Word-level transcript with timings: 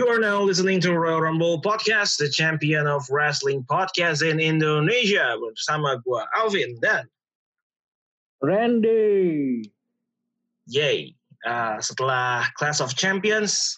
You 0.00 0.08
are 0.08 0.16
now 0.16 0.40
listening 0.40 0.80
to 0.88 0.96
Royal 0.96 1.20
Rumble 1.20 1.60
Podcast, 1.60 2.16
the 2.16 2.32
champion 2.32 2.88
of 2.88 3.04
wrestling 3.12 3.68
podcast 3.68 4.24
in 4.24 4.40
Indonesia. 4.40 5.36
Bersama 5.36 6.00
gue, 6.00 6.22
Alvin, 6.40 6.80
dan 6.80 7.04
Randy. 8.40 9.60
Yay. 10.72 11.12
Uh, 11.44 11.76
setelah 11.84 12.48
Class 12.56 12.80
of 12.80 12.96
Champions, 12.96 13.76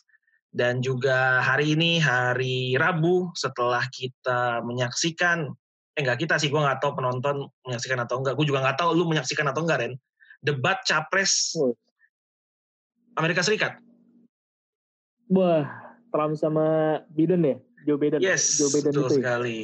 dan 0.54 0.78
juga 0.78 1.42
hari 1.42 1.74
ini, 1.74 1.98
hari 1.98 2.78
Rabu, 2.78 3.34
setelah 3.34 3.82
kita 3.90 4.62
menyaksikan, 4.62 5.50
eh 5.98 6.06
enggak 6.06 6.22
kita 6.22 6.38
sih, 6.38 6.54
gue 6.54 6.62
nggak 6.62 6.78
tahu 6.78 7.02
penonton 7.02 7.50
menyaksikan 7.66 7.98
atau 7.98 8.22
enggak. 8.22 8.38
Gue 8.38 8.46
juga 8.46 8.62
nggak 8.62 8.78
tahu 8.78 8.94
lu 8.94 9.10
menyaksikan 9.10 9.50
atau 9.50 9.66
enggak, 9.66 9.82
Ren. 9.82 9.98
Debat 10.38 10.78
Capres 10.86 11.58
Amerika 13.18 13.42
Serikat. 13.42 13.74
Wah, 15.26 15.81
Trump 16.12 16.36
sama 16.36 17.00
Biden 17.10 17.42
ya, 17.42 17.56
Joe 17.88 17.98
Biden. 17.98 18.20
Yes, 18.20 18.60
Joe 18.60 18.70
Biden 18.70 18.92
betul 18.92 19.08
itu. 19.08 19.08
ya? 19.08 19.16
sekali. 19.18 19.62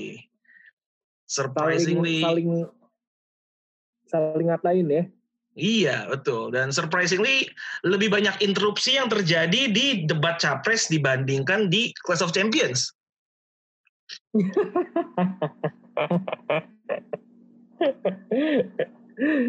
Surprisingly, 1.29 2.25
saling 2.25 2.65
saling 4.09 4.09
saling 4.09 4.49
ngatain 4.49 4.89
ya. 4.89 5.05
iya 5.59 6.07
betul. 6.09 6.49
Dan 6.49 6.73
surprisingly 6.73 7.45
lebih 7.85 8.09
banyak 8.09 8.41
interupsi 8.41 8.97
yang 8.97 9.13
terjadi 9.13 9.69
di 9.69 10.09
debat 10.09 10.41
capres 10.41 10.89
dibandingkan 10.89 11.69
di 11.69 11.93
Clash 12.01 12.25
of 12.25 12.33
Champions. 12.33 12.97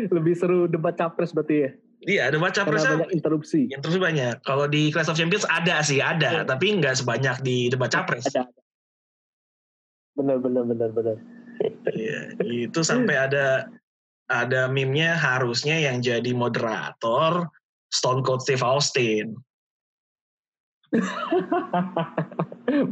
Lebih 0.09 0.33
seru 0.36 0.67
debat 0.67 0.97
capres 0.97 1.31
berarti 1.31 1.55
ya. 1.64 1.72
Iya, 2.00 2.31
debat 2.31 2.55
capres 2.55 2.88
Karena 2.88 3.03
banyak 3.03 3.11
interupsi. 3.11 3.67
interupsi 3.67 4.00
banyak. 4.00 4.39
Kalau 4.47 4.72
di 4.72 4.88
Clash 4.88 5.11
of 5.11 5.19
Champions 5.19 5.44
ada 5.52 5.83
sih, 5.83 6.00
ada, 6.00 6.44
Iya. 6.44 6.47
tapi 6.47 6.80
nggak 6.80 6.95
sebanyak 6.95 7.44
di 7.44 7.67
debat 7.67 7.92
capres. 7.92 8.23
Ada. 8.31 8.47
ada. 8.47 8.61
Benar 10.16 10.38
benar 10.39 10.64
benar 10.64 10.89
benar. 10.95 11.17
Iya, 11.92 12.39
itu 12.47 12.80
sampai 12.88 13.20
ada 13.20 13.67
ada 14.31 14.72
meme-nya 14.72 15.20
harusnya 15.20 15.75
yang 15.75 16.00
jadi 16.00 16.31
moderator 16.31 17.52
Stone 17.92 18.23
Cold 18.23 18.39
Steve 18.47 18.64
Austin. 18.64 19.36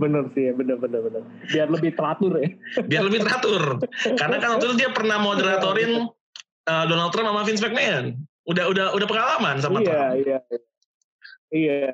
bener 0.01 0.29
sih 0.35 0.51
ya, 0.51 0.53
bener 0.53 0.77
bener 0.77 0.99
bener. 1.07 1.23
Biar 1.47 1.67
lebih 1.71 1.95
teratur 1.95 2.33
ya. 2.37 2.49
biar 2.85 3.03
lebih 3.07 3.23
teratur. 3.23 3.79
Karena 4.19 4.35
kan 4.41 4.49
waktu 4.57 4.65
itu 4.73 4.75
dia 4.83 4.89
pernah 4.91 5.17
moderatorin 5.21 6.11
uh, 6.67 6.85
Donald 6.91 7.11
Trump 7.15 7.31
sama 7.31 7.41
Vince 7.47 7.63
McMahon. 7.63 8.05
Udah 8.47 8.65
udah 8.67 8.85
udah 8.95 9.07
pengalaman 9.07 9.59
sama 9.59 9.79
iya, 9.79 9.85
Trump. 9.85 10.11
iya. 10.17 10.39
Iya. 11.47 11.91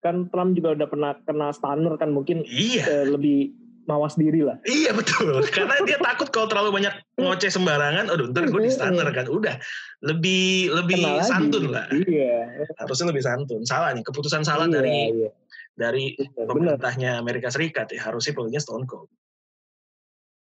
Kan 0.00 0.32
Trump 0.32 0.56
juga 0.56 0.72
udah 0.72 0.88
pernah 0.88 1.12
kena 1.22 1.52
stunner 1.52 1.94
kan 1.94 2.08
mungkin 2.08 2.40
Iya, 2.42 2.84
eh, 2.88 3.04
lebih 3.06 3.52
mawas 3.84 4.14
diri 4.14 4.40
lah. 4.40 4.56
iya 4.64 4.94
betul. 4.94 5.42
Karena 5.56 5.76
dia 5.82 5.98
takut 5.98 6.30
kalau 6.30 6.46
terlalu 6.46 6.72
banyak 6.72 6.94
ngoceh 7.18 7.50
sembarangan, 7.50 8.06
aduh 8.08 8.30
ntar 8.30 8.46
gue 8.46 8.60
di 8.62 8.70
stunner 8.70 9.04
kan. 9.10 9.26
Udah 9.26 9.60
lebih 10.00 10.72
lebih 10.72 11.00
Kena 11.04 11.20
lagi. 11.20 11.28
santun 11.28 11.64
lah. 11.68 11.84
Iya. 11.90 12.64
Harusnya 12.78 13.06
lebih 13.10 13.24
santun. 13.24 13.60
Salah 13.66 13.92
nih, 13.92 14.00
keputusan 14.00 14.40
salah 14.40 14.64
Iya, 14.64 14.74
dari 14.74 14.96
iya. 15.10 15.30
dari 15.74 16.04
Bener, 16.16 16.46
pemerintahnya 16.48 17.10
Amerika 17.18 17.52
Serikat 17.52 17.92
ya. 17.92 18.00
Harusnya 18.02 18.32
pilihnya 18.32 18.60
Stone 18.60 18.88
Cold. 18.88 19.10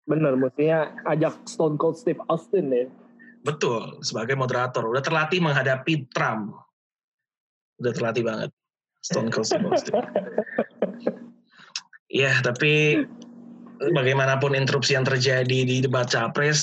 bener. 0.01 0.35
Mestinya 0.35 0.79
ajak 1.07 1.43
Stone 1.43 1.75
Cold 1.75 1.95
Steve 1.95 2.19
Austin 2.27 2.67
ya. 2.67 2.85
Betul, 3.41 4.01
sebagai 4.05 4.37
moderator. 4.37 4.85
Udah 4.85 5.01
terlatih 5.01 5.41
menghadapi 5.41 6.09
Trump. 6.13 6.53
Udah 7.81 7.93
terlatih 7.93 8.21
banget. 8.21 8.49
Stone 9.01 9.33
Cold 9.33 9.49
Steve 9.49 9.65
Austin. 9.65 9.97
Iya, 12.11 12.43
tapi 12.43 12.99
bagaimanapun 13.79 14.51
interupsi 14.51 14.99
yang 14.99 15.07
terjadi 15.07 15.63
di 15.63 15.79
debat 15.79 16.03
capres, 16.11 16.59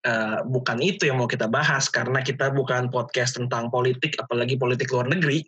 eh, 0.00 0.40
bukan 0.48 0.80
itu 0.80 1.12
yang 1.12 1.20
mau 1.20 1.28
kita 1.28 1.44
bahas 1.44 1.92
karena 1.92 2.24
kita 2.24 2.48
bukan 2.48 2.88
podcast 2.88 3.36
tentang 3.36 3.68
politik, 3.68 4.16
apalagi 4.16 4.56
politik 4.56 4.88
luar 4.88 5.12
negeri. 5.12 5.44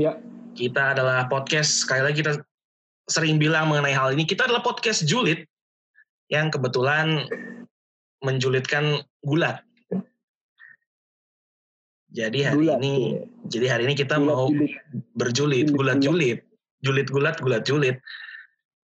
Ya. 0.00 0.16
Kita 0.56 0.96
adalah 0.96 1.28
podcast, 1.28 1.84
sekali 1.84 2.08
lagi 2.08 2.24
kita 2.24 2.40
sering 3.04 3.36
bilang 3.36 3.68
mengenai 3.68 3.92
hal 3.92 4.16
ini, 4.16 4.24
kita 4.24 4.48
adalah 4.48 4.64
podcast 4.64 5.04
julid 5.04 5.44
yang 6.32 6.48
kebetulan 6.48 7.28
menjulitkan 8.22 9.02
gulat. 9.22 9.60
Jadi 12.12 12.44
hari 12.44 12.56
Gulat, 12.68 12.76
ini, 12.84 12.92
iya. 12.92 13.20
jadi 13.48 13.66
hari 13.72 13.82
ini 13.88 13.94
kita 13.96 14.20
Gulat 14.20 14.28
mau 14.28 14.44
julid. 14.52 14.72
berjulit, 15.16 15.66
gulat 15.72 15.96
gulat. 15.96 16.04
julit, 16.04 16.38
julit 16.84 17.06
gulat, 17.08 17.36
gulat 17.40 17.62
julit. 17.64 17.96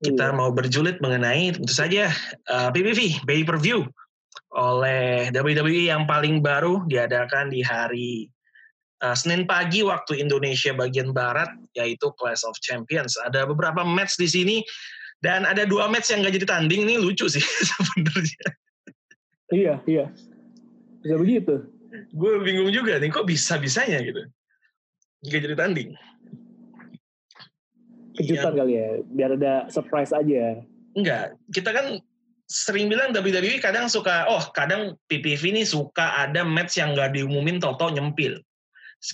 Kita 0.01 0.31
Iya. 0.31 0.37
mau 0.37 0.49
berjulit 0.49 0.97
mengenai 1.05 1.53
tentu 1.53 1.69
saja 1.75 2.09
uh, 2.49 2.73
PPV, 2.73 3.27
pay 3.29 3.45
per 3.45 3.61
view 3.61 3.85
oleh 4.57 5.29
WWE 5.35 5.93
yang 5.93 6.09
paling 6.09 6.41
baru 6.41 6.89
diadakan 6.89 7.53
di 7.53 7.61
hari 7.61 8.33
uh, 9.05 9.13
Senin 9.13 9.45
pagi 9.45 9.85
waktu 9.85 10.17
Indonesia 10.25 10.73
bagian 10.73 11.13
barat 11.13 11.53
yaitu 11.77 12.09
Clash 12.17 12.49
of 12.49 12.57
Champions. 12.65 13.13
Ada 13.21 13.45
beberapa 13.45 13.85
match 13.85 14.17
di 14.17 14.25
sini 14.25 14.57
dan 15.21 15.45
ada 15.45 15.69
dua 15.69 15.85
match 15.93 16.09
yang 16.09 16.25
gak 16.25 16.33
jadi 16.33 16.47
tanding 16.49 16.89
ini 16.89 16.97
lucu 16.97 17.29
sih 17.29 17.45
sebenarnya. 17.77 18.49
Iya, 19.49 19.81
iya. 19.89 20.05
Bisa 21.01 21.15
begitu. 21.17 21.55
Gue 22.13 22.33
bingung 22.45 22.69
juga 22.69 23.01
nih 23.01 23.09
kok 23.09 23.25
bisa 23.25 23.57
bisanya 23.57 24.01
gitu. 24.05 24.23
Gak 25.25 25.41
jadi 25.45 25.57
tanding. 25.57 25.97
Kejutan 28.19 28.53
kali 28.55 28.73
ya. 28.77 28.87
Biar 29.09 29.31
ada 29.39 29.71
surprise 29.73 30.13
aja. 30.13 30.61
Enggak, 30.93 31.39
kita 31.55 31.71
kan 31.71 32.03
sering 32.49 32.89
bilang 32.91 33.15
WWE 33.15 33.61
kadang 33.61 33.87
suka, 33.87 34.27
oh 34.27 34.43
kadang 34.57 34.97
PPV 35.07 35.55
ini 35.55 35.63
suka 35.63 36.27
ada 36.27 36.43
match 36.43 36.81
yang 36.81 36.97
nggak 36.97 37.15
diumumin 37.15 37.61
toto 37.63 37.89
nyempil. 37.93 38.41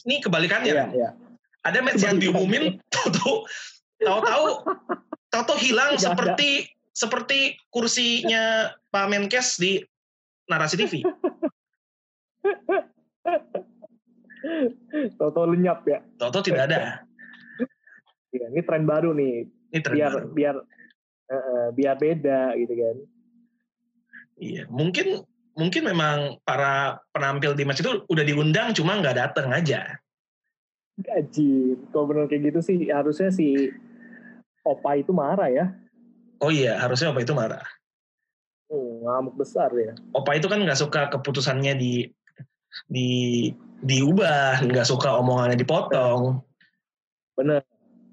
Ini 0.08 0.24
kebalikannya. 0.24 0.72
Iya, 0.72 0.86
iya. 0.94 1.10
Ada 1.64 1.78
match 1.84 2.02
yang 2.02 2.16
diumumin 2.18 2.80
toto 2.92 3.44
tahu-tahu 4.00 4.48
toto 5.32 5.54
hilang 5.56 5.96
ada. 5.96 6.02
seperti 6.12 6.68
seperti 6.94 7.58
kursinya 7.72 8.70
Pak 8.92 9.06
Menkes 9.10 9.58
di 9.58 9.82
narasi 10.50 10.76
TV. 10.76 11.00
Toto 15.18 15.40
lenyap 15.48 15.84
ya. 15.88 16.04
Toto 16.20 16.44
tidak 16.44 16.68
ada. 16.68 17.00
Iya, 18.34 18.50
ini 18.50 18.60
tren 18.66 18.84
baru 18.84 19.14
nih. 19.16 19.46
Ini 19.72 19.80
tren 19.80 19.94
Biar 19.96 20.12
baru. 20.12 20.26
biar 20.34 20.56
eh, 21.30 21.68
biar 21.72 21.96
beda 21.96 22.40
gitu 22.58 22.74
kan. 22.76 22.96
Iya, 24.34 24.62
mungkin 24.68 25.22
mungkin 25.54 25.82
memang 25.86 26.42
para 26.42 26.98
penampil 27.14 27.54
di 27.54 27.62
match 27.62 27.80
itu 27.80 28.02
udah 28.10 28.24
diundang 28.26 28.74
cuma 28.74 28.98
nggak 28.98 29.16
datang 29.16 29.54
aja. 29.54 29.96
Gaji. 30.98 31.78
Kalau 31.90 32.06
benar 32.10 32.26
kayak 32.26 32.52
gitu 32.52 32.60
sih 32.62 32.76
harusnya 32.90 33.30
si 33.30 33.70
Opa 34.66 34.98
itu 34.98 35.14
marah 35.14 35.50
ya. 35.50 35.66
Oh 36.42 36.50
iya, 36.50 36.76
harusnya 36.80 37.14
apa 37.14 37.22
itu 37.22 37.32
marah. 37.32 37.62
Hmm, 38.74 39.06
ngamuk 39.06 39.38
besar 39.38 39.70
ya. 39.78 39.94
Opa 40.18 40.34
itu 40.34 40.50
kan 40.50 40.58
nggak 40.58 40.74
suka 40.74 41.06
keputusannya 41.14 41.78
di 41.78 42.10
di 42.90 43.08
diubah, 43.86 44.66
nggak 44.66 44.82
suka 44.90 45.14
omongannya 45.14 45.54
dipotong. 45.54 46.42
Bener. 47.38 47.62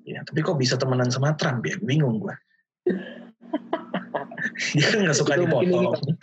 Ya, 0.05 0.21
tapi 0.21 0.45
kok 0.45 0.61
bisa 0.61 0.77
temenan 0.77 1.09
sama 1.09 1.33
Trump 1.33 1.65
ya? 1.65 1.81
Bingung 1.81 2.21
gua. 2.21 2.37
Dia 4.77 4.85
kan 4.85 5.01
nggak 5.01 5.17
suka 5.17 5.33
Itu 5.33 5.49
mungkin 5.49 5.65
ini 5.65 5.81
dipotong. 5.81 6.13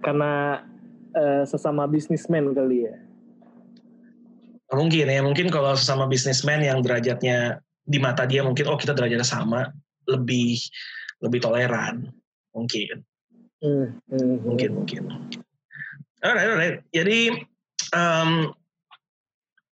Karena 0.00 0.32
eh, 1.12 1.44
sesama 1.44 1.84
bisnismen 1.84 2.56
kali 2.56 2.88
ya. 2.88 2.96
Mungkin 4.72 5.12
ya, 5.12 5.20
mungkin 5.20 5.52
kalau 5.52 5.76
sesama 5.76 6.08
bisnismen 6.08 6.64
yang 6.64 6.80
derajatnya 6.80 7.60
di 7.84 8.00
mata 8.00 8.24
dia 8.24 8.40
mungkin 8.40 8.64
oh 8.66 8.80
kita 8.80 8.96
derajatnya 8.96 9.28
sama, 9.28 9.68
lebih 10.08 10.56
lebih 11.20 11.38
toleran. 11.44 12.16
Mungkin. 12.56 13.04
Hmm, 13.60 14.00
hmm, 14.08 14.34
mungkin 14.40 14.70
mungkin. 14.80 15.02
Alright 16.24 16.48
alright. 16.48 16.76
Jadi 16.96 17.36
em, 17.92 18.30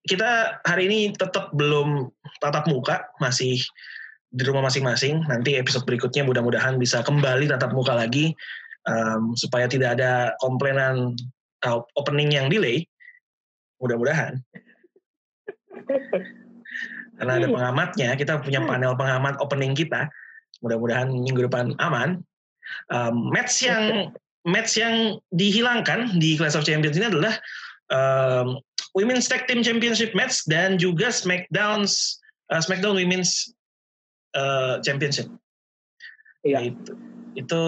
kita 0.04 0.60
hari 0.69 0.92
ini 0.92 1.00
tetap 1.16 1.48
belum 1.56 2.12
tatap 2.44 2.69
muka 2.69 3.08
masih 3.25 3.56
di 4.28 4.42
rumah 4.44 4.69
masing-masing. 4.69 5.25
Nanti 5.25 5.56
episode 5.56 5.88
berikutnya 5.88 6.28
mudah-mudahan 6.28 6.76
bisa 6.76 7.00
kembali 7.00 7.48
tatap 7.48 7.72
muka 7.72 7.96
lagi 7.96 8.36
em, 8.84 9.32
supaya 9.32 9.64
tidak 9.64 9.96
ada 9.96 10.36
komplainan 10.44 11.16
uh, 11.64 11.81
opening 11.96 12.36
yang 12.36 12.52
delay. 12.52 12.84
Mudah-mudahan. 13.81 14.44
Karena 17.14 17.32
ada 17.38 17.48
pengamatnya 17.48 18.10
kita 18.19 18.42
punya 18.44 18.60
panel 18.69 18.92
pengamat 18.98 19.40
opening 19.40 19.72
kita. 19.72 20.12
Mudah-mudahan 20.60 21.08
minggu 21.08 21.48
depan 21.48 21.72
aman 21.81 22.20
um, 22.92 23.30
match 23.30 23.62
yang 23.64 24.12
match 24.44 24.76
yang 24.76 25.18
dihilangkan 25.32 26.20
di 26.20 26.36
Clash 26.36 26.56
of 26.56 26.68
Champions 26.68 27.00
ini 27.00 27.08
adalah 27.08 27.34
um, 27.90 28.60
Women's 28.94 29.26
Tag 29.26 29.48
Team 29.50 29.64
Championship 29.64 30.12
match 30.14 30.44
dan 30.46 30.76
juga 30.78 31.10
SmackDown's 31.10 32.20
uh, 32.52 32.60
SmackDown 32.60 32.94
Women's 32.94 33.50
uh, 34.36 34.78
Championship. 34.84 35.26
Iya. 36.44 36.70
Itu, 36.70 36.92
itu 37.34 37.60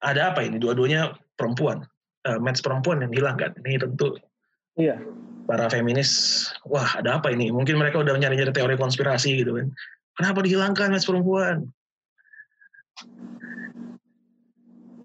ada 0.00 0.32
apa 0.32 0.46
ini? 0.46 0.56
Dua-duanya 0.62 1.18
perempuan, 1.34 1.84
uh, 2.24 2.38
match 2.38 2.62
perempuan 2.62 3.02
yang 3.02 3.12
hilang 3.12 3.36
kan? 3.36 3.52
Ini 3.66 3.82
tentu 3.82 4.16
Iya. 4.78 4.96
para 5.44 5.66
feminis, 5.66 6.46
wah 6.62 6.86
ada 6.94 7.18
apa 7.18 7.34
ini? 7.34 7.50
Mungkin 7.50 7.76
mereka 7.76 8.00
udah 8.00 8.14
nyari-nyari 8.16 8.54
teori 8.54 8.78
konspirasi 8.78 9.42
gitu 9.42 9.58
kan. 9.58 9.68
Kenapa 10.16 10.46
dihilangkan 10.46 10.94
match 10.94 11.10
perempuan? 11.10 11.68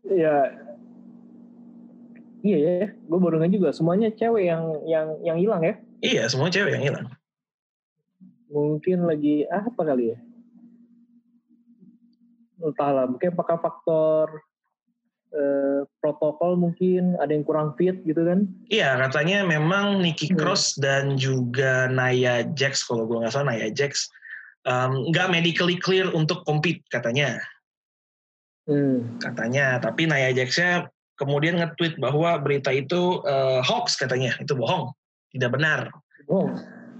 Iya. 0.06 0.38
Iya 2.46 2.58
ya, 2.62 2.86
gue 2.94 3.20
baru 3.20 3.42
nggak 3.42 3.54
juga. 3.58 3.70
Semuanya 3.74 4.14
cewek 4.14 4.46
yang 4.46 4.64
yang 4.86 5.08
yang 5.26 5.38
hilang 5.42 5.62
ya. 5.66 5.74
Iya, 6.06 6.30
semua 6.30 6.54
cewek 6.54 6.78
yang 6.78 6.86
hilang. 6.86 7.08
Mungkin 8.54 9.10
lagi 9.10 9.50
apa 9.50 9.82
kali 9.82 10.14
ya? 10.14 10.18
Entahlah, 12.62 13.10
mungkin 13.10 13.34
apakah 13.34 13.58
faktor 13.58 14.46
eh, 15.34 15.82
protokol 16.00 16.56
mungkin 16.56 17.18
ada 17.18 17.34
yang 17.34 17.42
kurang 17.44 17.74
fit 17.76 18.00
gitu 18.06 18.22
kan? 18.24 18.46
Iya, 18.70 18.94
katanya 19.02 19.42
memang 19.44 20.00
Nikki 20.06 20.30
Hmm. 20.32 20.38
Cross 20.38 20.78
dan 20.78 21.18
juga 21.18 21.90
Nia 21.90 22.46
Jax, 22.54 22.86
kalau 22.86 23.10
gue 23.10 23.26
nggak 23.26 23.34
salah 23.34 23.58
Nia 23.58 23.74
Jax, 23.74 24.08
um, 24.70 25.10
nggak 25.12 25.34
medically 25.34 25.76
clear 25.82 26.08
untuk 26.14 26.46
compete 26.46 26.86
katanya. 26.94 27.42
Hmm. 28.66 29.22
Katanya, 29.22 29.78
tapi 29.78 30.10
Nia 30.10 30.34
Jax-nya 30.34 30.90
kemudian 31.16 31.62
nge-tweet 31.62 32.02
bahwa 32.02 32.36
berita 32.42 32.74
itu 32.74 33.22
uh, 33.24 33.62
hoax 33.62 33.96
katanya, 33.96 34.36
itu 34.42 34.58
bohong, 34.58 34.92
tidak 35.32 35.54
benar. 35.56 35.80
Oh, 36.26 36.50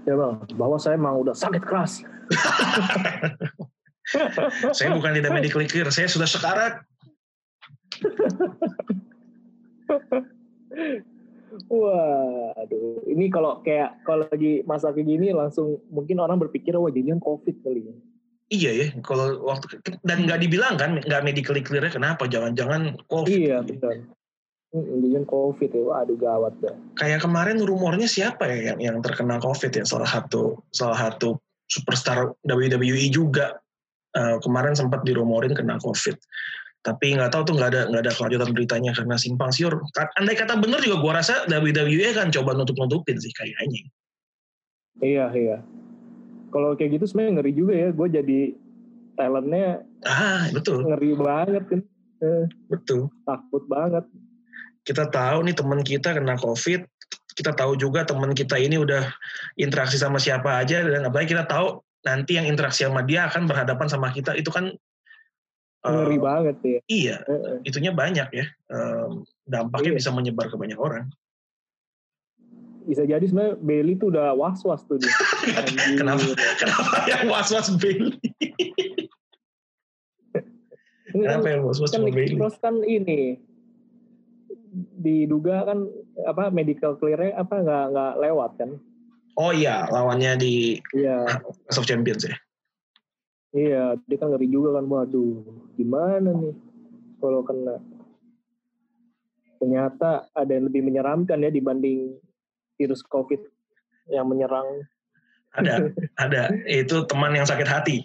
ya 0.06 0.14
bang, 0.14 0.34
bahwa 0.54 0.78
saya 0.78 0.94
emang 0.94 1.18
udah 1.20 1.34
sakit 1.34 1.62
keras. 1.66 2.02
Saya 4.70 4.94
bukan 4.94 5.18
tidak 5.18 5.34
medically 5.34 5.66
clear, 5.66 5.90
saya 5.90 6.06
sudah 6.06 6.30
sekarat. 6.30 6.78
Wah, 11.66 12.54
aduh. 12.54 13.02
Ini 13.10 13.26
kalau 13.32 13.64
kayak 13.66 14.06
kalau 14.06 14.30
lagi 14.30 14.62
masa 14.62 14.94
kayak 14.94 15.08
gini 15.08 15.34
langsung 15.34 15.82
mungkin 15.90 16.22
orang 16.22 16.38
berpikir 16.38 16.76
wah 16.78 16.92
jadinya 16.92 17.18
covid 17.18 17.56
kali 17.64 17.90
ya. 17.90 17.94
Iya 18.46 18.70
ya, 18.70 18.86
kalau 19.02 19.42
waktu 19.42 19.82
dan 20.06 20.22
nggak 20.22 20.38
dibilang 20.38 20.78
kan, 20.78 21.02
nggak 21.02 21.22
medically 21.26 21.66
clear 21.66 21.82
kenapa? 21.90 22.30
Jangan-jangan 22.30 22.94
COVID. 23.10 23.26
Iya 23.34 23.58
benar. 23.66 24.06
Hmm, 24.70 24.86
jadinya 24.86 25.22
covid 25.26 25.70
ya. 25.74 25.82
Aduh 26.02 26.14
gawat 26.14 26.54
dah. 26.62 26.74
Kayak 26.94 27.26
kemarin 27.26 27.58
rumornya 27.58 28.06
siapa 28.06 28.46
ya 28.46 28.74
yang, 28.74 28.78
yang 28.78 28.96
terkena 29.02 29.42
COVID 29.42 29.82
ya? 29.82 29.84
Salah 29.86 30.06
satu 30.06 30.62
salah 30.70 30.94
satu 30.94 31.42
superstar 31.66 32.38
WWE 32.46 33.10
juga 33.10 33.58
uh, 34.14 34.38
kemarin 34.38 34.78
sempat 34.78 35.02
dirumorin 35.02 35.50
kena 35.50 35.82
COVID. 35.82 36.14
Tapi 36.86 37.18
nggak 37.18 37.34
tahu 37.34 37.50
tuh 37.50 37.54
nggak 37.58 37.70
ada 37.74 37.82
nggak 37.90 38.02
ada 38.06 38.12
kelanjutan 38.14 38.50
beritanya 38.54 38.94
karena 38.94 39.18
simpang 39.18 39.50
siur. 39.50 39.82
Andai 40.18 40.38
kata 40.38 40.54
bener 40.58 40.78
juga 40.82 41.02
gua 41.02 41.12
rasa 41.18 41.50
WWE 41.50 42.14
kan 42.14 42.30
coba 42.30 42.54
nutup-nutupin 42.54 43.18
sih 43.18 43.34
kayaknya. 43.34 43.90
Iya 45.02 45.26
iya. 45.34 45.58
Kalau 46.56 46.72
kayak 46.72 46.90
gitu 46.96 47.04
sebenarnya 47.04 47.32
ngeri 47.36 47.52
juga 47.52 47.74
ya. 47.76 47.88
Gue 47.92 48.08
jadi 48.08 48.40
talentnya 49.16 49.84
Ah 50.08 50.48
betul 50.56 50.88
ngeri 50.88 51.12
banget 51.12 51.64
kan. 51.68 51.80
Eh, 52.24 52.44
betul. 52.72 53.12
takut 53.28 53.68
banget. 53.68 54.08
Kita 54.88 55.04
tahu 55.12 55.44
nih 55.44 55.52
teman 55.52 55.84
kita 55.84 56.16
kena 56.16 56.40
COVID. 56.40 56.88
Kita 57.36 57.52
tahu 57.52 57.76
juga 57.76 58.08
teman 58.08 58.32
kita 58.32 58.56
ini 58.56 58.80
udah 58.80 59.04
interaksi 59.60 60.00
sama 60.00 60.16
siapa 60.16 60.64
aja 60.64 60.80
dan 60.80 61.04
apalagi 61.04 61.36
kita 61.36 61.44
tahu 61.44 61.84
nanti 62.08 62.40
yang 62.40 62.48
interaksi 62.48 62.88
sama 62.88 63.04
dia 63.04 63.28
akan 63.28 63.44
berhadapan 63.44 63.92
sama 63.92 64.08
kita 64.08 64.32
itu 64.32 64.48
kan 64.48 64.72
Ngeri 65.86 66.18
uh, 66.18 66.22
banget 66.22 66.56
ya. 66.64 66.80
Iya, 66.88 67.16
Eh, 67.28 67.30
eh. 67.30 67.58
itunya 67.68 67.92
banyak 67.94 68.28
ya. 68.32 68.46
Um, 68.72 69.22
dampaknya 69.46 69.94
Iya. 69.94 69.98
bisa 70.02 70.10
menyebar 70.10 70.50
ke 70.50 70.56
banyak 70.58 70.78
orang. 70.80 71.12
Bisa 72.86 73.02
jadi 73.02 73.22
sebenarnya 73.26 73.58
Bailey 73.58 73.98
tuh 73.98 74.14
udah 74.14 74.30
was-was 74.38 74.86
tuh 74.86 75.02
dia. 75.02 75.10
Kenapa? 76.00 76.22
Kenapa 76.54 77.02
yang 77.10 77.26
was-was 77.26 77.68
Bailey? 77.82 78.14
Kan 81.10 81.18
Kenapa 81.22 81.46
yang 81.50 81.62
was-was 81.66 81.90
kan 81.90 82.02
Bailey? 82.06 82.36
Cross 82.38 82.56
kan 82.62 82.82
ini 82.82 83.42
diduga 85.00 85.64
kan 85.64 85.88
apa 86.28 86.52
medical 86.52 86.94
clear-nya 87.00 87.32
apa 87.34 87.54
nggak 87.58 87.84
nggak 87.94 88.12
lewat 88.22 88.50
kan? 88.60 88.70
Oh 89.36 89.52
iya, 89.52 89.84
lawannya 89.92 90.32
di 90.40 90.80
Iya, 90.96 91.28
Clash 91.68 91.76
of 91.80 91.84
Champions 91.84 92.24
ya. 92.24 92.36
iya, 93.52 93.96
dia 94.04 94.16
kan 94.20 94.32
ngeri 94.32 94.48
juga 94.48 94.76
kan, 94.76 94.84
waduh, 94.88 95.44
gimana 95.76 96.32
nih 96.32 96.52
kalau 97.20 97.40
kena? 97.44 97.76
Ternyata 99.56 100.28
ada 100.32 100.52
yang 100.52 100.68
lebih 100.68 100.84
menyeramkan 100.84 101.40
ya 101.40 101.48
dibanding 101.48 102.16
virus 102.76 103.02
COVID 103.04 103.40
yang 104.12 104.28
menyerang 104.30 104.84
Ada, 105.56 105.88
ada. 106.20 106.52
Itu 106.68 107.08
teman 107.08 107.32
yang 107.32 107.48
sakit 107.48 107.64
hati. 107.64 108.04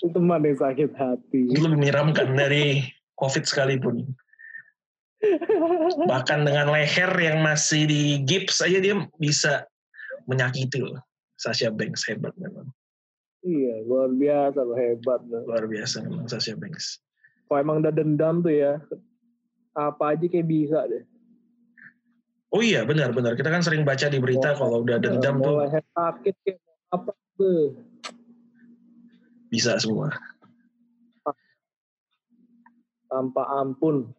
teman 0.00 0.40
yang 0.40 0.56
sakit 0.56 0.92
hati. 0.96 1.52
Itu 1.52 1.68
lebih 1.68 1.84
menyeramkan 1.84 2.32
dari 2.32 2.80
COVID 3.20 3.44
sekalipun. 3.44 4.08
Bahkan 6.08 6.48
dengan 6.48 6.72
leher 6.72 7.12
yang 7.20 7.44
masih 7.44 7.88
di 7.88 8.24
gips 8.24 8.64
aja 8.64 8.80
dia 8.80 8.96
bisa 9.20 9.68
menyakiti 10.28 10.80
loh. 10.80 11.00
Sasha 11.36 11.68
Banks 11.68 12.08
hebat 12.08 12.32
memang. 12.40 12.72
Iya, 13.44 13.84
luar 13.84 14.10
biasa 14.16 14.58
loh 14.64 14.78
hebat. 14.80 15.20
loh. 15.28 15.44
Luar 15.44 15.64
biasa 15.68 16.04
memang 16.08 16.26
Sasha 16.28 16.56
Banks. 16.56 17.00
Kalau 17.46 17.60
emang 17.60 17.84
udah 17.84 17.92
dendam 17.92 18.40
tuh 18.40 18.52
ya, 18.52 18.80
apa 19.76 20.16
aja 20.16 20.24
kayak 20.24 20.48
bisa 20.48 20.88
deh. 20.88 21.04
Oh 22.54 22.62
iya 22.62 22.86
benar-benar. 22.86 23.34
Kita 23.34 23.50
kan 23.50 23.62
sering 23.64 23.82
baca 23.82 24.06
di 24.06 24.22
berita 24.22 24.54
Oh, 24.54 24.58
kalau 24.62 24.76
udah 24.86 24.96
dendam 25.02 25.42
mau 25.42 25.66
tuh 25.66 25.82
sakit 25.94 26.34
apa 26.94 27.10
bisa 29.50 29.78
semua. 29.78 30.10
tanpa 33.06 33.46
ampun. 33.62 34.10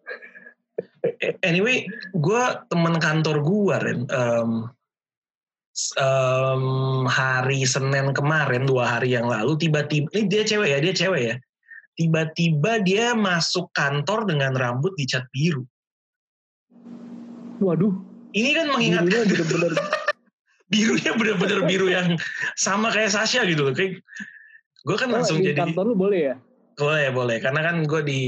Anyway, 1.43 1.83
gue 2.15 2.43
temen 2.71 2.95
kantor 3.03 3.43
gue, 3.43 3.75
Ren. 3.83 3.99
Um, 4.07 4.51
um, 5.99 6.63
hari 7.05 7.67
Senin 7.67 8.15
kemarin, 8.15 8.63
dua 8.63 8.97
hari 8.97 9.11
yang 9.11 9.27
lalu, 9.27 9.59
tiba-tiba, 9.59 10.07
ini 10.15 10.31
dia 10.31 10.47
cewek 10.47 10.69
ya, 10.71 10.79
dia 10.79 10.93
cewek 10.95 11.21
ya. 11.21 11.35
Tiba-tiba 11.99 12.79
dia 12.79 13.11
masuk 13.11 13.67
kantor 13.75 14.23
dengan 14.29 14.55
rambut 14.55 14.95
dicat 14.95 15.27
biru. 15.35 15.67
Waduh, 17.59 18.06
Ini 18.37 18.49
kan 18.53 18.65
birunya 18.69 19.01
mengingatkan 19.01 19.21
bener-bener 19.25 19.71
birunya 20.73 21.11
bener-bener 21.17 21.59
biru 21.65 21.87
yang 21.89 22.07
sama 22.53 22.93
kayak 22.93 23.09
Sasha 23.09 23.41
gitu 23.49 23.65
loh. 23.65 23.73
Kayak 23.73 24.05
gue 24.85 24.97
kan 24.97 25.09
Oh, 25.09 25.17
langsung 25.17 25.41
di 25.41 25.51
jadi 25.51 25.65
kantor 25.65 25.83
lu 25.91 25.95
boleh 25.97 26.21
ya 26.31 26.35
boleh 26.77 27.09
boleh 27.09 27.37
karena 27.41 27.61
kan 27.65 27.75
gue 27.89 28.01
di 28.05 28.21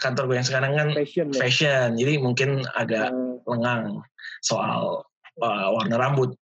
kantor 0.00 0.32
gue 0.32 0.36
yang 0.40 0.48
sekarang 0.48 0.72
kan 0.74 0.88
fashion 0.96 1.28
ya. 1.30 1.38
fashion 1.44 1.88
jadi 1.94 2.18
mungkin 2.18 2.64
agak 2.74 3.12
Nah, 3.12 3.38
lengang 3.44 4.00
soal 4.40 5.04
uh, 5.40 5.68
warna 5.72 5.96
rambut. 6.00 6.34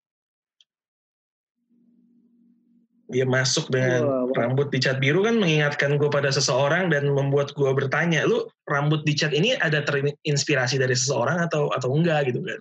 Dia 3.13 3.29
masuk 3.29 3.69
dengan 3.69 4.33
rambut 4.33 4.73
dicat 4.73 4.97
biru 4.97 5.21
kan 5.21 5.37
mengingatkan 5.37 6.01
gue 6.01 6.09
pada 6.09 6.33
seseorang 6.33 6.89
dan 6.89 7.13
membuat 7.13 7.53
gue 7.53 7.69
bertanya, 7.77 8.25
lu 8.25 8.49
rambut 8.65 9.05
dicat 9.05 9.37
ini 9.37 9.53
ada 9.61 9.85
terinspirasi 9.85 10.81
dari 10.81 10.97
seseorang 10.97 11.45
atau 11.45 11.69
atau 11.77 11.93
enggak 11.93 12.33
gitu 12.33 12.41
kan? 12.41 12.57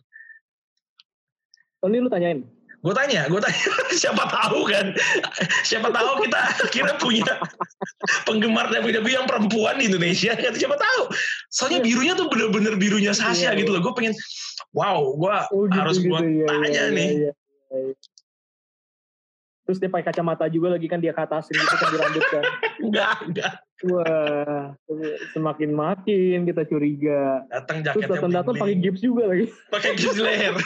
Ini 1.90 1.98
lu 2.04 2.10
tanyain. 2.12 2.46
Gue 2.82 2.98
tanya, 2.98 3.30
gue 3.30 3.38
tanya, 3.38 3.62
siapa 4.02 4.26
tahu 4.26 4.66
kan? 4.66 4.90
Siapa 5.62 5.94
tahu 5.94 6.26
kita 6.26 6.42
kira 6.74 6.98
punya 6.98 7.38
penggemar 8.26 8.74
WWE 8.74 9.06
yang 9.06 9.30
perempuan 9.30 9.78
di 9.78 9.86
Indonesia 9.86 10.34
kan? 10.34 10.50
Siapa 10.58 10.82
tahu? 10.82 11.14
Soalnya 11.54 11.86
birunya 11.86 12.18
tuh 12.18 12.26
bener-bener 12.26 12.74
birunya 12.82 13.14
Sasha 13.14 13.54
Iya, 13.54 13.62
gitu 13.62 13.78
loh. 13.78 13.86
Gue 13.86 13.94
pengen, 13.94 14.14
wow, 14.74 15.14
gue 15.14 15.36
Oh, 15.54 15.70
gitu, 15.70 15.78
harus 15.78 15.98
gitu, 16.02 16.10
gue 16.10 16.20
iya, 16.26 16.46
tanya 16.50 16.70
iya, 16.74 16.86
nih. 16.90 17.10
iya, 17.22 17.32
iya. 17.70 17.94
Terus 19.62 19.78
dia 19.78 19.90
pakai 19.94 20.06
kacamata 20.10 20.50
juga 20.50 20.74
lagi 20.74 20.90
kan 20.90 20.98
dia 20.98 21.14
ke 21.14 21.22
atasin 21.22 21.54
gitu 21.54 21.76
kan 21.78 21.88
di 21.94 21.98
rambut 22.02 22.26
kan. 22.34 22.44
Enggak, 22.90 23.16
enggak. 23.30 23.54
Wah, 23.94 24.74
semakin 25.38 25.70
makin 25.70 26.38
kita 26.50 26.66
curiga. 26.66 27.46
Datang 27.46 27.86
Terus 27.86 27.94
jaketnya 27.94 28.10
datang-datang 28.18 28.56
pakai 28.58 28.76
gips 28.82 29.02
juga 29.06 29.30
lagi. 29.30 29.54
pakai 29.70 29.92
gips 29.94 30.18
leher. 30.18 30.58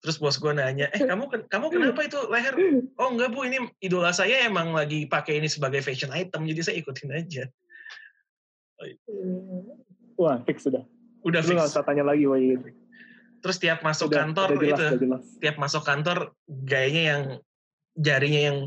Terus 0.00 0.20
bos 0.20 0.36
gue 0.36 0.52
nanya, 0.52 0.92
eh 0.92 1.00
kamu 1.00 1.48
kamu 1.48 1.66
kenapa 1.72 2.04
itu 2.04 2.20
leher? 2.28 2.52
Oh 3.00 3.08
enggak 3.08 3.32
bu, 3.32 3.48
ini 3.48 3.56
idola 3.80 4.12
saya 4.12 4.44
emang 4.44 4.76
lagi 4.76 5.08
pakai 5.08 5.40
ini 5.40 5.48
sebagai 5.48 5.80
fashion 5.80 6.12
item, 6.12 6.44
jadi 6.44 6.60
saya 6.60 6.76
ikutin 6.76 7.08
aja. 7.08 7.44
Wah, 10.20 10.44
fix 10.44 10.68
sudah. 10.68 10.84
Udah 11.24 11.40
Lu 11.40 11.56
fix. 11.56 11.72
usah 11.72 11.80
tanya 11.82 12.04
lagi 12.04 12.28
gitu. 12.28 12.68
Terus 13.40 13.56
tiap 13.56 13.80
masuk 13.80 14.12
Udah, 14.12 14.18
kantor 14.28 14.48
udah 14.52 14.60
jelas, 14.60 14.68
itu, 14.68 14.84
udah 14.84 15.00
jelas. 15.00 15.24
tiap 15.40 15.56
masuk 15.56 15.82
kantor 15.84 16.18
gayanya 16.48 17.02
yang 17.08 17.22
jarinya 17.96 18.40
yang 18.52 18.58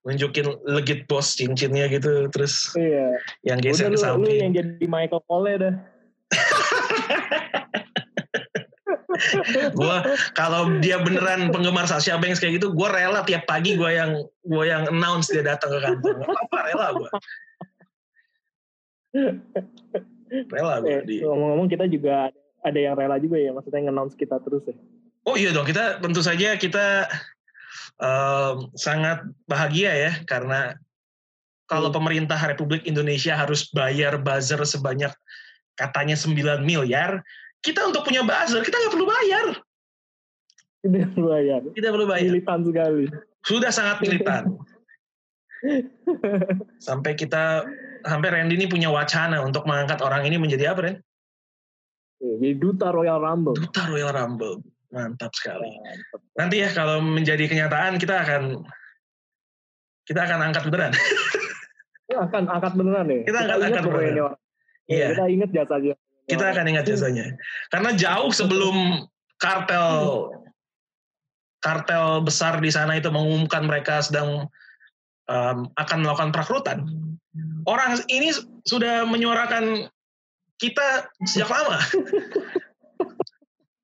nunjukin 0.00 0.48
legit 0.64 1.04
bos 1.04 1.36
cincinnya 1.36 1.92
gitu, 1.92 2.24
terus 2.32 2.72
Iya. 2.72 3.20
yang 3.44 3.60
Udah 3.60 3.68
geser 3.68 3.88
lu, 3.88 3.92
ke 3.92 4.00
lu 4.00 4.00
samping. 4.00 4.40
yang 4.40 4.52
jadi 4.56 4.84
Michael 4.88 5.22
Cole 5.28 5.52
dah. 5.60 5.74
gua 9.74 10.02
kalau 10.32 10.80
dia 10.80 10.98
beneran 11.00 11.50
penggemar 11.50 11.84
Sasha 11.86 12.16
Banks 12.16 12.38
kayak 12.38 12.60
gitu, 12.60 12.72
gue 12.72 12.88
rela 12.88 13.20
tiap 13.24 13.44
pagi 13.44 13.76
gue 13.76 13.90
yang 13.90 14.16
gue 14.44 14.64
yang 14.64 14.88
announce 14.88 15.28
dia 15.28 15.42
datang 15.42 15.70
ke 15.72 15.78
kantor. 15.80 16.14
Gak 16.20 16.40
apa 16.46 16.58
rela 16.66 16.86
gue. 16.96 17.10
Rela 20.50 20.74
gue 20.80 20.90
Eh, 20.90 21.02
di. 21.02 21.16
ngomong-ngomong 21.26 21.68
kita 21.68 21.90
juga 21.90 22.30
ada 22.60 22.78
yang 22.78 22.94
rela 22.94 23.18
juga 23.18 23.40
ya, 23.40 23.50
maksudnya 23.50 23.88
nge-announce 23.88 24.14
kita 24.14 24.38
terus 24.44 24.62
ya. 24.68 24.76
Oh 25.26 25.34
iya 25.36 25.50
dong, 25.50 25.66
kita 25.66 25.98
tentu 26.00 26.22
saja 26.22 26.54
kita 26.56 27.08
em, 28.00 28.56
sangat 28.78 29.26
bahagia 29.44 29.92
ya 29.92 30.12
karena 30.24 30.78
kalau 31.66 31.90
Hmm. 31.90 31.98
pemerintah 32.02 32.38
Republik 32.40 32.82
Indonesia 32.86 33.34
harus 33.34 33.68
bayar 33.70 34.18
buzzer 34.18 34.58
sebanyak 34.62 35.12
katanya 35.78 36.14
9 36.18 36.62
miliar, 36.66 37.22
kita 37.60 37.80
untuk 37.84 38.02
punya 38.04 38.24
buzzer 38.24 38.64
kita 38.64 38.76
nggak 38.76 38.92
perlu 38.92 39.06
bayar, 39.08 39.46
Tidak 40.80 41.12
bayar. 41.16 41.60
tidak 41.76 41.90
perlu 41.92 42.06
bayar. 42.08 42.30
Militan 42.32 42.60
sekali. 42.64 43.04
Sudah 43.44 43.70
sangat 43.72 44.00
militan. 44.00 44.42
sampai 46.86 47.12
kita 47.12 47.68
sampai 48.00 48.28
Randy 48.32 48.56
ini 48.56 48.64
punya 48.64 48.88
wacana 48.88 49.44
untuk 49.44 49.68
mengangkat 49.68 50.00
orang 50.00 50.24
ini 50.24 50.40
menjadi 50.40 50.72
apa 50.72 50.80
Ren? 50.88 50.96
Eh, 52.20 52.36
Jadi 52.40 52.56
duta 52.56 52.88
Royal 52.92 53.20
Rumble. 53.20 53.56
Duta 53.56 53.84
Royal 53.92 54.12
Rumble. 54.12 54.64
Mantap 54.88 55.36
sekali. 55.36 55.68
Mantap. 55.68 56.20
Nanti 56.36 56.64
ya 56.64 56.68
kalau 56.72 57.04
menjadi 57.04 57.44
kenyataan 57.44 58.00
kita 58.00 58.24
akan 58.24 58.64
kita 60.08 60.20
akan 60.24 60.38
angkat 60.48 60.64
beneran. 60.68 60.92
Kita 62.08 62.18
akan 62.26 62.42
angkat 62.50 62.72
beneran 62.74 63.06
ya. 63.06 63.20
Kita 63.28 63.38
ingat 63.44 63.52
angkat 63.60 63.82
pokoknya 63.84 64.12
beneran. 64.16 64.16
Ya, 64.16 64.38
Iya. 64.90 65.06
Kita 65.14 65.26
ingat 65.30 65.50
jasanya. 65.54 65.94
Kita 66.28 66.44
akan 66.52 66.66
ingat 66.72 66.84
jasanya. 66.88 67.36
Karena 67.70 67.94
jauh 67.94 68.32
sebelum 68.34 69.06
kartel 69.40 70.28
kartel 71.60 72.24
besar 72.24 72.56
di 72.60 72.72
sana 72.72 72.96
itu 72.96 73.12
mengumumkan 73.12 73.68
mereka 73.68 74.00
sedang 74.00 74.48
um, 75.28 75.58
akan 75.76 75.98
melakukan 76.00 76.32
perekrutan, 76.32 76.78
orang 77.68 78.00
ini 78.08 78.32
sudah 78.64 79.04
menyuarakan 79.04 79.88
kita 80.56 81.08
sejak 81.28 81.48
lama. 81.48 81.78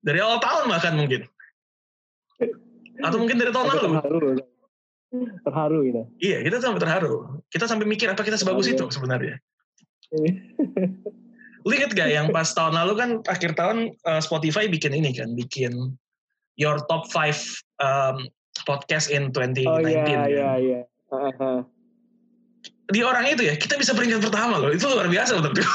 dari 0.06 0.22
awal 0.22 0.38
tahun 0.38 0.70
bahkan 0.70 0.94
mungkin. 0.94 1.26
Atau 3.02 3.18
mungkin 3.20 3.36
dari 3.36 3.50
tahun 3.50 3.66
lalu. 3.74 3.80
Terharu. 3.98 4.28
Terharu 5.42 5.78
gitu. 5.84 6.02
Iya, 6.22 6.38
kita 6.46 6.62
sampai 6.62 6.80
terharu. 6.80 7.42
Kita 7.50 7.64
sampai 7.66 7.86
mikir 7.90 8.06
apa 8.08 8.22
kita 8.22 8.38
sebagus 8.38 8.70
itu 8.70 8.86
sebenarnya. 8.88 9.42
Lu 11.66 11.74
inget 11.74 11.98
gak 11.98 12.10
yang 12.14 12.30
pas 12.30 12.46
tahun 12.54 12.78
lalu 12.78 12.92
kan 12.94 13.10
akhir 13.26 13.58
tahun 13.58 13.90
uh, 14.06 14.22
Spotify 14.22 14.70
bikin 14.70 14.94
ini 14.94 15.10
kan, 15.10 15.34
bikin 15.34 15.98
your 16.54 16.78
top 16.86 17.10
5 17.10 17.34
um, 17.82 18.30
podcast 18.62 19.10
in 19.10 19.34
2019. 19.34 19.66
Oh 19.66 19.82
iya 19.82 20.02
kan. 20.06 20.26
iya 20.30 20.50
iya. 20.62 20.80
Di 22.86 23.02
orang 23.02 23.26
itu 23.26 23.42
ya, 23.50 23.58
kita 23.58 23.74
bisa 23.74 23.98
peringkat 23.98 24.22
pertama 24.22 24.62
loh. 24.62 24.70
Itu 24.70 24.86
luar 24.86 25.10
biasa 25.10 25.42
menurut 25.42 25.58
gue. 25.58 25.68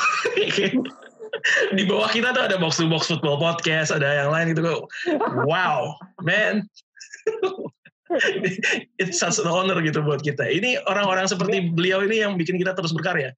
Di 1.75 1.83
bawah 1.83 2.07
kita 2.07 2.31
tuh 2.31 2.43
ada 2.47 2.55
box 2.55 2.79
to 2.79 2.87
box 2.87 3.11
football 3.11 3.35
podcast, 3.35 3.91
ada 3.91 4.23
yang 4.23 4.31
lain 4.31 4.55
gitu. 4.55 4.87
Wow, 5.43 5.99
man. 6.23 6.63
It's 8.99 9.19
such 9.19 9.39
an 9.39 9.47
honor 9.47 9.79
gitu 9.83 10.03
buat 10.03 10.23
kita. 10.23 10.43
Ini 10.43 10.83
orang-orang 10.87 11.27
seperti 11.27 11.71
beliau 11.71 12.03
ini 12.03 12.23
yang 12.23 12.39
bikin 12.39 12.59
kita 12.59 12.75
terus 12.75 12.95
berkarya. 12.95 13.35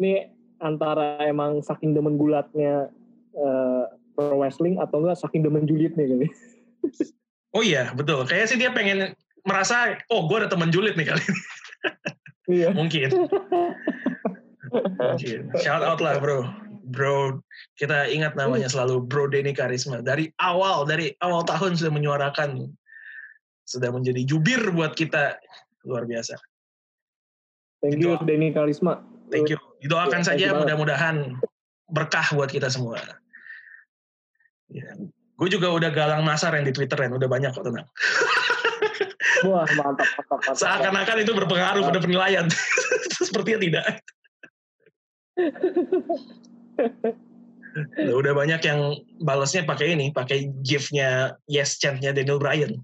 Ini 0.00 0.32
antara 0.64 1.20
emang 1.28 1.60
saking 1.60 1.92
demen 1.92 2.16
gulatnya 2.16 2.88
eh, 3.36 3.84
pro 4.16 4.40
wrestling 4.40 4.80
atau 4.80 5.04
enggak 5.04 5.20
saking 5.20 5.44
demen 5.44 5.68
julidnya 5.68 6.08
kali. 6.08 6.28
Oh 7.50 7.66
iya, 7.66 7.90
betul. 7.98 8.22
Kayaknya 8.30 8.46
sih 8.46 8.58
dia 8.62 8.70
pengen 8.70 9.10
merasa, 9.42 9.98
oh 10.06 10.30
gue 10.30 10.38
ada 10.38 10.46
teman 10.46 10.70
julid 10.70 10.94
nih 10.94 11.10
kali 11.10 11.22
ini. 11.22 11.42
Iya. 12.50 12.74
Mungkin. 12.74 13.30
Mungkin. 14.74 15.38
Shout 15.62 15.86
out 15.86 16.02
lah 16.02 16.18
bro. 16.18 16.50
Bro, 16.90 17.46
kita 17.78 18.10
ingat 18.10 18.34
namanya 18.34 18.66
selalu 18.66 19.06
Bro 19.06 19.30
Denny 19.30 19.54
Karisma. 19.54 20.02
Dari 20.02 20.34
awal, 20.42 20.82
dari 20.82 21.14
awal 21.22 21.46
tahun 21.46 21.78
sudah 21.78 21.94
menyuarakan, 21.94 22.66
sudah 23.70 23.94
menjadi 23.94 24.26
jubir 24.26 24.58
buat 24.74 24.98
kita. 24.98 25.38
Luar 25.86 26.10
biasa. 26.10 26.34
Thank 27.78 28.02
you 28.02 28.18
Denny 28.26 28.50
Karisma. 28.50 28.98
Thank 29.30 29.54
you. 29.54 29.69
Didoakan 29.80 30.20
Iya, 30.22 30.28
saja 30.28 30.46
mudah-mudahan 30.56 31.16
berkah 31.88 32.26
buat 32.36 32.52
kita 32.52 32.68
semua. 32.68 33.00
Ya. 34.70 34.94
Gue 35.40 35.48
juga 35.48 35.72
udah 35.72 35.90
galang 35.90 36.22
nasar 36.22 36.52
yang 36.54 36.68
di 36.68 36.74
Twitter 36.76 37.00
yang 37.00 37.16
udah 37.16 37.26
banyak 37.26 37.50
kok 37.50 37.64
tenang. 37.64 37.88
Wah 39.48 39.64
mantap 39.72 40.04
mantap 40.20 40.38
mantap. 40.44 40.60
Seakan-akan 40.60 41.16
itu 41.24 41.32
berpengaruh 41.32 41.82
pada 41.88 42.00
penilaian. 42.04 42.46
Sepertinya 43.26 43.58
tidak. 43.64 43.84
Udah- 48.04 48.18
udah 48.20 48.32
banyak 48.36 48.60
yang 48.60 48.80
balasnya 49.24 49.64
pakai 49.64 49.96
ini, 49.96 50.12
pakai 50.12 50.52
gif-nya 50.60 51.40
yes 51.48 51.80
chant-nya 51.80 52.12
Daniel 52.12 52.36
Bryan. 52.36 52.76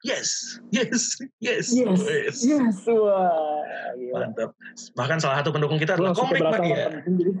Yes, 0.08 0.56
yes, 0.72 1.20
yes, 1.44 1.76
Yes, 1.76 2.40
yes, 2.40 2.76
wah. 2.88 3.60
Gila. 4.00 4.32
Mantap. 4.32 4.56
Bahkan 4.96 5.20
salah 5.20 5.44
satu 5.44 5.52
pendukung 5.52 5.76
kita 5.76 5.92
adalah 5.92 6.16
Komik 6.16 6.40
nonton 6.40 6.64
jadi. 6.64 7.32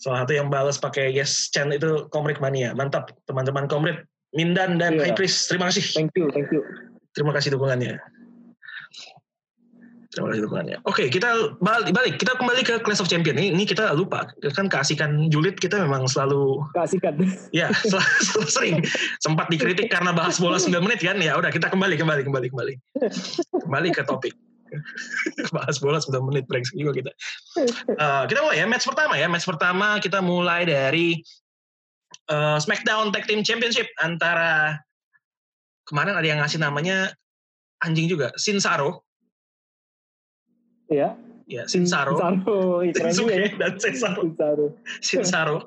Salah 0.00 0.24
satu 0.24 0.32
yang 0.32 0.48
balas 0.48 0.80
pakai 0.80 1.12
yes 1.12 1.52
chant 1.52 1.76
itu 1.76 2.08
Komik 2.08 2.40
Mania. 2.40 2.72
Mantap, 2.72 3.12
teman-teman 3.28 3.68
Komrik. 3.68 4.08
Mindan 4.32 4.80
dan. 4.80 4.96
High 4.96 5.12
Priest, 5.12 5.52
terima 5.52 5.68
kasih. 5.68 5.84
Thank 5.92 6.16
you, 6.16 6.32
thank 6.32 6.48
you. 6.48 6.64
Terima 7.12 7.36
kasih 7.36 7.52
dukungannya. 7.52 8.00
Terima 10.10 10.34
kasih 10.34 10.42
dukungannya. 10.42 10.76
Oke, 10.90 11.06
kita 11.06 11.54
balik, 11.62 11.94
balik. 11.94 12.18
Kita 12.18 12.34
kembali 12.34 12.66
ke 12.66 12.82
Clash 12.82 12.98
of 12.98 13.06
Champion. 13.06 13.38
Ini, 13.38 13.54
ini 13.54 13.62
kita 13.62 13.94
lupa. 13.94 14.26
Kan 14.58 14.66
keasikan 14.66 15.30
julid 15.30 15.54
kita 15.54 15.78
memang 15.78 16.10
selalu 16.10 16.66
Kasihkan. 16.74 17.14
Ya, 17.54 17.70
sel- 17.70 18.02
sel- 18.18 18.50
sering 18.50 18.76
sempat 19.22 19.46
dikritik 19.54 19.86
karena 19.86 20.10
bahas 20.10 20.42
bola 20.42 20.58
9 20.58 20.82
menit 20.82 20.98
kan. 20.98 21.14
Ya 21.22 21.38
udah 21.38 21.54
kita 21.54 21.70
kembali 21.70 21.94
kembali 21.94 22.26
kembali 22.26 22.46
kembali. 22.50 22.74
Kembali 23.62 23.88
ke 23.94 24.02
topik. 24.02 24.34
bahas 25.54 25.78
bola 25.78 26.02
9 26.02 26.10
menit 26.26 26.42
break 26.50 26.66
juga 26.74 26.90
kita. 26.90 27.10
Eh, 27.94 28.22
kita 28.26 28.42
mulai 28.42 28.58
ya 28.58 28.66
match 28.66 28.90
pertama 28.90 29.14
ya. 29.14 29.30
Match 29.30 29.46
pertama 29.46 30.02
kita 30.02 30.18
mulai 30.18 30.66
dari 30.66 31.22
eh, 32.26 32.58
SmackDown 32.58 33.14
Tag 33.14 33.30
Team 33.30 33.46
Championship 33.46 33.86
antara 34.02 34.74
kemarin 35.86 36.18
ada 36.18 36.26
yang 36.26 36.42
ngasih 36.42 36.58
namanya 36.58 37.14
anjing 37.78 38.10
juga, 38.10 38.34
Sinsaro. 38.34 39.06
Ya. 40.90 41.14
Ya, 41.46 41.66
Sinsaro. 41.70 42.18
Sinsaro. 42.18 42.82
Juga 43.18 43.34
ya. 43.34 43.48
Dan 43.54 43.72
Cesaro. 43.78 44.22
Sinsaro. 44.26 44.66
Shinsaro 45.02 45.58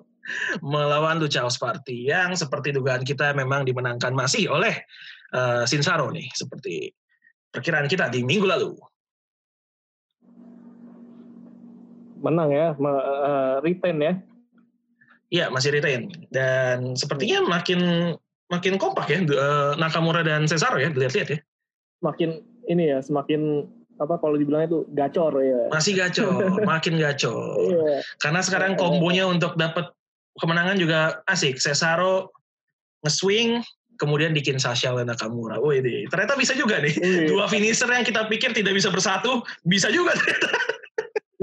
melawan 0.63 1.19
Lucha 1.19 1.43
House 1.43 1.59
Party 1.59 2.07
yang 2.07 2.31
seperti 2.35 2.71
dugaan 2.71 3.03
kita 3.03 3.35
memang 3.35 3.67
dimenangkan 3.67 4.15
masih 4.15 4.47
oleh 4.51 4.83
uh, 5.35 5.67
Shinsaro 5.67 6.11
nih 6.11 6.27
seperti 6.31 6.91
perkiraan 7.51 7.91
kita 7.91 8.07
di 8.07 8.23
minggu 8.23 8.47
lalu. 8.47 8.71
Menang 12.23 12.55
ya, 12.55 12.71
me- 12.79 13.03
eh, 13.03 13.55
retain 13.59 13.99
ya. 13.99 14.13
Iya 15.27 15.45
masih 15.51 15.75
retain 15.75 16.07
dan 16.31 16.95
sepertinya 16.95 17.43
makin 17.43 18.13
makin 18.47 18.77
kompak 18.77 19.09
ya 19.09 19.19
uh, 19.25 19.73
Nakamura 19.75 20.21
dan 20.21 20.45
Cesaro 20.45 20.77
ya 20.77 20.93
dilihat-lihat 20.93 21.29
ya 21.33 21.39
Semakin 21.99 22.29
ini 22.69 22.83
ya, 22.93 22.99
semakin 23.01 23.65
apa 24.01 24.17
kalau 24.17 24.35
dibilang 24.35 24.65
itu 24.65 24.85
gacor 24.91 25.37
ya. 25.43 25.69
masih 25.69 25.93
gacor 25.93 26.57
makin 26.71 26.97
gacor 26.97 27.57
Iya. 27.69 28.01
karena 28.17 28.41
sekarang 28.41 28.73
kombonya 28.73 29.29
untuk 29.29 29.53
dapat 29.53 29.93
kemenangan 30.41 30.77
juga 30.81 31.21
asik 31.29 31.61
Cesaro 31.61 32.33
nge-swing 33.05 33.61
kemudian 34.01 34.33
bikin 34.33 34.57
Sasha 34.57 34.89
dan 34.97 35.05
Nakamura. 35.05 35.61
Wih, 35.61 35.79
ini 35.79 36.09
ternyata 36.09 36.33
bisa 36.33 36.57
juga 36.57 36.81
nih. 36.81 36.97
Iya. 36.97 37.29
Dua 37.29 37.45
finisher 37.45 37.85
yang 37.87 38.01
kita 38.01 38.25
pikir 38.25 38.49
tidak 38.51 38.73
bisa 38.73 38.89
bersatu, 38.89 39.45
bisa 39.63 39.93
juga 39.93 40.17
ternyata. 40.17 40.49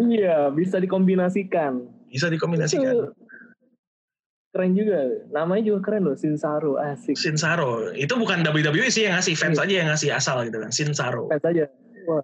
Iya, 0.01 0.37
bisa 0.51 0.77
dikombinasikan. 0.83 1.87
Bisa 2.11 2.27
dikombinasikan. 2.27 2.91
Itu 2.91 3.15
Keren 4.51 4.75
juga. 4.75 4.99
Namanya 5.31 5.63
juga 5.63 5.79
keren 5.87 6.11
loh, 6.11 6.19
Sinsaro. 6.19 6.75
Asik. 6.75 7.15
Shinsaro. 7.15 7.95
Itu 7.95 8.19
bukan 8.19 8.43
WWE 8.43 8.91
sih 8.91 9.07
yang 9.07 9.15
ngasih, 9.15 9.39
fans 9.39 9.63
Iya. 9.63 9.65
aja 9.65 9.75
yang 9.79 9.89
ngasih 9.95 10.11
asal 10.11 10.37
gitu 10.43 10.59
kan. 10.59 10.71
Shinsaro. 10.75 11.31
Fans 11.31 11.47
aja. 11.47 11.71
Wah. 12.11 12.23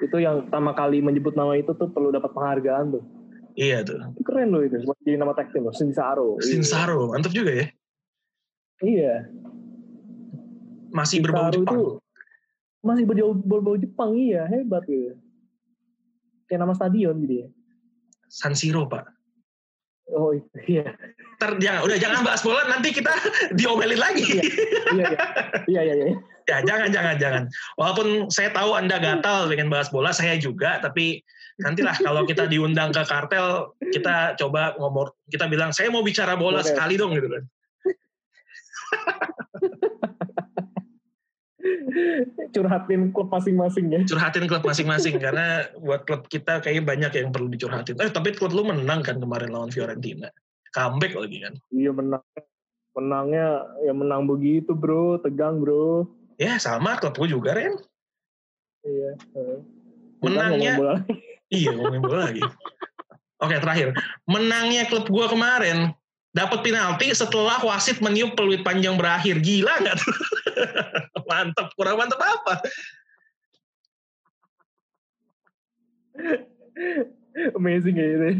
Itu 0.00 0.16
yang 0.22 0.48
pertama 0.48 0.72
kali 0.72 1.04
menyebut 1.04 1.36
nama 1.36 1.58
itu 1.58 1.74
tuh 1.76 1.90
perlu 1.92 2.14
dapat 2.14 2.32
penghargaan 2.32 2.96
tuh. 2.96 3.04
Iya 3.58 3.84
tuh. 3.84 4.00
Itu 4.16 4.22
keren 4.24 4.54
loh 4.54 4.64
itu. 4.64 4.80
Jadi 4.80 5.20
nama 5.20 5.36
tag 5.36 5.52
team 5.52 5.68
loh. 5.68 5.74
Sinsaro. 5.76 6.40
Sinsaro, 6.40 7.12
mantap 7.12 7.36
juga 7.36 7.52
ya. 7.52 7.66
Iya. 8.80 9.14
Masih 10.92 11.20
Sinsaro 11.20 11.32
berbau 11.32 11.50
Jepang. 11.52 11.76
itu 11.76 11.82
masih 12.82 13.04
berbau, 13.06 13.32
berbau 13.38 13.76
Jepang 13.78 14.10
iya 14.18 14.42
hebat 14.50 14.82
gitu. 14.90 15.14
Kayak 16.50 16.66
nama 16.66 16.74
stadion 16.74 17.14
gitu 17.22 17.46
ya. 17.46 17.48
San 18.26 18.56
Siro, 18.56 18.88
Pak. 18.88 19.06
Oh 20.12 20.34
iya. 20.66 20.96
Ntar 21.38 21.62
jangan, 21.62 21.86
udah 21.86 21.96
jangan 21.96 22.20
bahas 22.26 22.42
bola, 22.42 22.66
nanti 22.66 22.90
kita 22.90 23.12
diomelin 23.58 24.00
lagi. 24.00 24.40
Iya 24.92 25.04
iya. 25.04 25.18
Iya 25.70 25.80
iya 25.86 25.94
iya. 25.94 26.16
Ya, 26.48 26.58
jangan, 26.64 26.88
jangan, 26.90 27.16
jangan. 27.18 27.44
Walaupun 27.78 28.28
saya 28.32 28.50
tahu 28.50 28.74
Anda 28.74 28.98
gatal 28.98 29.50
pengen 29.50 29.68
bahas 29.70 29.88
bola, 29.90 30.10
saya 30.10 30.38
juga, 30.38 30.82
tapi 30.82 31.22
nantilah 31.60 31.96
kalau 32.00 32.24
kita 32.24 32.48
diundang 32.48 32.90
ke 32.90 33.02
kartel, 33.04 33.76
kita 33.92 34.34
coba 34.40 34.74
ngomong, 34.78 35.12
kita 35.28 35.46
bilang, 35.46 35.70
saya 35.70 35.92
mau 35.92 36.02
bicara 36.02 36.34
bola 36.34 36.64
Oke. 36.64 36.72
sekali 36.72 36.94
dong, 36.98 37.14
gitu 37.14 37.28
kan. 37.28 37.44
Curhatin 42.52 43.12
klub 43.12 43.28
masing-masing 43.32 43.88
ya. 43.92 44.00
Curhatin 44.04 44.44
klub 44.48 44.64
masing-masing, 44.64 45.16
karena 45.20 45.68
buat 45.80 46.04
klub 46.04 46.28
kita 46.28 46.60
kayaknya 46.60 46.84
banyak 46.84 47.12
yang 47.20 47.28
perlu 47.32 47.48
dicurhatin. 47.48 47.96
Eh, 48.00 48.12
tapi 48.12 48.32
klub 48.36 48.52
lu 48.52 48.64
menang 48.64 49.00
kan 49.00 49.20
kemarin 49.20 49.52
lawan 49.52 49.72
Fiorentina. 49.72 50.28
Comeback 50.72 51.12
lagi 51.16 51.38
kan. 51.44 51.54
Iya 51.68 51.92
menang. 51.92 52.24
Menangnya 52.92 53.64
ya 53.88 53.92
menang 53.96 54.28
begitu 54.28 54.76
bro, 54.76 55.16
tegang 55.20 55.64
bro. 55.64 56.04
Ya, 56.42 56.58
sama 56.58 56.98
klub 56.98 57.14
gue 57.14 57.30
juga, 57.30 57.54
Ren. 57.54 57.78
Iya. 58.82 59.14
Menangnya- 60.18 60.78
bola. 60.78 60.96
Iya, 61.52 61.70
ngomongin 61.76 62.02
bola 62.02 62.18
lagi. 62.26 62.42
Oke, 63.38 63.58
terakhir. 63.58 63.94
Menangnya 64.24 64.86
klub 64.86 65.06
gua 65.06 65.26
kemarin 65.26 65.90
dapat 66.32 66.62
penalti 66.62 67.10
setelah 67.12 67.58
wasit 67.60 67.98
meniup 67.98 68.38
peluit 68.38 68.62
panjang 68.62 68.94
berakhir. 68.96 69.38
Gila 69.38 69.70
nggak 69.82 69.96
tuh? 69.98 70.14
mantap, 71.28 71.68
kurang 71.76 71.98
mantap 72.00 72.18
apa? 72.22 72.54
Amazing 77.58 77.96
ya 77.98 78.06
itu. 78.06 78.30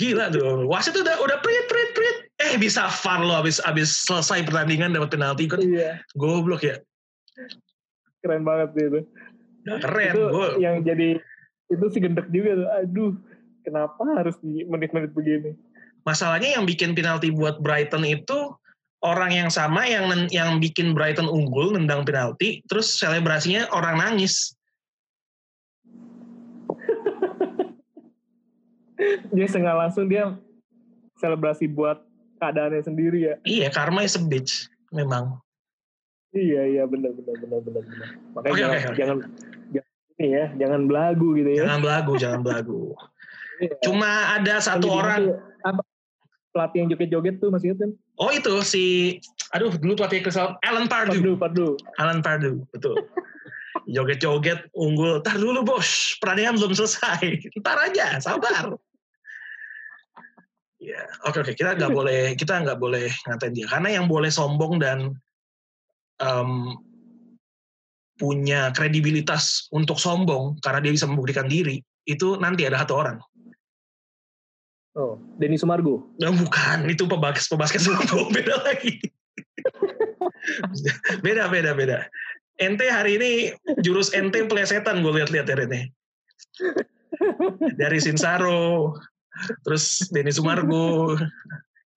Gila 0.00 0.32
tuh. 0.32 0.64
Wasit 0.70 0.96
udah 0.96 1.16
udah 1.20 1.38
prit 1.42 1.66
prit 1.68 1.90
prit. 1.92 2.16
Eh 2.40 2.54
bisa 2.58 2.88
far 2.88 3.22
lo 3.22 3.34
abis 3.38 3.60
abis 3.62 4.06
selesai 4.08 4.42
pertandingan 4.46 4.94
dapat 4.94 5.14
penalti 5.14 5.46
kan 5.46 5.60
Iya. 5.62 6.00
goblok 6.16 6.64
ya. 6.64 6.80
Keren 8.22 8.42
banget 8.46 8.68
sih 8.76 8.84
itu. 8.86 9.00
Keren. 9.62 10.12
itu 10.14 10.22
yang 10.58 10.76
jadi 10.82 11.18
itu 11.70 11.84
sih 11.90 12.00
gendek 12.02 12.28
juga 12.30 12.58
tuh. 12.58 12.68
Aduh, 12.82 13.12
kenapa 13.62 14.02
harus 14.18 14.36
di 14.42 14.66
menit-menit 14.66 15.14
begini? 15.14 15.54
masalahnya 16.06 16.58
yang 16.58 16.66
bikin 16.66 16.94
penalti 16.94 17.30
buat 17.30 17.62
Brighton 17.62 18.04
itu 18.06 18.54
orang 19.02 19.30
yang 19.34 19.50
sama 19.50 19.86
yang 19.86 20.10
yang 20.30 20.58
bikin 20.62 20.94
Brighton 20.94 21.26
unggul 21.30 21.74
nendang 21.74 22.06
penalti 22.06 22.62
terus 22.66 22.90
selebrasinya 22.98 23.66
orang 23.74 23.98
nangis. 23.98 24.54
Dia 29.34 29.46
setengah 29.50 29.74
langsung 29.74 30.06
dia 30.06 30.38
selebrasi 31.18 31.66
buat 31.66 32.06
keadaannya 32.38 32.86
sendiri 32.86 33.18
ya. 33.26 33.34
Iya, 33.42 33.66
karma 33.74 34.06
is 34.06 34.14
a 34.14 34.22
bitch 34.22 34.70
memang. 34.94 35.41
Iya 36.32 36.62
iya 36.64 36.82
benar 36.88 37.12
benar 37.12 37.36
benar 37.44 37.60
benar 37.60 37.82
benar. 37.84 38.08
Makanya 38.32 38.52
Oke, 38.52 38.60
jangan, 38.60 38.76
oke. 38.80 38.96
jangan 38.96 39.16
jangan 39.68 39.90
ini 40.16 40.28
ya, 40.32 40.46
jangan 40.56 40.80
belagu 40.88 41.28
gitu 41.36 41.48
ya. 41.52 41.58
Jangan 41.64 41.78
belagu, 41.84 42.12
jangan 42.16 42.40
belagu. 42.40 42.82
Iya. 43.60 43.74
Cuma 43.84 44.10
ada 44.40 44.54
satu 44.64 44.88
Yang 44.88 44.96
orang, 44.96 45.20
gitu, 45.28 45.34
apa, 45.62 45.82
pelatih 46.52 46.78
yang 46.84 46.88
joget-joget 46.92 47.34
tuh 47.40 47.48
masih 47.52 47.66
ingat 47.72 47.78
kan? 47.84 47.90
oh 48.20 48.30
itu 48.30 48.54
si, 48.60 48.84
aduh 49.56 49.72
dulu 49.76 49.92
pelatih 49.98 50.20
Crystal, 50.24 50.56
Alan 50.64 50.88
Pardew. 50.88 51.20
Pardu, 51.20 51.32
Pardu. 51.36 51.68
Alan 52.00 52.20
Pardew, 52.24 52.64
betul. 52.72 52.96
Joget-joget, 53.88 54.68
unggul. 54.72 55.20
Tar 55.24 55.36
dulu 55.36 55.64
bos, 55.64 56.16
pertandingan 56.22 56.56
belum 56.60 56.72
selesai. 56.76 57.50
Ntar 57.60 57.76
aja, 57.92 58.20
sabar. 58.20 58.76
Ya, 60.82 61.02
oke 61.28 61.44
oke. 61.44 61.52
Kita 61.54 61.76
nggak 61.76 61.92
boleh, 61.98 62.34
kita 62.38 62.62
nggak 62.62 62.78
boleh 62.78 63.10
ngatain 63.26 63.52
dia. 63.52 63.66
Karena 63.66 64.00
yang 64.00 64.06
boleh 64.06 64.30
sombong 64.30 64.78
dan 64.78 65.14
em, 66.22 66.78
punya 68.16 68.70
kredibilitas 68.70 69.66
untuk 69.74 69.98
sombong 69.98 70.62
karena 70.62 70.78
dia 70.78 70.94
bisa 70.94 71.10
membuktikan 71.10 71.50
diri 71.50 71.82
itu 72.06 72.38
nanti 72.38 72.62
ada 72.66 72.82
satu 72.82 72.94
orang. 72.94 73.18
Oh, 74.92 75.16
Denny 75.40 75.56
Sumargo. 75.56 76.04
Nah, 76.20 76.30
bukan, 76.36 76.84
itu 76.86 77.08
pebasket 77.08 77.48
pebasket 77.48 77.80
sombong 77.82 78.28
beda 78.30 78.60
lagi. 78.60 79.00
beda 81.24 81.48
beda 81.48 81.72
beda. 81.72 81.98
Ente 82.60 82.86
hari 82.92 83.16
ini 83.16 83.32
jurus 83.80 84.12
ente 84.12 84.44
pelesetan 84.44 85.00
gue 85.00 85.12
lihat-lihat 85.16 85.48
hari 85.48 85.64
ini. 85.66 85.82
Dari 87.80 87.98
Sinsaro, 87.98 88.92
terus 89.64 90.04
Denny 90.12 90.30
Sumargo. 90.30 91.16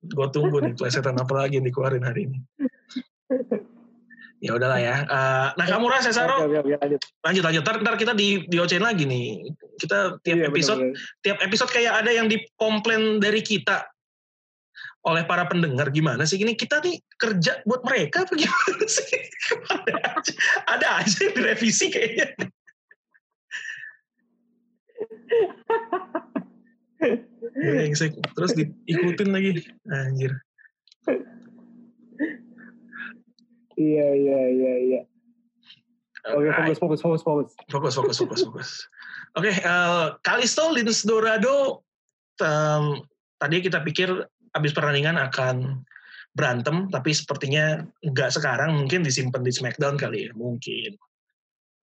Gue 0.05 0.27
tunggu 0.31 0.63
nih 0.63 0.77
pelesetan 0.79 1.19
apa 1.19 1.33
lagi 1.35 1.59
yang 1.59 1.67
dikeluarin 1.67 2.05
hari 2.05 2.31
ini. 2.31 2.39
Ya 4.43 4.51
udahlah 4.51 4.77
ya. 4.77 5.07
Eh, 5.07 5.47
nah 5.55 5.65
kamu 5.65 5.87
rasa 5.87 6.11
Saro 6.11 6.43
lanjut. 6.45 6.99
lanjut 7.23 7.43
lanjut. 7.43 7.63
Ntar, 7.63 7.75
ntar 7.81 7.95
kita 7.95 8.11
di 8.11 8.43
diocein 8.45 8.83
lagi 8.83 9.07
nih. 9.07 9.47
Kita 9.79 10.19
tiap 10.21 10.37
Iya, 10.37 10.45
episode 10.51 10.81
benar-benar. 10.91 11.23
tiap 11.23 11.37
episode 11.41 11.71
kayak 11.71 11.93
ada 12.03 12.11
yang 12.11 12.27
dikomplain 12.27 13.23
dari 13.23 13.39
kita 13.39 13.87
oleh 15.05 15.21
para 15.23 15.45
pendengar 15.45 15.93
gimana 15.93 16.25
sih 16.25 16.41
ini 16.41 16.57
kita 16.57 16.81
nih 16.81 16.97
kerja 17.15 17.61
buat 17.69 17.85
mereka 17.85 18.25
apa 18.25 18.33
gimana 18.33 18.85
sih 18.89 19.05
ada 19.69 20.01
aja, 20.17 20.33
ada 20.65 20.87
aja 21.05 21.17
yang 21.29 21.33
direvisi 21.37 21.93
kayaknya 21.93 22.33
terus 28.33 28.51
diikutin 28.57 29.29
lagi 29.29 29.61
anjir 29.85 30.33
Iya, 33.75 34.07
iya, 34.15 34.39
iya, 34.49 34.73
iya. 34.79 35.01
Oke, 36.25 36.49
Nah, 36.49 36.57
fokus, 36.73 36.79
fokus, 36.81 37.01
fokus, 37.05 37.21
fokus. 37.21 37.49
fokus 37.69 37.93
fokus 37.93 38.17
fokus 38.17 38.41
fokus 38.41 38.69
oke 39.37 39.45
eh, 39.45 40.05
Kalisto 40.25 40.73
Lins 40.73 41.05
Dorado 41.05 41.85
em, 42.41 42.97
tadi 43.37 43.61
kita 43.61 43.85
pikir 43.85 44.09
habis 44.49 44.73
pertandingan 44.73 45.21
akan 45.21 45.85
berantem 46.33 46.89
tapi 46.89 47.13
sepertinya 47.13 47.85
nggak 48.01 48.33
sekarang 48.33 48.73
mungkin 48.73 49.05
disimpan 49.05 49.45
di 49.45 49.53
Smackdown 49.53 50.01
kali 50.01 50.25
ya 50.25 50.31
mungkin 50.33 50.97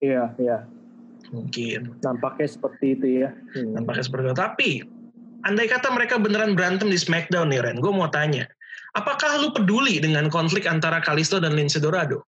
Iya, 0.03 0.35
iya. 0.43 0.67
mungkin 1.31 1.95
Nampaknya 2.03 2.49
seperti 2.51 2.99
itu 2.99 3.07
ya. 3.23 3.31
Hmm. 3.55 3.79
nampaknya 3.79 4.05
seperti 4.11 4.25
itu 4.27 4.35
tapi 4.35 4.71
andai 5.47 5.71
kata 5.71 5.87
mereka 5.95 6.19
beneran 6.19 6.59
berantem 6.59 6.91
di 6.91 6.99
Smackdown 6.99 7.47
nih 7.47 7.63
Ren 7.63 7.79
gue 7.79 7.93
mau 7.95 8.11
tanya 8.11 8.51
apakah 8.93 9.41
lu 9.41 9.53
peduli 9.53 10.01
dengan 10.01 10.29
konflik 10.29 10.69
antara 10.69 11.01
Kalisto 11.01 11.41
dan 11.41 11.57
Lince 11.57 11.81
Dorado? 11.81 12.25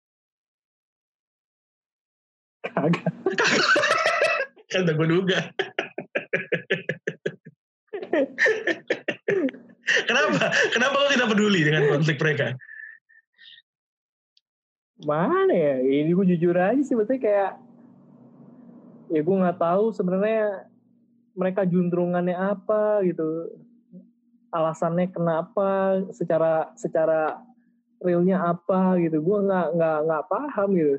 Kagak. 2.63 3.07
kan 4.69 4.85
udah 4.85 4.95
gue 4.95 5.07
duga. 5.09 5.39
Kenapa? 10.05 10.53
Kenapa 10.69 10.95
lu 11.01 11.07
tidak 11.09 11.29
peduli 11.33 11.65
dengan 11.65 11.89
konflik 11.89 12.21
mereka? 12.21 12.53
Mana 15.07 15.55
ya? 15.55 15.79
Ini 15.81 16.11
gue 16.11 16.25
jujur 16.35 16.53
aja 16.53 16.81
sih, 16.83 16.93
maksudnya 16.93 17.21
kayak 17.23 17.51
ya 19.09 19.21
gue 19.25 19.35
nggak 19.41 19.57
tahu 19.57 19.89
sebenarnya 19.95 20.69
mereka 21.33 21.65
juntrungannya 21.65 22.35
apa 22.35 23.01
gitu, 23.07 23.49
alasannya 24.49 25.09
kenapa, 25.13 26.01
secara 26.13 26.73
secara 26.73 27.39
realnya 27.99 28.41
apa 28.41 28.97
gitu, 29.01 29.19
gue 29.21 29.38
nggak 29.45 29.67
nggak 29.75 29.97
nggak 30.07 30.23
paham 30.31 30.69
gitu. 30.75 30.97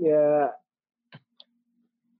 Ya 0.00 0.54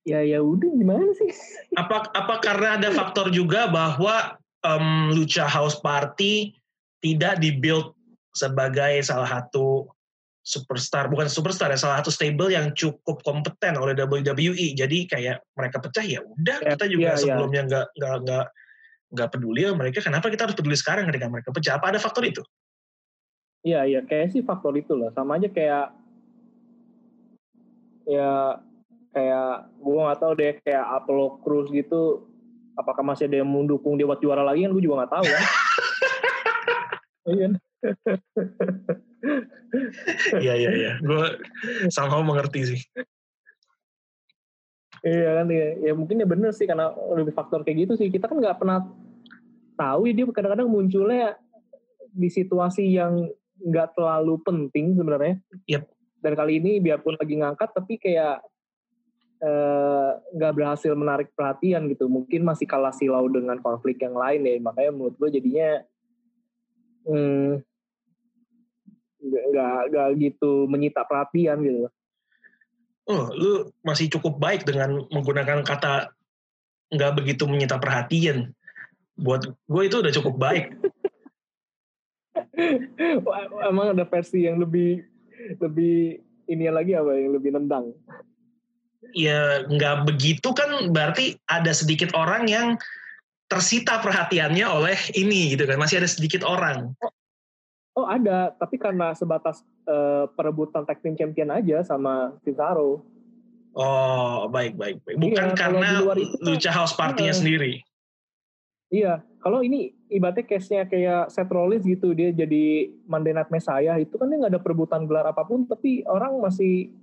ya 0.05 0.21
ya 0.25 0.41
udah 0.41 0.71
gimana 0.75 1.11
sih? 1.17 1.31
apa 1.81 2.09
apa 2.13 2.35
karena 2.41 2.81
ada 2.81 2.89
faktor 2.93 3.31
juga 3.33 3.69
bahwa 3.69 4.41
em, 4.65 5.15
Lucha 5.17 5.45
House 5.49 5.79
Party 5.81 6.57
tidak 7.01 7.41
dibuild 7.41 7.97
sebagai 8.37 9.01
salah 9.03 9.27
satu 9.27 9.89
superstar 10.41 11.07
bukan 11.13 11.29
superstar 11.29 11.69
ya 11.69 11.77
salah 11.77 12.01
satu 12.01 12.11
stable 12.11 12.49
yang 12.49 12.73
cukup 12.73 13.21
kompeten 13.21 13.77
oleh 13.77 13.93
WWE 13.93 14.73
jadi 14.73 14.99
kayak 15.07 15.37
mereka 15.53 15.79
pecah 15.85 16.05
ya 16.05 16.25
udah 16.25 16.59
Ya, 16.65 16.75
kita 16.75 16.85
juga 16.89 17.09
iya, 17.13 17.15
iya. 17.15 17.21
sebelumnya 17.21 17.63
nggak 17.69 17.87
nggak 18.01 18.15
nggak 18.25 18.47
nggak 19.11 19.29
peduli 19.35 19.67
ya 19.67 19.75
mereka 19.75 19.99
kenapa 19.99 20.31
kita 20.31 20.47
harus 20.47 20.57
peduli 20.57 20.79
sekarang 20.79 21.11
ketika 21.11 21.27
mereka 21.27 21.51
pecah? 21.51 21.77
Apa 21.77 21.91
ada 21.91 21.99
faktor 21.99 22.23
itu? 22.27 22.43
Iya 23.67 23.85
iya 23.85 24.01
kayak 24.07 24.33
sih 24.33 24.41
faktor 24.41 24.73
itu 24.79 24.97
lah 24.97 25.13
sama 25.13 25.37
aja 25.37 25.51
kayak 25.53 25.93
ya 28.09 28.57
kayak 29.13 29.69
gue 29.77 30.01
nggak 30.01 30.21
tahu 30.23 30.33
deh 30.39 30.55
kayak 30.65 30.85
Apollo 30.87 31.45
Cruz 31.45 31.69
gitu 31.69 32.25
apakah 32.79 33.05
masih 33.05 33.29
ada 33.29 33.45
yang 33.45 33.51
mendukung 33.51 33.99
dia 34.01 34.09
buat 34.09 34.23
juara 34.23 34.47
lagi 34.47 34.65
kan? 34.65 34.73
Gue 34.73 34.83
juga 34.83 35.05
nggak 35.05 35.13
tahu 35.13 35.27
kan? 35.27 35.45
Iya 37.31 37.49
iya 40.41 40.55
iya 40.57 40.71
iya. 40.73 40.93
Gue 41.05 41.39
somehow 41.93 42.25
mengerti 42.25 42.61
sih 42.75 42.81
iya 45.01 45.43
kan 45.43 45.47
ya, 45.49 45.67
ya 45.91 45.93
mungkin 45.97 46.21
ya 46.21 46.27
bener 46.29 46.53
sih 46.53 46.69
karena 46.69 46.93
lebih 47.17 47.33
faktor 47.33 47.65
kayak 47.65 47.89
gitu 47.89 47.93
sih 47.97 48.13
kita 48.13 48.29
kan 48.29 48.37
nggak 48.37 48.61
pernah 48.61 48.85
tahu 49.81 50.09
ya 50.09 50.13
dia 50.13 50.25
kadang-kadang 50.29 50.69
munculnya 50.69 51.41
di 52.13 52.29
situasi 52.29 52.85
yang 52.91 53.25
nggak 53.61 53.97
terlalu 53.97 54.41
penting 54.45 54.97
sebenarnya. 54.97 55.41
Yep. 55.69 55.85
Dan 56.21 56.33
kali 56.37 56.61
ini 56.61 56.81
biarpun 56.85 57.17
lagi 57.17 57.35
ngangkat 57.41 57.71
tapi 57.73 57.97
kayak 57.97 58.45
eh, 59.41 60.11
nggak 60.37 60.53
uh, 60.53 60.57
berhasil 60.57 60.93
menarik 60.93 61.33
perhatian 61.33 61.89
gitu. 61.89 62.09
Mungkin 62.09 62.45
masih 62.45 62.69
kalah 62.69 62.93
silau 62.93 63.25
dengan 63.29 63.57
konflik 63.61 64.01
yang 64.01 64.17
lain 64.17 64.45
ya. 64.45 64.55
Makanya 64.61 64.91
menurut 64.93 65.15
gue 65.17 65.29
jadinya 65.41 65.81
hmm, 67.09 67.65
nggak 69.21 69.81
nggak 69.93 70.09
gitu 70.21 70.69
menyita 70.69 71.05
perhatian 71.09 71.61
gitu. 71.65 71.89
Oh, 73.11 73.27
lu 73.35 73.75
masih 73.83 74.07
cukup 74.07 74.39
baik 74.39 74.63
dengan 74.63 75.03
menggunakan 75.11 75.67
kata 75.67 76.15
nggak 76.95 77.13
begitu 77.19 77.43
menyita 77.51 77.83
perhatian. 77.83 78.55
Buat 79.19 79.51
gue 79.51 79.83
itu 79.83 79.99
udah 79.99 80.15
cukup 80.15 80.39
baik. 80.39 80.71
Emang 83.67 83.99
ada 83.99 84.07
versi 84.07 84.47
yang 84.47 84.63
lebih 84.63 85.03
lebih 85.59 86.23
ini 86.47 86.71
lagi 86.71 86.95
apa 86.95 87.19
yang 87.19 87.35
lebih 87.35 87.51
nendang? 87.59 87.91
Ya 89.11 89.67
nggak 89.67 90.07
begitu 90.07 90.55
kan 90.55 90.95
berarti 90.95 91.35
ada 91.51 91.75
sedikit 91.75 92.15
orang 92.15 92.47
yang 92.47 92.79
tersita 93.51 93.99
perhatiannya 93.99 94.63
oleh 94.63 94.95
ini 95.19 95.51
gitu 95.59 95.67
kan 95.67 95.83
masih 95.83 95.99
ada 95.99 96.07
sedikit 96.07 96.47
orang. 96.47 96.95
Oh, 97.99 98.07
ada 98.07 98.55
tapi 98.55 98.79
karena 98.79 99.11
sebatas 99.19 99.67
uh, 99.91 100.31
perebutan 100.39 100.87
tag 100.87 101.03
team 101.03 101.19
champion 101.19 101.51
aja 101.51 101.83
sama 101.83 102.39
Cesaro. 102.47 103.03
Oh 103.75 104.51
baik 104.51 104.75
baik 104.75 105.03
baik 105.07 105.17
bukan 105.19 105.55
iya, 105.55 105.59
karena 105.59 105.91
Lucha 106.43 106.71
House 106.75 106.95
Party-nya 106.95 107.35
uh, 107.35 107.39
sendiri. 107.39 107.73
Iya 108.91 109.23
kalau 109.43 109.63
ini 109.63 109.95
ibaratnya 110.11 110.47
case-nya 110.47 110.87
kayak 110.91 111.31
Seth 111.31 111.51
Rollins 111.51 111.87
gitu 111.87 112.15
dia 112.15 112.35
jadi 112.35 112.91
Monday 113.07 113.35
Night 113.35 113.51
Messiah 113.51 113.97
itu 113.99 114.15
kan 114.19 114.27
dia 114.27 114.39
nggak 114.43 114.53
ada 114.59 114.63
perebutan 114.63 115.07
gelar 115.07 115.27
apa 115.31 115.47
pun 115.47 115.67
tapi 115.67 116.03
orang 116.07 116.43
masih 116.43 116.95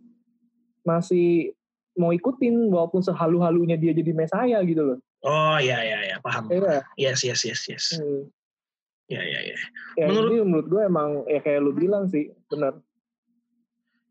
masih 0.84 1.56
mau 1.98 2.14
ikutin 2.14 2.70
walaupun 2.70 3.02
sehalu-halunya 3.02 3.76
dia 3.76 3.92
jadi 3.92 4.12
Messiah 4.14 4.62
gitu 4.64 4.84
loh. 4.84 4.98
Oh 5.26 5.58
iya 5.58 5.82
iya 5.82 6.00
iya 6.14 6.18
paham. 6.22 6.48
Iya. 6.48 6.86
Yes 6.96 7.26
yes 7.26 7.42
yes 7.44 7.62
yes. 7.68 7.86
Hmm. 7.98 8.30
Ya 9.08 9.24
ya 9.24 9.40
ya. 9.40 9.58
Ya 9.96 10.06
menurut 10.12 10.30
ini 10.36 10.40
menurut 10.44 10.68
gue 10.68 10.82
emang 10.84 11.10
ya 11.32 11.40
kayak 11.40 11.60
lu 11.64 11.72
bilang 11.72 12.12
sih 12.12 12.32
benar. 12.52 12.80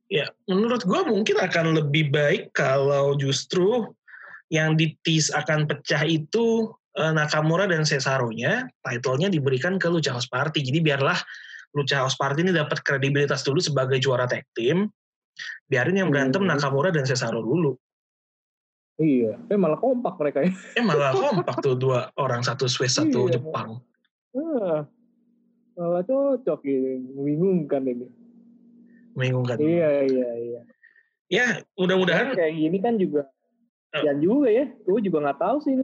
Ya 0.08 0.30
menurut 0.48 0.82
gue 0.84 1.00
mungkin 1.04 1.36
akan 1.36 1.76
lebih 1.76 2.08
baik 2.14 2.56
kalau 2.56 3.12
justru 3.20 3.92
yang 4.48 4.78
ditis 4.78 5.28
akan 5.34 5.66
pecah 5.66 6.06
itu 6.06 6.70
Eh, 6.96 7.12
Nakamura 7.12 7.68
dan 7.68 7.84
Cesaro-nya 7.84 8.72
title-nya 8.80 9.28
diberikan 9.28 9.76
ke 9.76 9.84
Lucha 9.92 10.16
House 10.16 10.32
Party. 10.32 10.64
Jadi 10.64 10.80
biarlah 10.80 11.20
Lucha 11.76 12.00
House 12.00 12.16
Party 12.16 12.40
ini 12.40 12.56
dapat 12.56 12.80
kredibilitas 12.80 13.44
dulu 13.44 13.60
sebagai 13.60 14.00
juara 14.00 14.24
tag 14.24 14.48
team. 14.56 14.88
Biarin 15.68 16.00
yang 16.00 16.08
berantem 16.08 16.40
hmm. 16.40 16.56
Nakamura 16.56 16.88
dan 16.88 17.04
Cesaro 17.04 17.44
dulu. 17.44 17.76
Iya, 18.96 19.36
eh 19.52 19.60
malah 19.60 19.76
kompak 19.76 20.16
mereka 20.16 20.40
ya. 20.40 20.56
Eh 20.72 20.80
malah 20.80 21.12
kompak 21.20 21.60
tuh 21.60 21.76
dua 21.76 22.08
orang 22.16 22.40
satu 22.40 22.64
Swiss 22.64 22.96
satu 22.96 23.28
iya. 23.28 23.36
Jepang. 23.36 23.76
Ah, 24.36 24.84
malah 25.76 26.04
cocok 26.04 26.60
ini, 26.68 27.00
membingungkan 27.16 27.82
ini. 27.88 28.06
Membingungkan. 29.16 29.56
Iya 29.56 30.04
iya 30.04 30.30
iya. 30.36 30.60
Ya 31.26 31.46
mudah-mudahan. 31.74 32.36
Kayak 32.36 32.54
gini 32.54 32.78
kan 32.78 32.94
juga 33.00 33.26
kasihan 33.96 34.18
juga 34.20 34.48
ya. 34.52 34.68
Gue 34.84 35.00
juga 35.00 35.18
nggak 35.24 35.40
tahu 35.40 35.56
sih 35.64 35.74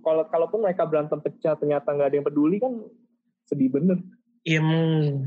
kalau 0.00 0.24
kalaupun 0.32 0.64
mereka 0.64 0.88
berantem 0.88 1.20
pecah 1.20 1.54
ternyata 1.60 1.92
nggak 1.92 2.08
ada 2.08 2.16
yang 2.16 2.26
peduli 2.26 2.56
kan 2.58 2.72
sedih 3.44 3.68
bener. 3.68 4.00
Ya 4.48 4.64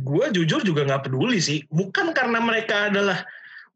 gue 0.02 0.26
jujur 0.34 0.66
juga 0.66 0.82
nggak 0.84 1.06
peduli 1.06 1.38
sih. 1.38 1.62
Bukan 1.70 2.18
karena 2.18 2.42
mereka 2.42 2.90
adalah 2.90 3.22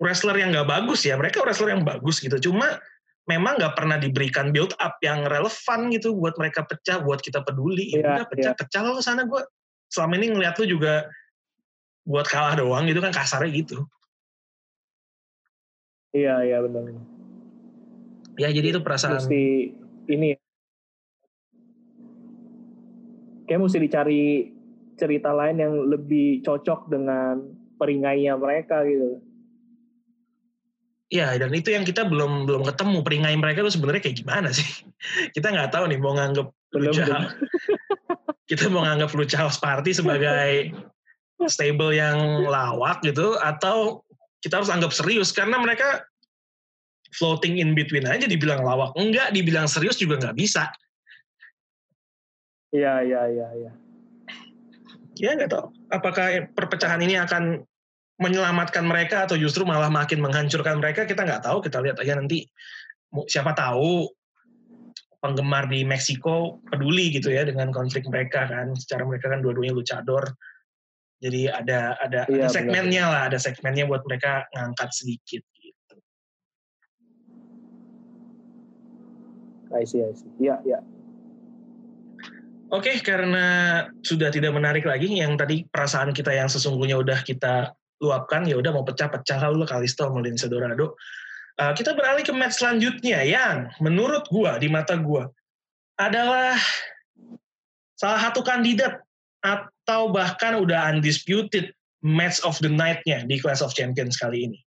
wrestler 0.01 0.35
yang 0.41 0.49
nggak 0.49 0.67
bagus 0.67 1.05
ya. 1.05 1.13
Mereka 1.15 1.45
wrestler 1.45 1.77
yang 1.77 1.85
bagus 1.85 2.17
gitu. 2.17 2.35
Cuma 2.41 2.81
memang 3.25 3.57
nggak 3.57 3.73
pernah 3.73 3.97
diberikan 3.97 4.53
build 4.53 4.73
up 4.77 4.97
yang 5.01 5.25
relevan 5.25 5.79
gitu 5.89 6.13
buat 6.13 6.37
mereka 6.37 6.65
pecah 6.65 7.01
buat 7.01 7.21
kita 7.21 7.41
peduli 7.41 7.89
ya, 7.93 8.21
udah 8.21 8.25
pecah 8.29 8.53
ya. 8.53 8.57
pecah 8.57 8.81
lo 8.85 9.01
sana 9.01 9.25
gue 9.25 9.41
selama 9.89 10.17
ini 10.21 10.37
ngeliat 10.37 10.55
lu 10.61 10.65
juga 10.77 11.09
buat 12.05 12.29
kalah 12.29 12.53
doang 12.53 12.85
gitu 12.85 13.01
kan 13.01 13.09
kasarnya 13.09 13.49
gitu 13.49 13.81
iya 16.13 16.45
iya 16.45 16.61
benar 16.61 17.05
Ya 18.35 18.51
jadi 18.51 18.75
itu 18.75 18.83
perasaan. 18.83 19.15
Mesti 19.15 19.43
ini. 20.11 20.35
Kayak 23.47 23.61
mesti 23.63 23.79
dicari 23.79 24.23
cerita 24.99 25.31
lain 25.31 25.57
yang 25.59 25.73
lebih 25.87 26.43
cocok 26.43 26.91
dengan 26.91 27.39
peringainya 27.79 28.35
mereka 28.35 28.83
gitu. 28.83 29.23
Ya, 31.13 31.37
dan 31.37 31.53
itu 31.53 31.69
yang 31.69 31.85
kita 31.85 32.01
belum 32.09 32.49
belum 32.49 32.65
ketemu 32.65 33.05
peringai 33.05 33.37
mereka 33.37 33.61
itu 33.61 33.77
sebenarnya 33.77 34.01
kayak 34.01 34.17
gimana 34.25 34.49
sih? 34.49 34.65
Kita 35.37 35.53
nggak 35.53 35.69
tahu 35.69 35.85
nih 35.93 36.01
mau 36.01 36.17
nganggap 36.17 36.49
Lucha, 36.75 37.31
kita 38.51 38.67
mau 38.67 38.83
nganggap 38.83 39.15
Lucha 39.15 39.39
House 39.39 39.55
Party 39.61 39.95
sebagai 39.95 40.75
stable 41.47 41.95
yang 41.95 42.43
lawak 42.43 42.99
gitu, 43.05 43.37
atau 43.39 44.03
kita 44.43 44.59
harus 44.59 44.67
anggap 44.67 44.91
serius 44.91 45.31
karena 45.31 45.55
mereka 45.55 46.03
floating 47.15 47.63
in 47.63 47.71
between 47.77 48.03
aja 48.03 48.27
dibilang 48.27 48.65
lawak. 48.65 48.91
Enggak, 48.99 49.31
dibilang 49.31 49.71
serius 49.71 49.95
juga 49.95 50.19
nggak 50.19 50.35
bisa. 50.35 50.67
Iya, 52.75 53.07
iya, 53.07 53.21
iya. 53.31 53.47
Ya. 53.55 53.71
ya 55.15 55.29
nggak 55.37 55.53
tahu. 55.53 55.71
Apakah 55.95 56.51
perpecahan 56.51 56.99
ini 56.99 57.15
akan 57.15 57.63
menyelamatkan 58.15 58.87
mereka 58.87 59.27
atau 59.27 59.35
justru 59.35 59.67
malah 59.67 59.91
makin 59.91 60.23
menghancurkan 60.23 60.79
mereka, 60.79 61.03
kita 61.03 61.27
nggak 61.27 61.43
tahu. 61.43 61.59
Kita 61.59 61.83
lihat 61.83 61.99
aja 61.99 62.15
nanti. 62.15 62.47
Siapa 63.27 63.55
tahu 63.55 64.07
penggemar 65.23 65.71
di 65.71 65.87
Meksiko 65.87 66.59
peduli 66.67 67.15
gitu 67.15 67.31
ya 67.31 67.43
dengan 67.43 67.71
konflik 67.75 68.07
mereka 68.07 68.47
kan. 68.47 68.71
Secara 68.75 69.03
mereka 69.03 69.31
kan 69.31 69.43
dua-duanya 69.43 69.75
luchador. 69.75 70.31
Jadi 71.19 71.47
ada 71.47 71.95
ada, 71.99 72.27
iya, 72.27 72.45
ada 72.45 72.51
segmennya 72.51 73.03
benar. 73.07 73.13
lah, 73.15 73.21
ada 73.31 73.39
segmennya 73.39 73.85
buat 73.87 74.03
mereka 74.03 74.45
ngangkat 74.51 74.89
sedikit. 74.91 75.43
I 79.75 79.83
see, 79.83 79.99
I 79.99 80.15
see. 80.15 80.31
Iya, 80.39 80.55
iya. 80.63 80.79
Oke, 82.71 82.91
okay, 82.91 82.97
karena 83.03 83.45
sudah 84.01 84.31
tidak 84.31 84.55
menarik 84.55 84.87
lagi 84.87 85.11
yang 85.11 85.35
tadi 85.35 85.67
perasaan 85.67 86.15
kita 86.15 86.31
yang 86.31 86.47
sesungguhnya 86.47 86.97
udah 86.97 87.21
kita 87.21 87.75
luapkan, 88.03 88.43
ya 88.43 88.59
udah 88.59 88.71
mau 88.75 88.83
pecah-pecah 88.83 89.39
lalu 89.45 89.63
Kalisto 89.63 90.07
Lince 90.11 90.47
Dorado. 90.51 90.95
Uh, 91.55 91.71
kita 91.71 91.95
beralih 91.95 92.27
ke 92.27 92.35
match 92.35 92.59
selanjutnya 92.59 93.23
yang 93.23 93.71
menurut 93.79 94.27
gua 94.27 94.59
di 94.59 94.67
mata 94.67 94.99
gua 94.99 95.31
adalah 95.95 96.59
salah 97.95 98.19
satu 98.27 98.43
kandidat 98.43 98.99
atau 99.39 100.11
bahkan 100.11 100.59
udah 100.59 100.91
undisputed 100.91 101.71
match 102.03 102.43
of 102.43 102.59
the 102.59 102.67
night-nya 102.67 103.23
di 103.23 103.39
Clash 103.39 103.63
of 103.63 103.71
Champions 103.71 104.19
kali 104.19 104.51
ini. 104.51 104.59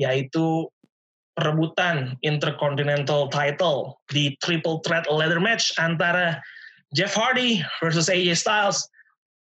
Yaitu 0.00 0.64
perebutan 1.36 2.16
Intercontinental 2.24 3.28
Title 3.28 3.96
di 4.08 4.32
Triple 4.40 4.80
Threat 4.84 5.04
Ladder 5.08 5.40
Match 5.40 5.72
antara 5.76 6.40
Jeff 6.96 7.12
Hardy 7.12 7.64
versus 7.80 8.08
AJ 8.08 8.40
Styles 8.40 8.84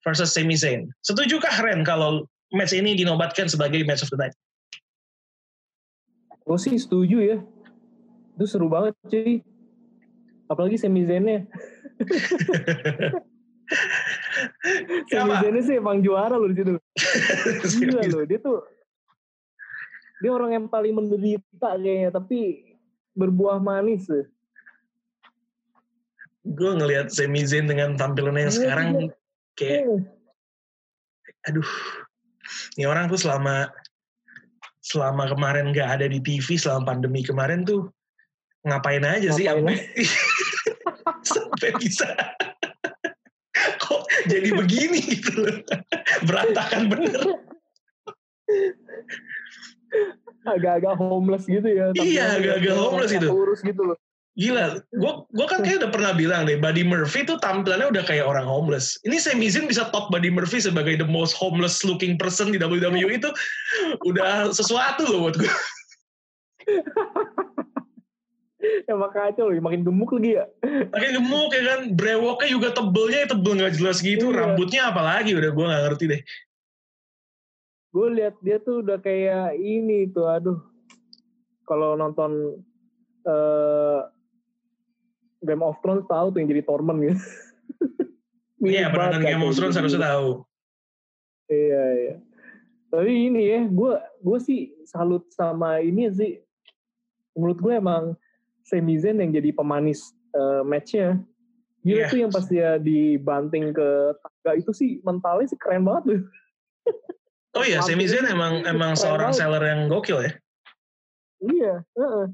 versus 0.05 0.33
Sami 0.33 0.57
Zayn. 0.57 0.89
Setujukah 1.05 1.65
Ren 1.65 1.85
kalau 1.85 2.29
match 2.55 2.73
ini 2.77 2.97
dinobatkan 2.97 3.49
sebagai 3.49 3.85
match 3.85 4.05
of 4.05 4.11
the 4.13 4.19
night? 4.19 4.35
Gue 6.45 6.59
sih 6.61 6.77
setuju 6.81 7.19
ya. 7.21 7.39
Itu 8.39 8.45
seru 8.49 8.69
banget 8.73 8.97
cuy. 9.05 9.45
Apalagi. 10.49 10.81
Sami 10.81 11.05
Zayn 11.05 11.29
sih 15.69 15.77
emang 15.77 16.01
juara 16.01 16.41
loh 16.41 16.49
di 16.49 16.57
situ. 16.57 16.79
Gila 17.85 18.01
loh, 18.09 18.25
dia 18.25 18.41
tuh 18.41 18.65
dia 20.19 20.31
orang 20.35 20.51
yang 20.55 20.67
paling 20.67 20.95
menderita 20.95 21.79
kayaknya 21.79 22.11
tapi 22.11 22.75
berbuah 23.15 23.63
manis 23.63 24.07
gue 26.49 26.71
ngelihat 26.75 27.11
Sami 27.13 27.47
Zayn 27.47 27.71
dengan 27.71 27.95
tampilannya 27.95 28.49
yang 28.49 28.55
sekarang 28.55 28.89
iya. 28.99 29.09
kayak 29.55 29.83
iya. 29.87 29.99
aduh 31.51 31.71
ini 32.79 32.87
orang 32.87 33.11
tuh 33.11 33.19
selama 33.19 33.67
selama 34.79 35.27
kemarin 35.27 35.75
nggak 35.75 35.99
ada 35.99 36.07
di 36.07 36.23
TV 36.23 36.55
selama 36.55 36.95
pandemi 36.95 37.27
kemarin 37.27 37.67
tuh 37.67 37.91
ngapain 38.63 39.03
aja 39.03 39.35
sih 39.35 39.51
Ngapain 39.51 39.67
sampai 39.67 39.77
sampai 41.35 41.71
bisa 41.83 42.09
kok 43.83 44.03
jadi 44.31 44.55
begini 44.55 45.03
gitu 45.03 45.35
loh. 45.43 45.59
berantakan 46.23 46.87
bener 46.87 47.19
agak-agak 50.49 50.95
homeless 50.97 51.45
gitu 51.45 51.69
ya. 51.69 51.93
Iya, 51.93 52.41
agak-agak 52.41 52.75
homeless 52.77 53.13
gitu. 53.13 53.29
Urus 53.29 53.61
gitu 53.61 53.83
loh. 53.85 53.99
Gila 54.39 54.79
gue 54.95 55.13
gua 55.35 55.47
kan 55.51 55.67
kayak 55.67 55.83
udah 55.83 55.91
pernah 55.91 56.15
bilang 56.15 56.47
deh 56.47 56.55
Buddy 56.63 56.87
Murphy 56.87 57.27
tuh 57.27 57.43
tampilannya 57.43 57.91
udah 57.91 58.07
kayak 58.07 58.23
orang 58.23 58.47
homeless 58.47 58.95
ini 59.03 59.19
Sami 59.19 59.51
Zayn 59.51 59.67
bisa 59.67 59.91
top 59.91 60.15
Buddy 60.15 60.31
Murphy 60.31 60.63
sebagai 60.63 60.95
the 60.95 61.09
most 61.11 61.35
homeless 61.35 61.83
looking 61.83 62.15
person 62.15 62.55
di 62.55 62.59
WWE 62.63 63.11
itu 63.19 63.31
udah 64.07 64.55
sesuatu 64.55 65.03
loh 65.11 65.27
buat 65.27 65.37
gue 65.37 65.51
Ya 68.59 68.95
makanya 68.99 69.47
loh, 69.47 69.55
makin 69.63 69.87
gemuk 69.87 70.11
lagi 70.19 70.35
ya. 70.35 70.45
makin 70.91 71.11
gemuk 71.23 71.51
ya 71.55 71.63
kan 71.63 71.81
brewoknya 71.95 72.49
juga 72.51 72.69
tebelnya 72.75 73.31
tebel 73.31 73.55
nggak 73.55 73.75
jelas 73.79 74.03
gitu 74.03 74.35
Iya. 74.35 74.39
rambutnya 74.43 74.83
apalagi 74.91 75.31
udah 75.35 75.51
gue 75.55 75.65
nggak 75.67 75.83
ngerti 75.89 76.05
deh 76.11 76.23
Gue 77.89 78.07
lihat 78.15 78.37
dia 78.45 78.61
tuh 78.61 78.85
udah 78.85 79.01
kayak 79.01 79.57
ini 79.57 80.13
tuh, 80.13 80.29
aduh. 80.29 80.61
Kalau 81.65 81.97
nonton 81.97 82.61
eh 83.25 84.01
Game 85.43 85.63
of 85.63 85.79
Thrones 85.81 86.07
tahu 86.07 86.35
tuh 86.35 86.39
yang 86.43 86.49
jadi 86.51 86.63
Torment 86.67 86.99
gitu. 87.03 87.17
Iya, 88.59 88.91
penonton 88.91 89.23
Game 89.23 89.47
of 89.47 89.55
Thrones 89.55 89.79
tuh. 89.79 89.87
harusnya 89.87 90.03
tahu. 90.03 90.43
Iya, 91.47 91.85
iya. 91.95 92.15
Tapi 92.91 93.31
ini 93.31 93.43
ya, 93.55 93.61
gue 93.71 93.95
gue 94.19 94.39
sih 94.43 94.75
salut 94.83 95.31
sama 95.31 95.79
ini 95.79 96.11
sih. 96.11 96.43
Menurut 97.39 97.63
gue 97.63 97.79
emang 97.79 98.19
Sami 98.67 98.99
Zayn 98.99 99.23
yang 99.23 99.31
jadi 99.31 99.55
pemanis 99.55 100.11
eh, 100.35 100.63
matchnya. 100.67 101.23
Gila 101.87 102.03
Iya. 102.03 102.07
tuh 102.11 102.19
yang 102.19 102.33
pas 102.35 102.47
dia 102.51 102.83
dibanting 102.83 103.71
ke 103.71 103.89
tangga 104.19 104.53
itu 104.59 104.75
sih 104.75 104.99
mentalnya 105.07 105.47
sih 105.47 105.59
keren 105.63 105.87
banget 105.87 106.03
tuh. 106.19 106.21
Oh 107.55 107.63
iya, 107.63 107.79
Sami 107.87 108.11
Zayn 108.11 108.27
emang 108.27 108.67
emang 108.67 108.99
seorang 108.99 109.31
seller 109.31 109.63
yang 109.63 109.87
gokil 109.87 110.19
ya. 110.19 110.33
Iya, 111.47 111.75
heeh. 111.95 112.27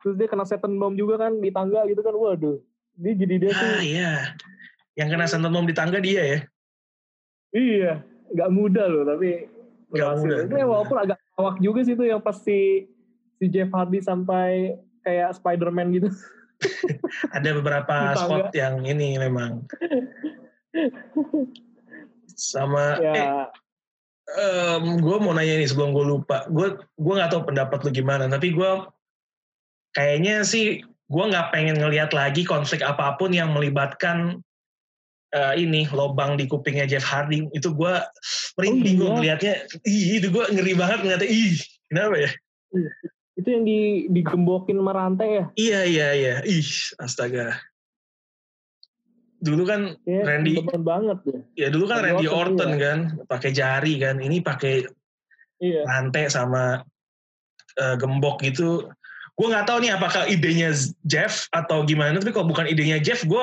Terus 0.00 0.14
dia 0.16 0.28
kena 0.28 0.48
setan 0.48 0.76
bomb 0.80 0.96
juga 0.96 1.20
kan 1.20 1.36
di 1.38 1.52
tangga 1.52 1.84
gitu 1.86 2.00
kan. 2.00 2.16
Waduh. 2.16 2.58
Dia 3.00 3.12
jadi 3.16 3.34
dia 3.40 3.50
tuh 3.52 3.64
Ah 3.64 3.80
iya, 3.80 4.12
yang 4.98 5.08
kena 5.08 5.24
senton 5.24 5.52
bom 5.54 5.64
di 5.64 5.72
tangga 5.72 6.02
dia 6.02 6.20
ya. 6.20 6.38
iya, 7.50 7.92
nggak 8.30 8.50
mudah 8.54 8.86
loh 8.86 9.02
tapi 9.02 9.50
Nggak 9.90 10.10
mudah, 10.22 10.36
Itu 10.46 10.54
ya 10.54 10.66
walaupun 10.70 10.96
agak 11.02 11.18
awak 11.34 11.56
juga 11.58 11.82
sih 11.82 11.98
itu 11.98 12.04
yang 12.06 12.22
pasti 12.22 12.86
si 13.42 13.44
Jeff 13.50 13.74
Hardy 13.74 13.98
sampai 13.98 14.78
kayak 15.02 15.34
Spider-Man 15.34 15.88
gitu. 15.98 16.08
Ada 17.36 17.58
beberapa 17.58 18.14
spot 18.14 18.54
yang 18.54 18.86
ini 18.86 19.18
memang. 19.18 19.66
Sama, 22.38 23.02
ya, 23.02 23.50
eh, 24.30 24.76
gue 24.78 25.16
mau 25.18 25.34
nanya 25.34 25.58
nih 25.58 25.66
sebelum 25.66 25.90
gue 25.90 26.06
lupa. 26.06 26.46
Gue 26.46 26.78
gue 26.78 27.14
nggak 27.18 27.34
tahu 27.34 27.50
pendapat 27.50 27.82
lu 27.82 27.90
gimana, 27.90 28.30
tapi 28.30 28.54
gue 28.54 28.70
kayaknya 29.92 30.42
sih 30.42 30.80
gue 30.84 31.24
nggak 31.26 31.50
pengen 31.50 31.76
ngelihat 31.78 32.14
lagi 32.14 32.46
konflik 32.46 32.80
apa 32.80 33.18
pun 33.18 33.34
yang 33.34 33.50
melibatkan 33.50 34.38
eh, 35.30 35.54
ini 35.58 35.86
lobang 35.90 36.34
di 36.34 36.46
kupingnya 36.46 36.86
Jeff 36.86 37.02
Hardy. 37.02 37.46
Itu 37.50 37.74
gue 37.74 37.94
merinding 38.58 38.96
Oh, 38.96 38.98
gue 38.98 39.06
iya. 39.06 39.14
ngelihatnya. 39.14 39.54
Ih, 39.86 40.18
itu 40.18 40.26
gue 40.30 40.44
ngeri 40.50 40.74
banget 40.74 40.98
ngeliatnya. 41.02 41.30
Ih, 41.30 41.54
kenapa 41.86 42.16
ya? 42.18 42.30
itu 43.34 43.48
yang 43.48 43.64
di 43.64 43.80
digembokin 44.12 44.76
merantai 44.76 45.28
ya. 45.32 45.44
Iya 45.56 45.80
iya 45.86 46.08
iya. 46.12 46.34
Ih, 46.44 46.66
astaga. 46.98 47.56
Dulu 49.40 49.62
kan 49.64 49.96
Ya, 50.04 50.20
Randy- 50.20 50.60
temen 50.60 50.84
banget 50.84 51.18
ya. 51.24 51.40
ya 51.56 51.68
dulu 51.72 51.88
kan 51.88 52.04
Randy 52.04 52.26
Randy 52.26 52.28
Orton, 52.28 52.52
Orton 52.60 52.70
kan 52.76 52.98
pakai 53.24 53.50
jari 53.50 53.96
kan. 53.96 54.20
Ini 54.20 54.44
pakai 54.44 54.84
Iya. 55.58 55.82
rantai 55.88 56.28
sama 56.28 56.84
eh, 57.74 57.96
gembok 57.96 58.42
gitu. 58.44 58.90
Gue 59.40 59.48
nggak 59.48 59.72
tahu 59.72 59.80
nih 59.80 59.96
apakah 59.96 60.28
idenya 60.28 60.68
Jeff 61.08 61.48
atau 61.48 61.80
gimana. 61.88 62.20
Tapi 62.20 62.28
kalau 62.36 62.52
bukan 62.52 62.68
idenya 62.68 63.00
Jeff, 63.00 63.24
gue 63.24 63.40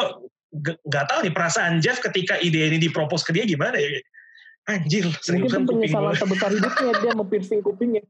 nggak 0.61 1.05
tahu 1.09 1.25
nih 1.25 1.33
perasaan 1.33 1.81
Jeff 1.81 1.97
ketika 2.05 2.37
ide 2.37 2.69
ini 2.69 2.77
dipropos 2.77 3.25
ke 3.25 3.33
dia 3.33 3.49
gimana 3.49 3.81
ya. 3.81 3.97
Anjir, 4.69 5.09
Mungkin 5.09 5.49
itu 5.49 5.57
penyesalan 5.65 6.13
gue. 6.13 6.21
terbesar 6.21 6.53
hidupnya 6.53 6.93
dia 7.01 7.11
mau 7.17 7.25
piercing 7.25 7.65
kupingnya. 7.65 8.05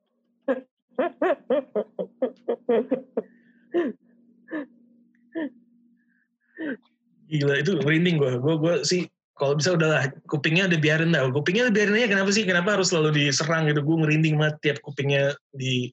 Gila 7.31 7.55
itu 7.63 7.71
merinding 7.87 8.19
gue. 8.19 8.31
Gue 8.43 8.55
gue 8.59 8.75
sih 8.83 9.07
kalau 9.39 9.55
bisa 9.55 9.79
udahlah 9.79 10.11
kupingnya 10.27 10.67
udah 10.67 10.79
biarin 10.83 11.15
dah. 11.15 11.31
Kupingnya 11.31 11.71
udah 11.71 11.75
biarin 11.77 11.95
aja. 12.03 12.11
Kenapa 12.11 12.35
sih? 12.35 12.43
Kenapa 12.43 12.75
harus 12.75 12.91
selalu 12.91 13.15
diserang 13.15 13.71
gitu? 13.71 13.79
Gue 13.79 13.95
ngerinding 14.03 14.35
banget 14.35 14.55
tiap 14.59 14.77
kupingnya 14.83 15.39
di 15.55 15.87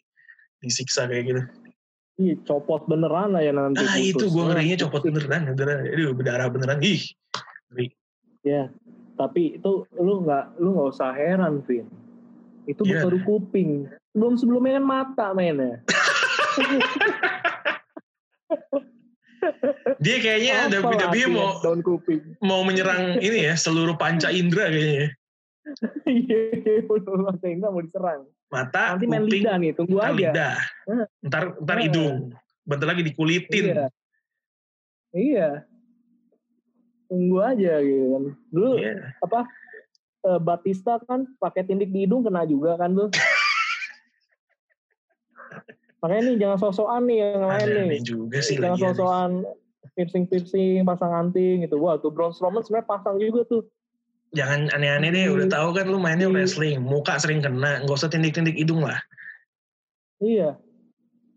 disiksa 0.59 1.07
kayak 1.07 1.25
gitu. 1.31 1.64
Iya, 2.15 2.39
copot 2.47 2.87
beneran 2.87 3.35
lah 3.35 3.43
ya 3.43 3.51
nanti. 3.51 3.83
Ah 3.83 3.99
putus. 3.99 4.15
itu 4.15 4.25
gue 4.31 4.45
ngerinya 4.47 4.77
copot 4.87 5.03
beneran, 5.03 5.51
beneran. 5.51 5.79
Aduh 5.83 6.15
berdarah 6.15 6.47
beneran. 6.47 6.79
Ih, 6.79 7.03
ngeri. 7.75 7.91
Ya, 8.47 8.71
tapi 9.19 9.59
itu 9.59 9.83
lu 9.99 10.23
nggak 10.23 10.63
lu 10.63 10.79
nggak 10.79 10.89
usah 10.95 11.11
heran, 11.11 11.59
Vin. 11.67 11.91
Itu 12.71 12.87
Iya. 12.87 13.03
baru 13.03 13.19
kuping. 13.27 13.91
Sebelum 14.15 14.35
sebelumnya 14.39 14.79
kan 14.79 14.87
mata 14.87 15.27
mainnya. 15.35 15.83
Dia 20.01 20.17
kayaknya 20.23 20.53
ada 20.71 20.79
WWE 20.81 21.25
mau 21.35 21.59
ya, 21.59 21.63
daun 21.67 21.81
kuping. 21.85 22.23
mau 22.41 22.63
menyerang 22.65 23.21
ini 23.21 23.45
ya 23.45 23.55
seluruh 23.59 23.99
panca 23.99 24.31
indera 24.31 24.71
kayaknya. 24.71 25.09
Iya, 26.05 26.85
betul 26.85 27.25
mata 27.25 27.45
enggak 27.49 27.73
mau 27.73 27.83
diserang. 27.83 28.29
Mata, 28.55 28.83
Nanti 28.95 29.05
main 29.05 29.23
kuping, 29.23 29.35
lidah 29.43 29.55
nih, 29.59 29.71
tunggu 29.75 29.97
ntar 29.99 30.09
aja. 30.09 30.17
lidah, 30.17 30.55
ntar 31.27 31.43
ntar 31.59 31.77
hidung, 31.83 32.15
bentar 32.63 32.87
lagi 32.87 33.03
dikulitin. 33.03 33.65
Iya. 33.67 33.87
Iya. 35.11 35.49
Tunggu 37.07 37.37
aja 37.39 37.73
gitu 37.79 38.05
kan. 38.11 38.23
Dulu 38.49 38.71
Iya. 38.79 38.95
apa 39.19 39.39
eh, 40.25 40.41
Batista 40.41 40.93
kan 41.05 41.29
pakai 41.37 41.63
tindik 41.63 41.91
di 41.91 42.07
hidung 42.07 42.23
kena 42.23 42.43
juga 42.45 42.75
kan 42.75 42.91
tuh. 42.91 43.09
Makanya 46.01 46.21
nih 46.29 46.37
jangan 46.37 46.59
sosokan 46.61 47.03
nih 47.09 47.17
yang 47.23 47.45
lain 47.45 47.69
nih. 47.89 48.01
Juga 48.05 48.39
sih 48.41 48.57
jangan 48.57 48.79
sosokan 48.79 49.31
piercing 49.95 50.25
piercing 50.27 50.83
pasang 50.85 51.13
anting 51.13 51.65
gitu. 51.65 51.77
Wah 51.81 51.97
tuh 51.97 52.11
Braun 52.11 52.33
Strowman 52.33 52.61
sebenarnya 52.61 52.89
pasang 52.89 53.17
juga 53.17 53.41
tuh. 53.47 53.63
Jangan 54.35 54.67
aneh-aneh 54.75 55.11
deh, 55.15 55.27
udah 55.31 55.47
tahu 55.47 55.69
kan 55.79 55.87
lu 55.87 56.03
mainnya 56.03 56.27
di- 56.27 56.35
wrestling, 56.35 56.83
muka 56.83 57.15
sering 57.23 57.39
kena, 57.39 57.87
nggak 57.87 57.95
usah 57.95 58.11
tindik-tindik 58.11 58.59
hidung 58.59 58.83
lah. 58.83 58.99
Iya. 60.19 60.59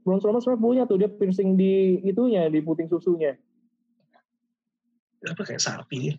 Braun 0.02 0.18
Strowman 0.24 0.42
sebenarnya 0.42 0.64
punya 0.64 0.84
tuh 0.90 0.98
dia 0.98 1.10
piercing 1.12 1.60
di 1.60 2.00
itunya 2.02 2.48
di 2.48 2.64
puting 2.64 2.88
susunya. 2.88 3.36
Apa 5.28 5.44
kayak 5.44 5.62
sapi? 5.62 6.16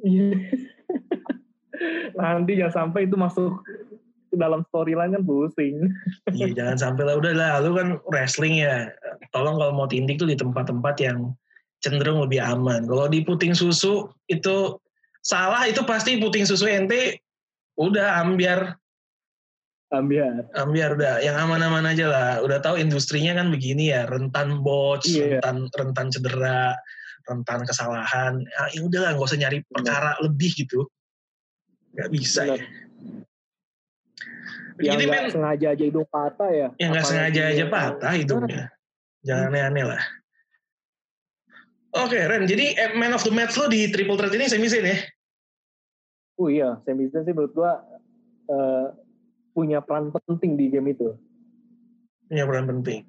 Iya. 0.00 0.30
Nanti 2.16 2.52
jangan 2.56 2.74
sampai 2.88 3.10
itu 3.10 3.18
masuk 3.18 3.60
ke 4.32 4.36
dalam 4.38 4.64
storyline 4.70 5.12
kan 5.12 5.24
pusing. 5.26 5.90
Iya 6.32 6.54
jangan 6.54 6.76
sampai 6.78 7.02
lah 7.04 7.14
udah 7.18 7.32
lah 7.34 7.52
lu 7.60 7.74
kan 7.74 7.98
wrestling 8.08 8.62
ya. 8.62 8.88
Tolong 9.34 9.58
kalau 9.58 9.74
mau 9.74 9.90
tindik 9.90 10.16
tuh 10.16 10.30
di 10.30 10.38
tempat-tempat 10.38 10.94
yang 11.02 11.34
cenderung 11.82 12.22
lebih 12.22 12.40
aman. 12.40 12.86
Kalau 12.86 13.10
di 13.10 13.26
puting 13.26 13.52
susu 13.52 14.08
itu 14.30 14.78
salah 15.22 15.64
itu 15.64 15.80
pasti 15.86 16.18
puting 16.18 16.42
susu 16.44 16.66
ente 16.66 17.22
udah 17.78 18.20
ambiar 18.20 18.76
Ambiar. 19.92 20.48
ambiar 20.56 20.96
udah 20.96 21.20
yang 21.20 21.36
aman-aman 21.36 21.84
aja 21.84 22.08
lah. 22.08 22.30
Udah 22.40 22.64
tahu 22.64 22.80
industrinya 22.80 23.36
kan 23.36 23.52
begini 23.52 23.92
ya 23.92 24.08
rentan 24.08 24.64
botch, 24.64 25.04
Iya. 25.12 25.36
rentan 25.44 25.68
rentan 25.68 26.08
cedera, 26.08 26.72
rentan 27.28 27.60
kesalahan. 27.68 28.40
Ya, 28.40 28.62
ya 28.72 28.80
udah 28.88 29.00
lah 29.04 29.10
nggak 29.12 29.28
usah 29.28 29.36
nyari 29.36 29.60
perkara 29.68 30.16
lebih 30.24 30.48
gitu. 30.64 30.88
Nggak 31.92 32.08
bisa 32.08 32.40
ya. 32.56 32.64
Yang 34.80 34.96
Jadi 34.96 35.04
nggak 35.04 35.22
men 35.28 35.28
sengaja 35.28 35.66
aja 35.76 35.84
hidung 35.84 36.08
patah 36.08 36.50
ya. 36.50 36.68
yang 36.80 36.90
nggak 36.96 37.04
sengaja 37.04 37.42
aja 37.52 37.54
yang- 37.60 37.68
patah 37.76 38.12
hidungnya. 38.16 38.64
Jangan 39.22 39.44
aneh-aneh 39.52 39.84
lah. 39.92 40.02
Oke, 41.92 42.16
Ren. 42.16 42.48
Jadi 42.48 42.72
eh, 42.72 42.96
man 42.96 43.12
of 43.12 43.20
the 43.24 43.32
match 43.32 43.56
lo 43.60 43.68
di 43.68 43.92
triple 43.92 44.16
threat 44.16 44.32
ini 44.32 44.48
Sami 44.48 44.68
Zayn 44.68 44.88
ya? 44.88 44.98
Oh 46.40 46.48
iya, 46.48 46.80
Sami 46.88 47.12
Zayn 47.12 47.28
sih 47.28 47.36
menurut 47.36 47.52
gua 47.52 47.84
eh, 48.48 48.86
punya 49.52 49.84
peran 49.84 50.08
penting 50.08 50.56
di 50.56 50.72
game 50.72 50.96
itu. 50.96 51.12
Punya 52.32 52.48
peran 52.48 52.64
penting. 52.64 53.04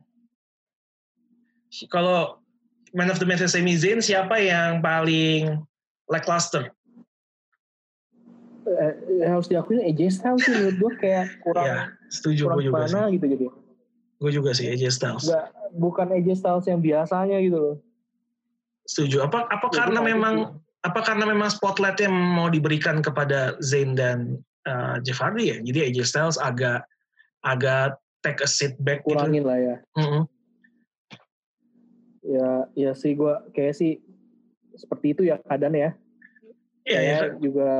Kalau 1.87 2.43
man 2.91 3.07
of 3.07 3.23
the 3.23 3.27
match 3.27 3.41
Sami 3.47 3.79
Zayn, 3.79 4.03
siapa 4.03 4.35
yang 4.43 4.83
paling 4.83 5.63
lackluster? 6.11 6.75
eh, 8.67 9.27
harus 9.27 9.47
diakuin 9.51 9.83
AJ 9.83 10.19
Styles 10.19 10.43
sih 10.43 10.53
menurut 10.55 10.75
gue 10.79 10.91
kayak 11.03 11.27
kurang 11.43 11.65
ya, 11.67 11.79
setuju 12.07 12.47
kurang 12.47 12.71
mana 12.71 12.87
sih. 13.11 13.19
gitu 13.19 13.25
jadi 13.35 13.45
Gue 14.23 14.31
juga 14.31 14.55
sih 14.55 14.71
AJ 14.71 14.83
Styles. 14.95 15.23
nggak 15.27 15.45
bukan 15.75 16.07
AJ 16.15 16.27
Styles 16.39 16.65
yang 16.71 16.79
biasanya 16.79 17.37
gitu 17.43 17.57
loh 17.59 17.75
Setuju. 18.87 19.23
Apa 19.27 19.47
apa 19.47 19.67
Ya, 19.71 19.85
karena 19.85 19.99
memang 20.03 20.35
sih. 20.35 20.87
apa 20.87 20.99
karena 21.03 21.25
memang 21.29 21.49
spotlightnya 21.51 22.11
mau 22.11 22.51
diberikan 22.51 22.99
kepada 22.99 23.55
Zayn 23.63 23.95
dan 23.95 24.39
uh, 24.67 24.99
Jeff 25.03 25.19
Hardy 25.23 25.51
ya? 25.53 25.57
Jadi 25.63 25.79
AJ 25.91 25.97
Styles 26.07 26.37
agak 26.39 26.83
agak 27.43 27.99
take 28.23 28.39
a 28.39 28.47
seat 28.47 28.79
back 28.79 29.03
gitu. 29.03 29.19
kurangin 29.19 29.43
lah 29.43 29.59
ya 29.59 29.75
Mm-mm. 29.99 30.23
ya 32.23 32.49
ya 32.73 32.91
sih 32.95 33.19
gue 33.19 33.35
kayak 33.51 33.75
sih 33.75 33.99
seperti 34.79 35.11
itu 35.13 35.21
ya 35.27 35.37
keadaan 35.43 35.75
ya 35.75 35.91
Iya, 36.83 36.99
iya. 36.99 37.15
Kayak 37.23 37.39
juga 37.39 37.71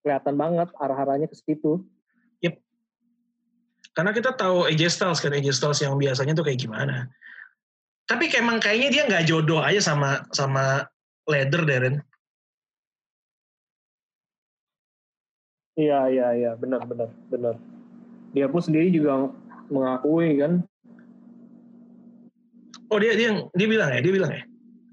kelihatan 0.00 0.34
banget 0.40 0.68
arah-arahnya 0.80 1.28
ke 1.28 1.36
situ 1.36 1.84
Karena 3.96 4.14
kita 4.14 4.30
tahu 4.30 4.70
AJ 4.70 4.94
Styles 4.94 5.18
kan 5.18 5.34
AJ 5.34 5.58
Styles 5.58 5.82
yang 5.82 5.98
biasanya 5.98 6.30
tuh 6.30 6.46
kayak 6.46 6.62
gimana. 6.62 7.10
Tapi 8.08 8.24
kayak 8.32 8.40
emang 8.40 8.58
kayaknya 8.58 8.88
dia 8.88 9.02
nggak 9.04 9.26
jodoh 9.28 9.60
aja 9.60 9.84
sama 9.84 10.24
sama 10.32 10.88
leather 11.28 11.68
Darren. 11.68 12.00
iya 15.78 16.08
iya 16.10 16.26
iya. 16.34 16.50
Benar 16.56 16.88
benar 16.88 17.12
benar. 17.28 17.54
Dia 18.32 18.48
pun 18.48 18.64
sendiri 18.64 18.88
juga 18.88 19.28
mengakui 19.68 20.40
kan? 20.40 20.64
Oh 22.88 22.96
dia 22.96 23.12
dia 23.12 23.44
dia 23.52 23.66
bilang 23.68 23.92
ya? 23.92 24.00
Dia 24.00 24.14
bilang 24.16 24.32
ya. 24.32 24.42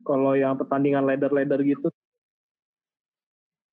kalau 0.06 0.38
yang 0.38 0.54
pertandingan 0.54 1.08
leather-leather 1.10 1.65
gitu. 1.65 1.89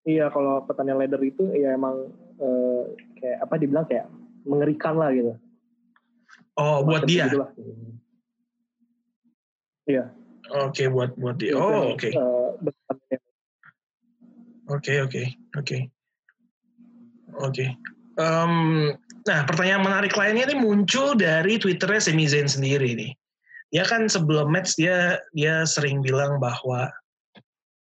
Iya 0.09 0.33
kalau 0.33 0.65
pertandingan 0.65 1.05
leather 1.05 1.21
itu 1.21 1.45
ya 1.53 1.77
emang 1.77 2.09
eh, 2.41 2.83
kayak 3.21 3.39
apa 3.45 3.55
dibilang 3.61 3.85
kayak 3.85 4.07
mengerikan 4.49 4.97
lah 4.97 5.13
gitu. 5.13 5.37
Oh 6.57 6.87
buat 6.87 7.05
Macam 7.05 7.11
dia. 7.11 7.27
Begitulah. 9.93 10.09
Oke 10.69 10.85
buat 10.89 11.11
buat 11.17 11.37
dia. 11.41 11.57
Oh 11.57 11.97
oke 11.97 12.09
eh, 12.09 12.51
pertandingan. 12.61 13.21
oke 14.69 14.93
oke 15.09 15.23
oke 15.57 15.79
oke. 17.41 17.67
Nah 19.23 19.41
pertanyaan 19.47 19.87
menarik 19.87 20.13
lainnya 20.19 20.51
ini 20.51 20.57
muncul 20.59 21.15
dari 21.17 21.57
twitternya 21.57 22.01
Sami 22.03 22.27
Zayn 22.29 22.51
sendiri 22.51 22.93
nih. 22.93 23.13
Dia 23.73 23.89
kan 23.89 24.11
sebelum 24.11 24.53
match 24.53 24.77
dia 24.77 25.17
dia 25.33 25.65
sering 25.65 26.05
bilang 26.05 26.37
bahwa 26.37 26.93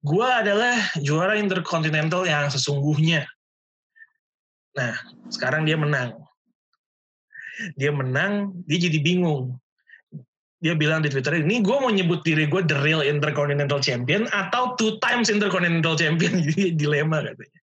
gua 0.02 0.42
adalah 0.42 0.74
juara 1.04 1.38
intercontinental 1.38 2.26
yang 2.26 2.50
sesungguhnya. 2.50 3.28
Nah 4.74 4.98
sekarang 5.30 5.68
dia 5.68 5.78
menang. 5.78 6.18
Dia 7.78 7.90
menang, 7.90 8.54
dia 8.70 8.78
jadi 8.90 9.02
bingung. 9.02 9.58
Dia 10.58 10.74
bilang 10.74 11.06
di 11.06 11.14
Twitter 11.14 11.38
ini, 11.38 11.62
gue 11.62 11.78
mau 11.78 11.94
nyebut 11.94 12.26
diri 12.26 12.50
gue 12.50 12.66
the 12.66 12.74
real 12.82 13.06
Intercontinental 13.06 13.78
Champion 13.78 14.26
atau 14.34 14.74
two 14.74 14.98
times 15.06 15.30
Intercontinental 15.30 15.94
Champion. 15.94 16.42
Jadi 16.50 16.74
dilema 16.74 17.22
katanya. 17.22 17.62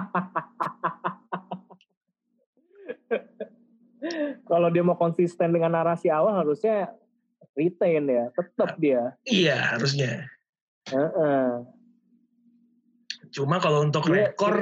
kalau 4.50 4.72
dia 4.72 4.82
mau 4.82 4.96
konsisten 4.96 5.52
dengan 5.52 5.76
narasi 5.76 6.08
awal 6.08 6.40
harusnya 6.40 6.88
retain 7.52 8.08
ya 8.08 8.32
tetap 8.32 8.78
dia 8.80 9.12
Iya 9.28 9.76
harusnya. 9.76 10.26
Heeh. 10.88 11.66
Cuma 13.30 13.62
kalau 13.62 13.86
untuk 13.86 14.10
Iya, 14.10 14.34
rekor 14.34 14.56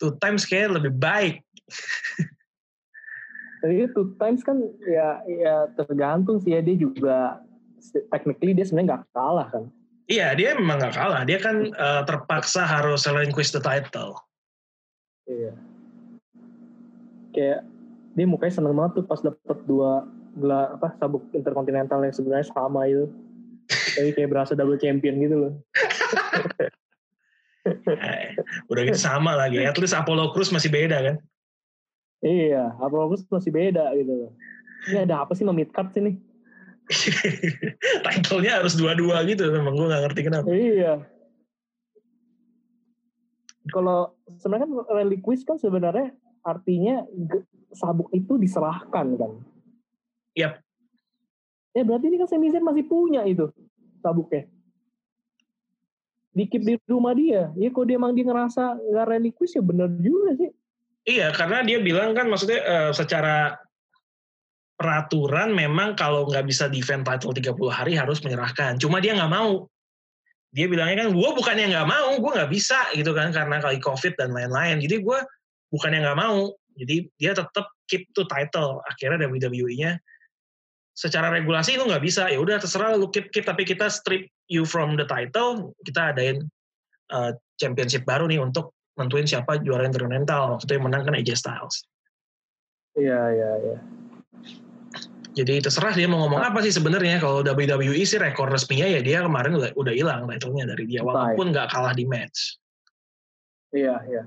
two 0.00 0.16
times 0.16 0.48
kayak 0.48 0.80
lebih 0.80 0.92
baik. 0.96 1.44
Tapi 3.62 3.86
two 3.94 4.18
times 4.18 4.42
kan 4.42 4.58
ya 4.82 5.22
ya 5.30 5.70
tergantung 5.78 6.42
sih 6.42 6.58
ya 6.58 6.60
dia 6.60 6.74
juga 6.74 7.38
technically 8.10 8.58
dia 8.58 8.66
sebenarnya 8.66 8.98
nggak 8.98 9.04
kalah 9.14 9.48
kan. 9.54 9.64
Iya 10.10 10.34
dia 10.34 10.58
memang 10.58 10.82
nggak 10.82 10.98
kalah. 10.98 11.22
Dia 11.22 11.38
kan 11.38 11.70
eh, 11.70 12.02
terpaksa 12.02 12.66
harus 12.66 13.06
relinquish 13.06 13.54
the 13.54 13.62
title. 13.62 14.18
Iya. 15.30 15.54
Kayak 17.30 17.60
dia 18.18 18.26
mukanya 18.26 18.54
seneng 18.58 18.74
banget 18.74 18.92
tuh 18.98 19.04
pas 19.06 19.22
dapet 19.22 19.58
dua 19.64 20.10
gelar 20.34 20.74
apa 20.74 20.98
sabuk 20.98 21.22
interkontinental 21.30 22.02
yang 22.02 22.10
sebenarnya 22.10 22.50
sama 22.50 22.90
itu. 22.90 23.06
Tapi 23.70 24.10
kayak 24.10 24.30
berasa 24.34 24.58
double 24.58 24.82
champion 24.82 25.22
gitu 25.22 25.36
loh. 25.38 25.52
Eh, 27.62 28.34
udah 28.66 28.82
gitu 28.82 28.98
sama 28.98 29.38
lagi. 29.38 29.62
At 29.62 29.78
least 29.78 29.94
Apollo 29.94 30.34
Crews 30.34 30.50
masih 30.50 30.66
beda 30.66 30.98
kan. 30.98 31.16
Iya, 32.22 32.78
Apollo 32.78 33.12
Crews 33.12 33.26
masih 33.26 33.50
beda 33.50 33.90
gitu 33.98 34.12
loh. 34.14 34.32
Ini 34.86 35.10
ada 35.10 35.26
apa 35.26 35.34
sih 35.34 35.42
sama 35.42 35.54
mid 35.54 35.74
card 35.74 35.90
sih 35.90 36.02
nih? 36.02 36.16
Title-nya 38.06 38.62
harus 38.62 38.78
dua-dua 38.78 39.26
gitu. 39.26 39.50
Memang 39.50 39.74
gue 39.74 39.86
nggak 39.90 40.02
ngerti 40.06 40.20
kenapa. 40.22 40.46
Iya. 40.50 41.02
Kalau 43.70 44.14
sebenarnya 44.38 44.66
kan 44.66 44.72
reliquis 45.02 45.42
kan 45.46 45.58
sebenarnya 45.58 46.14
artinya 46.42 47.06
sabuk 47.74 48.10
itu 48.14 48.38
diserahkan 48.38 49.06
kan. 49.18 49.32
Yap. 50.38 50.62
Ya 51.72 51.82
berarti 51.86 52.06
ini 52.10 52.18
kan 52.20 52.28
Sami 52.28 52.52
Zayn 52.52 52.66
masih 52.66 52.84
punya 52.84 53.22
itu 53.26 53.48
sabuknya. 54.02 54.46
Dikip 56.34 56.62
di 56.64 56.74
rumah 56.86 57.14
dia. 57.14 57.54
Ya 57.56 57.68
kalau 57.70 57.86
dia 57.86 57.96
emang 57.96 58.12
dia 58.14 58.26
ngerasa 58.26 58.78
nggak 58.78 59.06
reliquis 59.08 59.54
ya 59.54 59.62
bener 59.62 59.88
juga 59.98 60.36
sih. 60.36 60.50
Iya, 61.02 61.34
karena 61.34 61.66
dia 61.66 61.82
bilang 61.82 62.14
kan 62.14 62.30
maksudnya 62.30 62.60
eh, 62.62 62.90
secara 62.94 63.58
peraturan 64.78 65.54
memang 65.54 65.94
kalau 65.94 66.26
nggak 66.26 66.46
bisa 66.46 66.66
defend 66.66 67.06
title 67.06 67.34
30 67.34 67.54
hari 67.70 67.94
harus 67.94 68.22
menyerahkan. 68.22 68.78
Cuma 68.78 68.98
dia 68.98 69.14
nggak 69.14 69.30
mau. 69.30 69.66
Dia 70.52 70.68
bilangnya 70.68 71.06
kan, 71.06 71.16
gue 71.16 71.30
bukannya 71.32 71.72
nggak 71.72 71.88
mau, 71.88 72.10
gue 72.18 72.30
nggak 72.34 72.50
bisa 72.52 72.92
gitu 72.92 73.16
kan 73.16 73.32
karena 73.32 73.62
kali 73.62 73.80
COVID 73.80 74.14
dan 74.20 74.36
lain-lain. 74.36 74.84
Jadi 74.84 75.00
gue 75.00 75.18
bukannya 75.72 76.02
nggak 76.04 76.18
mau. 76.18 76.52
Jadi 76.76 77.08
dia 77.16 77.32
tetap 77.32 77.66
keep 77.88 78.06
to 78.12 78.26
title. 78.28 78.82
Akhirnya 78.84 79.26
WWE-nya 79.26 79.96
secara 80.92 81.32
regulasi 81.32 81.80
itu 81.80 81.84
nggak 81.88 82.04
bisa. 82.04 82.28
Ya 82.28 82.38
udah 82.42 82.60
terserah 82.60 82.94
lu 82.94 83.08
keep 83.08 83.32
keep 83.32 83.48
tapi 83.48 83.64
kita 83.64 83.88
strip 83.88 84.28
you 84.46 84.68
from 84.68 84.94
the 84.98 85.06
title. 85.08 85.72
Kita 85.82 86.12
adain 86.12 86.44
eh, 87.10 87.30
championship 87.56 88.04
baru 88.04 88.28
nih 88.28 88.42
untuk 88.42 88.76
nentuin 88.96 89.24
siapa 89.24 89.60
juara 89.60 89.88
intercontinental. 89.88 90.56
Waktu 90.56 90.64
itu 90.68 90.72
yang 90.76 90.84
menang 90.84 91.02
kan 91.08 91.14
AJ 91.16 91.30
Styles. 91.38 91.76
Iya 92.92 93.20
iya 93.32 93.50
iya. 93.64 93.78
Jadi 95.32 95.64
terserah 95.64 95.96
dia 95.96 96.04
mau 96.04 96.20
ngomong 96.28 96.44
apa 96.44 96.60
sih 96.60 96.76
sebenarnya. 96.76 97.16
Kalau 97.16 97.40
WWE 97.40 98.04
sih 98.04 98.20
rekor 98.20 98.52
resminya 98.52 98.84
ya 98.84 99.00
dia 99.00 99.24
kemarin 99.24 99.56
udah 99.56 99.72
udah 99.80 99.92
hilang 99.96 100.28
title-nya 100.28 100.68
dari 100.68 100.84
dia 100.84 101.00
walaupun 101.00 101.56
nggak 101.56 101.72
kalah 101.72 101.96
di 101.96 102.04
match. 102.04 102.60
Iya 103.72 103.96
iya. 104.12 104.22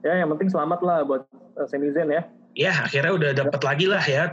Ya 0.00 0.24
yang 0.24 0.32
penting 0.36 0.48
selamat 0.48 0.80
lah 0.80 0.98
buat 1.04 1.28
eh, 1.32 1.66
Sami 1.68 1.92
Zayn 1.92 2.08
ya. 2.08 2.24
Ya 2.56 2.72
akhirnya 2.72 3.12
udah 3.12 3.30
dapat 3.36 3.60
lagi 3.60 3.86
lah 3.88 4.04
ya. 4.04 4.32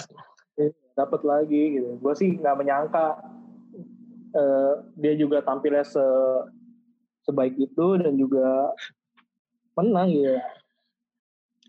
dapat 0.91 1.23
lagi 1.23 1.79
gitu. 1.79 1.97
Gue 2.03 2.13
sih 2.15 2.35
nggak 2.35 2.55
menyangka 2.55 3.19
eh, 4.35 4.73
dia 4.99 5.13
juga 5.19 5.43
tampilnya 5.43 5.83
se 5.83 6.03
sebaik 7.27 7.55
itu 7.59 7.87
dan 7.99 8.15
juga 8.17 8.75
menang 9.81 10.09
gitu. 10.09 10.37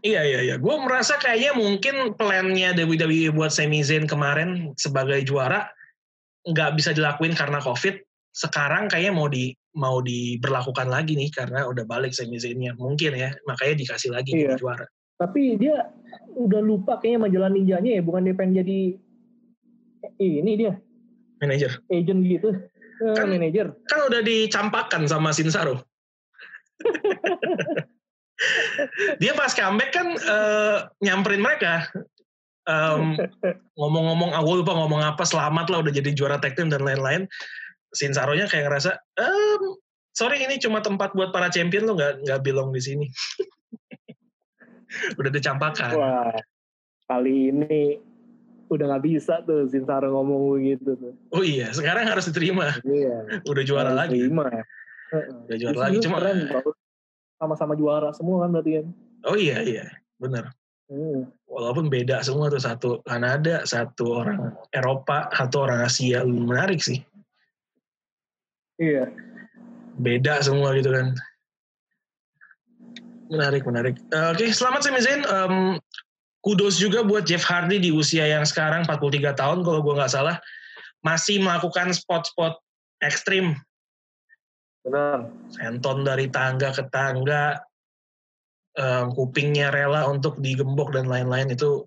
Iya 0.02 0.20
iya 0.26 0.40
iya. 0.42 0.56
Gue 0.58 0.74
merasa 0.82 1.14
kayaknya 1.14 1.54
mungkin 1.54 2.18
plannya 2.18 2.74
WWE 2.74 3.30
buat 3.30 3.54
Sami 3.54 3.80
Zayn 3.80 4.10
kemarin 4.10 4.74
sebagai 4.74 5.22
juara 5.22 5.70
nggak 6.42 6.74
bisa 6.74 6.90
dilakuin 6.90 7.38
karena 7.38 7.62
COVID. 7.62 8.02
Sekarang 8.34 8.90
kayaknya 8.90 9.12
mau 9.14 9.28
di 9.30 9.54
mau 9.72 10.02
diberlakukan 10.02 10.90
lagi 10.90 11.14
nih 11.14 11.30
karena 11.30 11.64
udah 11.64 11.86
balik 11.86 12.10
Sami 12.12 12.34
Zayn-nya 12.36 12.74
mungkin 12.74 13.14
ya. 13.14 13.30
Makanya 13.46 13.74
dikasih 13.78 14.10
lagi 14.10 14.34
Iya. 14.34 14.58
juara. 14.58 14.84
Tapi 15.16 15.54
dia 15.54 15.86
udah 16.34 16.58
lupa 16.58 16.98
kayaknya 16.98 17.30
majalah 17.30 17.50
ninjanya 17.52 17.90
ya, 17.94 18.02
bukan 18.02 18.26
dia 18.26 18.34
pengen 18.34 18.58
jadi 18.58 18.78
ini 20.18 20.52
dia 20.58 20.72
Manager. 21.38 21.78
agent 21.86 22.20
gitu, 22.26 22.50
Eh, 23.02 23.14
Kan- 23.14 23.30
manager. 23.30 23.70
Kan 23.86 24.00
udah 24.10 24.18
dicampakkan 24.18 25.06
sama 25.06 25.30
Sinsaro. 25.30 25.78
dia 29.22 29.32
pas 29.36 29.52
comeback 29.52 29.90
kan 29.94 30.06
eh, 30.16 30.76
nyamperin 31.04 31.42
mereka. 31.42 31.86
Em, 32.62 33.18
ngomong-ngomong, 33.74 34.38
gue 34.38 34.56
lupa 34.62 34.72
ngomong 34.78 35.02
apa, 35.02 35.26
selamat 35.26 35.66
lah 35.66 35.82
udah 35.82 35.92
jadi 35.92 36.14
juara 36.14 36.38
tag 36.38 36.54
team 36.54 36.70
dan 36.70 36.86
lain-lain. 36.86 37.26
Sinsaronya 37.90 38.46
kayak 38.46 38.70
ngerasa, 38.70 38.94
ehm, 39.18 39.62
sorry 40.14 40.46
ini 40.46 40.62
cuma 40.62 40.78
tempat 40.78 41.10
buat 41.12 41.34
para 41.34 41.50
champion 41.50 41.90
lo 41.90 41.98
nggak 41.98 42.22
nggak 42.22 42.40
belong 42.46 42.70
di 42.70 42.80
sini. 42.80 43.06
udah 45.20 45.30
dicampakan. 45.32 45.90
Wah, 45.98 46.38
kali 47.10 47.50
ini 47.50 47.98
udah 48.72 48.84
nggak 48.94 49.04
bisa 49.04 49.44
tuh 49.44 49.68
Sinsaro 49.68 50.14
ngomong 50.14 50.56
begitu 50.56 50.96
tuh. 50.96 51.12
Oh 51.34 51.44
iya, 51.44 51.68
sekarang 51.74 52.08
harus 52.08 52.30
diterima. 52.30 52.72
Iya. 52.86 53.42
Udah 53.44 53.62
juara 53.66 53.92
harus 53.92 54.00
lagi. 54.06 54.18
Terima. 54.22 54.48
Udah 55.50 55.56
juara 55.60 55.78
lagi 55.90 55.96
cuma 56.00 56.16
keren, 56.22 56.38
sama-sama 57.42 57.74
juara 57.74 58.14
semua 58.14 58.46
kan 58.46 58.54
berarti 58.54 58.70
kan. 58.78 58.86
Oh 59.26 59.34
iya 59.34 59.58
iya, 59.66 59.90
benar. 60.22 60.54
Hmm. 60.86 61.26
Walaupun 61.50 61.90
beda 61.90 62.22
semua 62.22 62.46
tuh 62.46 62.62
satu 62.62 63.02
Kanada, 63.02 63.66
satu 63.66 64.22
orang 64.22 64.54
Eropa, 64.70 65.26
satu 65.34 65.66
orang 65.66 65.82
Asia, 65.82 66.22
menarik 66.22 66.78
sih. 66.78 67.02
Iya. 68.78 69.10
Beda 69.98 70.38
semua 70.38 70.78
gitu 70.78 70.94
kan. 70.94 71.18
Menarik, 73.32 73.66
menarik. 73.66 73.96
Uh, 74.12 74.30
Oke, 74.30 74.46
okay, 74.46 74.48
selamat 74.54 74.80
sih 74.86 74.92
Zain. 75.02 75.22
Um, 75.26 75.82
kudos 76.46 76.78
juga 76.78 77.02
buat 77.02 77.24
Jeff 77.24 77.42
Hardy 77.42 77.82
di 77.82 77.90
usia 77.90 78.28
yang 78.28 78.44
sekarang 78.46 78.86
43 78.86 79.34
tahun 79.34 79.58
kalau 79.66 79.80
gue 79.80 79.94
nggak 79.96 80.12
salah 80.12 80.36
masih 81.02 81.42
melakukan 81.42 81.90
spot-spot 81.90 82.60
ekstrim. 83.02 83.58
Benar. 84.82 85.30
Senton 85.54 86.02
dari 86.02 86.26
tangga 86.28 86.74
ke 86.74 86.82
tangga, 86.90 87.58
um, 88.78 89.14
kupingnya 89.14 89.70
rela 89.70 90.10
untuk 90.10 90.38
digembok 90.42 90.92
dan 90.94 91.06
lain-lain 91.06 91.54
itu 91.54 91.86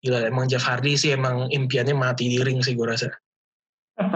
gila 0.00 0.26
emang 0.26 0.48
Jeff 0.48 0.64
Hardy 0.64 0.96
sih 0.96 1.12
emang 1.12 1.52
impiannya 1.52 1.92
mati 1.92 2.26
di 2.32 2.40
ring 2.42 2.64
sih 2.64 2.74
gue 2.74 2.86
rasa. 2.88 3.08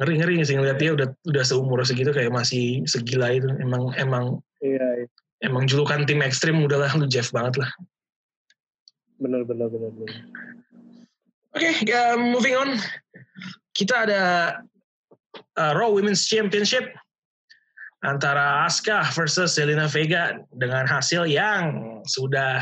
ngeri 0.00 0.18
ngeri 0.18 0.42
sih 0.42 0.58
ngeliat 0.58 0.78
dia 0.82 0.90
udah 0.98 1.08
udah 1.30 1.44
seumur 1.46 1.78
segitu 1.86 2.10
kayak 2.10 2.34
masih 2.34 2.82
segila 2.90 3.30
itu 3.30 3.46
emang 3.62 3.94
emang 3.94 4.42
iya, 4.58 4.82
iya 4.98 5.06
emang 5.42 5.66
julukan 5.66 6.06
tim 6.06 6.22
ekstrim 6.22 6.62
udahlah 6.62 6.94
lu 6.94 7.10
Jeff 7.10 7.34
banget 7.34 7.66
lah. 7.66 7.70
Benar 9.18 9.42
benar 9.44 9.68
benar. 9.68 9.90
benar. 9.90 10.10
Oke, 11.52 11.68
okay, 11.84 11.92
uh, 11.92 12.16
moving 12.16 12.56
on. 12.56 12.80
Kita 13.76 14.08
ada 14.08 14.22
uh, 15.58 15.72
Raw 15.76 15.90
Women's 15.92 16.24
Championship 16.28 16.92
antara 18.02 18.66
Asuka 18.66 19.06
versus 19.14 19.54
Selena 19.54 19.86
Vega 19.86 20.42
dengan 20.50 20.84
hasil 20.84 21.30
yang 21.30 21.98
sudah 22.02 22.58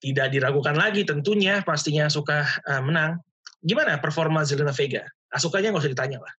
tidak 0.00 0.32
diragukan 0.32 0.76
lagi 0.76 1.04
tentunya 1.04 1.60
pastinya 1.64 2.08
Asuka 2.08 2.48
uh, 2.68 2.82
menang. 2.82 3.20
Gimana 3.64 4.00
performa 4.00 4.44
Selena 4.44 4.72
Vega? 4.72 5.04
Asukanya 5.32 5.74
nggak 5.74 5.84
usah 5.84 5.92
ditanya 5.92 6.18
lah. 6.22 6.34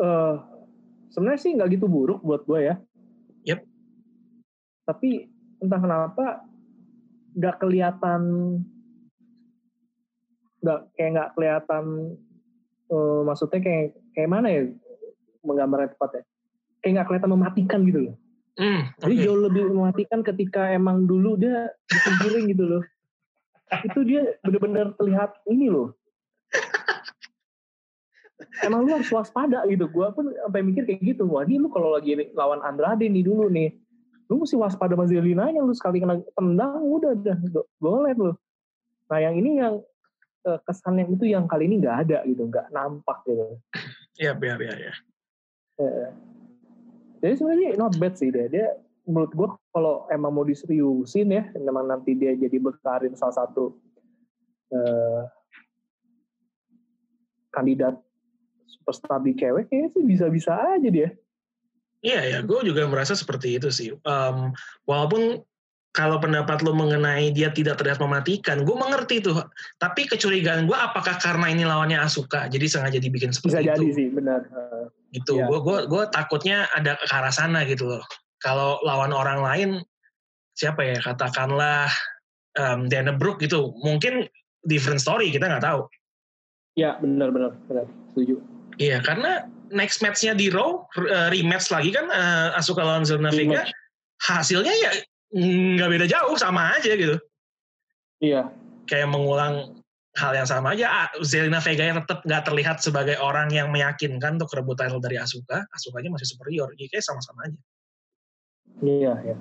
Uh, 0.00 0.34
sebenarnya 1.12 1.40
sih 1.44 1.52
nggak 1.54 1.76
gitu 1.76 1.86
buruk 1.86 2.24
buat 2.24 2.42
gue 2.48 2.60
ya. 2.72 2.76
Yep. 3.44 3.60
Tapi 4.88 5.28
entah 5.60 5.80
kenapa 5.80 6.24
nggak 7.36 7.56
kelihatan 7.62 8.22
nggak 10.60 10.80
kayak 10.96 11.10
nggak 11.16 11.30
kelihatan 11.36 11.84
uh, 12.90 13.22
maksudnya 13.24 13.60
kayak 13.62 13.96
kayak 14.12 14.30
mana 14.30 14.48
ya 14.50 14.62
menggambarnya 15.46 15.96
tepatnya 15.96 16.22
kayak 16.84 16.92
nggak 16.98 17.06
kelihatan 17.08 17.30
mematikan 17.32 17.80
gitu 17.88 18.00
loh. 18.10 18.16
Mm, 18.58 18.82
okay. 18.82 19.00
Jadi 19.00 19.14
jauh 19.24 19.40
lebih 19.40 19.62
mematikan 19.72 20.20
ketika 20.26 20.68
emang 20.74 21.08
dulu 21.08 21.38
dia 21.38 21.70
di 21.86 22.50
gitu 22.52 22.64
loh. 22.66 22.84
Itu 23.86 24.02
dia 24.02 24.36
bener-bener 24.42 24.92
terlihat 24.98 25.38
ini 25.46 25.70
loh 25.70 25.94
emang 28.64 28.84
lu 28.84 28.90
harus 28.96 29.10
waspada 29.12 29.64
gitu. 29.68 29.86
Gue 29.88 30.06
pun 30.12 30.32
sampai 30.32 30.60
mikir 30.64 30.84
kayak 30.84 31.00
gitu. 31.16 31.24
Wah, 31.28 31.44
ini 31.46 31.60
lu 31.60 31.68
kalau 31.72 31.94
lagi 31.96 32.16
lawan 32.36 32.60
Andrade 32.64 33.08
nih 33.08 33.24
dulu 33.24 33.48
nih, 33.48 33.72
lu 34.28 34.42
mesti 34.42 34.56
waspada 34.58 34.94
sama 34.96 35.06
Zelina 35.08 35.48
yang 35.48 35.68
lu 35.68 35.74
sekali 35.74 36.02
kena 36.02 36.20
tendang 36.34 36.82
udah 36.84 37.12
udah 37.16 37.36
golet 37.80 38.16
lu. 38.18 38.32
Nah 39.10 39.18
yang 39.18 39.34
ini 39.38 39.50
yang 39.58 39.82
kesan 40.40 41.00
yang 41.00 41.10
itu 41.12 41.24
yang 41.28 41.44
kali 41.44 41.68
ini 41.68 41.80
nggak 41.84 41.96
ada 42.08 42.18
gitu, 42.24 42.48
nggak 42.48 42.72
nampak 42.72 43.20
gitu. 43.28 43.60
Iya, 44.20 44.36
iya, 44.36 44.54
iya. 44.58 44.94
Ya. 45.80 46.08
Jadi 47.20 47.34
sebenarnya 47.36 47.68
not 47.76 47.96
bad 48.00 48.14
sih 48.16 48.32
dia. 48.32 48.48
Dia 48.48 48.66
menurut 49.04 49.32
gue 49.32 49.48
kalau 49.72 50.08
emang 50.08 50.32
mau 50.32 50.44
diseriusin 50.44 51.32
ya, 51.32 51.44
memang 51.56 51.88
nanti 51.88 52.16
dia 52.16 52.32
jadi 52.36 52.56
berkarir 52.56 53.12
salah 53.16 53.44
satu 53.44 53.76
uh, 54.72 55.22
kandidat 57.52 57.96
superstar 58.64 59.20
di 59.20 59.34
cewek 59.34 59.68
kayaknya 59.68 59.88
sih 59.92 60.04
bisa-bisa 60.04 60.52
aja 60.56 60.88
dia. 60.88 61.10
Iya 62.00 62.20
ya, 62.24 62.38
gue 62.40 62.60
juga 62.64 62.88
merasa 62.88 63.12
seperti 63.12 63.60
itu 63.60 63.68
sih. 63.68 63.92
Um, 64.08 64.56
walaupun 64.88 65.44
kalau 66.00 66.16
pendapat 66.16 66.64
lo 66.64 66.72
mengenai 66.72 67.28
dia 67.28 67.52
tidak 67.52 67.76
terlihat 67.76 68.00
mematikan, 68.00 68.64
gue 68.64 68.72
mengerti 68.72 69.20
tuh. 69.20 69.36
Tapi 69.76 70.08
kecurigaan 70.08 70.64
gue 70.64 70.72
apakah 70.72 71.20
karena 71.20 71.52
ini 71.52 71.68
lawannya 71.68 72.00
Asuka, 72.00 72.48
jadi 72.48 72.64
sengaja 72.64 72.96
dibikin 72.96 73.36
seperti 73.36 73.60
Bisa 73.60 73.60
itu. 73.60 73.68
Bisa 73.68 73.76
jadi 73.76 73.88
sih, 73.92 74.08
benar. 74.08 74.40
gitu, 75.12 75.42
gue 75.42 75.58
gue 75.60 75.78
gue 75.90 76.02
takutnya 76.08 76.70
ada 76.72 76.96
ke 76.96 77.12
arah 77.12 77.34
sana 77.34 77.68
gitu 77.68 77.84
loh. 77.84 78.02
Kalau 78.40 78.80
lawan 78.80 79.12
orang 79.12 79.44
lain, 79.44 79.70
siapa 80.56 80.80
ya 80.88 80.96
katakanlah 81.04 81.92
um, 82.56 82.88
Dana 82.88 83.12
Brooke 83.12 83.44
gitu, 83.44 83.76
mungkin 83.84 84.24
different 84.64 85.04
story 85.04 85.28
kita 85.28 85.50
nggak 85.50 85.66
tahu. 85.66 85.84
Ya 86.78 86.96
benar 86.96 87.28
benar 87.34 87.52
benar 87.68 87.84
setuju. 88.14 88.40
Iya, 88.80 89.04
karena 89.04 89.44
next 89.68 90.00
match-nya 90.00 90.32
di 90.32 90.48
Raw, 90.48 90.88
uh, 90.88 91.28
rematch 91.28 91.68
lagi 91.68 91.92
kan 91.92 92.08
uh, 92.08 92.56
Asuka 92.56 92.80
lawan 92.80 93.04
Zelina 93.04 93.28
Vega, 93.28 93.68
hasilnya 94.24 94.72
ya 94.72 94.90
nggak 95.30 95.90
beda 95.90 96.06
jauh, 96.10 96.34
sama 96.34 96.74
aja 96.78 96.92
gitu. 96.94 97.16
Iya. 98.20 98.50
Kayak 98.90 99.08
mengulang 99.14 99.80
hal 100.18 100.32
yang 100.34 100.48
sama 100.48 100.74
aja. 100.74 100.86
Ah, 100.90 101.08
Zelina 101.22 101.62
Vega 101.62 101.86
yang 101.86 102.02
tetap 102.02 102.26
nggak 102.26 102.42
terlihat 102.50 102.82
sebagai 102.82 103.16
orang 103.22 103.48
yang 103.54 103.70
meyakinkan 103.70 104.36
untuk 104.42 104.50
rebut 104.58 104.76
title 104.76 104.98
dari 104.98 105.16
Asuka, 105.16 105.62
Asukanya 105.70 106.10
masih 106.18 106.34
superior. 106.34 106.74
Jadi 106.74 106.90
kayak 106.90 107.04
sama-sama 107.06 107.46
aja. 107.46 107.60
Iya, 108.82 109.12
iya. 109.22 109.36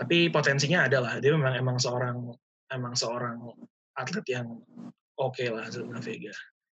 Tapi 0.00 0.32
potensinya 0.32 0.88
ada 0.88 0.98
lah. 1.04 1.12
Dia 1.20 1.36
memang 1.36 1.54
emang 1.54 1.76
seorang 1.76 2.32
emang 2.72 2.96
seorang 2.96 3.36
atlet 3.92 4.24
yang 4.32 4.56
oke 5.20 5.36
okay 5.36 5.52
lah 5.52 5.68
Zelina 5.68 6.00
Vega. 6.00 6.32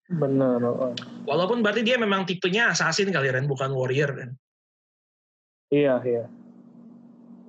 Benar. 0.10 0.64
Oh. 0.66 0.96
Walaupun 1.30 1.62
berarti 1.62 1.86
dia 1.86 2.00
memang 2.00 2.26
tipenya 2.26 2.74
assassin 2.74 3.14
kali 3.14 3.30
Ren, 3.30 3.46
bukan 3.46 3.70
warrior 3.76 4.10
kan? 4.16 4.30
Iya, 5.70 6.02
iya. 6.02 6.26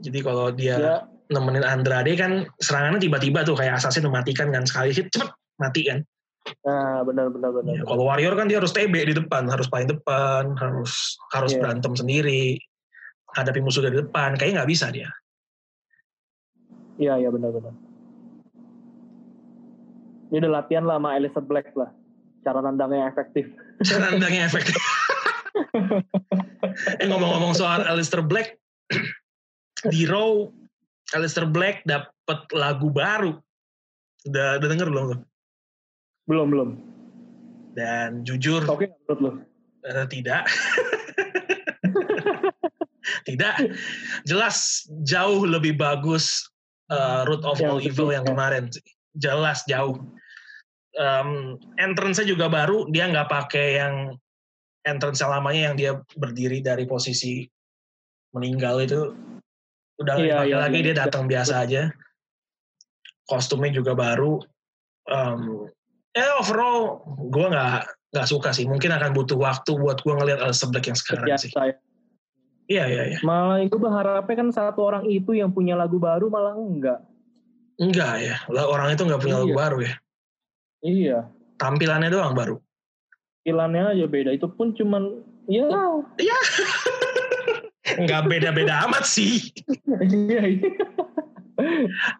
Jadi 0.01 0.19
kalau 0.25 0.53
dia 0.53 0.77
ya. 0.77 0.97
nemenin 1.29 1.65
Andrade 1.65 2.13
kan 2.17 2.49
serangannya 2.59 3.01
tiba-tiba 3.01 3.45
tuh 3.45 3.57
kayak 3.57 3.79
assassin 3.79 4.09
mematikan 4.09 4.49
kan 4.51 4.65
sekali 4.65 4.97
hit 4.97 5.13
cepet 5.13 5.29
mati 5.61 5.87
kan. 5.87 6.01
Nah, 6.65 7.05
benar 7.05 7.29
benar 7.29 7.53
benar. 7.53 7.73
Ya, 7.77 7.83
kalau 7.85 8.09
warrior 8.09 8.33
kan 8.33 8.49
dia 8.49 8.59
harus 8.59 8.73
TB 8.73 9.13
di 9.13 9.15
depan, 9.15 9.45
harus 9.47 9.69
paling 9.69 9.93
depan, 9.93 10.57
harus 10.57 11.21
harus 11.37 11.53
yeah. 11.53 11.61
berantem 11.61 11.93
sendiri, 11.93 12.57
hadapi 13.37 13.61
musuh 13.61 13.85
dari 13.85 14.01
depan, 14.01 14.41
kayaknya 14.41 14.65
nggak 14.65 14.73
bisa 14.73 14.89
dia. 14.89 15.13
Iya 16.97 17.21
iya 17.21 17.29
benar 17.29 17.53
benar. 17.53 17.77
Dia 20.33 20.39
udah 20.41 20.53
latihan 20.65 20.85
lah 20.89 20.97
sama 20.97 21.21
Elisa 21.21 21.41
Black 21.45 21.77
lah 21.77 21.93
cara 22.45 22.61
nandangnya 22.65 23.09
efektif. 23.09 23.47
Cara 23.89 24.13
nandangnya 24.13 24.45
efektif. 24.49 24.77
eh 27.01 27.07
ngomong-ngomong 27.09 27.53
soal 27.57 27.85
Alistair 27.85 28.25
Black, 28.25 28.57
di 29.89 30.05
Raw 30.05 30.45
Alistair 31.17 31.49
Black 31.49 31.83
dapat 31.89 32.45
lagu 32.53 32.93
baru. 32.93 33.39
Udah, 34.29 34.61
udah 34.61 34.69
denger 34.69 34.89
belum 34.93 35.05
tuh? 35.17 35.21
Belum 36.29 36.47
belum. 36.53 36.71
Dan 37.73 38.23
jujur. 38.27 38.63
Oke, 38.69 38.87
okay, 38.87 38.89
menurut 39.09 39.21
lo? 39.21 39.31
Uh, 39.89 40.05
tidak. 40.07 40.45
tidak. 43.29 43.55
Jelas 44.29 44.85
jauh 45.09 45.49
lebih 45.49 45.81
bagus 45.81 46.45
uh, 46.93 47.25
Root 47.25 47.43
of 47.49 47.59
All 47.65 47.81
Evil 47.81 48.13
yang 48.13 48.29
kemarin. 48.29 48.69
Jelas 49.17 49.65
jauh 49.65 49.97
um, 50.99 51.57
entrance-nya 51.79 52.27
juga 52.27 52.51
baru, 52.51 52.87
dia 52.91 53.09
nggak 53.09 53.31
pakai 53.31 53.81
yang 53.81 53.95
entrance 54.85 55.21
lamanya 55.21 55.73
yang 55.73 55.77
dia 55.77 55.93
berdiri 56.17 56.65
dari 56.65 56.89
posisi 56.89 57.45
meninggal 58.33 58.81
itu 58.81 59.13
udah 60.01 60.15
iya, 60.17 60.37
iya, 60.49 60.57
lagi 60.65 60.81
iya, 60.81 60.87
dia 60.91 60.95
datang 61.07 61.29
iya. 61.29 61.31
biasa 61.37 61.55
aja 61.65 61.83
kostumnya 63.29 63.71
juga 63.71 63.93
baru 63.93 64.41
um, 65.07 65.69
eh 66.17 66.31
overall 66.41 67.05
gue 67.31 67.47
nggak 67.47 67.79
nggak 68.11 68.27
suka 68.27 68.51
sih 68.51 68.67
mungkin 68.67 68.91
akan 68.91 69.15
butuh 69.15 69.39
waktu 69.39 69.77
buat 69.77 70.03
gue 70.03 70.15
ngelihat 70.17 70.41
Alistair 70.43 70.73
Black 70.73 70.91
yang 70.91 70.99
sekarang 70.99 71.27
biasa, 71.31 71.45
sih 71.47 71.51
ya. 71.55 71.75
iya 72.67 72.85
iya 72.91 73.03
iya 73.15 73.19
malah 73.23 73.63
itu 73.63 73.77
berharapnya 73.79 74.35
kan 74.35 74.49
satu 74.51 74.83
orang 74.83 75.05
itu 75.07 75.37
yang 75.37 75.55
punya 75.55 75.79
lagu 75.79 76.01
baru 76.01 76.27
malah 76.27 76.59
enggak 76.59 76.99
enggak 77.79 78.15
ya 78.25 78.37
orang 78.51 78.97
itu 78.97 79.07
nggak 79.07 79.23
punya 79.23 79.37
iya. 79.39 79.43
lagu 79.47 79.55
baru 79.55 79.79
ya 79.87 79.95
Iya. 80.81 81.29
Tampilannya 81.61 82.09
doang 82.09 82.33
baru. 82.33 82.57
Tampilannya 83.45 83.97
aja 83.97 84.07
beda. 84.09 84.31
Itu 84.33 84.49
pun 84.53 84.73
cuman 84.73 85.21
ya. 85.49 85.69
Iya. 86.17 86.37
Nggak 87.99 88.23
beda-beda 88.31 88.87
amat 88.87 89.05
sih. 89.09 89.51
iya. 90.05 90.43
iya. 90.47 90.71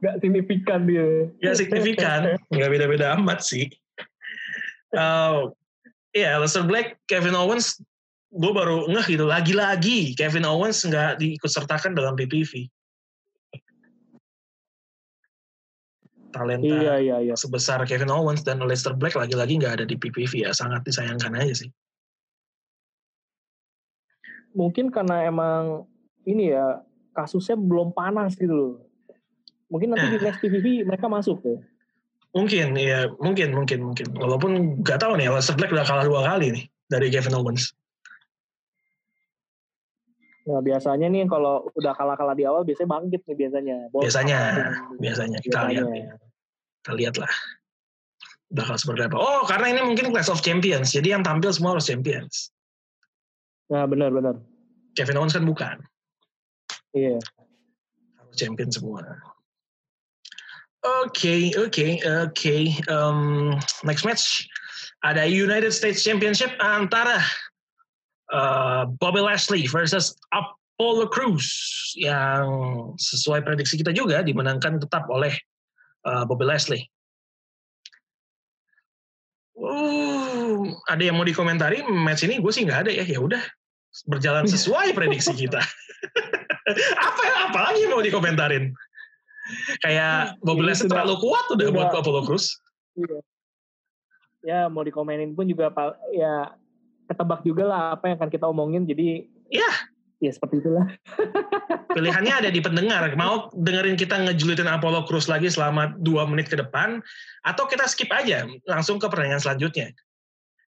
Nggak 0.03 0.17
signifikan 0.21 0.89
dia. 0.89 1.31
Nggak 1.39 1.57
signifikan. 1.57 2.21
Nggak 2.51 2.71
beda-beda 2.73 3.15
amat 3.21 3.45
sih. 3.47 3.71
Uh, 4.91 5.55
Iya, 6.11 6.43
Aleister 6.43 6.67
Black, 6.67 6.99
Kevin 7.07 7.39
Owens, 7.39 7.79
gue 8.35 8.53
baru 8.55 8.91
ngeh 8.91 9.07
gitu. 9.15 9.25
Lagi-lagi 9.31 10.19
Kevin 10.19 10.43
Owens 10.43 10.83
nggak 10.83 11.23
diikut 11.23 11.51
sertakan 11.51 11.95
dalam 11.95 12.19
PPV. 12.19 12.67
Talenta 16.31 16.63
Iya 16.63 16.95
iya 17.03 17.17
iya. 17.27 17.35
sebesar 17.35 17.83
Kevin 17.87 18.11
Owens 18.11 18.47
dan 18.47 18.63
Aleister 18.63 18.95
Black 18.95 19.19
lagi-lagi 19.19 19.59
nggak 19.59 19.83
ada 19.83 19.85
di 19.87 19.99
PPV 19.99 20.47
ya. 20.47 20.51
Sangat 20.55 20.83
disayangkan 20.87 21.35
aja 21.39 21.67
sih. 21.67 21.71
Mungkin 24.57 24.91
karena 24.91 25.27
emang 25.27 25.87
ini 26.27 26.51
ya 26.51 26.83
kasusnya 27.15 27.55
belum 27.59 27.95
panas 27.95 28.35
gitu 28.35 28.51
loh. 28.51 28.73
Mungkin 29.71 29.95
nanti 29.95 30.07
di 30.11 30.19
Nah. 30.19 30.25
next 30.31 30.43
PVV 30.43 30.87
mereka 30.87 31.07
masuk 31.07 31.39
ya. 31.47 31.59
Mungkin, 32.31 32.79
ya 32.79 33.11
mungkin, 33.19 33.55
mungkin, 33.55 33.79
mungkin. 33.91 34.07
Walaupun 34.15 34.83
nggak 34.87 35.03
tahu 35.03 35.19
nih, 35.19 35.31
Aleister 35.31 35.59
Black 35.59 35.75
udah 35.75 35.87
kalah 35.87 36.07
dua 36.07 36.23
kali 36.27 36.55
nih 36.55 36.65
dari 36.87 37.11
Kevin 37.11 37.39
Owens. 37.39 37.75
Nah 40.51 40.59
biasanya 40.63 41.07
nih 41.07 41.31
kalau 41.31 41.69
udah 41.79 41.95
kalah-kalah 41.95 42.35
di 42.35 42.43
awal 42.43 42.67
biasanya 42.67 42.91
bangkit 42.91 43.23
nih 43.27 43.37
biasanya. 43.39 43.77
Biasanya, 43.95 44.39
biasanya 44.99 45.39
kita 45.39 45.59
biasanya. 45.69 45.83
lihat. 45.87 45.87
ya. 45.95 46.15
Kita 46.81 46.93
lihat 46.97 47.15
lah. 47.23 47.33
Bakal 48.51 48.75
seperti 48.83 49.01
apa. 49.07 49.15
Oh, 49.15 49.47
karena 49.47 49.67
ini 49.71 49.81
mungkin 49.87 50.11
Clash 50.11 50.33
of 50.33 50.43
Champions. 50.43 50.91
Jadi 50.91 51.15
yang 51.15 51.23
tampil 51.23 51.55
semua 51.55 51.79
harus 51.79 51.87
Champions. 51.87 52.51
Nah 53.71 53.87
benar-benar. 53.87 54.37
Kevin 54.99 55.23
Owens 55.23 55.35
kan 55.39 55.47
bukan. 55.47 55.77
Iya. 56.91 57.23
Harus 58.19 58.35
champion 58.35 58.71
semua. 58.75 59.07
Oke, 61.07 61.55
oke, 61.55 62.03
oke. 62.03 62.57
Um, 62.91 63.55
next 63.87 64.03
match 64.03 64.49
ada 65.07 65.29
United 65.29 65.71
States 65.71 66.03
Championship 66.03 66.51
antara 66.59 67.23
uh, 68.35 68.91
Bobby 68.99 69.23
Lashley 69.23 69.69
versus 69.71 70.17
Apollo 70.35 71.13
Crews 71.13 71.47
yang 71.95 72.49
sesuai 72.97 73.45
prediksi 73.45 73.79
kita 73.79 73.93
juga 73.95 74.25
dimenangkan 74.25 74.81
tetap 74.81 75.07
oleh 75.13 75.37
uh, 76.09 76.25
Bobby 76.27 76.49
Lashley. 76.49 76.83
Uh, 79.61 80.73
ada 80.89 81.05
yang 81.05 81.21
mau 81.21 81.29
dikomentari 81.29 81.85
match 81.85 82.25
ini? 82.25 82.41
Gue 82.41 82.51
sih 82.57 82.65
nggak 82.65 82.89
ada 82.89 82.91
ya. 82.91 83.05
Ya 83.05 83.21
udah 83.21 83.45
berjalan 84.07 84.47
sesuai 84.47 84.95
prediksi 84.95 85.35
kita. 85.35 85.59
apa 87.09 87.23
ya? 87.27 87.35
Apalagi 87.51 87.79
yang 87.87 87.93
mau 87.93 88.03
dikomentarin? 88.03 88.71
Kayak 89.83 90.39
Bobby 90.41 90.63
Ini 90.63 90.69
Lashley 90.71 90.87
sudah- 90.87 91.03
terlalu 91.03 91.15
kuat 91.19 91.45
udah 91.51 91.67
sudah- 91.67 91.75
buat 91.75 91.91
Apollo 91.91 92.21
Crews. 92.27 92.47
Iya. 92.95 93.19
Ya 94.41 94.61
mau 94.73 94.81
dikomenin 94.81 95.37
pun 95.37 95.45
juga 95.45 95.69
ya 96.15 96.55
ketebak 97.11 97.43
juga 97.43 97.67
lah 97.67 97.83
apa 97.99 98.09
yang 98.09 98.17
akan 98.17 98.31
kita 98.31 98.47
omongin 98.49 98.87
jadi 98.87 99.27
Iya. 99.51 99.71
ya 100.23 100.31
seperti 100.31 100.63
itulah. 100.63 100.87
Pilihannya 101.97 102.47
ada 102.47 102.51
di 102.55 102.63
pendengar. 102.63 103.03
Mau 103.19 103.51
dengerin 103.51 103.99
kita 103.99 104.15
ngejulitin 104.23 104.71
Apollo 104.71 105.11
Crews 105.11 105.27
lagi 105.27 105.51
selama 105.51 105.91
dua 105.99 106.23
menit 106.31 106.47
ke 106.47 106.55
depan, 106.55 107.03
atau 107.43 107.67
kita 107.67 107.91
skip 107.91 108.07
aja 108.15 108.47
langsung 108.71 109.03
ke 109.03 109.11
pertanyaan 109.11 109.43
selanjutnya. 109.43 109.91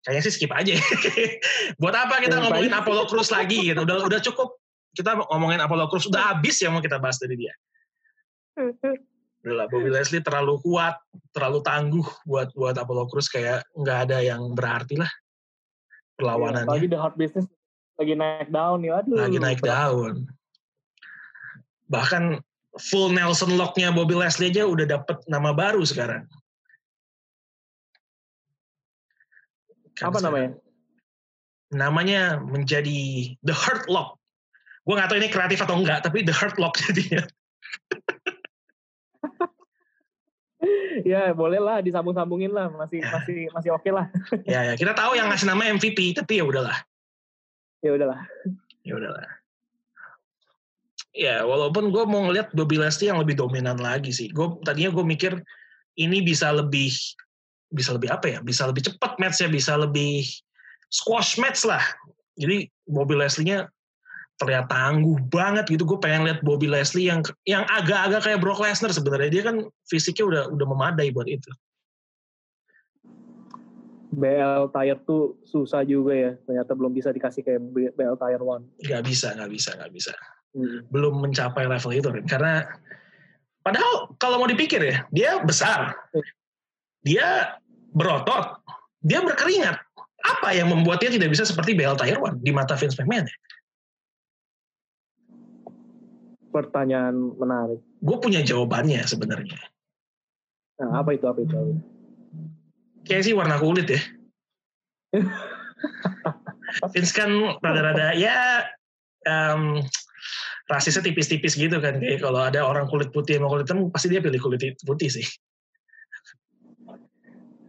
Kayaknya 0.07 0.22
sih 0.24 0.34
skip 0.34 0.53
aja. 0.55 0.74
Buat 1.82 1.94
apa 1.94 2.22
kita 2.22 2.38
ngomongin. 2.38 2.70
Apollo 2.70 3.11
Crews 3.11 3.30
lagi? 3.34 3.72
Gitu. 3.72 3.80
Udah 3.82 4.07
udah 4.07 4.20
cukup. 4.22 4.59
Kita 4.94 5.18
ngomongin 5.18 5.61
Apollo 5.62 5.90
Crews 5.90 6.07
udah 6.09 6.34
habis 6.34 6.59
yang 6.62 6.74
mau 6.74 6.82
kita 6.82 6.99
bahas 7.03 7.18
dari 7.18 7.36
dia. 7.36 7.55
Udah 9.42 9.55
lah, 9.55 9.66
Bobby 9.70 9.90
Leslie 9.90 10.24
terlalu 10.24 10.59
kuat, 10.66 10.99
terlalu 11.30 11.62
tangguh 11.62 12.07
buat 12.26 12.51
buat 12.59 12.74
Apollo 12.74 13.07
Crews 13.11 13.30
kayak 13.30 13.62
nggak 13.74 13.99
ada 14.11 14.18
yang 14.22 14.55
berarti 14.55 14.99
lah 14.99 15.11
perlawanannya. 16.18 16.66
Lagi 16.66 16.88
the 16.90 16.99
hot 16.99 17.14
business 17.14 17.46
lagi 17.99 18.14
naik 18.14 18.49
down 18.55 18.78
nih. 18.82 18.94
Aduh. 18.94 19.18
lagi 19.18 19.38
naik 19.42 19.61
daun. 19.61 20.30
Bahkan 21.90 22.38
full 22.78 23.11
Nelson 23.11 23.59
Lock-nya 23.59 23.90
Bobby 23.90 24.14
Leslie 24.14 24.55
aja 24.55 24.62
udah 24.64 24.86
dapet 24.86 25.18
nama 25.26 25.51
baru 25.51 25.82
sekarang. 25.82 26.22
Apa 30.03 30.18
namanya? 30.22 30.51
Namanya 31.74 32.40
menjadi 32.40 33.32
The 33.44 33.55
Hurt 33.55 33.86
Lock. 33.90 34.16
Gue 34.88 34.96
gak 34.96 35.12
tahu 35.12 35.20
ini 35.20 35.28
kreatif 35.28 35.61
atau 35.61 35.76
enggak, 35.76 36.01
tapi 36.01 36.24
The 36.24 36.32
Hurt 36.32 36.57
Lock 36.57 36.80
jadinya. 36.88 37.22
ya 41.07 41.30
boleh 41.30 41.62
lah 41.62 41.78
disambung-sambungin 41.78 42.51
lah 42.51 42.66
masih 42.74 42.99
Ya. 42.99 43.14
masih 43.14 43.36
masih 43.55 43.70
oke 43.70 43.90
lah. 43.94 44.11
ya, 44.42 44.72
ya, 44.72 44.74
kita 44.74 44.92
tahu 44.96 45.14
yang 45.14 45.30
ngasih 45.30 45.46
nama 45.46 45.70
MVP, 45.70 46.16
tapi 46.18 46.42
ya 46.42 46.44
udahlah. 46.44 46.74
Ya 47.84 47.94
udahlah. 47.94 48.20
Ya 48.82 48.92
udahlah. 48.99 49.28
Ya, 51.14 51.36
walaupun 51.46 51.90
gue 51.90 52.05
mau 52.07 52.26
ngeliat 52.26 52.51
Bobby 52.55 52.78
Leslie 52.78 53.11
yang 53.11 53.18
lebih 53.22 53.38
dominan 53.38 53.78
lagi 53.78 54.11
sih. 54.11 54.30
Gue 54.30 54.59
tadinya 54.62 54.90
gue 54.94 55.05
mikir 55.07 55.32
ini 55.99 56.22
bisa 56.22 56.51
lebih 56.55 56.90
bisa 57.68 57.94
lebih 57.94 58.08
apa 58.12 58.26
ya? 58.26 58.38
Bisa 58.40 58.66
lebih 58.68 58.84
cepat 58.88 59.16
matchnya, 59.20 59.48
bisa 59.48 59.76
lebih 59.76 60.24
squash 60.88 61.36
match 61.36 61.64
lah. 61.64 61.82
Jadi 62.38 62.70
Bobby 62.88 63.18
Leslie-nya 63.18 63.68
terlihat 64.38 64.70
tangguh 64.70 65.18
banget 65.28 65.66
gitu. 65.68 65.82
Gue 65.84 65.98
pengen 65.98 66.28
lihat 66.28 66.40
Bobby 66.46 66.70
Leslie 66.70 67.10
yang 67.10 67.20
yang 67.44 67.66
agak-agak 67.66 68.22
kayak 68.22 68.40
Brock 68.40 68.62
Lesnar 68.62 68.94
sebenarnya. 68.94 69.30
Dia 69.30 69.42
kan 69.46 69.56
fisiknya 69.90 70.24
udah 70.24 70.42
udah 70.54 70.66
memadai 70.66 71.10
buat 71.10 71.26
itu. 71.26 71.50
BL 74.08 74.72
Tire 74.72 74.98
tuh 75.04 75.36
susah 75.44 75.84
juga 75.84 76.16
ya. 76.16 76.32
Ternyata 76.48 76.72
belum 76.72 76.96
bisa 76.96 77.12
dikasih 77.12 77.44
kayak 77.44 77.60
BL 77.74 78.16
Tire 78.16 78.40
One. 78.40 78.64
Gak 78.86 79.04
bisa, 79.04 79.36
gak 79.36 79.50
bisa, 79.52 79.76
gak 79.76 79.92
bisa. 79.92 80.14
Hmm. 80.56 80.80
belum 80.88 81.20
mencapai 81.20 81.68
level 81.68 81.92
itu 81.92 82.08
Rin. 82.08 82.24
karena 82.24 82.64
padahal 83.60 84.16
kalau 84.16 84.40
mau 84.40 84.48
dipikir 84.48 84.80
ya 84.80 84.96
dia 85.12 85.44
besar 85.44 85.92
dia 87.03 87.59
berotot 87.94 88.62
dia 89.03 89.22
berkeringat 89.22 89.78
apa 90.18 90.49
yang 90.51 90.68
membuat 90.70 90.99
dia 90.99 91.14
tidak 91.14 91.30
bisa 91.30 91.46
seperti 91.46 91.78
BL 91.78 91.94
Taiwan 91.94 92.42
di 92.42 92.51
mata 92.51 92.74
Vince 92.74 92.99
McMahon 92.99 93.26
ya? 93.30 93.36
Pertanyaan 96.49 97.14
menarik. 97.38 97.78
gue 98.03 98.16
punya 98.18 98.40
jawabannya 98.42 99.05
sebenarnya 99.07 99.59
Nah, 100.78 101.03
apa 101.03 101.11
itu 101.11 101.26
apa 101.26 101.42
itu? 101.42 101.55
Apa 101.59 101.74
itu? 101.74 101.99
kayak 103.09 103.24
sih 103.24 103.32
warna 103.32 103.57
kulit 103.57 103.88
ya 103.88 104.01
Vince 106.92 107.12
kan 107.16 107.32
rada-rada 107.64 108.12
ya 108.12 108.68
em, 109.24 109.80
rasisnya 110.68 111.01
tipis-tipis 111.01 111.57
gitu 111.57 111.80
kan 111.80 111.96
kayak 111.96 112.20
kalau 112.20 112.44
ada 112.44 112.61
orang 112.61 112.84
kulit 112.92 113.09
putih 113.09 113.40
sama 113.40 113.49
kulit 113.49 113.64
hitam 113.64 113.88
pasti 113.88 114.12
dia 114.12 114.20
pilih 114.20 114.36
kulit 114.36 114.76
putih 114.84 115.09
sih 115.09 115.24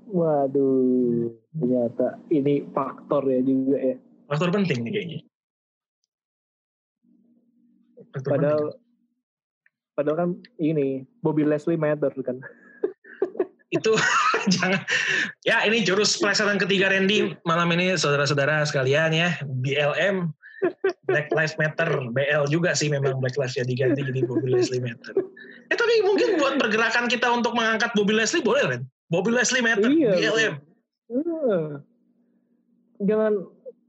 Waduh, 0.10 1.30
ternyata 1.54 2.18
ini 2.34 2.66
faktor 2.74 3.30
ya 3.30 3.42
juga 3.46 3.78
ya. 3.78 3.96
faktor 4.26 4.50
penting 4.50 4.82
nih 4.86 4.92
kayaknya. 4.94 5.20
Faktor 8.10 8.30
Padahal 8.34 8.64
padahal 9.94 10.18
kan 10.18 10.30
ini 10.58 11.06
Bobby 11.22 11.46
Leslie 11.46 11.78
matter 11.78 12.10
kan. 12.26 12.42
itu 13.78 13.94
jangan. 14.58 14.82
Ya 15.46 15.62
ini 15.70 15.86
jurus 15.86 16.18
pelesetan 16.18 16.58
ketiga 16.58 16.90
Randy 16.90 17.38
malam 17.46 17.70
ini 17.78 17.94
saudara-saudara 17.94 18.66
sekalian 18.66 19.14
ya. 19.14 19.38
BLM 19.46 20.34
Black 21.06 21.30
Lives 21.38 21.54
Matter. 21.62 21.90
BL 22.10 22.50
juga 22.50 22.74
sih 22.74 22.90
memang 22.90 23.22
Black 23.22 23.38
Lives 23.38 23.54
ya 23.54 23.62
diganti 23.62 24.02
jadi 24.02 24.26
Bobby 24.26 24.58
Leslie 24.58 24.82
Matter. 24.82 25.14
Eh 25.70 25.78
tapi 25.78 26.02
mungkin 26.02 26.42
buat 26.42 26.58
pergerakan 26.58 27.06
kita 27.06 27.30
untuk 27.30 27.54
mengangkat 27.54 27.94
Bobby 27.94 28.18
Leslie 28.18 28.42
boleh 28.42 28.66
Ren 28.66 28.84
Bobby 29.10 29.34
Leslie 29.34 29.66
Matter 29.66 29.90
Iya, 29.90 30.14
BLM 30.16 30.54
Hmm. 31.10 31.82
Jangan 33.02 33.34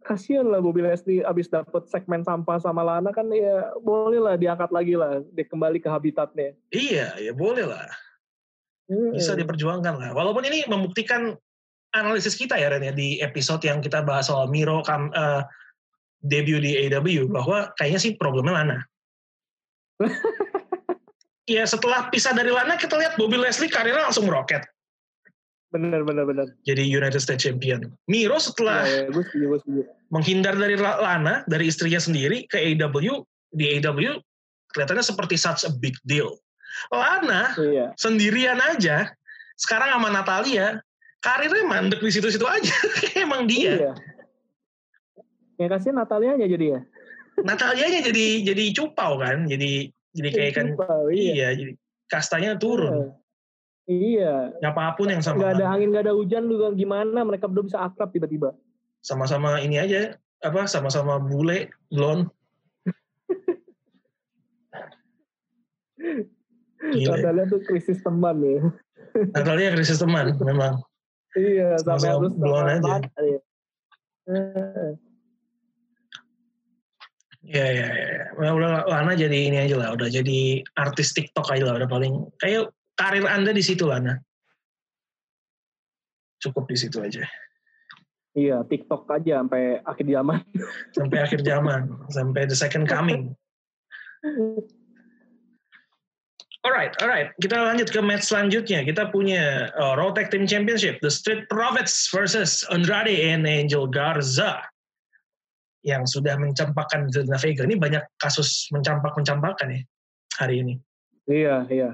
kasihan 0.01 0.49
lah 0.49 0.65
Bobby 0.65 0.81
Leslie 0.81 1.21
abis 1.21 1.53
dapet 1.53 1.85
segmen 1.93 2.25
sampah 2.25 2.57
sama 2.57 2.81
Lana 2.81 3.13
kan 3.13 3.29
ya 3.29 3.77
boleh 3.85 4.17
lah 4.17 4.35
diangkat 4.41 4.73
lagi 4.73 4.97
lah 4.97 5.21
dia 5.37 5.45
kembali 5.45 5.79
ke 5.85 5.89
habitatnya. 5.93 6.57
iya 6.73 7.13
ya 7.21 7.33
boleh 7.37 7.69
lah 7.69 7.87
Hmm. 8.91 9.15
bisa 9.15 9.39
diperjuangkan 9.39 10.03
lah 10.03 10.11
walaupun 10.19 10.43
ini 10.51 10.67
membuktikan 10.67 11.39
analisis 11.95 12.35
kita 12.35 12.59
ya 12.59 12.75
Ren 12.75 12.83
ya 12.83 12.91
di 12.91 13.23
episode 13.23 13.63
yang 13.63 13.79
kita 13.79 14.03
bahas 14.03 14.27
soal 14.27 14.51
Miro 14.51 14.83
kam, 14.83 15.15
eh, 15.15 15.47
debut 16.27 16.59
di 16.59 16.75
AEW 16.75 17.31
bahwa 17.31 17.71
kayaknya 17.79 18.01
sih 18.03 18.19
problemnya 18.19 18.51
Lana 18.59 18.79
ya 21.55 21.63
setelah 21.71 22.11
pisah 22.11 22.35
dari 22.35 22.51
Lana 22.51 22.75
kita 22.75 22.99
lihat 22.99 23.15
Bobby 23.15 23.39
Leslie 23.39 23.71
karirnya 23.71 24.11
langsung 24.11 24.27
meroket 24.27 24.67
Bener 25.71 26.03
bener 26.03 26.27
bener. 26.27 26.47
jadi 26.67 26.83
United 26.83 27.23
States 27.23 27.47
Champion 27.47 27.87
Miro 28.07 28.37
setelah 28.37 28.83
Ya, 28.83 29.07
ya, 29.07 29.15
gue 29.15 29.23
setuju, 29.23 29.45
gue 29.47 29.59
setuju. 29.63 29.83
menghindar 30.11 30.55
dari 30.55 30.75
La- 30.75 30.99
Lana 30.99 31.47
dari 31.47 31.71
istrinya 31.71 32.03
sendiri 32.03 32.45
ke 32.45 32.59
AEW 32.59 33.23
di 33.51 33.79
AEW 33.79 34.19
kelihatannya 34.71 35.03
seperti 35.03 35.39
such 35.39 35.63
a 35.63 35.71
big 35.71 35.95
deal 36.03 36.35
Lana 36.91 37.55
Iya. 37.55 37.95
sendirian 37.95 38.59
aja 38.59 39.15
sekarang 39.55 39.95
sama 39.95 40.11
Natalia 40.11 40.83
karirnya 41.21 41.69
mandek 41.69 42.01
di 42.01 42.09
situ-situ 42.09 42.49
aja. 42.49 42.73
Emang 43.21 43.45
dia. 43.45 43.77
Iya. 43.77 43.93
Ya 45.61 45.67
kasih 45.69 45.93
Natalia 45.93 46.33
aja 46.35 46.47
jadi 46.49 46.67
ya. 46.67 46.81
Natalianya 47.41 48.01
jadi 48.01 48.27
jadi 48.43 48.65
cupau 48.73 49.21
kan, 49.21 49.45
jadi 49.45 49.93
jadi 50.13 50.29
kayak 50.33 50.53
kan 50.57 50.67
Cupau, 50.73 51.13
iya. 51.13 51.33
iya. 51.33 51.49
jadi 51.53 51.73
kastanya 52.09 52.57
turun. 52.57 52.89
Iya. 52.89 53.09
Apa 54.61 54.95
pun 54.95 55.09
yang 55.09 55.23
sama 55.23 55.41
Gak 55.41 55.53
ada 55.59 55.67
angin, 55.73 55.91
gak 55.91 56.05
ada 56.07 56.15
hujan 56.15 56.47
juga 56.47 56.71
gimana 56.73 57.25
mereka 57.25 57.49
berdua 57.49 57.67
bisa 57.71 57.81
akrab 57.81 58.11
tiba-tiba. 58.11 58.53
sama-sama 59.01 59.57
ini 59.65 59.81
aja 59.81 60.13
apa 60.45 60.69
sama-sama 60.69 61.17
bule 61.17 61.73
blond. 61.89 62.29
Ya. 66.93 67.13
Natalia 67.17 67.45
tuh 67.49 67.61
krisis 67.65 68.01
teman 68.01 68.41
ya. 68.41 68.61
Natalia 69.37 69.69
krisis 69.73 70.01
teman 70.01 70.33
memang. 70.41 70.81
Iya, 71.37 71.79
sampai 71.81 72.09
Sama-sama 72.09 72.17
harus 72.21 72.33
blonde 72.37 72.75
sama- 72.83 72.97
aja. 72.99 73.09
Iya. 73.21 73.41
Eh, 74.31 74.93
Ya 77.41 77.67
ya 77.73 77.89
ya. 77.89 78.07
ya. 78.21 78.25
Udah 78.37 78.85
Lana 78.85 79.13
jadi 79.17 79.49
ini 79.49 79.57
aja 79.65 79.75
lah, 79.81 79.97
udah 79.97 80.13
jadi 80.13 80.61
artis 80.77 81.17
TikTok 81.17 81.49
aja 81.49 81.65
lah, 81.73 81.81
udah 81.81 81.89
paling 81.89 82.29
kayak 82.37 82.69
karir 83.01 83.25
Anda 83.25 83.57
di 83.57 83.65
situ 83.65 83.89
Lana. 83.89 84.21
Cukup 86.45 86.69
di 86.69 86.77
situ 86.77 87.01
aja. 87.01 87.25
Iya, 88.37 88.63
TikTok 88.63 89.09
aja 89.11 89.41
sampai 89.43 89.81
akhir 89.83 90.07
zaman. 90.07 90.39
Sampai 90.97 91.19
akhir 91.19 91.41
zaman, 91.43 91.81
sampai 92.15 92.47
the 92.47 92.55
second 92.55 92.87
coming. 92.87 93.35
Alright, 96.61 96.93
alright. 97.01 97.33
Kita 97.41 97.57
lanjut 97.57 97.89
ke 97.89 97.99
match 98.05 98.29
selanjutnya. 98.29 98.85
Kita 98.85 99.09
punya 99.09 99.73
uh, 99.75 99.97
Raw 99.97 100.13
Tag 100.13 100.29
Team 100.29 100.45
Championship, 100.45 101.01
The 101.01 101.09
Street 101.11 101.49
Profits 101.49 102.13
versus 102.13 102.63
Andrade 102.69 103.17
and 103.33 103.49
Angel 103.49 103.89
Garza 103.89 104.61
yang 105.81 106.05
sudah 106.05 106.37
mencampakkan 106.37 107.09
Zelina 107.09 107.41
Vega. 107.41 107.65
Ini 107.65 107.81
banyak 107.81 108.05
kasus 108.21 108.69
mencampak-mencampakan 108.77 109.73
ya 109.73 109.81
hari 110.37 110.61
ini. 110.61 110.75
Iya, 111.25 111.65
iya. 111.73 111.91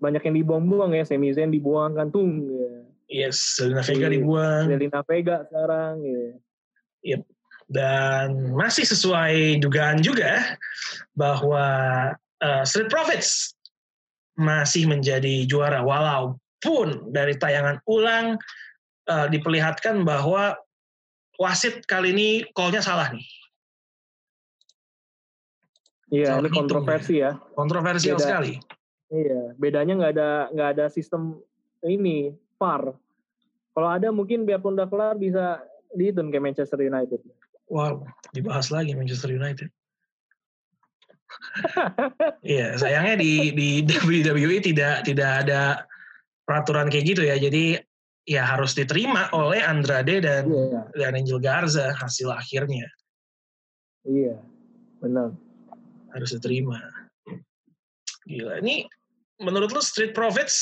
Banyak 0.00 0.22
yang 0.24 0.36
dibuang-buang 0.40 0.96
ya, 0.96 1.04
Sami 1.04 1.30
Zayn 1.36 1.52
dibuang 1.52 1.92
kantung. 1.92 2.48
Ya. 2.48 3.28
Yes, 3.28 3.60
Zelina 3.60 3.84
Vega 3.84 4.08
dibuang. 4.08 4.64
Zelina 4.70 5.00
Vega 5.04 5.36
sekarang. 5.50 5.94
Ya. 7.04 7.18
Dan 7.70 8.56
masih 8.56 8.82
sesuai 8.82 9.62
dugaan 9.62 10.02
juga 10.02 10.58
bahwa 11.14 11.68
uh, 12.42 12.64
Street 12.66 12.90
Profits 12.90 13.54
masih 14.34 14.88
menjadi 14.88 15.44
juara 15.46 15.84
walaupun 15.84 17.12
dari 17.12 17.36
tayangan 17.36 17.78
ulang 17.86 18.40
uh, 19.06 19.26
diperlihatkan 19.28 20.02
bahwa 20.02 20.56
wasit 21.38 21.84
kali 21.86 22.16
ini 22.16 22.28
call-nya 22.56 22.82
salah 22.82 23.12
nih. 23.12 23.26
Iya, 26.10 26.42
ini 26.42 26.50
kontroversi 26.50 27.22
ya. 27.22 27.38
Kontroversial 27.54 28.18
Beda. 28.18 28.24
sekali. 28.26 28.58
Iya, 29.10 29.58
bedanya 29.58 29.98
nggak 29.98 30.12
ada 30.14 30.30
nggak 30.54 30.68
ada 30.78 30.86
sistem 30.86 31.42
ini 31.82 32.30
VAR. 32.62 32.94
Kalau 33.74 33.88
ada 33.90 34.08
mungkin 34.14 34.46
biarpun 34.46 34.78
udah 34.78 34.86
kelar 34.86 35.18
bisa 35.18 35.62
dihitung 35.94 36.30
kayak 36.30 36.46
Manchester 36.46 36.78
United. 36.78 37.18
Wow, 37.70 38.06
dibahas 38.34 38.70
lagi 38.70 38.94
Manchester 38.94 39.34
United. 39.34 39.70
Iya, 42.42 42.74
sayangnya 42.74 43.22
di 43.22 43.54
di 43.54 43.68
WWE 43.86 44.58
tidak 44.58 45.06
tidak 45.06 45.46
ada 45.46 45.86
peraturan 46.42 46.90
kayak 46.90 47.06
gitu 47.14 47.22
ya. 47.22 47.38
Jadi 47.38 47.78
ya 48.26 48.42
harus 48.46 48.74
diterima 48.74 49.30
oleh 49.30 49.62
Andrade 49.62 50.18
dan 50.22 50.50
Iya, 50.50 50.80
dan 50.98 51.12
Angel 51.14 51.38
Garza 51.38 51.94
hasil 51.94 52.28
akhirnya 52.34 52.86
iya, 54.04 54.36
benar. 54.98 55.30
harus 56.10 56.34
diterima. 56.34 56.82
Gila, 58.26 58.58
ini 58.62 58.90
menurut 59.40 59.72
lu 59.72 59.82
Street 59.82 60.12
Profits 60.12 60.56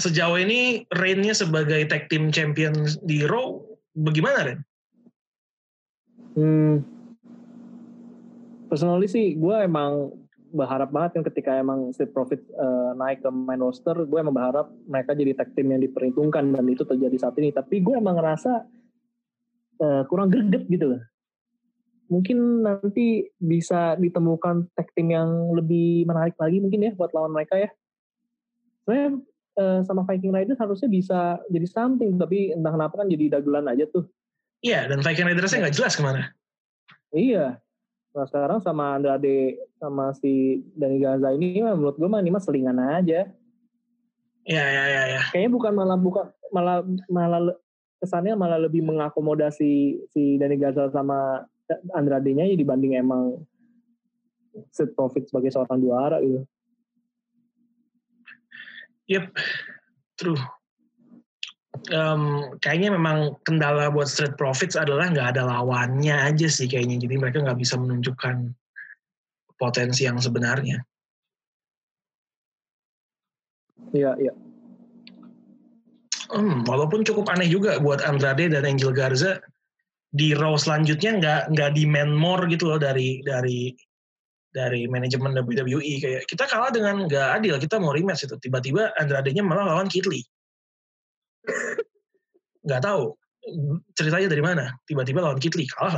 sejauh 0.00 0.38
ini 0.40 0.86
reign-nya 0.94 1.36
sebagai 1.36 1.84
tag 1.86 2.08
team 2.08 2.32
champion 2.32 2.72
di 3.04 3.22
Raw 3.26 3.60
bagaimana 3.94 4.38
Ren? 4.46 4.60
Hmm. 6.38 6.76
Personally 8.70 9.10
sih, 9.10 9.34
gue 9.34 9.56
emang 9.66 10.14
berharap 10.50 10.90
banget 10.90 11.18
kan 11.18 11.22
ketika 11.26 11.50
emang 11.58 11.90
Street 11.94 12.14
Profits 12.14 12.46
eh, 12.54 12.90
naik 12.94 13.22
ke 13.22 13.30
main 13.30 13.58
roster, 13.58 13.94
gue 14.06 14.18
emang 14.18 14.34
berharap 14.34 14.70
mereka 14.86 15.14
jadi 15.14 15.34
tag 15.34 15.54
team 15.58 15.74
yang 15.74 15.82
diperhitungkan 15.82 16.54
dan 16.54 16.64
itu 16.70 16.86
terjadi 16.86 17.16
saat 17.18 17.34
ini. 17.42 17.50
Tapi 17.50 17.82
gue 17.82 17.94
emang 17.98 18.14
ngerasa 18.18 18.52
eh, 19.82 20.02
kurang 20.06 20.30
greget 20.30 20.70
gitu 20.70 20.96
loh. 20.96 21.02
Mungkin 22.10 22.66
nanti 22.66 23.30
bisa 23.38 23.94
ditemukan 23.94 24.74
tag 24.74 24.90
team 24.98 25.14
yang 25.14 25.54
lebih 25.54 26.02
menarik 26.10 26.34
lagi 26.34 26.58
mungkin 26.58 26.90
ya 26.90 26.92
buat 26.98 27.14
lawan 27.14 27.30
mereka 27.30 27.54
ya. 27.54 27.70
Sebenarnya 28.82 29.10
eh, 29.56 29.80
sama 29.86 30.02
Viking 30.02 30.34
Raiders 30.34 30.58
harusnya 30.58 30.90
bisa 30.90 31.38
jadi 31.46 31.66
something, 31.70 32.18
tapi 32.18 32.50
entah 32.50 32.74
kenapa 32.74 32.98
kan 32.98 33.06
jadi 33.06 33.38
dagelan 33.38 33.70
aja 33.70 33.86
tuh. 33.86 34.10
Iya, 34.60 34.90
dan 34.90 35.06
Viking 35.06 35.30
Raiders-nya 35.30 35.70
nggak 35.70 35.76
jelas 35.78 35.94
ke 35.94 36.02
mana. 36.02 36.34
Iya. 37.14 37.62
Nah 38.10 38.26
sekarang 38.26 38.58
sama 38.58 38.98
Andrade 38.98 39.70
sama 39.78 40.10
si 40.18 40.66
Dani 40.74 40.98
Gaza 40.98 41.30
ini 41.30 41.62
menurut 41.62 41.94
gue 41.94 42.10
mah 42.10 42.18
ini 42.18 42.34
mah 42.34 42.42
selingan 42.42 42.78
aja. 42.78 43.30
Iya, 44.42 44.64
iya, 44.66 44.82
iya. 44.90 45.02
Ya. 45.14 45.22
Kayaknya 45.30 45.50
bukan 45.54 45.72
malah 45.78 45.98
bukan 45.98 46.26
malah 46.50 46.82
malah 47.06 47.54
kesannya 48.02 48.34
malah 48.34 48.58
lebih 48.58 48.82
mengakomodasi 48.82 50.02
si 50.10 50.22
Dani 50.40 50.56
Gaza 50.58 50.90
sama 50.90 51.46
Andrade-nya 51.94 52.46
ya 52.50 52.56
dibanding 52.58 52.98
emang 52.98 53.38
set 54.74 54.94
profit 54.98 55.30
sebagai 55.30 55.54
seorang 55.54 55.78
juara 55.78 56.18
gitu. 56.18 56.42
Yep, 59.10 59.26
true. 60.18 60.38
Em, 61.90 62.22
kayaknya 62.60 62.94
memang 62.94 63.40
kendala 63.42 63.90
buat 63.90 64.06
Street 64.06 64.36
Profits 64.36 64.76
adalah 64.76 65.10
nggak 65.10 65.34
ada 65.34 65.48
lawannya 65.48 66.12
aja 66.12 66.46
sih 66.46 66.70
kayaknya. 66.70 67.00
Jadi 67.02 67.14
mereka 67.18 67.42
nggak 67.42 67.58
bisa 67.58 67.74
menunjukkan 67.80 68.52
potensi 69.58 70.06
yang 70.06 70.20
sebenarnya. 70.20 70.84
Iya 73.90 74.12
iya. 74.20 74.32
Hmm, 76.30 76.62
walaupun 76.62 77.02
cukup 77.02 77.26
aneh 77.34 77.50
juga 77.50 77.82
buat 77.82 78.04
Andrade 78.06 78.46
dan 78.46 78.62
Angel 78.62 78.94
Garza 78.94 79.42
di 80.10 80.34
Raw 80.34 80.58
selanjutnya 80.58 81.22
nggak 81.22 81.40
nggak 81.54 81.70
demand 81.78 82.12
more 82.14 82.42
gitu 82.50 82.74
loh 82.74 82.78
dari 82.82 83.22
dari 83.22 83.70
dari 84.50 84.90
manajemen 84.90 85.30
WWE 85.38 85.94
kayak 86.02 86.22
kita 86.26 86.50
kalah 86.50 86.74
dengan 86.74 87.06
nggak 87.06 87.38
adil 87.38 87.54
kita 87.62 87.78
mau 87.78 87.94
rematch 87.94 88.26
itu 88.26 88.34
tiba-tiba 88.42 88.90
Andrade-nya 88.98 89.46
malah 89.46 89.70
lawan 89.70 89.86
Kit 89.86 90.10
Lee 90.10 90.26
nggak 92.66 92.82
tahu 92.82 93.14
ceritanya 93.96 94.28
dari 94.28 94.42
mana 94.42 94.64
tiba-tiba 94.84 95.24
lawan 95.24 95.40
Kit 95.40 95.56
Lee 95.56 95.68
kalah? 95.70 95.96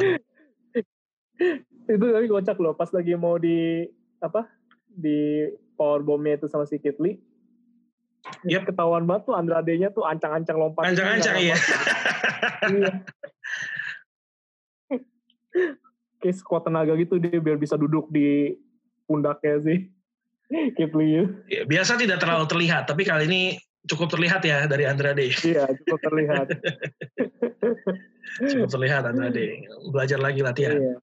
Itu 1.88 2.04
tapi 2.14 2.26
kocak 2.30 2.56
loh 2.62 2.74
pas 2.76 2.90
lagi 2.94 3.18
mau 3.18 3.36
di 3.36 3.86
apa 4.22 4.46
di 4.86 5.48
powerbomb-nya 5.74 6.38
itu 6.38 6.46
sama 6.46 6.68
si 6.68 6.78
Kit 6.78 7.02
Lee. 7.02 7.18
Yep. 8.46 8.70
Ketahuan 8.70 9.02
banget 9.02 9.26
tuh 9.26 9.34
Andrade-nya 9.34 9.90
tuh 9.90 10.06
ancang-ancang 10.06 10.54
lompat. 10.54 10.94
ancang-ancang 10.94 11.36
iya 11.42 11.56
iya. 12.70 12.92
Kayak 16.22 16.38
sekuat 16.38 16.62
tenaga 16.64 16.94
gitu 16.94 17.18
dia 17.18 17.42
biar 17.42 17.58
bisa 17.58 17.74
duduk 17.74 18.06
di 18.08 18.54
pundaknya 19.04 19.58
sih. 19.60 19.78
Kit 20.78 20.94
Lee. 20.94 21.26
Ya, 21.50 21.66
biasa 21.66 21.98
tidak 21.98 22.22
terlalu 22.22 22.46
terlihat 22.46 22.86
tapi 22.86 23.02
kali 23.02 23.26
ini 23.26 23.42
cukup 23.82 24.14
terlihat 24.14 24.46
ya 24.46 24.62
dari 24.70 24.86
Andrade 24.86 25.26
Iya, 25.42 25.66
cukup 25.82 25.98
terlihat. 26.06 26.46
cukup 28.46 28.68
terlihat 28.70 29.02
Andrade 29.08 29.66
belajar 29.90 30.18
lagi 30.22 30.40
latihan 30.40 30.78
Iya. 30.78 30.96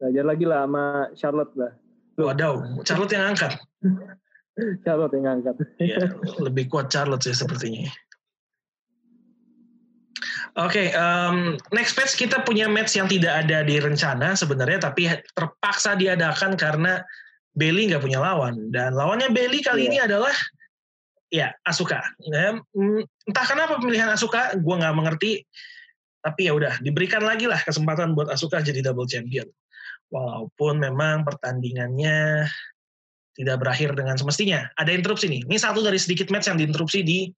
Belajar 0.00 0.24
lagi 0.26 0.44
lah 0.44 0.60
sama 0.66 0.84
Charlotte 1.14 1.54
lah. 1.54 1.72
wadaw 2.16 2.54
Charlotte 2.86 3.12
yang 3.12 3.24
angkat 3.34 3.52
Charlotte 4.86 5.14
yang 5.18 5.24
ngangkat. 5.26 5.54
ya, 5.82 5.98
lebih 6.38 6.70
kuat 6.70 6.86
Charlotte 6.86 7.26
sih 7.26 7.34
sepertinya. 7.34 7.90
Oke, 10.54 10.94
em, 10.94 11.58
next 11.74 11.98
match 11.98 12.14
kita 12.14 12.46
punya 12.46 12.70
match 12.70 12.94
yang 12.94 13.10
tidak 13.10 13.44
ada 13.44 13.66
di 13.66 13.82
rencana 13.82 14.38
sebenarnya, 14.38 14.78
tapi 14.90 15.10
terpaksa 15.34 15.98
diadakan 15.98 16.54
karena 16.54 17.02
Bailey 17.54 17.90
nggak 17.90 18.02
punya 18.02 18.18
lawan 18.22 18.70
dan 18.74 18.94
lawannya 18.94 19.30
Bailey 19.30 19.62
kali 19.62 19.86
Iya. 19.86 19.88
ini 19.90 19.98
adalah 20.02 20.34
ya 21.30 21.50
Asuka. 21.66 22.02
Ya, 22.22 22.58
entah 23.26 23.46
kenapa 23.46 23.78
pemilihan 23.82 24.10
Asuka, 24.10 24.54
gue 24.58 24.74
nggak 24.74 24.94
mengerti. 24.94 25.42
Tapi 26.24 26.48
ya 26.48 26.56
udah 26.56 26.80
diberikan 26.80 27.20
lagi 27.20 27.44
lah 27.44 27.60
kesempatan 27.60 28.16
buat 28.16 28.30
Asuka 28.32 28.62
jadi 28.64 28.80
double 28.80 29.06
champion. 29.10 29.44
Walaupun 30.08 30.78
memang 30.80 31.26
pertandingannya 31.26 32.48
tidak 33.34 33.56
berakhir 33.60 33.98
dengan 33.98 34.14
semestinya. 34.14 34.70
Ada 34.78 34.94
interupsi 34.94 35.26
nih. 35.26 35.42
Ini 35.44 35.58
satu 35.58 35.82
dari 35.82 35.98
sedikit 35.98 36.30
match 36.30 36.46
yang 36.48 36.56
diinterupsi 36.56 37.02
di 37.02 37.28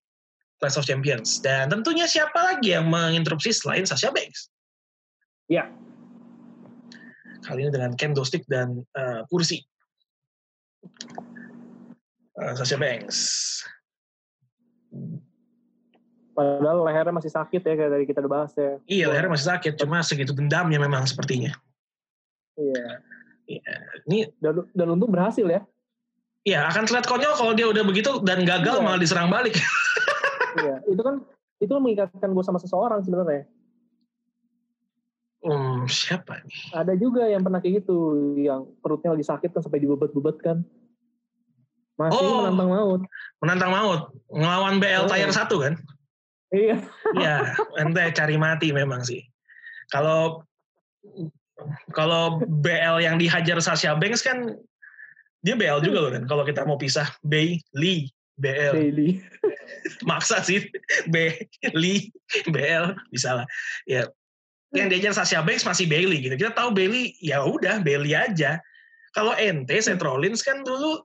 Clash 0.61 0.81
of 0.81 0.89
Champions. 0.89 1.41
Dan 1.45 1.69
tentunya 1.69 2.09
siapa 2.09 2.37
lagi 2.37 2.73
yang 2.73 2.89
menginterupsi 2.89 3.53
selain 3.53 3.85
Sasha 3.85 4.09
Banks? 4.09 4.49
Ya. 5.53 5.69
Kali 7.45 7.69
ini 7.69 7.71
dengan 7.71 7.95
kendo 7.95 8.25
stick 8.27 8.43
dan 8.49 8.83
uh, 8.97 9.23
kursi. 9.29 9.63
Uh, 12.41 12.55
Sasha 12.57 12.81
Banks. 12.81 13.19
Padahal 16.37 16.85
lehernya 16.85 17.17
masih 17.17 17.33
sakit 17.33 17.65
ya 17.65 17.75
kayak 17.81 17.91
tadi 17.97 18.05
kita 18.05 18.19
udah 18.21 18.33
bahas 18.33 18.53
ya. 18.57 18.77
Iya 18.85 19.05
lehernya 19.09 19.33
masih 19.33 19.49
sakit, 19.57 19.73
cuma 19.81 20.05
segitu 20.05 20.37
dendamnya 20.37 20.77
memang 20.77 21.09
sepertinya. 21.09 21.53
Iya. 22.61 23.01
Iya. 23.47 23.75
Ini 24.09 24.19
dan, 24.43 24.67
dan 24.75 24.87
untung 24.93 25.13
berhasil 25.13 25.47
ya. 25.47 25.65
Iya, 26.47 26.71
akan 26.71 26.87
terlihat 26.87 27.07
konyol 27.11 27.35
kalau 27.35 27.53
dia 27.59 27.67
udah 27.67 27.83
begitu 27.83 28.23
dan 28.23 28.47
gagal 28.47 28.79
iya. 28.79 28.85
malah 28.85 29.01
diserang 29.01 29.33
balik. 29.33 29.57
iya, 30.63 30.77
itu 30.89 31.03
kan 31.03 31.25
itu 31.61 31.73
mengikatkan 31.73 32.31
gue 32.33 32.45
sama 32.45 32.61
seseorang 32.61 33.01
sebenarnya. 33.01 33.49
Hmm, 35.47 35.87
siapa 35.87 36.43
nih? 36.43 36.75
Ada 36.75 36.95
juga 36.99 37.31
yang 37.31 37.47
pernah 37.47 37.63
kayak 37.63 37.85
gitu, 37.85 37.99
yang 38.41 38.67
perutnya 38.83 39.15
lagi 39.15 39.25
sakit 39.25 39.55
kan 39.55 39.63
sampai 39.63 39.79
dibebet-bebet 39.79 40.37
kan. 40.43 40.67
Masih 41.97 42.19
oh, 42.19 42.45
menantang 42.45 42.69
maut. 42.69 43.03
Menantang 43.41 43.73
maut. 43.73 44.01
Ngelawan 44.29 44.77
BL 44.83 45.07
oh. 45.07 45.09
Tire 45.09 45.33
1 45.33 45.65
kan? 45.65 45.75
Iya. 46.53 46.77
Iya, 47.17 47.37
ente 47.79 48.03
cari 48.13 48.37
mati 48.37 48.69
memang 48.75 49.07
sih. 49.07 49.23
Kalau 49.89 50.45
kalau 51.95 52.43
BL 52.43 53.01
yang 53.01 53.17
dihajar 53.17 53.57
Sasha 53.63 53.97
Banks 53.97 54.21
kan 54.21 54.55
dia 55.41 55.55
BL 55.55 55.81
juga 55.81 55.99
loh 56.03 56.13
kan 56.13 56.25
kalau 56.27 56.43
kita 56.43 56.67
mau 56.67 56.77
pisah 56.77 57.07
Bailey 57.23 58.11
BL 58.37 58.75
Bailey. 58.77 59.11
Maksa 60.09 60.45
sih. 60.45 60.69
Bailey. 61.09 62.13
BL 62.53 62.93
bisa 63.09 63.43
lah. 63.43 63.47
Ya. 63.89 64.09
Yang 64.77 64.87
diajar 64.93 65.13
Sasha 65.17 65.41
Banks 65.41 65.65
masih 65.65 65.89
Bailey 65.89 66.21
gitu. 66.21 66.37
Kita 66.37 66.53
tahu 66.53 66.77
Bailey 66.77 67.17
ya 67.25 67.41
udah 67.43 67.81
Bailey 67.81 68.13
aja. 68.13 68.61
Kalau 69.17 69.33
ente 69.33 69.81
Seth 69.81 70.05
Rollins 70.05 70.45
kan 70.45 70.61
dulu 70.61 71.01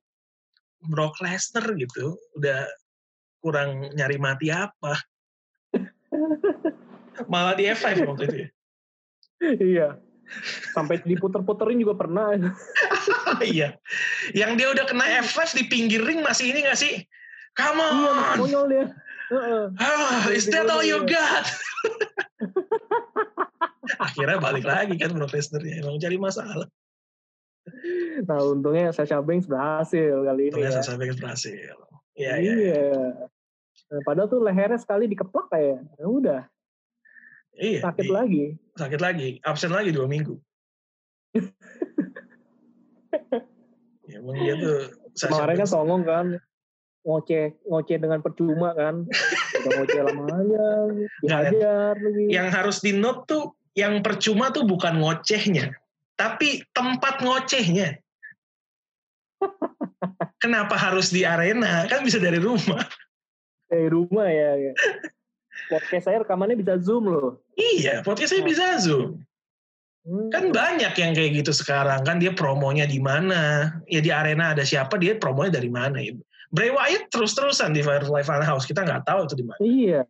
Brock 0.92 1.16
Lesnar 1.24 1.64
gitu. 1.80 2.20
Udah 2.36 2.68
kurang 3.40 3.88
nyari 3.96 4.20
mati 4.20 4.52
apa. 4.52 5.00
Malah 7.32 7.56
di 7.56 7.72
F5 7.72 7.88
waktu 8.04 8.24
itu 8.28 8.36
ya. 8.36 8.50
Iya. 9.42 9.88
Sampai 10.76 11.00
diputer-puterin 11.04 11.80
juga 11.80 11.96
pernah. 11.96 12.36
Iya. 13.42 13.80
Yang 14.36 14.52
dia 14.60 14.68
udah 14.70 14.86
kena 14.86 15.06
F5 15.24 15.56
di 15.56 15.64
pinggir 15.72 16.04
ring 16.04 16.20
masih 16.22 16.52
ini 16.52 16.68
gak 16.68 16.78
sih 16.78 17.02
come 17.58 17.80
on 17.80 17.94
iya 17.96 18.14
konyol 18.38 18.66
dia 18.70 18.86
ah, 19.80 20.28
is 20.32 20.46
that 20.52 20.68
all 20.68 20.84
you 20.84 21.00
got 21.08 21.42
akhirnya 24.06 24.38
balik 24.40 24.66
lagi 24.68 24.96
kan 25.00 25.16
Brock 25.16 25.34
Lesnar 25.36 25.64
emang 25.64 26.00
cari 26.00 26.18
masalah 26.20 26.68
nah 28.28 28.40
untungnya 28.42 28.92
Sasha 28.92 29.22
Banks 29.22 29.48
berhasil 29.48 30.26
kali 30.26 30.50
ini 30.50 30.56
untungnya 30.56 30.72
ya. 30.72 30.78
Sasha 30.80 30.98
Banks 31.00 31.18
berhasil 31.20 31.76
iya 32.16 32.38
iya, 32.38 32.54
iya. 32.54 32.82
Nah, 33.92 34.00
padahal 34.08 34.32
tuh 34.32 34.40
lehernya 34.40 34.80
sekali 34.80 35.04
dikeplak 35.12 35.52
kayak 35.52 35.84
ya 36.00 36.08
udah 36.08 36.42
Iya. 37.58 37.80
Sakit 37.84 38.06
di, 38.08 38.12
lagi. 38.12 38.46
Sakit 38.80 39.00
lagi. 39.04 39.30
Absen 39.44 39.76
lagi 39.76 39.92
dua 39.92 40.08
minggu. 40.08 40.40
ya, 44.10 44.18
emang 44.20 44.36
dia 44.40 44.56
tuh. 44.56 44.96
Kemarin 45.20 45.56
kan 45.60 45.68
songong 45.68 46.04
kan. 46.08 46.40
Ngoceh, 47.02 47.66
ngoceh 47.66 47.98
dengan 47.98 48.20
percuma 48.22 48.78
kan. 48.78 49.10
Udah 49.62 49.72
ngoceh 49.82 50.02
lama 50.06 50.26
aja. 50.30 50.68
Dihajar 51.26 51.94
lagi. 51.98 52.24
Yang 52.30 52.48
harus 52.54 52.78
di 52.82 52.92
note 52.94 53.26
tuh, 53.26 53.46
yang 53.74 54.06
percuma 54.06 54.54
tuh 54.54 54.66
bukan 54.66 55.02
ngocehnya. 55.02 55.74
Tapi 56.14 56.62
tempat 56.72 57.26
ngocehnya. 57.26 57.98
Kenapa 60.44 60.78
harus 60.78 61.10
di 61.10 61.26
arena? 61.26 61.90
Kan 61.90 62.06
bisa 62.06 62.22
dari 62.22 62.38
rumah. 62.38 62.86
Dari 63.66 63.88
rumah 63.90 64.30
ya. 64.30 64.58
ya 64.70 64.74
podcast 65.72 66.12
saya 66.12 66.24
rekamannya 66.24 66.60
bisa 66.60 66.76
zoom 66.84 67.08
loh. 67.08 67.40
Iya, 67.56 68.04
podcast 68.04 68.36
saya 68.36 68.44
bisa 68.44 68.76
zoom. 68.84 69.24
Hmm. 70.04 70.28
Kan 70.34 70.50
banyak 70.50 70.92
yang 70.98 71.12
kayak 71.14 71.32
gitu 71.40 71.54
sekarang 71.54 72.02
kan 72.04 72.18
dia 72.18 72.36
promonya 72.36 72.90
di 72.90 72.98
mana? 72.98 73.72
Ya 73.88 74.04
di 74.04 74.10
arena 74.10 74.52
ada 74.52 74.66
siapa 74.68 74.98
dia 74.98 75.16
promonya 75.16 75.62
dari 75.62 75.70
mana 75.72 76.02
ya? 76.04 76.18
Bray 76.52 76.72
Wyatt 76.72 77.08
terus-terusan 77.12 77.72
di 77.72 77.82
Firefly 77.82 78.28
Funhouse 78.28 78.68
kita 78.68 78.84
nggak 78.84 79.08
tahu 79.08 79.24
itu 79.28 79.36
di 79.40 79.46
mana. 79.48 79.60
Iya. 79.64 80.02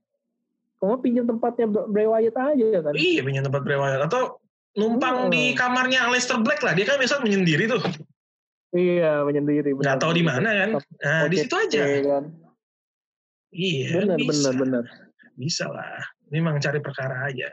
Kamu 0.81 0.97
pinjam 1.05 1.25
tempatnya 1.29 1.69
Bray 1.69 2.09
Wyatt 2.09 2.35
aja 2.37 2.67
kan? 2.81 2.93
Iya 2.97 3.21
pinjam 3.21 3.45
tempat 3.45 3.61
Bray 3.61 3.77
Wyatt 3.77 4.09
atau 4.09 4.41
numpang 4.73 5.29
hmm. 5.29 5.31
di 5.31 5.43
kamarnya 5.53 6.09
Aleister 6.09 6.41
Black 6.41 6.65
lah 6.65 6.73
dia 6.73 6.89
kan 6.89 6.97
biasa 6.97 7.21
menyendiri 7.21 7.69
tuh. 7.69 7.81
Iya 8.73 9.21
menyendiri. 9.21 9.77
Nggak 9.77 10.01
tahu 10.01 10.17
di 10.17 10.23
mana 10.25 10.49
kan? 10.49 10.69
Nah 10.81 11.29
di 11.29 11.35
situ 11.37 11.53
aja. 11.53 11.81
Kan? 12.01 12.23
Iya. 13.53 13.87
Benar 14.01 14.17
benar 14.17 14.53
benar 14.57 14.83
bisa 15.37 15.69
lah. 15.69 16.01
Memang 16.33 16.57
cari 16.57 16.79
perkara 16.81 17.27
aja. 17.29 17.49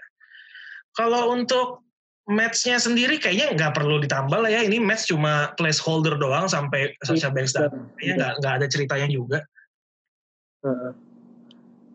Kalau 0.95 1.35
untuk 1.35 1.88
matchnya 2.29 2.77
sendiri 2.77 3.17
kayaknya 3.17 3.57
nggak 3.57 3.73
perlu 3.73 3.97
ditambah 4.05 4.37
lah 4.37 4.53
ya. 4.53 4.61
Ini 4.61 4.79
match 4.85 5.09
cuma 5.09 5.57
placeholder 5.57 6.21
doang 6.21 6.47
sampai 6.47 6.93
Sasha 7.01 7.33
Banks 7.33 7.57
datang. 7.57 7.89
Kayaknya 7.97 8.15
nggak 8.15 8.33
nggak 8.45 8.55
ada 8.61 8.67
ceritanya 8.69 9.09
juga. 9.09 9.39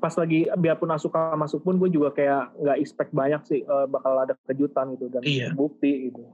Pas 0.02 0.14
lagi 0.18 0.50
biarpun 0.50 0.92
Asuka 0.92 1.38
masuk 1.38 1.64
pun 1.64 1.78
gue 1.78 1.88
juga 1.88 2.12
kayak 2.12 2.60
nggak 2.60 2.78
expect 2.82 3.12
banyak 3.14 3.42
sih 3.48 3.62
uh, 3.64 3.86
bakal 3.88 4.20
ada 4.20 4.34
kejutan 4.50 4.98
gitu 4.98 5.08
dan 5.08 5.22
iya. 5.24 5.54
bukti 5.54 6.12
gitu. 6.12 6.26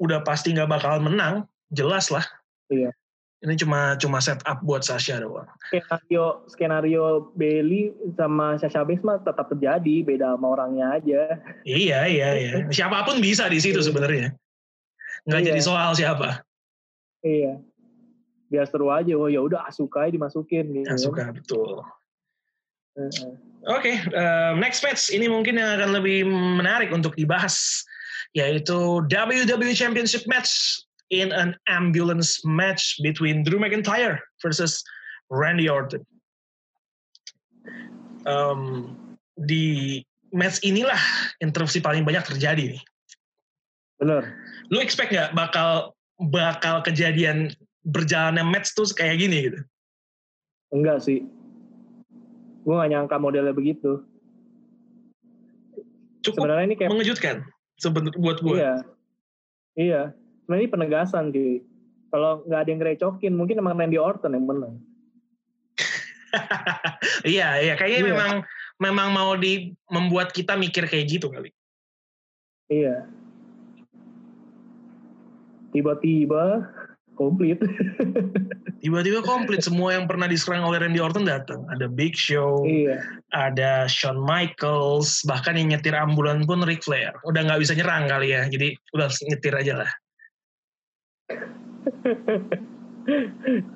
Udah 0.00 0.22
pasti 0.24 0.54
nggak 0.54 0.70
bakal 0.70 1.02
menang, 1.02 1.44
jelas 1.68 2.08
lah. 2.08 2.24
Iya. 2.72 2.94
Ini 3.42 3.58
cuma 3.58 3.98
cuma 3.98 4.22
setup 4.22 4.62
buat 4.62 4.86
Sasha 4.86 5.18
doang. 5.18 5.50
Skenario 5.66 6.46
skenario 6.46 7.04
Bailey 7.34 7.90
sama 8.14 8.54
Sasha 8.54 8.86
Banks 8.86 9.02
mah 9.02 9.18
tetap 9.18 9.50
terjadi, 9.50 10.06
beda 10.06 10.38
sama 10.38 10.54
orangnya 10.54 10.94
aja. 10.94 11.42
Iya 11.66 12.06
iya 12.06 12.28
iya. 12.38 12.52
Siapa 12.70 13.02
pun 13.02 13.18
bisa 13.18 13.50
di 13.50 13.58
situ 13.58 13.82
sebenarnya. 13.82 14.30
Nggak 15.26 15.40
iya. 15.42 15.48
jadi 15.50 15.60
soal 15.60 15.90
siapa. 15.98 16.46
Iya. 17.26 17.58
Biar 18.46 18.66
seru 18.70 18.94
aja. 18.94 19.10
Oh 19.18 19.26
ya 19.26 19.42
udah 19.42 19.66
Asuka 19.66 20.06
dimasukin 20.06 20.70
gitu. 20.70 20.86
Asuka 20.86 21.34
betul. 21.34 21.82
Oke, 22.92 23.16
okay, 23.64 23.96
uh, 24.12 24.52
next 24.60 24.84
match 24.84 25.08
ini 25.08 25.24
mungkin 25.24 25.56
yang 25.56 25.80
akan 25.80 25.96
lebih 25.96 26.28
menarik 26.28 26.92
untuk 26.92 27.16
dibahas 27.16 27.80
yaitu 28.36 29.00
WWE 29.08 29.72
Championship 29.72 30.28
match 30.28 30.84
in 31.12 31.30
an 31.30 31.54
ambulance 31.68 32.40
match 32.42 32.96
between 33.04 33.44
Drew 33.44 33.60
McIntyre 33.60 34.18
versus 34.40 34.80
Randy 35.28 35.68
Orton. 35.68 36.00
Um, 38.24 38.96
di 39.36 40.00
match 40.32 40.64
inilah 40.64 40.98
interupsi 41.44 41.84
paling 41.84 42.08
banyak 42.08 42.24
terjadi 42.24 42.74
nih. 42.74 42.82
Benar. 44.00 44.24
Lu 44.72 44.80
expect 44.80 45.12
nggak 45.12 45.36
bakal 45.36 45.92
bakal 46.32 46.80
kejadian 46.80 47.52
berjalannya 47.84 48.42
match 48.42 48.72
tuh 48.72 48.88
kayak 48.96 49.20
gini 49.20 49.52
gitu? 49.52 49.60
Enggak 50.72 51.04
sih. 51.04 51.28
Gue 52.62 52.78
gak 52.78 52.94
nyangka 52.94 53.18
modelnya 53.18 53.50
begitu. 53.52 54.06
Cukup 56.22 56.46
Sebenarnya 56.46 56.64
ini 56.70 56.76
kayak 56.78 56.90
mengejutkan 56.94 57.36
sebenarnya 57.82 58.16
buat 58.22 58.38
gue. 58.38 58.56
Iya. 58.56 58.74
Iya 59.74 60.02
sebenarnya 60.52 60.68
ini 60.68 60.76
penegasan 60.76 61.24
di 61.32 61.64
kalau 62.12 62.44
nggak 62.44 62.60
ada 62.60 62.68
yang 62.68 62.80
ngerecokin 62.84 63.32
mungkin 63.32 63.56
emang 63.64 63.72
Randy 63.72 63.96
Orton 63.96 64.36
yang 64.36 64.44
menang. 64.44 64.76
Iya 67.28 67.60
iya. 67.60 67.74
Kayaknya 67.76 68.00
iya. 68.00 68.08
memang 68.08 68.32
memang 68.80 69.08
mau 69.12 69.36
di 69.36 69.72
membuat 69.92 70.32
kita 70.32 70.56
mikir 70.56 70.88
kayak 70.88 71.08
gitu 71.08 71.28
kali. 71.28 71.52
Iya. 72.72 73.04
Tiba-tiba 75.76 76.72
komplit. 77.20 77.60
Tiba-tiba 78.84 79.20
komplit. 79.20 79.60
Semua 79.60 79.92
yang 79.92 80.08
pernah 80.08 80.24
diserang 80.24 80.64
oleh 80.64 80.80
Randy 80.80 81.04
Orton 81.04 81.28
datang. 81.28 81.68
Ada 81.68 81.84
Big 81.84 82.16
Show 82.16 82.64
iya. 82.64 83.00
ada 83.36 83.84
Shawn 83.84 84.16
Michaels 84.16 85.20
bahkan 85.28 85.56
yang 85.56 85.76
nyetir 85.76 85.92
ambulan 85.92 86.48
pun 86.48 86.64
Ric 86.64 86.80
Flair. 86.80 87.12
Udah 87.28 87.44
nggak 87.44 87.60
bisa 87.60 87.76
nyerang 87.76 88.08
kali 88.08 88.32
ya. 88.32 88.48
Jadi 88.48 88.72
udah 88.96 89.08
nyetir 89.28 89.52
aja 89.52 89.84
lah 89.84 89.92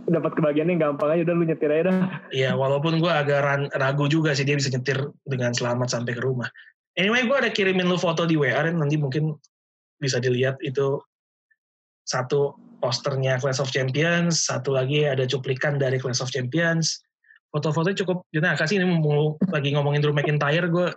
dapat 0.07 0.38
kebagiannya 0.38 0.78
gampang 0.78 1.18
aja 1.18 1.22
udah 1.26 1.34
lu 1.34 1.44
nyetir 1.47 1.70
aja 1.70 1.82
dah. 1.90 1.99
Iya, 2.30 2.55
walaupun 2.55 3.03
gue 3.03 3.11
agak 3.11 3.42
ragu 3.74 4.07
juga 4.07 4.34
sih 4.34 4.47
dia 4.47 4.55
bisa 4.55 4.70
nyetir 4.70 5.11
dengan 5.26 5.51
selamat 5.51 5.90
sampai 5.90 6.14
ke 6.14 6.22
rumah. 6.22 6.47
Anyway, 6.97 7.28
gue 7.28 7.36
ada 7.36 7.51
kirimin 7.53 7.90
lu 7.90 8.01
foto 8.01 8.24
di 8.24 8.40
WA, 8.40 8.72
nanti 8.72 8.97
mungkin 8.97 9.36
bisa 10.01 10.22
dilihat 10.22 10.57
itu 10.64 11.03
satu 12.07 12.55
posternya 12.80 13.42
Clash 13.42 13.61
of 13.61 13.74
Champions, 13.74 14.47
satu 14.47 14.72
lagi 14.72 15.05
ada 15.05 15.26
cuplikan 15.26 15.76
dari 15.76 15.99
Clash 15.99 16.22
of 16.22 16.32
Champions. 16.32 17.03
foto-fotonya 17.47 18.05
cukup 18.05 18.26
nah 18.36 18.53
kasih 18.53 18.82
ini 18.82 19.01
mau 19.01 19.38
lagi 19.49 19.72
ngomongin 19.72 20.05
Drew 20.05 20.12
McIntyre 20.12 20.68
gue 20.68 20.92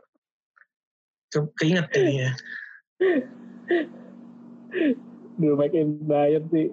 ke- 1.32 1.52
keinget 1.56 1.88
jadinya 5.40 5.56
Drew 5.56 5.56
McIntyre 5.56 6.44
sih 6.52 6.68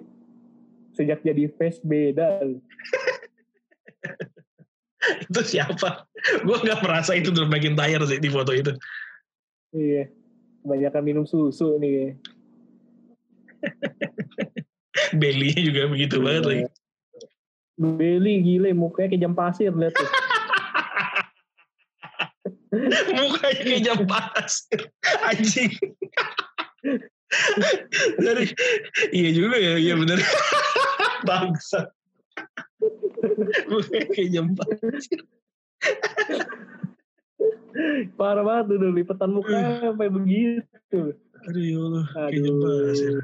sejak 0.97 1.23
jadi 1.23 1.47
face 1.55 1.79
beda. 1.83 2.43
itu 5.07 5.41
siapa 5.45 6.03
gue 6.43 6.57
nggak 6.67 6.83
merasa 6.83 7.15
itu 7.15 7.31
Drew 7.31 7.47
McIntyre 7.47 8.03
sih 8.03 8.19
di 8.19 8.27
foto 8.27 8.51
itu 8.51 8.75
Iya. 9.75 10.07
Kebanyakan 10.63 11.03
minum 11.03 11.23
susu 11.27 11.79
nih. 11.79 12.15
Bailey 15.19 15.53
juga 15.55 15.87
begitu 15.87 16.19
banget 16.19 16.43
lagi 16.43 16.63
Beli 17.77 18.41
gile 18.41 18.73
mukanya 18.73 19.13
kayak 19.13 19.21
jam 19.21 19.33
pasir 19.37 19.69
lihat 19.69 19.93
tuh. 19.93 20.09
mukanya 23.21 23.61
kayak 23.61 23.81
jam 23.85 23.99
pasir 24.09 24.81
anjing 25.29 25.71
dari 28.23 28.47
iya 29.11 29.29
juga 29.35 29.59
ya 29.59 29.75
iya 29.75 29.93
bener 29.99 30.19
bangsa 31.27 31.91
kayak 34.13 34.45
pasir 34.55 35.21
Parah 38.17 38.41
banget 38.41 38.73
tuh 38.73 38.89
lipetan 38.89 39.29
mukanya 39.29 39.93
sampai 39.93 40.09
begitu. 40.09 41.13
aduh 41.45 41.61
ya 41.61 41.77
Allah 41.77 42.05
kayak 42.09 42.31
Aduh. 42.33 43.21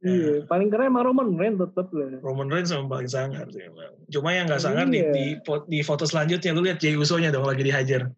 Iya, 0.00 0.48
paling 0.48 0.72
keren 0.72 0.88
emang 0.88 1.12
Roman 1.12 1.36
Reigns 1.36 1.60
tetep 1.60 1.92
lah. 1.92 2.24
Roman 2.24 2.48
Reigns 2.48 2.72
memang 2.72 2.88
paling 2.88 3.10
sangar 3.12 3.44
sih 3.52 3.68
emang. 3.68 3.92
Cuma 4.08 4.32
yang 4.32 4.48
nggak 4.48 4.64
sangar 4.64 4.88
Iya. 4.88 5.12
di, 5.12 5.36
di 5.68 5.78
foto 5.84 6.08
selanjutnya 6.08 6.56
lu 6.56 6.64
lihat 6.64 6.80
Jey 6.80 6.96
Uso-nya 6.96 7.28
dong 7.28 7.44
lagi 7.44 7.60
dihajar. 7.60 8.08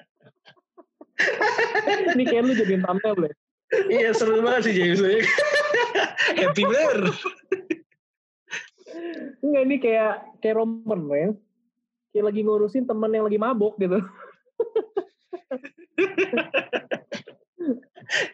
Ini 2.15 2.23
kayak 2.27 2.43
lu 2.45 2.53
jadiin 2.55 2.83
thumbnail 2.83 3.15
deh. 3.27 3.33
iya 3.87 4.11
seru 4.11 4.43
banget 4.43 4.67
sih 4.67 4.91
Uso-nya. 4.91 5.23
Happy 6.39 6.63
bener. 6.67 6.99
Enggak 9.39 9.63
ini 9.63 9.75
kayak 9.79 10.13
kayak 10.43 10.55
Roman 10.59 11.01
Reigns 11.07 11.39
kayak 12.11 12.25
lagi 12.27 12.41
ngurusin 12.43 12.83
temen 12.83 13.15
yang 13.15 13.23
lagi 13.25 13.39
mabok 13.39 13.79
gitu. 13.79 14.03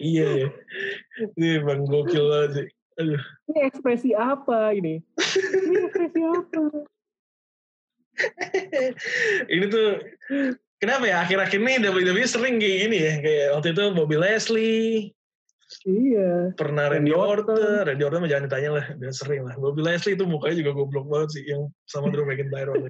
iya 0.02 0.26
ya. 0.46 0.50
Ini 1.38 1.48
emang 1.62 1.86
gokil 1.86 2.26
banget 2.26 2.52
sih. 2.58 2.68
Aduh. 2.98 3.22
Ini 3.54 3.60
ekspresi 3.70 4.10
apa 4.18 4.74
ini? 4.74 5.06
Ini 5.38 5.76
ekspresi 5.86 6.22
apa? 6.26 6.62
ini 9.54 9.66
tuh 9.70 10.02
kenapa 10.78 11.04
ya 11.06 11.22
akhir-akhir 11.22 11.60
ini 11.60 11.74
WWE 11.82 12.26
sering 12.26 12.58
kayak 12.58 12.78
gini 12.86 12.98
ya 12.98 13.14
kayak 13.20 13.48
waktu 13.58 13.68
itu 13.74 13.84
Bobby 13.94 14.18
Leslie 14.18 15.12
Iya. 15.84 16.56
pernah 16.56 16.88
Randy 16.88 17.12
Randy 17.12 17.20
Orton. 17.20 17.60
Orton 17.60 17.84
Randy 17.92 18.04
Orton 18.08 18.20
mah 18.24 18.30
jangan 18.32 18.46
ditanya 18.48 18.70
lah 18.80 18.86
udah 18.96 19.12
sering 19.12 19.42
lah 19.44 19.56
Bobby 19.60 19.82
Leslie 19.84 20.16
itu 20.16 20.24
mukanya 20.24 20.56
juga 20.64 20.72
goblok 20.72 21.06
banget 21.12 21.30
sih 21.36 21.44
yang 21.44 21.68
sama 21.84 22.08
Drew 22.08 22.24
McIntyre. 22.24 22.72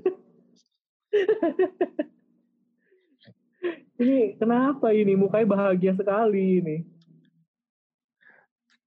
Ini 3.97 4.37
kenapa 4.37 4.93
ini 4.93 5.17
mukanya 5.17 5.47
bahagia 5.49 5.97
sekali 5.97 6.61
ini? 6.61 6.77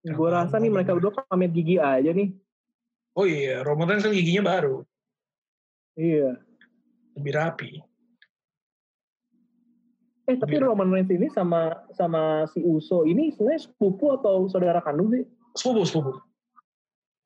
Gue 0.07 0.29
rasa 0.31 0.63
nih 0.63 0.71
mereka 0.71 0.95
berdua 0.95 1.13
pamer 1.27 1.51
gigi 1.51 1.77
aja 1.77 2.15
nih. 2.15 2.31
oh 3.11 3.27
iya 3.27 3.67
Roman 3.67 3.91
Reigns 3.91 4.07
kan 4.07 4.15
giginya 4.15 4.47
baru 4.47 4.87
Iya. 5.99 6.39
lebih 7.19 7.33
rapi 7.35 7.71
Eh 10.31 10.39
tapi 10.39 10.63
Roman 10.63 10.95
Reigns 10.95 11.11
ini 11.11 11.27
sama 11.35 11.75
sama 11.91 12.47
si 12.55 12.63
Uso 12.63 13.03
ini 13.03 13.35
sebenarnya 13.35 13.67
sepupu 13.67 14.15
atau 14.15 14.47
saudara 14.47 14.79
kandung 14.79 15.11
sih? 15.11 15.27
sepupu 15.59 15.83
sepupu 15.83 16.13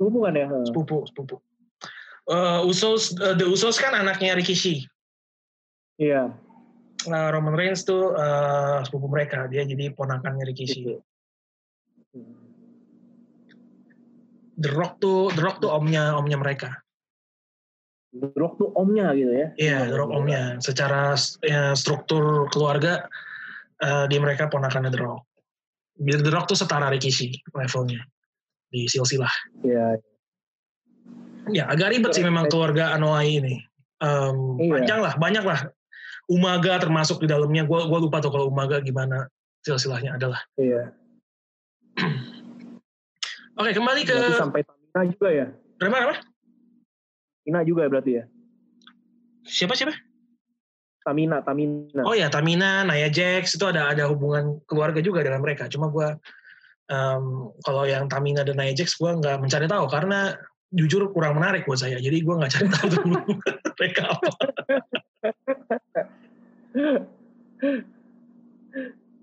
Sepupu 0.00 0.18
kan 0.24 0.32
ya? 0.32 0.48
sepupu 0.64 1.04
sepupu 1.04 1.36
Uh, 2.24 2.64
Usos 2.64 3.12
uh, 3.20 3.36
The 3.36 3.44
Usos 3.44 3.76
kan 3.76 3.92
anaknya 3.92 4.32
Rikishi 4.32 4.88
Iya. 6.00 6.32
Nah, 7.04 7.28
Roman 7.28 7.52
Reigns 7.52 7.84
tuh 7.84 8.16
uh, 8.16 8.80
sepupu 8.80 9.12
mereka 9.12 9.44
dia 9.52 9.60
jadi 9.68 9.92
ponakannya 9.92 10.48
Rikishi 10.48 10.88
Gitu. 10.88 12.24
The 14.56 14.70
Rock 14.72 15.04
tuh 15.04 15.28
The 15.36 15.42
Rock 15.44 15.60
tuh 15.60 15.68
omnya 15.68 16.16
omnya 16.16 16.40
mereka 16.40 16.80
Rock 18.38 18.62
tuh 18.62 18.70
omnya 18.78 19.10
gitu 19.18 19.32
ya? 19.32 19.48
Iya, 19.58 19.78
The 19.90 19.96
Rock 19.98 20.10
omnya. 20.14 20.42
Secara 20.62 21.18
ya, 21.42 21.74
struktur 21.74 22.46
keluarga, 22.50 23.10
uh, 23.82 24.06
di 24.06 24.16
mereka 24.22 24.46
ponakannya 24.46 24.94
Rock. 24.94 25.26
Biar 25.98 26.20
The 26.22 26.30
Rock 26.30 26.50
tuh 26.50 26.58
setara 26.58 26.90
Rikishi 26.90 27.34
levelnya 27.54 28.02
di 28.70 28.86
silsilah. 28.90 29.30
Iya. 29.62 29.98
Ya, 31.52 31.64
agak 31.68 31.94
ribet 31.94 32.16
sih 32.16 32.24
memang 32.24 32.50
keluarga 32.50 32.96
Anoa'i 32.96 33.38
ini. 33.38 33.54
Um, 34.02 34.58
Iya. 34.58 34.70
Panjang 34.80 35.00
lah, 35.02 35.14
banyak 35.14 35.44
lah. 35.44 35.60
Umaga 36.26 36.80
termasuk 36.80 37.20
di 37.20 37.28
dalamnya. 37.28 37.68
Gue 37.68 37.84
gua 37.84 38.00
lupa 38.00 38.18
tuh 38.18 38.32
kalau 38.32 38.48
Umaga 38.48 38.80
gimana 38.80 39.28
silsilahnya 39.60 40.16
adalah. 40.16 40.40
Iya. 40.56 40.90
Oke, 43.60 43.70
kembali 43.70 44.02
ke... 44.02 44.14
Berarti 44.18 44.34
sampai 44.34 44.60
Tamina 44.66 45.02
juga 45.06 45.28
ya? 45.30 45.46
Berapa, 45.78 45.96
apa? 46.10 46.16
Tamina 47.44 47.60
juga 47.60 47.84
berarti 47.92 48.16
ya? 48.16 48.24
Siapa, 49.44 49.76
siapa? 49.76 49.92
Tamina, 51.04 51.44
Tamina. 51.44 52.00
Oh 52.08 52.16
ya, 52.16 52.32
Tamina, 52.32 52.88
Naya 52.88 53.12
Jax, 53.12 53.60
itu 53.60 53.68
ada 53.68 53.92
ada 53.92 54.08
hubungan 54.08 54.64
keluarga 54.64 55.04
juga 55.04 55.20
dengan 55.20 55.44
mereka. 55.44 55.68
Cuma 55.68 55.92
gue, 55.92 56.16
um, 56.88 57.52
kalau 57.60 57.84
yang 57.84 58.08
Tamina 58.08 58.40
dan 58.40 58.56
Naya 58.56 58.72
Jax, 58.72 58.96
gue 58.96 59.12
nggak 59.12 59.44
mencari 59.44 59.68
tahu 59.68 59.84
karena 59.92 60.32
jujur 60.72 61.12
kurang 61.12 61.36
menarik 61.36 61.68
buat 61.68 61.84
saya. 61.84 62.00
Jadi 62.00 62.24
gue 62.24 62.34
nggak 62.34 62.52
cari 62.56 62.68
tahu 62.72 62.86
tuh 62.88 63.04
mereka 63.76 64.02
apa. 64.08 64.30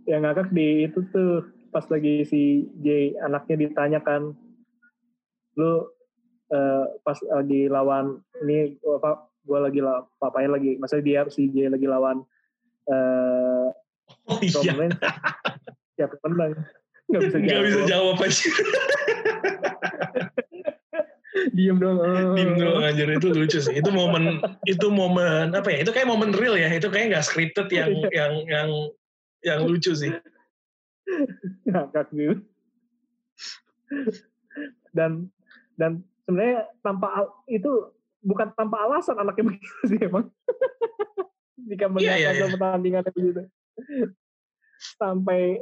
yang 0.05 0.22
ngakak 0.22 0.53
di 0.53 0.86
itu 0.86 1.01
tuh 1.09 1.49
pas 1.74 1.88
lagi 1.89 2.22
si 2.28 2.69
Jay 2.84 3.17
anaknya 3.17 3.65
ditanyakan 3.65 4.38
lu 5.55 5.88
eh, 6.52 6.84
pas 7.02 7.18
lagi 7.32 7.72
lawan 7.72 8.20
ini 8.43 8.78
apa 8.84 9.26
gua 9.41 9.66
lagi 9.66 9.80
la, 9.82 10.06
papanya 10.22 10.60
lagi 10.60 10.78
maksudnya 10.78 11.04
dia 11.04 11.22
si 11.32 11.49
Jay 11.49 11.72
lagi 11.72 11.88
lawan 11.89 12.22
eh 12.91 13.70
Oh 14.28 14.39
iya, 14.43 14.52
siapa 15.95 16.16
menang 16.28 16.52
nggak 17.12 17.22
bisa 17.28 17.38
nggak 17.43 17.64
bisa 17.68 17.82
jawab 17.91 18.18
aja. 18.24 18.49
diem 21.52 21.78
dong 21.80 21.99
oh. 21.99 22.36
Diem 22.39 22.56
doang 22.56 22.88
anjir 22.88 23.12
itu 23.12 23.28
lucu 23.36 23.60
sih. 23.60 23.76
Itu 23.76 23.91
momen 23.91 24.39
itu 24.64 24.88
momen 24.88 25.52
apa 25.52 25.68
ya? 25.76 25.84
Itu 25.84 25.91
kayak 25.91 26.08
momen 26.08 26.32
real 26.32 26.56
ya. 26.56 26.72
Itu 26.72 26.88
kayak 26.88 27.12
nggak 27.12 27.26
scripted 27.28 27.68
yang 27.68 27.91
yang 28.16 28.34
yang 28.47 28.70
yang 29.43 29.60
lucu 29.68 29.91
sih. 29.91 30.16
ngakak 31.68 32.08
gitu 32.16 32.39
dan 34.95 35.28
dan 35.76 35.99
sebenarnya 36.26 36.69
tanpa 36.82 37.07
itu 37.49 37.72
bukan 38.22 38.53
tanpa 38.53 38.86
alasan 38.86 39.17
anaknya 39.17 39.43
begitu 39.53 39.74
sih 39.89 39.99
emang 40.01 40.30
jika 41.61 41.86
Iya, 41.88 41.93
melihat 41.93 42.17
iya, 42.17 42.28
hasil 42.34 42.47
iya. 42.47 42.53
pertandingannya 42.57 43.11
begitu 43.13 43.41
sampai 44.97 45.61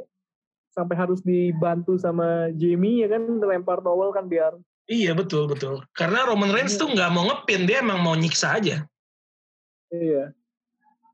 sampai 0.70 0.94
harus 0.96 1.20
dibantu 1.20 1.98
sama 1.98 2.48
Jamie 2.54 3.02
ya 3.04 3.08
kan 3.10 3.22
lempar 3.42 3.82
towel 3.82 4.14
kan 4.14 4.26
biar 4.30 4.54
Iya 4.90 5.14
betul 5.14 5.46
betul. 5.46 5.86
Karena 5.94 6.26
Roman 6.26 6.50
Reigns 6.50 6.74
tuh 6.74 6.90
nggak 6.90 7.14
mau 7.14 7.22
ngepin, 7.30 7.62
dia 7.62 7.78
emang 7.78 8.02
mau 8.02 8.18
nyiksa 8.18 8.58
aja. 8.58 8.82
iya 9.94 10.34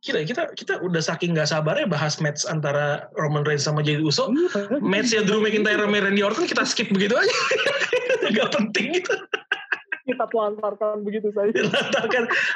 Kita 0.07 0.23
kita 0.23 0.43
kita 0.55 0.75
udah 0.87 1.03
saking 1.03 1.35
nggak 1.35 1.51
sabarnya 1.51 1.91
bahas 1.91 2.23
match 2.23 2.47
antara 2.47 3.11
Roman 3.19 3.43
Reigns 3.43 3.67
sama 3.67 3.83
Jey 3.83 3.99
Uso. 3.99 4.31
Iya, 4.31 4.79
Matchnya 4.79 5.27
Drew 5.27 5.43
McIntyre 5.43 5.83
sama 5.83 5.99
Randy 5.99 6.23
Orton 6.23 6.47
kita 6.47 6.63
skip 6.63 6.95
begitu 6.95 7.19
aja. 7.19 7.35
Gak 8.39 8.55
penting 8.55 9.03
gitu. 9.03 9.15
kita 10.07 10.23
telantarkan 10.31 11.03
begitu 11.03 11.35
saja. 11.35 11.51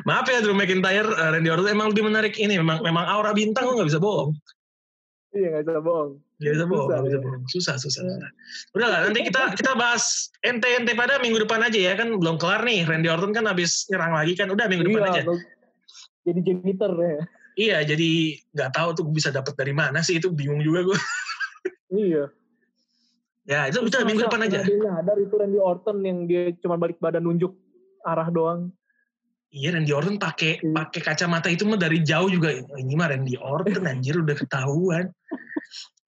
Maaf 0.06 0.30
ya 0.30 0.38
Drew 0.38 0.54
McIntyre, 0.54 1.10
uh, 1.10 1.34
Randy 1.34 1.50
Orton 1.50 1.66
emang 1.66 1.90
lebih 1.90 2.06
menarik 2.06 2.38
ini. 2.38 2.54
Memang 2.54 2.86
memang 2.86 3.02
aura 3.02 3.34
bintang 3.34 3.66
lo 3.66 3.74
nggak 3.74 3.90
bisa 3.90 3.98
bohong. 3.98 4.30
iya 5.30 5.58
nggak 5.58 5.62
bisa 5.66 5.82
bohong 5.82 6.10
Gak 6.40 6.52
bisa 6.56 6.64
bohong, 6.66 6.88
Susah, 6.88 6.96
nggak 6.96 7.04
bisa 7.06 7.18
ya. 7.18 7.22
bohong. 7.22 7.42
Susah, 7.50 7.74
susah, 7.76 8.02
Ya. 8.02 8.10
susah. 8.14 8.30
Udah 8.74 8.86
lah, 8.88 9.00
nanti 9.06 9.20
kita 9.26 9.42
kita 9.54 9.72
bahas 9.74 10.04
ente-ente 10.40 10.94
pada 10.94 11.18
minggu 11.18 11.42
depan 11.42 11.60
aja 11.60 11.78
ya 11.78 11.94
kan 11.98 12.14
belum 12.14 12.38
kelar 12.38 12.62
nih. 12.62 12.86
Randy 12.86 13.10
Orton 13.10 13.34
kan 13.34 13.44
habis 13.44 13.90
nyerang 13.90 14.14
lagi 14.14 14.38
kan. 14.38 14.46
Udah 14.48 14.70
minggu 14.70 14.86
depan 14.86 15.10
aja. 15.10 15.20
iya 15.20 15.26
lo- 15.26 15.42
jadi 16.20 16.40
janitor 16.46 16.92
ya 16.94 17.24
Iya, 17.60 17.84
jadi 17.84 18.40
nggak 18.56 18.70
tahu 18.72 18.88
tuh 18.96 19.04
bisa 19.12 19.28
dapat 19.28 19.52
dari 19.52 19.76
mana 19.76 20.00
sih 20.00 20.16
itu 20.16 20.32
bingung 20.32 20.64
juga 20.64 20.88
gue. 20.88 20.98
iya 21.92 22.24
Ya 23.44 23.66
itu 23.66 23.82
udah 23.82 24.06
minggu 24.06 24.30
depan 24.30 24.46
aja. 24.46 24.62
Dia 24.62 25.02
ada 25.02 25.12
itu 25.18 25.34
Randy 25.34 25.58
Orton 25.58 26.06
yang 26.06 26.24
dia 26.30 26.54
cuma 26.62 26.78
balik 26.78 27.02
badan 27.02 27.26
nunjuk 27.26 27.50
arah 28.06 28.30
doang. 28.30 28.70
Iya 29.50 29.74
Randy 29.74 29.90
Orton 29.90 30.16
pakai 30.22 30.62
Hmm. 30.62 30.78
pakai 30.78 31.00
kacamata 31.02 31.50
itu 31.50 31.66
mah 31.66 31.74
dari 31.74 31.98
jauh 32.06 32.30
juga 32.30 32.54
ini 32.78 32.94
mah 32.94 33.10
Randy 33.10 33.34
Orton 33.36 33.90
anjir 33.90 34.22
udah 34.22 34.38
ketahuan. 34.38 35.10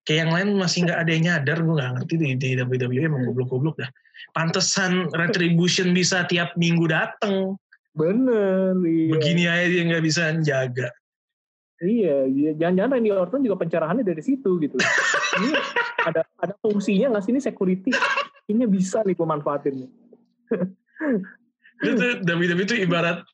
Kayak 0.07 0.19
yang 0.23 0.31
lain 0.31 0.47
masih 0.55 0.79
nggak 0.87 0.99
ada 0.99 1.11
yang 1.11 1.23
nyadar 1.27 1.57
gue 1.63 1.75
nggak 1.75 1.91
ngerti 1.99 2.13
di, 2.15 2.27
di 2.39 2.49
WWE 2.59 3.01
emang 3.11 3.23
goblok-goblok 3.27 3.75
dah. 3.79 3.91
Pantesan 4.31 5.11
Retribution 5.11 5.91
bisa 5.91 6.23
tiap 6.31 6.55
minggu 6.55 6.87
dateng. 6.87 7.59
Bener, 7.93 8.73
iya. 8.87 9.09
Begini 9.11 9.43
aja 9.45 9.67
dia 9.67 9.83
nggak 9.85 10.03
bisa 10.03 10.23
jaga. 10.41 10.87
Iya, 11.83 12.17
iya. 12.31 12.51
jangan-jangan 12.55 12.91
Randy 12.95 13.11
Orton 13.11 13.43
juga 13.43 13.59
pencerahannya 13.59 14.07
dari 14.07 14.23
situ 14.23 14.55
gitu. 14.63 14.79
ini 15.43 15.51
ada 16.07 16.23
ada 16.39 16.53
fungsinya 16.63 17.11
nggak 17.11 17.23
sih 17.27 17.31
ini 17.35 17.41
security? 17.43 17.91
Ini 18.47 18.63
bisa 18.71 19.03
nih 19.03 19.15
gue 19.19 19.27
manfaatin. 19.27 19.83
Itu 21.83 22.03
WWE 22.23 22.63
itu 22.63 22.75
ibarat 22.79 23.27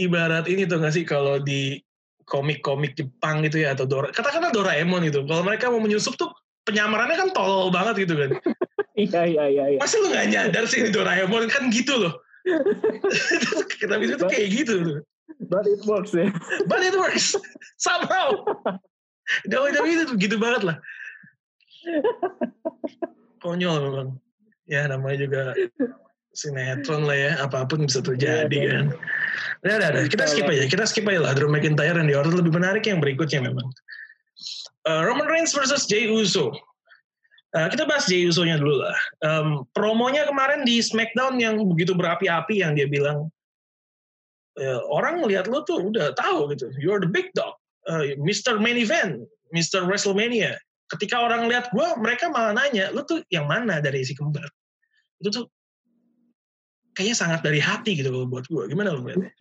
ibarat 0.00 0.48
ini 0.48 0.64
tuh 0.64 0.80
nggak 0.80 0.94
sih 0.96 1.04
kalau 1.04 1.36
di 1.36 1.76
komik-komik 2.24 2.96
Jepang 2.96 3.44
gitu 3.44 3.60
ya 3.66 3.76
atau 3.76 3.84
Dora 3.84 4.08
katakanlah 4.08 4.54
Doraemon 4.54 5.04
itu 5.04 5.20
kalau 5.26 5.42
mereka 5.44 5.68
mau 5.68 5.82
menyusup 5.82 6.16
tuh 6.16 6.32
penyamarannya 6.64 7.18
kan 7.18 7.28
tolol 7.34 7.68
banget 7.68 8.06
gitu 8.06 8.14
kan 8.14 8.30
iya, 8.96 9.20
iya, 9.26 9.44
iya. 9.50 9.64
iya. 9.76 9.78
masa 9.82 10.00
lu 10.00 10.08
nggak 10.08 10.28
nyadar 10.30 10.64
sih 10.70 10.86
di 10.86 10.90
Doraemon 10.94 11.50
kan 11.50 11.68
gitu 11.68 11.98
loh 11.98 12.14
kita 13.82 13.94
bisa 13.98 14.14
tuh 14.18 14.30
kayak 14.30 14.48
gitu 14.50 14.74
loh. 14.80 14.98
But 15.52 15.68
it 15.68 15.84
works 15.84 16.16
ya. 16.16 16.32
but 16.70 16.80
it 16.80 16.96
works 16.96 17.36
somehow 17.76 18.32
WWE 19.52 20.08
itu 20.08 20.14
gitu 20.16 20.36
banget 20.40 20.64
lah 20.64 20.76
konyol 23.42 23.76
memang 23.90 24.08
ya 24.70 24.86
namanya 24.86 25.18
juga 25.26 25.42
sinetron 26.32 27.04
lah 27.04 27.18
ya 27.18 27.32
apa 27.42 27.66
pun 27.68 27.84
bisa 27.84 28.00
terjadi 28.00 28.48
Iya, 28.48 28.70
kan 28.72 28.86
Udah, 29.62 29.74
udah, 29.78 29.88
udah. 29.94 30.02
Kita 30.10 30.24
skip 30.26 30.46
aja. 30.50 30.64
Kita 30.66 30.84
skip 30.90 31.06
aja 31.06 31.22
lah. 31.22 31.32
Drew 31.38 31.46
McIntyre 31.46 31.94
dan 31.94 32.10
The 32.10 32.18
Orton 32.18 32.34
lebih 32.34 32.50
menarik 32.58 32.82
yang 32.82 32.98
berikutnya 32.98 33.46
memang. 33.46 33.70
Uh, 34.82 35.06
Roman 35.06 35.30
Reigns 35.30 35.54
versus 35.54 35.86
Jey 35.86 36.10
Uso. 36.10 36.50
Uh, 37.54 37.70
kita 37.70 37.86
bahas 37.86 38.10
Jey 38.10 38.26
Uso-nya 38.26 38.58
dulu 38.58 38.82
lah. 38.82 38.98
Um, 39.22 39.62
promonya 39.70 40.26
kemarin 40.26 40.66
di 40.66 40.82
SmackDown 40.82 41.38
yang 41.38 41.62
begitu 41.70 41.94
berapi-api 41.94 42.58
yang 42.58 42.74
dia 42.74 42.90
bilang, 42.90 43.30
"Eh, 44.60 44.80
orang 44.92 45.24
melihat 45.24 45.48
lo 45.48 45.64
tuh 45.64 45.80
udah 45.80 46.12
tahu 46.12 46.52
gitu. 46.52 46.68
You're 46.76 47.00
the 47.00 47.08
big 47.08 47.32
dog. 47.32 47.56
Uh, 47.88 48.14
Mr. 48.20 48.60
Main 48.60 48.76
Event. 48.78 49.24
Mr. 49.52 49.84
WrestleMania. 49.84 50.56
Ketika 50.88 51.20
orang 51.24 51.48
lihat 51.48 51.72
gue, 51.72 51.86
mereka 52.00 52.28
malah 52.28 52.52
nanya, 52.56 52.92
lo 52.92 53.04
tuh 53.04 53.24
yang 53.32 53.48
mana 53.48 53.80
dari 53.80 54.04
si 54.04 54.12
kembar? 54.12 54.44
Itu 55.20 55.28
tuh 55.32 55.44
kayaknya 56.92 57.16
sangat 57.16 57.40
dari 57.40 57.60
hati 57.60 57.96
gitu 57.96 58.12
kalau 58.12 58.28
buat 58.28 58.44
gue. 58.48 58.68
Gimana 58.68 58.92
lo 58.92 59.00
melihatnya? 59.00 59.32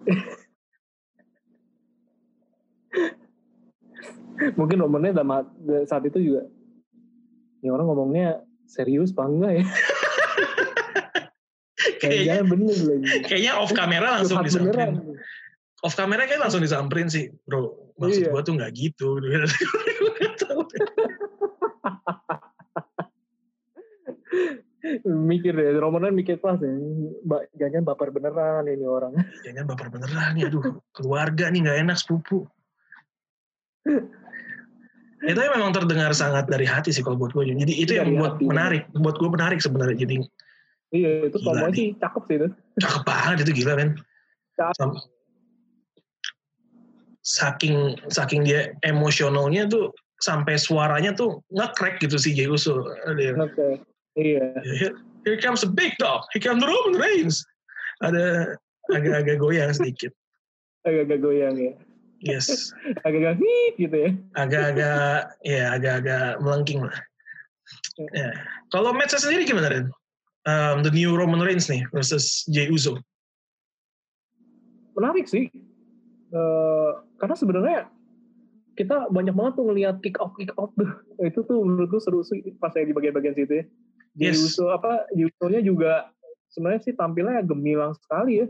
Mungkin 4.59 4.78
momennya 4.80 5.22
dalam 5.22 5.47
saat 5.88 6.03
itu 6.07 6.20
juga. 6.20 6.43
Ini 7.62 7.70
orang 7.70 7.88
ngomongnya 7.88 8.41
serius 8.66 9.12
apa 9.14 9.28
enggak 9.28 9.53
ya? 9.59 9.66
Kayaknya, 12.02 12.41
bener 12.43 12.74
lagi. 12.74 13.06
kayaknya 13.30 13.52
off 13.62 13.72
kamera 13.72 14.08
langsung 14.20 14.41
disamperin. 14.41 14.97
beneran. 14.97 15.22
Off 15.82 15.93
kamera 15.97 16.26
kayak 16.30 16.41
langsung 16.45 16.62
disamperin 16.62 17.10
sih, 17.10 17.30
bro. 17.45 17.93
Maksud 18.02 18.22
Iya. 18.26 18.32
gue 18.34 18.41
tuh 18.41 18.54
nggak 18.58 18.72
gitu. 18.74 19.08
Gua 24.82 25.14
mikir 25.14 25.54
deh, 25.54 25.78
Roman 25.78 26.10
Reigns 26.10 26.18
mikir 26.18 26.36
kelas 26.41 26.58
ya. 26.62 26.74
Mbak, 27.22 27.41
jangan 27.56 27.82
baper 27.86 28.10
beneran 28.10 28.66
ini 28.66 28.86
orang. 28.86 29.14
Jangan 29.45 29.64
baper 29.70 29.88
beneran 29.93 30.34
ya, 30.41 30.49
aduh 30.49 30.82
keluarga 30.91 31.54
nih 31.54 31.62
nggak 31.70 31.78
enak 31.86 31.97
sepupu. 32.02 32.49
Itu 35.22 35.38
memang 35.38 35.70
terdengar 35.70 36.18
sangat 36.18 36.49
dari 36.49 36.66
hati 36.66 36.89
sih 36.89 37.06
kalau 37.06 37.14
buat 37.22 37.30
gue. 37.38 37.54
Jadi 37.54 37.74
itu 37.78 37.93
yang 37.93 38.18
buat 38.18 38.41
hati. 38.41 38.45
menarik, 38.49 38.84
buat 38.97 39.16
gue 39.22 39.30
menarik 39.30 39.62
sebenarnya. 39.62 39.97
Jadi 40.02 40.16
Iya, 40.92 41.32
itu 41.32 41.38
nih. 41.39 41.72
sih 41.72 41.88
cakep 42.04 42.24
sih 42.28 42.36
itu. 42.36 42.48
cakep 42.84 43.04
banget 43.08 43.38
itu 43.48 43.52
gila 43.64 43.74
men. 43.80 43.96
Cakep. 44.60 44.92
Saking 47.24 47.96
saking 48.12 48.44
dia 48.44 48.76
emosionalnya 48.84 49.72
tuh 49.72 49.96
sampai 50.20 50.60
suaranya 50.60 51.16
tuh 51.16 51.39
nge-crack 51.56 52.04
gitu 52.04 52.20
si 52.20 52.36
Jey 52.36 52.52
Uso. 52.52 52.84
Oke. 53.08 53.82
Iya. 54.20 54.52
Here, 54.62 54.94
here 55.24 55.39
comes 55.39 55.64
the 55.64 55.72
big 55.72 55.96
dog. 55.96 56.28
Here 56.36 56.44
comes 56.44 56.60
the 56.60 56.68
Roman 56.68 57.00
Reigns. 57.00 57.42
Ada 58.04 58.58
agak-agak 58.92 59.38
goyang 59.39 59.72
sedikit. 59.72 60.12
Agak-agak 60.84 61.20
goyang 61.24 61.56
ya. 61.56 61.74
Yes. 62.22 62.76
Agak-agak 63.08 63.39
hit 63.39 63.74
gitu 63.80 63.96
ya. 63.96 64.12
Agak-agak, 64.38 65.34
ya 65.42 65.64
agak-agak 65.74 66.44
melengking 66.44 66.86
lah. 66.86 67.00
Ya. 68.14 68.30
Kalau 68.70 68.92
matchnya 68.92 69.22
sendiri 69.22 69.48
gimana, 69.48 69.72
Ren? 69.72 69.86
Um, 70.42 70.82
the 70.82 70.89
new 70.89 71.14
Roman 71.14 71.38
Reigns 71.38 71.70
nih 71.70 71.86
versus 71.94 72.42
Jey 72.50 72.66
Uso. 72.66 72.98
Menarik 74.98 75.30
sih. 75.30 75.54
Eh, 76.32 76.92
karena 77.22 77.36
sebenarnya 77.38 77.80
kita 78.74 79.12
banyak 79.14 79.36
banget 79.36 79.54
tuh 79.60 79.66
ngelihat 79.70 79.96
kick 80.02 80.18
off 80.18 80.34
kick 80.39 80.50
off 80.58 80.74
tuh. 80.80 80.89
Itu 81.30 81.46
tuh 81.46 81.62
menurut 81.62 81.94
gue 81.94 82.02
seru 82.02 82.26
sih 82.26 82.42
pas 82.58 82.74
saya 82.74 82.89
di 82.89 82.96
bagian-bagian 82.96 83.38
situ 83.38 83.54
ya. 83.62 83.66
Jey 84.18 84.34
Yes. 84.34 84.42
Uso 84.58 84.74
apa 84.74 85.06
Uso-nya 85.14 85.62
juga 85.62 86.10
sebenarnya 86.52 86.82
sih 86.89 86.94
tampilnya 86.98 87.46
gemilang 87.46 87.94
sekali 88.02 88.42
ya. 88.42 88.48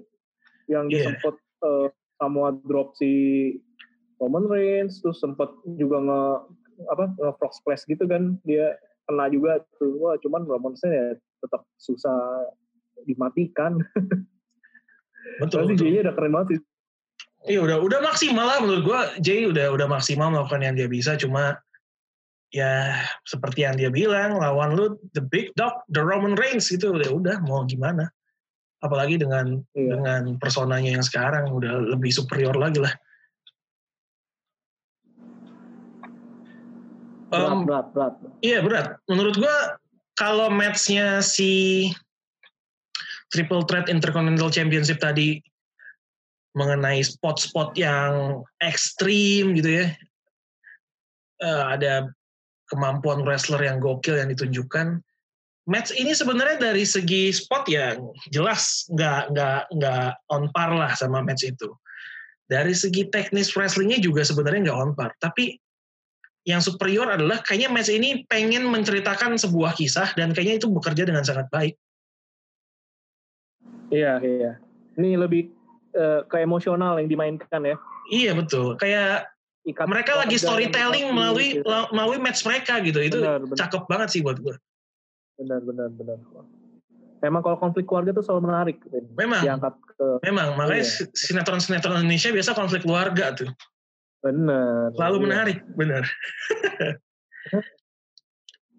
Yang 0.72 0.84
dia 0.88 0.96
Iya. 0.96 1.06
sempat 1.12 1.36
eh, 1.68 1.88
Samoa 2.22 2.50
drop 2.70 2.94
si 2.96 3.12
Roman 4.22 4.46
Reigns 4.46 5.02
terus 5.02 5.18
sempat 5.20 5.50
juga 5.66 5.98
nge 6.00 6.22
apa 6.88 7.04
nge 7.18 7.32
frog 7.42 7.54
splash 7.58 7.84
gitu 7.90 8.06
kan 8.06 8.38
dia 8.46 8.78
kena 9.10 9.26
juga 9.34 9.66
tuh 9.82 9.98
wah 9.98 10.14
cuman 10.22 10.46
Roman 10.46 10.78
Reigns 10.78 10.86
ya 10.86 11.08
tetap 11.42 11.66
susah 11.76 12.46
dimatikan 13.04 13.82
Betul. 15.42 15.74
tapi. 15.74 15.74
Jay 15.78 16.02
udah 16.02 16.14
keren 16.14 16.34
banget 16.34 16.48
sih 16.58 16.62
Iya 17.42 17.60
udah 17.66 17.78
udah 17.82 18.00
maksimal 18.06 18.46
lah 18.46 18.62
menurut 18.62 18.84
gua. 18.86 19.02
Jay 19.18 19.50
udah 19.50 19.74
udah 19.74 19.90
maksimal 19.90 20.30
melakukan 20.30 20.62
yang 20.62 20.78
dia 20.78 20.86
bisa. 20.86 21.18
Cuma 21.18 21.58
ya 22.54 22.94
seperti 23.26 23.66
yang 23.66 23.74
dia 23.82 23.90
bilang 23.90 24.38
lawan 24.38 24.78
lu 24.78 24.94
the 25.18 25.24
big 25.26 25.50
dog 25.58 25.74
the 25.90 25.98
Roman 26.06 26.38
Reigns 26.38 26.70
gitu 26.70 26.94
udah 26.94 27.10
udah 27.10 27.36
mau 27.42 27.66
gimana. 27.66 28.14
Apalagi 28.86 29.18
dengan 29.18 29.58
Iya. 29.74 29.90
dengan 29.98 30.22
personanya 30.38 30.94
yang 30.94 31.02
sekarang 31.02 31.50
udah 31.50 31.82
lebih 31.98 32.14
superior 32.14 32.54
lagi 32.54 32.78
lah. 32.78 32.94
berat 37.32 37.50
Um, 37.50 37.64
berat 37.66 37.86
berat 37.96 38.14
Iya 38.46 38.60
berat. 38.62 38.88
Menurut 39.10 39.36
gua 39.42 39.81
kalau 40.22 40.54
matchnya 40.54 41.18
si 41.26 41.90
Triple 43.34 43.66
Threat 43.66 43.90
Intercontinental 43.90 44.54
Championship 44.54 45.02
tadi 45.02 45.42
mengenai 46.54 47.02
spot-spot 47.02 47.74
yang 47.74 48.46
ekstrim 48.62 49.58
gitu 49.58 49.82
ya, 49.82 49.86
eh, 51.42 51.64
ada 51.74 52.14
kemampuan 52.70 53.26
wrestler 53.26 53.66
yang 53.66 53.82
gokil 53.82 54.22
yang 54.22 54.30
ditunjukkan. 54.30 55.02
Match 55.66 55.90
ini 55.98 56.14
sebenarnya 56.14 56.70
dari 56.70 56.86
segi 56.86 57.34
spot 57.34 57.66
ya 57.66 57.98
jelas 58.30 58.86
nggak 58.94 59.34
nggak 59.34 59.62
nggak 59.74 60.08
on 60.30 60.52
par 60.54 60.70
lah 60.70 60.94
sama 60.94 61.26
match 61.26 61.48
itu. 61.48 61.72
Dari 62.52 62.76
segi 62.76 63.08
teknis 63.10 63.56
wrestlingnya 63.56 64.04
juga 64.04 64.22
sebenarnya 64.28 64.70
nggak 64.70 64.80
on 64.86 64.92
par. 64.94 65.16
Tapi 65.24 65.56
yang 66.48 66.62
superior 66.64 67.06
adalah 67.06 67.40
kayaknya 67.46 67.70
match 67.70 67.94
ini 67.94 68.26
pengen 68.26 68.66
menceritakan 68.66 69.38
sebuah 69.38 69.78
kisah 69.78 70.14
dan 70.18 70.34
kayaknya 70.34 70.58
itu 70.58 70.68
bekerja 70.74 71.06
dengan 71.06 71.22
sangat 71.22 71.46
baik. 71.54 71.78
iya 73.92 74.18
iya 74.24 74.52
ini 74.98 75.20
lebih 75.20 75.52
eh, 75.94 76.22
ke 76.26 76.42
emosional 76.42 76.98
yang 76.98 77.12
dimainkan 77.12 77.62
ya 77.62 77.78
Iya 78.12 78.36
betul. 78.36 78.76
Kayak 78.76 79.32
Ikat 79.62 79.86
mereka 79.86 80.18
lagi 80.18 80.42
storytelling 80.42 81.14
melalui 81.14 81.62
gitu. 81.62 81.70
melalui 81.94 82.18
match 82.18 82.42
mereka 82.44 82.82
gitu. 82.82 82.98
Itu 82.98 83.22
benar 83.22 83.46
benar 83.46 83.58
cakep 83.62 83.84
banget 83.86 84.10
sih 84.10 84.22
buat 84.26 84.42
gue. 84.42 84.56
benar 85.38 85.62
benar 85.62 85.90
benar 85.94 86.18
Emang 87.22 87.46
kalau 87.46 87.62
konflik 87.62 87.86
keluarga 87.86 88.10
tuh 88.18 88.26
selalu 88.26 88.42
menarik. 88.50 88.78
Memang. 89.14 89.46
Diangkat 89.46 89.74
ke 89.94 90.06
Memang 90.26 90.58
makanya 90.58 90.82
Iya. 90.82 91.06
sinetron-sinetron 91.14 92.02
Indonesia 92.02 92.34
biasa 92.34 92.52
konflik 92.58 92.82
keluarga 92.82 93.38
tuh. 93.38 93.54
Benar. 94.22 94.94
Selalu 94.96 95.18
Iya. 95.18 95.24
menarik, 95.26 95.58
benar. 95.76 96.04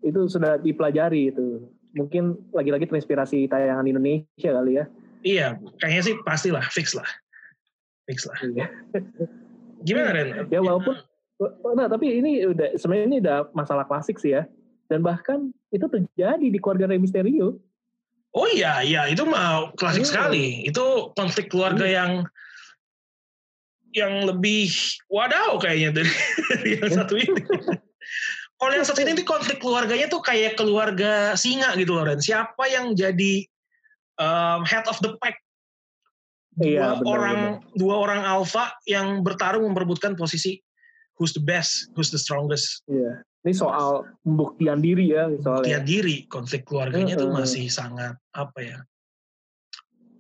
Itu 0.02 0.26
sudah 0.26 0.58
dipelajari 0.58 1.30
itu. 1.30 1.62
Mungkin 1.94 2.50
lagi-lagi 2.50 2.88
terinspirasi 2.88 3.46
tayangan 3.46 3.86
Indonesia 3.86 4.50
kali 4.50 4.80
ya. 4.80 4.84
Iya, 5.22 5.48
kayaknya 5.78 6.02
sih 6.02 6.14
pastilah, 6.26 6.64
fix 6.66 6.96
lah. 6.98 7.06
Fix 8.10 8.26
lah. 8.26 8.34
Iya. 8.42 8.66
Gimana 9.86 10.10
Ren? 10.10 10.28
Ya 10.50 10.58
walaupun 10.58 10.98
Nah, 11.74 11.90
tapi 11.90 12.22
ini 12.22 12.46
udah 12.46 12.78
sebenarnya 12.78 13.06
ini 13.10 13.18
udah 13.18 13.50
masalah 13.50 13.82
klasik 13.82 14.14
sih 14.18 14.30
ya. 14.30 14.46
Dan 14.86 15.02
bahkan 15.02 15.50
itu 15.74 15.90
terjadi 15.90 16.38
di 16.46 16.58
keluarga 16.62 16.86
Rey 16.86 17.02
Mysterio. 17.02 17.58
Oh 18.30 18.46
iya, 18.46 18.78
iya 18.86 19.10
itu 19.10 19.26
mah 19.26 19.74
klasik 19.74 20.06
Iya. 20.06 20.10
sekali. 20.10 20.46
Itu 20.62 21.10
konflik 21.18 21.50
keluarga 21.50 21.82
Iya. 21.82 21.94
yang 21.98 22.10
yang 23.92 24.24
lebih 24.24 24.72
wadaw 25.12 25.60
kayaknya 25.60 26.02
dari, 26.02 26.12
dari 26.50 26.70
yang 26.80 26.90
satu 26.92 27.14
ini. 27.16 27.42
Kalau 28.56 28.72
yang 28.78 28.86
satu 28.86 29.00
ini 29.02 29.18
tuh 29.18 29.26
konflik 29.26 29.58
keluarganya 29.58 30.06
tuh 30.06 30.22
kayak 30.22 30.54
keluarga 30.54 31.34
singa 31.34 31.74
gitu 31.74 31.98
loh, 31.98 32.06
Ren. 32.06 32.22
Siapa 32.22 32.70
yang 32.70 32.94
jadi 32.94 33.42
um, 34.22 34.62
head 34.62 34.86
of 34.86 34.98
the 35.02 35.18
pack? 35.18 35.36
Dua 36.52 36.68
Iya, 36.68 36.86
benar, 37.00 37.08
orang 37.08 37.40
dua 37.80 37.94
orang 37.96 38.20
alpha 38.28 38.76
yang 38.84 39.24
bertarung 39.24 39.64
memperebutkan 39.72 40.14
posisi 40.20 40.60
who's 41.16 41.32
the 41.32 41.40
best, 41.40 41.88
who's 41.96 42.12
the 42.12 42.20
strongest. 42.20 42.84
Iya. 42.86 43.24
Ini 43.42 43.56
soal 43.56 44.06
pembuktian 44.22 44.84
diri 44.84 45.10
ya 45.10 45.26
soalnya. 45.42 45.64
Buktian 45.64 45.84
diri 45.88 46.16
konflik 46.30 46.62
keluarganya 46.68 47.18
tuh 47.18 47.32
Mm-mm. 47.32 47.42
masih 47.42 47.66
sangat 47.66 48.14
apa 48.36 48.58
ya 48.62 48.78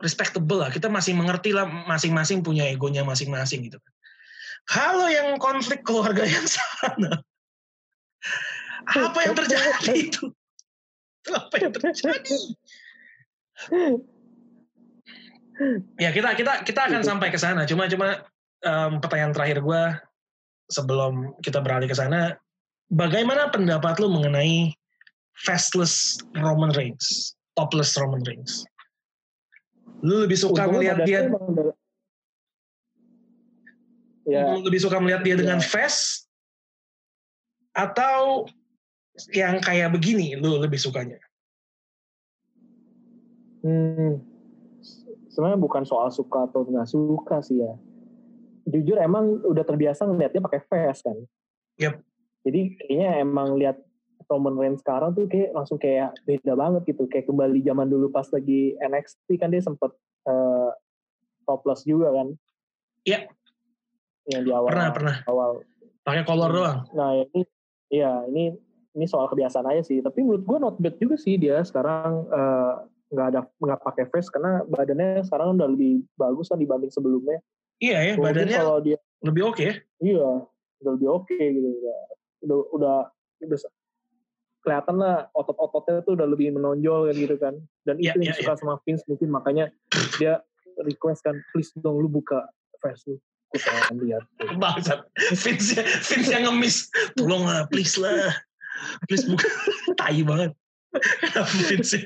respectable 0.02 0.60
lah. 0.60 0.68
Kita 0.68 0.90
masih 0.90 1.14
mengerti 1.14 1.54
lah 1.54 1.64
masing-masing 1.64 2.42
punya 2.42 2.66
egonya 2.68 3.06
masing-masing 3.06 3.70
gitu 3.70 3.78
kalau 4.68 5.10
yang 5.10 5.34
konflik 5.42 5.82
keluarga 5.82 6.22
yang 6.22 6.46
sana 6.46 7.22
apa 8.82 9.18
yang 9.22 9.34
terjadi 9.38 9.94
itu? 9.94 10.26
Apa 11.30 11.54
yang 11.62 11.70
terjadi? 11.70 12.38
Ya 16.02 16.10
kita 16.10 16.34
kita 16.34 16.66
kita 16.66 16.80
akan 16.90 17.02
sampai 17.06 17.30
ke 17.30 17.38
sana. 17.38 17.62
Cuma 17.62 17.86
cuma 17.86 18.26
em, 18.66 18.98
pertanyaan 18.98 19.30
terakhir 19.30 19.62
gue 19.62 19.82
sebelum 20.66 21.38
kita 21.46 21.62
beralih 21.62 21.86
ke 21.86 21.94
sana 21.94 22.34
bagaimana 22.90 23.54
pendapat 23.54 24.02
lu 24.02 24.10
mengenai 24.10 24.74
fastless 25.38 26.18
Roman 26.34 26.74
Reigns? 26.74 27.38
Topless 27.54 27.94
Roman 28.00 28.24
Reigns 28.26 28.66
lu 30.02 30.26
lebih 30.26 30.38
suka 30.38 30.66
Untungnya 30.66 30.98
melihat 30.98 30.98
dia 31.06 31.20
Ya, 34.22 34.54
lu 34.54 34.62
lebih 34.62 34.78
suka 34.78 35.02
melihat 35.02 35.26
dia 35.26 35.34
dengan 35.34 35.58
Ya. 35.58 35.66
fast 35.66 36.30
atau 37.74 38.46
yang 39.34 39.58
kayak 39.58 39.90
begini 39.90 40.38
lu 40.38 40.62
lebih 40.62 40.78
sukanya 40.78 41.18
hmm, 43.66 44.22
sebenarnya 45.32 45.58
bukan 45.58 45.82
soal 45.88 46.12
suka 46.12 46.44
atau 46.44 46.68
nggak 46.68 46.84
suka 46.84 47.40
sih 47.40 47.64
ya. 47.64 47.72
Jujur 48.68 49.00
emang 49.00 49.42
udah 49.42 49.64
terbiasa 49.64 50.06
ngeliatnya 50.06 50.44
pakai 50.44 50.60
face 50.68 51.02
kan. 51.02 51.16
Yap. 51.80 51.98
Jadi 52.44 52.78
kayaknya 52.78 53.10
emang 53.24 53.56
lihat 53.56 53.80
Roman 54.32 54.56
Reigns 54.56 54.80
sekarang 54.80 55.12
tuh 55.12 55.28
kayak 55.28 55.52
langsung 55.52 55.76
kayak 55.76 56.16
beda 56.24 56.56
banget 56.56 56.82
gitu. 56.88 57.04
Kayak 57.12 57.28
kembali 57.28 57.60
zaman 57.60 57.86
dulu 57.92 58.08
pas 58.08 58.24
lagi 58.32 58.72
NXT 58.80 59.28
kan 59.36 59.52
dia 59.52 59.60
sempet 59.60 59.92
eh, 60.24 60.70
topless 61.44 61.84
juga 61.84 62.08
kan. 62.16 62.32
Iya. 63.04 63.28
Yang 64.32 64.42
di 64.48 64.50
awal. 64.56 64.68
pernah 64.72 64.88
pernah 64.94 65.16
awal 65.28 65.50
pakai 66.02 66.22
kolor 66.24 66.50
Hmm. 66.50 66.56
doang 66.58 66.78
Nah 66.96 67.10
ini, 67.20 67.40
iya 67.92 68.12
ini 68.26 68.54
ini 68.92 69.04
soal 69.04 69.28
kebiasaan 69.28 69.68
aja 69.68 69.82
sih. 69.84 70.00
Tapi 70.00 70.24
menurut 70.24 70.42
gue 70.48 70.58
not 70.58 70.76
bad 70.80 70.96
juga 70.96 71.20
sih 71.20 71.36
dia 71.36 71.60
sekarang 71.62 72.26
eh, 72.32 72.74
nggak 73.12 73.26
ada 73.28 73.40
nggak 73.44 73.80
pakai 73.84 74.04
face 74.08 74.32
karena 74.32 74.64
badannya 74.64 75.20
sekarang 75.28 75.60
udah 75.60 75.68
lebih 75.68 76.00
bagus 76.16 76.48
kan 76.48 76.56
dibanding 76.56 76.88
sebelumnya. 76.88 77.38
iya 77.82 77.98
ya 77.98 78.12
Mungkin 78.16 78.30
badannya 78.30 78.58
kalau 78.62 78.78
dia 78.80 78.96
lebih 79.20 79.42
oke 79.52 79.62
ya 79.62 79.74
iya 80.00 80.30
udah 80.82 80.92
lebih 80.96 81.08
oke 81.10 81.34
gitu 81.34 81.68
udah 82.42 82.58
udah 82.74 82.96
udah, 83.42 83.58
kelihatan 84.62 85.02
lah 85.02 85.26
otot-ototnya 85.34 86.06
tuh 86.06 86.14
udah 86.14 86.26
lebih 86.26 86.54
menonjol 86.54 87.10
kan 87.10 87.16
gitu 87.18 87.36
kan. 87.36 87.54
Dan 87.82 87.98
Iya, 87.98 88.14
itu 88.14 88.30
yang 88.30 88.34
iya, 88.34 88.40
suka 88.40 88.54
sama 88.62 88.74
Vince 88.86 89.04
mungkin 89.10 89.28
makanya 89.34 89.64
dia 90.16 90.38
request 90.86 91.26
kan 91.26 91.36
please 91.50 91.74
dong 91.82 91.98
lu 91.98 92.08
buka 92.08 92.46
face 92.80 93.04
lu. 93.10 93.18
Gue 93.52 93.60
pengen 93.60 93.96
lihat. 94.00 94.24
bangsat. 94.56 95.04
Vince 95.36 95.82
Vince 95.82 96.30
yang 96.30 96.48
ngemis 96.48 96.88
tolong 97.18 97.44
lah 97.44 97.66
please 97.68 97.98
lah. 97.98 98.32
Please 99.10 99.26
bukan 99.28 99.50
tai 100.00 100.22
banget. 100.22 100.54
Kenapa 100.92 101.52
Vince 101.68 101.96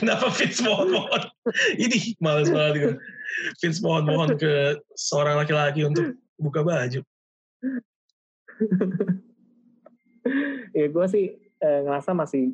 kenapa 0.00 0.26
Vince 0.32 0.60
mohon-mohon? 0.62 1.22
Ini 1.76 2.16
males 2.20 2.52
banget 2.52 2.74
gue 2.80 2.94
Vince 3.60 3.80
mohon-mohon 3.82 4.38
ke 4.38 4.78
seorang 4.96 5.42
laki-laki 5.42 5.84
untuk 5.84 6.16
buka 6.38 6.62
baju. 6.62 7.02
Ya 10.76 10.92
gue 10.92 11.06
sih 11.08 11.32
eh, 11.62 11.80
ngerasa 11.84 12.12
masih 12.12 12.52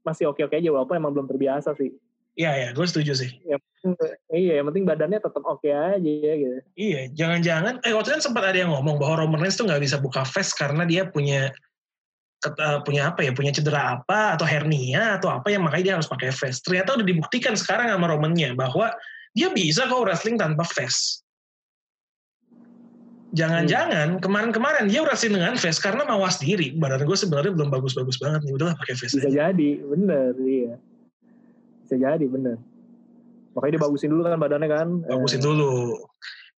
masih 0.00 0.32
oke 0.32 0.40
oke 0.44 0.56
aja 0.56 0.70
walaupun 0.72 0.96
emang 0.96 1.12
belum 1.12 1.28
terbiasa 1.28 1.76
sih 1.76 1.92
iya 2.38 2.56
ya 2.56 2.68
gue 2.72 2.86
setuju 2.86 3.12
sih 3.12 3.30
iya 4.32 4.60
yang 4.60 4.66
penting 4.72 4.84
badannya 4.88 5.20
tetap 5.20 5.44
oke 5.44 5.68
aja 5.68 5.98
gitu 6.00 6.60
Iya, 6.76 7.12
jangan-jangan, 7.12 7.84
eh 7.84 7.92
waktu 7.92 8.16
kan 8.16 8.22
sempat 8.24 8.44
ada 8.44 8.58
yang 8.64 8.72
ngomong 8.72 8.96
bahwa 8.96 9.24
Roman 9.24 9.40
Reigns 9.40 9.60
tuh 9.60 9.68
nggak 9.68 9.84
bisa 9.84 9.96
buka 10.00 10.24
face 10.24 10.52
karena 10.56 10.84
dia 10.88 11.08
punya 11.08 11.52
eh, 12.44 12.78
punya 12.84 13.12
apa 13.12 13.20
ya, 13.24 13.32
punya 13.36 13.52
cedera 13.52 14.00
apa 14.00 14.36
atau 14.36 14.48
hernia 14.48 15.20
atau 15.20 15.28
apa 15.28 15.52
yang 15.52 15.64
makanya 15.64 15.84
dia 15.84 15.94
harus 16.00 16.08
pakai 16.08 16.32
face. 16.32 16.64
Ternyata 16.64 16.96
udah 16.96 17.06
dibuktikan 17.08 17.52
sekarang 17.56 17.92
sama 17.92 18.08
Roman-nya 18.08 18.56
bahwa 18.56 18.88
dia 19.36 19.52
bisa 19.52 19.84
kok 19.88 20.00
wrestling 20.00 20.40
tanpa 20.40 20.64
face. 20.64 21.20
Jangan-jangan 23.30 24.18
kemarin-kemarin 24.18 24.90
dia 24.90 25.06
wrestling 25.06 25.38
dengan 25.38 25.54
face 25.54 25.78
karena 25.78 26.02
mawas 26.02 26.42
diri. 26.42 26.74
Badan 26.74 27.06
gue 27.06 27.14
sebenarnya 27.14 27.54
belum 27.54 27.70
bagus-bagus 27.70 28.18
banget 28.18 28.42
nih, 28.42 28.52
udahlah 28.58 28.74
pakai 28.74 28.98
face. 28.98 29.14
bisa 29.14 29.30
aja. 29.30 29.54
jadi 29.54 29.70
bener 29.86 30.34
iya 30.42 30.74
bisa 31.86 31.94
jadi 31.94 32.26
bener 32.26 32.58
makanya 33.50 33.82
dibagusin 33.82 34.14
dulu 34.14 34.22
kan 34.22 34.38
badannya 34.38 34.68
kan 34.70 34.88
Bagusin 35.06 35.38
Eh, 35.38 35.44
dulu. 35.46 35.74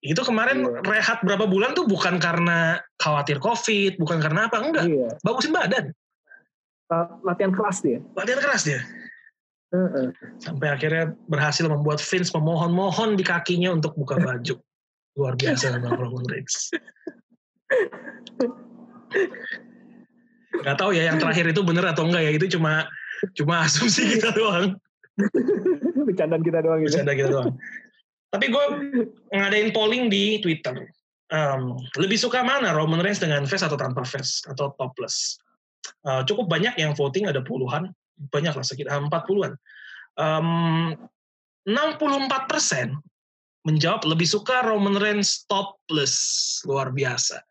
Itu 0.02 0.24
kemarin 0.24 0.64
Iya. 0.66 0.82
rehat 0.84 1.20
berapa 1.24 1.46
bulan 1.46 1.72
tuh 1.72 1.88
bukan 1.88 2.20
karena 2.20 2.80
khawatir 2.98 3.38
covid, 3.38 3.96
bukan 3.96 4.18
karena 4.20 4.48
apa, 4.48 4.58
enggak. 4.60 4.86
iya 4.88 5.10
Bagusin 5.24 5.52
badan. 5.52 5.92
La- 6.88 7.16
latihan 7.24 7.52
keras 7.52 7.80
dia 7.80 8.00
latihan 8.16 8.40
keras 8.40 8.64
dia 8.64 8.80
Heeh. 9.72 10.12
sampai 10.40 10.68
akhirnya 10.68 11.16
berhasil 11.28 11.64
membuat 11.64 12.00
Vince 12.00 12.32
memohon-mohon 12.32 13.16
di 13.16 13.24
kakinya 13.24 13.72
untuk 13.72 13.96
buka 13.96 14.20
baju 14.20 14.60
luar 15.18 15.34
biasa 15.36 15.76
memang 15.76 15.98
Roman 16.00 16.26
Reigns. 16.30 16.72
Nggak 20.62 20.78
tahu 20.78 20.92
ya 20.96 21.12
yang 21.12 21.18
terakhir 21.20 21.52
itu 21.52 21.62
bener 21.64 21.86
atau 21.88 22.08
enggak 22.08 22.24
ya 22.28 22.32
itu 22.36 22.48
cuma 22.58 22.88
cuma 23.38 23.66
asumsi 23.68 24.18
kita 24.18 24.32
doang. 24.36 24.76
Bercandaan 26.08 26.44
kita 26.44 26.60
doang 26.64 26.80
gitu. 26.84 26.96
Bercanda 26.96 27.14
kita 27.16 27.30
doang. 27.32 27.54
Tapi 28.32 28.46
gue 28.48 28.66
ngadain 29.36 29.70
polling 29.76 30.08
di 30.08 30.40
Twitter. 30.40 30.88
Em, 31.32 31.80
lebih 31.96 32.20
suka 32.20 32.44
mana 32.44 32.76
Roman 32.76 33.00
Reigns 33.00 33.24
dengan 33.24 33.48
face 33.48 33.64
atau 33.64 33.80
tanpa 33.80 34.04
face 34.04 34.44
atau 34.48 34.76
topless? 34.76 35.40
Eh, 36.08 36.22
cukup 36.28 36.52
banyak 36.52 36.76
yang 36.78 36.92
voting 36.94 37.26
ada 37.26 37.42
puluhan 37.42 37.90
banyak 38.30 38.54
lah 38.54 38.62
sekitar 38.62 39.02
40-an 39.02 39.58
Em, 40.20 40.48
64 41.64 42.52
persen 42.52 43.00
menjawab 43.62 44.02
lebih 44.10 44.26
suka 44.26 44.66
Roman 44.66 44.98
Reigns 44.98 45.46
topless. 45.46 46.16
Luar 46.66 46.90
biasa. 46.90 47.42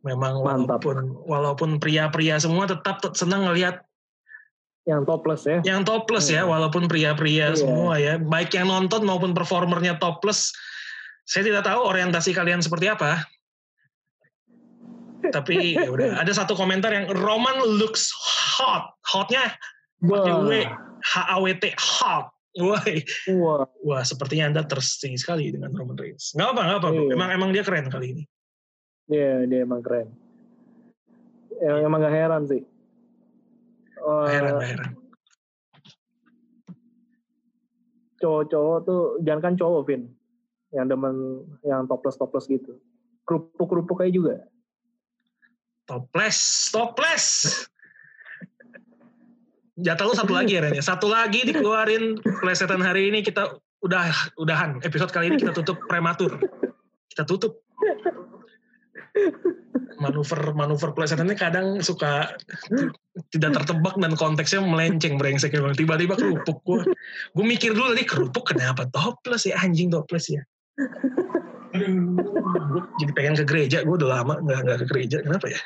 Memang 0.00 0.40
Mantap. 0.40 0.80
walaupun 0.80 0.96
walaupun 1.28 1.70
pria-pria 1.76 2.40
semua 2.40 2.64
tetap 2.64 3.04
tet- 3.04 3.20
senang 3.20 3.44
ngelihat 3.44 3.84
yang 4.88 5.04
topless 5.04 5.44
ya? 5.44 5.60
Yang 5.60 5.92
topless 5.92 6.32
ya 6.32 6.40
Hmm. 6.48 6.56
walaupun 6.56 6.88
pria-pria 6.88 7.52
Iya. 7.52 7.58
semua 7.60 8.00
ya. 8.00 8.16
Baik 8.16 8.56
yang 8.56 8.72
nonton 8.72 9.04
maupun 9.04 9.36
performernya 9.36 10.00
topless 10.00 10.56
saya 11.28 11.44
tidak 11.44 11.68
tahu 11.68 11.84
orientasi 11.84 12.32
kalian 12.32 12.64
seperti 12.64 12.88
apa. 12.88 13.28
Tapi 15.36 15.76
ya 15.76 15.92
udah 15.92 16.16
ada 16.16 16.32
satu 16.32 16.56
komentar 16.56 16.96
yang 16.96 17.12
Roman 17.12 17.60
looks 17.76 18.08
hot. 18.56 18.96
Hotnya? 19.04 19.52
Pakai 20.00 20.32
W 20.32 20.52
H 21.04 21.12
A 21.28 21.36
W 21.36 21.52
T 21.60 21.76
hot 21.76 22.32
Wah, 22.58 22.82
wah 23.38 23.62
wah 23.86 24.02
sepertinya 24.02 24.50
anda 24.50 24.62
tersing 24.66 25.14
sekali 25.14 25.54
dengan 25.54 25.70
Roman 25.70 25.94
Reigns. 25.94 26.34
Nggak 26.34 26.48
apa, 26.50 26.60
nggak 26.66 26.78
apa. 26.82 26.88
Iya. 26.90 27.12
Emang 27.14 27.28
emang 27.30 27.50
dia 27.54 27.62
keren 27.62 27.86
kali 27.86 28.06
ini. 28.18 28.24
dia 29.10 29.42
dia 29.42 29.66
emang 29.66 29.82
keren 29.82 30.06
emang, 31.58 31.82
emang 31.82 31.98
gak 31.98 32.14
heran 32.14 32.42
sih 32.46 32.62
Wah, 33.98 34.22
Nggak 34.22 34.34
heran, 34.38 34.52
nggak 34.54 34.70
heran. 34.70 34.92
cowok-cowok 38.22 38.78
tuh 38.86 39.02
jangan 39.26 39.42
kan 39.42 39.54
cowok 39.58 39.82
Vin 39.90 40.02
yang 40.70 40.86
demen 40.86 41.42
yang 41.66 41.90
toples 41.90 42.14
toples 42.14 42.46
gitu 42.46 42.78
kerupuk 43.26 43.66
kerupuk 43.66 43.98
aja 44.06 44.14
juga 44.14 44.36
Toples, 45.90 46.70
toples. 46.70 47.26
Jatah 49.78 50.04
lu 50.08 50.14
satu 50.18 50.32
lagi 50.34 50.58
ya 50.58 50.66
Ren. 50.66 50.74
Satu 50.82 51.06
lagi 51.06 51.46
dikeluarin 51.46 52.18
plesetan 52.42 52.82
hari 52.82 53.12
ini 53.12 53.22
kita 53.22 53.54
udah 53.86 54.10
udahan. 54.40 54.82
Episode 54.82 55.14
kali 55.14 55.30
ini 55.30 55.36
kita 55.38 55.54
tutup 55.54 55.78
prematur. 55.86 56.40
Kita 57.12 57.22
tutup. 57.28 57.62
manuver 60.00 60.56
manuver 60.56 60.96
plesetannya 60.96 61.36
kadang 61.36 61.84
suka 61.84 62.32
tidak 63.28 63.60
tertebak 63.60 63.94
dan 64.00 64.16
konteksnya 64.16 64.64
melenceng 64.64 65.20
brengsek 65.20 65.52
tiba-tiba 65.52 66.16
kerupuk 66.16 66.64
gue 66.64 66.80
gue 67.36 67.44
mikir 67.44 67.76
dulu 67.76 67.92
tadi 67.92 68.08
kerupuk 68.08 68.54
kenapa 68.54 68.88
toples 68.88 69.44
ya 69.44 69.60
anjing 69.60 69.92
toples 69.92 70.32
ya 70.32 70.40
jadi 72.96 73.12
pengen 73.12 73.36
ke 73.36 73.44
gereja 73.44 73.84
gue 73.84 73.94
udah 74.00 74.08
lama 74.08 74.40
nggak 74.40 74.60
nggak 74.64 74.78
ke 74.80 74.86
gereja 74.88 75.16
kenapa 75.20 75.46
ya 75.52 75.60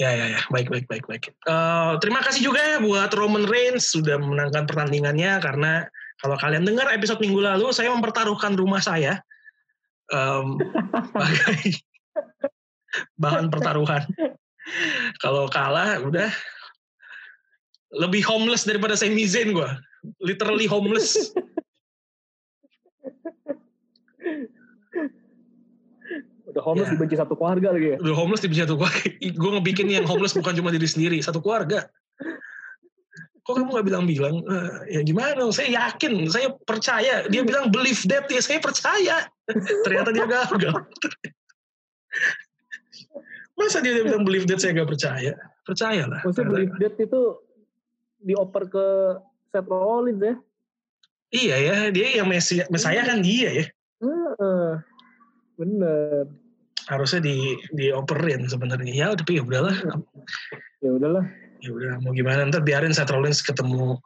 Ya 0.00 0.16
ya 0.16 0.32
ya, 0.32 0.40
baik 0.48 0.72
baik 0.72 0.88
baik 0.88 1.04
baik. 1.04 1.28
Uh, 1.44 2.00
terima 2.00 2.24
kasih 2.24 2.40
juga 2.40 2.56
ya 2.56 2.80
buat 2.80 3.12
Roman 3.12 3.44
Reigns 3.44 3.92
sudah 3.92 4.16
memenangkan 4.16 4.64
pertandingannya 4.64 5.36
karena 5.44 5.84
kalau 6.24 6.40
kalian 6.40 6.64
dengar 6.64 6.88
episode 6.88 7.20
minggu 7.20 7.44
lalu 7.44 7.68
saya 7.76 7.92
mempertaruhkan 7.92 8.56
rumah 8.56 8.80
saya 8.80 9.20
um, 10.08 10.56
sebagai 11.12 11.84
bahan 13.20 13.52
pertaruhan. 13.52 14.08
Kalau 15.20 15.52
kalah 15.52 16.00
udah 16.00 16.32
lebih 17.92 18.24
homeless 18.24 18.64
daripada 18.64 18.96
Sami 18.96 19.28
Zayn 19.28 19.52
gue, 19.52 19.68
literally 20.20 20.64
homeless. 20.64 21.16
Udah 26.48 26.62
homeless 26.64 26.88
ya. 26.88 26.92
dibenci 26.96 27.16
satu 27.20 27.34
keluarga 27.36 27.68
lagi 27.76 27.88
ya? 27.92 27.96
Udah 28.00 28.16
homeless 28.16 28.40
dibenci 28.40 28.62
satu 28.64 28.76
keluarga. 28.80 29.04
gue 29.42 29.50
ngebikin 29.58 29.86
yang 29.92 30.06
homeless 30.08 30.32
bukan 30.32 30.52
cuma 30.56 30.72
diri 30.72 30.88
sendiri, 30.88 31.18
satu 31.20 31.44
keluarga. 31.44 31.88
Kok 33.44 33.64
kamu 33.64 33.80
gak 33.80 33.86
bilang-bilang? 33.88 34.44
Uh, 34.44 34.84
ya 34.92 35.00
gimana? 35.00 35.48
Saya 35.48 35.72
yakin, 35.72 36.28
saya 36.28 36.52
percaya. 36.68 37.24
Dia 37.32 37.40
bilang 37.40 37.72
believe 37.72 37.96
that, 38.12 38.28
ya 38.28 38.44
saya 38.44 38.60
percaya. 38.60 39.24
Ternyata 39.88 40.12
dia 40.12 40.26
gagal. 40.28 40.76
Masa 43.56 43.80
dia 43.80 44.04
bilang 44.04 44.28
believe 44.28 44.44
that 44.52 44.60
saya 44.60 44.76
gak 44.76 44.92
percaya? 44.92 45.32
Percayalah. 45.64 46.20
Maksudnya 46.28 46.48
believe 46.52 46.76
that 46.76 46.94
itu 47.00 47.20
dioper 48.20 48.68
ke 48.68 48.86
Seth 49.48 49.68
Rollins 49.68 50.20
ya? 50.20 50.34
Iya 51.28 51.56
ya, 51.60 51.76
dia 51.92 52.06
yang 52.20 52.28
Messi, 52.28 52.60
Mesaya 52.72 53.04
kan 53.04 53.20
dia 53.20 53.48
ya. 53.52 53.64
Uh, 54.00 54.80
bener. 55.58 56.24
Harusnya 56.88 57.20
di 57.20 57.58
dioperin 57.74 58.48
sebenarnya. 58.48 58.92
Ya 58.94 59.08
tapi 59.12 59.36
ya 59.36 59.42
udahlah. 59.44 59.76
Ya 60.80 60.90
udahlah. 60.94 61.26
Ya 61.58 61.70
udah 61.74 61.92
mau 62.00 62.14
gimana? 62.14 62.46
Ntar 62.46 62.62
biarin 62.62 62.94
Seth 62.94 63.10
Rollins 63.10 63.42
ketemu 63.42 63.98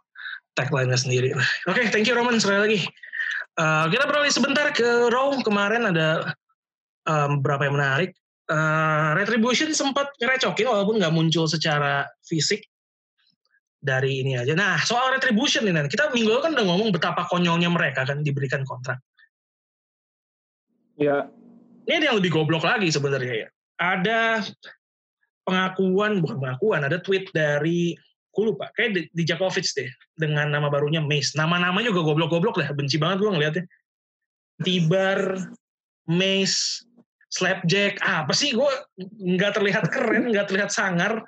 tagline-nya 0.57 0.99
sendiri. 0.99 1.37
Oke 1.37 1.45
okay, 1.69 1.85
thank 1.93 2.09
you 2.09 2.17
Roman 2.17 2.41
sekali 2.41 2.59
lagi. 2.59 2.79
Uh, 3.61 3.87
kita 3.93 4.09
beralih 4.09 4.33
sebentar 4.33 4.73
ke 4.73 5.13
Raw. 5.13 5.37
Kemarin 5.45 5.93
ada 5.93 6.33
um, 7.05 7.39
beberapa 7.39 7.69
yang 7.69 7.77
menarik? 7.77 8.11
Uh, 8.49 9.15
Retribution 9.15 9.71
sempat 9.77 10.11
ngerecokin 10.19 10.67
walaupun 10.67 10.99
nggak 10.99 11.15
muncul 11.15 11.45
secara 11.45 12.09
fisik 12.25 12.65
dari 13.83 14.23
ini 14.23 14.39
aja. 14.39 14.55
Nah, 14.55 14.79
soal 14.79 15.11
retribution 15.11 15.67
nih, 15.67 15.91
kita 15.91 16.15
minggu 16.15 16.31
lalu 16.31 16.43
kan 16.47 16.53
udah 16.55 16.67
ngomong 16.71 16.95
betapa 16.95 17.27
konyolnya 17.27 17.67
mereka 17.67 18.07
kan 18.07 18.23
diberikan 18.23 18.63
kontrak. 18.63 19.03
Ya, 20.95 21.27
ini 21.87 21.95
ada 21.99 22.07
yang 22.13 22.19
lebih 22.23 22.33
goblok 22.33 22.63
lagi 22.63 22.89
sebenarnya 22.91 23.47
ya. 23.47 23.49
Ada 23.83 24.47
pengakuan, 25.43 26.23
bukan 26.23 26.39
pengakuan, 26.39 26.81
ada 26.87 27.03
tweet 27.03 27.27
dari, 27.35 27.99
gue 28.31 28.45
lupa, 28.47 28.71
kayak 28.79 28.91
di, 28.95 29.01
di 29.11 29.23
Jakovic 29.27 29.67
deh, 29.75 29.91
dengan 30.15 30.51
nama 30.55 30.71
barunya 30.71 31.03
Mace. 31.03 31.35
Nama-nama 31.35 31.83
juga 31.83 32.07
goblok-goblok 32.07 32.63
lah, 32.63 32.71
benci 32.71 32.97
banget 32.99 33.27
gue 33.27 33.31
ngeliatnya. 33.35 33.65
Tibar, 34.63 35.51
Mace, 36.07 36.87
Slapjack, 37.33 37.99
ah, 38.05 38.29
apa 38.29 38.37
sih 38.37 38.53
gue 38.53 38.71
nggak 39.19 39.53
terlihat 39.57 39.85
keren, 39.89 40.31
nggak 40.31 40.47
terlihat 40.53 40.71
sangar. 40.71 41.25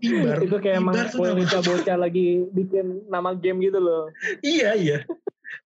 Tibar. 0.00 0.38
Itu 0.38 0.56
kayak 0.62 0.78
emang 0.80 0.94
bocah-bocah 1.12 1.96
lagi 1.98 2.46
bikin 2.54 3.10
nama 3.10 3.34
game 3.34 3.58
gitu 3.66 3.82
loh. 3.82 4.08
iya, 4.40 4.78
iya. 4.78 4.98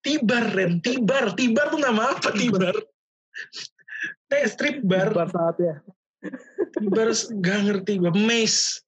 Tibar, 0.01 0.53
Ren. 0.53 0.81
Tibar. 0.81 1.33
Tibar 1.37 1.69
tuh 1.69 1.81
nama 1.81 2.15
apa 2.15 2.33
Tibar? 2.33 2.75
Teh 4.29 4.43
strip 4.49 4.81
bar. 4.81 5.13
Tibar 5.13 5.29
saat 5.29 5.57
ya. 5.61 5.75
Tibar 6.77 7.09
gak 7.41 7.59
ngerti 7.67 7.93
gue. 8.01 8.11
Mace. 8.13 8.81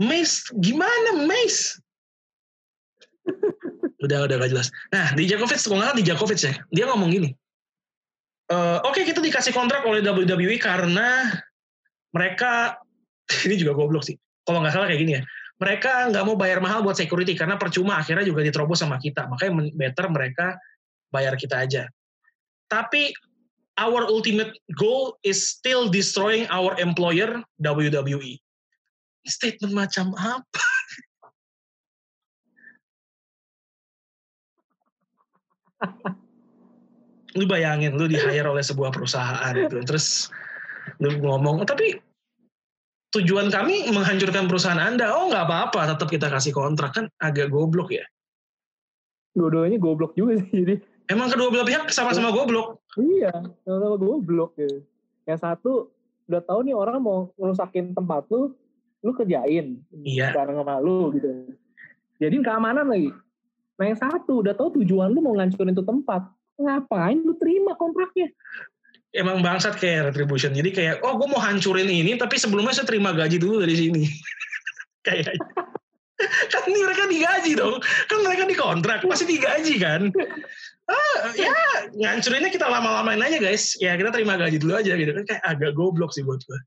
Mace 0.00 0.52
gimana 0.60 1.24
Mace? 1.24 1.80
udah 4.06 4.28
udah 4.28 4.36
gak 4.38 4.50
jelas. 4.52 4.68
Nah 4.94 5.16
di 5.16 5.26
Djokovic, 5.26 5.58
gue 5.58 5.78
nggak 5.78 5.96
di 5.98 6.04
Djokovic 6.04 6.40
ya. 6.40 6.54
Dia 6.70 6.84
ngomong 6.92 7.10
gini. 7.10 7.30
Uh, 8.46 8.78
Oke 8.86 9.02
okay, 9.02 9.10
kita 9.10 9.18
dikasih 9.18 9.50
kontrak 9.50 9.82
oleh 9.82 9.98
WWE 10.06 10.54
karena 10.62 11.34
mereka 12.14 12.78
ini 13.46 13.58
juga 13.58 13.74
goblok 13.74 14.06
sih. 14.06 14.14
Kalau 14.46 14.62
nggak 14.62 14.74
salah 14.78 14.86
kayak 14.86 15.02
gini 15.02 15.12
ya 15.18 15.22
mereka 15.56 16.12
nggak 16.12 16.24
mau 16.28 16.36
bayar 16.36 16.60
mahal 16.60 16.84
buat 16.84 16.96
security 16.96 17.32
karena 17.32 17.56
percuma 17.56 17.96
akhirnya 17.96 18.28
juga 18.28 18.44
diterobos 18.44 18.84
sama 18.84 19.00
kita. 19.00 19.24
Makanya 19.28 19.72
better 19.72 20.06
mereka 20.12 20.60
bayar 21.08 21.36
kita 21.36 21.64
aja. 21.64 21.88
Tapi 22.68 23.14
our 23.80 24.04
ultimate 24.08 24.52
goal 24.76 25.16
is 25.24 25.48
still 25.48 25.88
destroying 25.88 26.44
our 26.52 26.76
employer 26.76 27.40
WWE 27.60 28.40
statement 29.26 29.74
macam 29.74 30.14
apa? 30.16 30.64
Lu 37.36 37.44
bayangin 37.44 38.00
lu 38.00 38.08
di 38.08 38.16
hire 38.16 38.48
oleh 38.48 38.64
sebuah 38.64 38.88
perusahaan 38.94 39.52
gitu 39.52 39.84
terus 39.84 40.32
lu 41.02 41.20
ngomong 41.20 41.68
tapi 41.68 42.00
tujuan 43.20 43.48
kami 43.48 43.88
menghancurkan 43.88 44.44
perusahaan 44.46 44.78
Anda. 44.78 45.12
Oh 45.16 45.32
nggak 45.32 45.44
apa-apa, 45.48 45.96
tetap 45.96 46.08
kita 46.12 46.28
kasih 46.28 46.52
kontrak 46.52 46.92
kan 46.92 47.08
agak 47.20 47.48
goblok 47.48 47.92
ya. 47.92 48.04
Dua-duanya 49.36 49.80
goblok 49.80 50.16
juga 50.16 50.40
sih. 50.40 50.64
Jadi. 50.64 50.74
Emang 51.06 51.30
kedua 51.30 51.54
belah 51.54 51.66
pihak 51.66 51.86
sama-sama 51.94 52.34
goblok. 52.34 52.82
Iya, 52.98 53.30
sama-sama 53.62 53.96
goblok 53.96 54.58
ya. 54.58 54.82
Yang 55.28 55.40
satu 55.42 55.72
udah 56.26 56.42
tahu 56.42 56.66
nih 56.66 56.74
orang 56.74 56.98
mau 56.98 57.30
ngerusakin 57.38 57.94
tempat 57.94 58.26
lu, 58.34 58.50
lu 59.06 59.10
kerjain 59.14 59.78
iya. 60.02 60.34
bareng 60.34 60.58
sama 60.58 60.82
lu 60.82 61.14
gitu. 61.14 61.28
Jadi 62.18 62.34
keamanan 62.42 62.90
lagi. 62.90 63.14
Nah 63.76 63.84
yang 63.86 64.00
satu 64.00 64.42
udah 64.42 64.56
tahu 64.56 64.82
tujuan 64.82 65.12
lu 65.12 65.22
mau 65.22 65.36
ngancurin 65.38 65.76
itu 65.76 65.84
tempat, 65.84 66.26
ngapain 66.58 67.20
lu 67.20 67.36
terima 67.38 67.78
kontraknya? 67.78 68.32
Emang 69.14 69.44
bangsat 69.44 69.78
kayak 69.78 70.12
retribution. 70.12 70.54
Jadi 70.56 70.70
kayak, 70.74 70.94
oh 71.06 71.18
gue 71.20 71.28
mau 71.28 71.38
hancurin 71.38 71.86
ini, 71.86 72.18
tapi 72.18 72.40
sebelumnya 72.40 72.74
saya 72.74 72.88
terima 72.88 73.14
gaji 73.14 73.38
dulu 73.38 73.62
dari 73.62 73.76
sini. 73.76 74.04
kayak 75.06 75.36
kan 76.48 76.62
ini 76.66 76.80
mereka 76.80 77.04
digaji 77.06 77.52
dong. 77.54 77.76
Kan 78.08 78.18
mereka 78.24 78.48
dikontrak, 78.48 79.04
pasti 79.04 79.28
digaji 79.28 79.74
kan. 79.78 80.10
Ah, 80.86 81.34
ya 81.34 81.52
ngancurinnya 81.98 82.50
kita 82.50 82.66
lama-lamain 82.66 83.20
aja 83.20 83.42
guys. 83.42 83.74
Ya 83.82 83.98
kita 83.98 84.14
terima 84.14 84.38
gaji 84.38 84.56
dulu 84.56 84.78
aja 84.78 84.94
gitu. 84.96 85.12
Kan 85.12 85.24
kayak 85.26 85.42
agak 85.44 85.72
goblok 85.76 86.14
sih 86.14 86.22
buat 86.24 86.40
gue. 86.46 86.60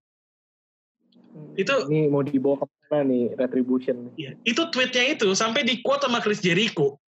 Itu 1.55 1.87
ini 1.91 2.07
mau 2.11 2.23
dibawa 2.25 2.63
ke 2.63 2.65
mana 2.89 3.05
nih 3.05 3.37
retribution? 3.37 4.11
Iya, 4.17 4.35
itu 4.43 4.65
tweetnya 4.73 5.13
itu 5.13 5.31
sampai 5.37 5.63
di 5.63 5.79
quote 5.79 6.09
sama 6.09 6.19
Chris 6.19 6.41
Jericho. 6.41 6.99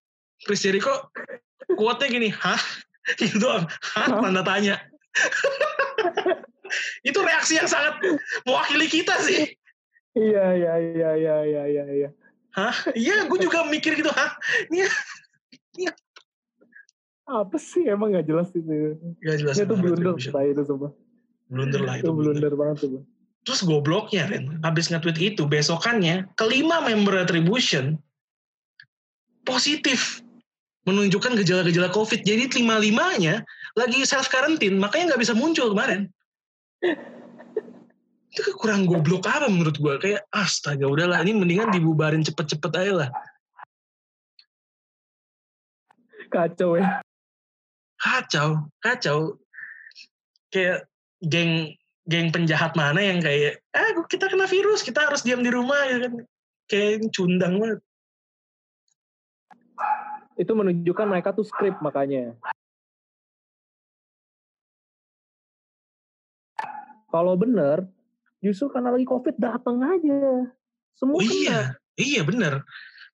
Chris 0.41 0.61
Jericho 0.61 1.09
quote-nya 1.73 2.09
gini, 2.09 2.29
hah? 2.31 2.59
Gitu 3.19 3.41
doang. 3.41 3.65
Hah? 3.97 4.07
Tanda 4.07 4.45
tanya. 4.45 4.77
itu 7.09 7.19
reaksi 7.19 7.59
yang 7.59 7.67
sangat 7.67 7.99
mewakili 8.47 8.87
kita 8.87 9.15
sih. 9.23 9.51
Iya, 10.11 10.45
iya, 10.59 10.73
iya, 10.79 11.09
iya, 11.15 11.35
iya, 11.47 11.63
iya. 11.67 11.85
iya. 11.87 12.09
Hah? 12.51 12.75
Iya, 12.91 13.31
gue 13.31 13.39
juga 13.39 13.63
mikir 13.67 13.95
gitu. 13.95 14.11
Hah? 14.11 14.35
Iya. 14.67 14.91
Iya. 15.79 15.91
Apa 17.31 17.55
sih? 17.55 17.87
Emang 17.87 18.11
gak 18.11 18.27
jelas 18.27 18.51
itu. 18.51 18.99
Gak 19.23 19.37
jelas. 19.39 19.55
Itu 19.55 19.75
blunder 19.79 20.11
lah 20.11 20.43
itu 20.43 20.63
semua. 20.67 20.91
Blunder 21.47 21.81
lah 21.83 21.95
itu. 21.99 22.11
Itu 22.11 22.11
blunder 22.11 22.53
banget 22.59 22.77
tuh. 22.87 23.03
Terus 23.41 23.65
gobloknya 23.65 24.29
Ren, 24.29 24.61
habis 24.61 24.93
nge-tweet 24.93 25.33
itu, 25.33 25.49
besokannya 25.49 26.29
kelima 26.37 26.85
member 26.85 27.25
Retribution 27.25 27.97
positif 29.41 30.21
menunjukkan 30.85 31.41
gejala-gejala 31.41 31.89
COVID. 31.89 32.21
Jadi 32.21 32.61
lima-limanya 32.61 33.41
lagi 33.77 34.03
self 34.03 34.27
quarantine 34.27 34.75
makanya 34.75 35.13
nggak 35.13 35.21
bisa 35.23 35.33
muncul 35.35 35.71
kemarin. 35.71 36.11
Itu 38.31 38.55
kurang 38.55 38.87
goblok 38.87 39.27
apa 39.27 39.51
menurut 39.51 39.75
gue 39.75 39.95
kayak 39.99 40.23
astaga 40.31 40.87
udahlah 40.87 41.19
ini 41.23 41.35
mendingan 41.35 41.71
dibubarin 41.71 42.23
cepet-cepet 42.23 42.71
aja 42.79 42.93
lah. 43.05 43.09
Kacau 46.31 46.79
ya. 46.79 47.03
Kacau 47.99 48.71
kacau. 48.79 49.35
Kayak 50.51 50.87
geng 51.23 51.75
geng 52.07 52.31
penjahat 52.31 52.75
mana 52.75 53.03
yang 53.03 53.19
kayak 53.19 53.59
eh 53.61 53.89
kita 54.07 54.31
kena 54.31 54.47
virus 54.47 54.83
kita 54.83 55.05
harus 55.05 55.23
diam 55.27 55.43
di 55.43 55.51
rumah 55.51 55.79
ya 55.91 56.07
kan. 56.07 56.13
Kayak 56.71 57.11
cundang 57.11 57.59
banget. 57.59 57.79
Itu 60.39 60.55
menunjukkan 60.55 61.07
mereka 61.07 61.35
tuh 61.35 61.43
skrip 61.43 61.83
makanya. 61.83 62.31
Kalau 67.11 67.35
bener, 67.35 67.85
justru 68.39 68.71
karena 68.71 68.95
lagi 68.95 69.03
covid 69.03 69.35
datang 69.35 69.83
aja. 69.83 70.47
Semua 70.95 71.19
oh, 71.19 71.23
iya, 71.23 71.75
iya 71.99 72.23
bener. 72.23 72.63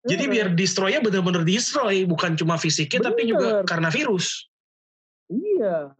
Jadi 0.08 0.24
hmm. 0.30 0.34
biar 0.34 0.48
destroy-nya 0.54 1.02
benar-benar 1.02 1.44
destroy, 1.44 2.06
bukan 2.06 2.38
cuma 2.38 2.56
fisiknya 2.56 3.02
bener. 3.02 3.10
tapi 3.12 3.22
juga 3.28 3.50
karena 3.66 3.90
virus. 3.90 4.48
Iya, 5.28 5.92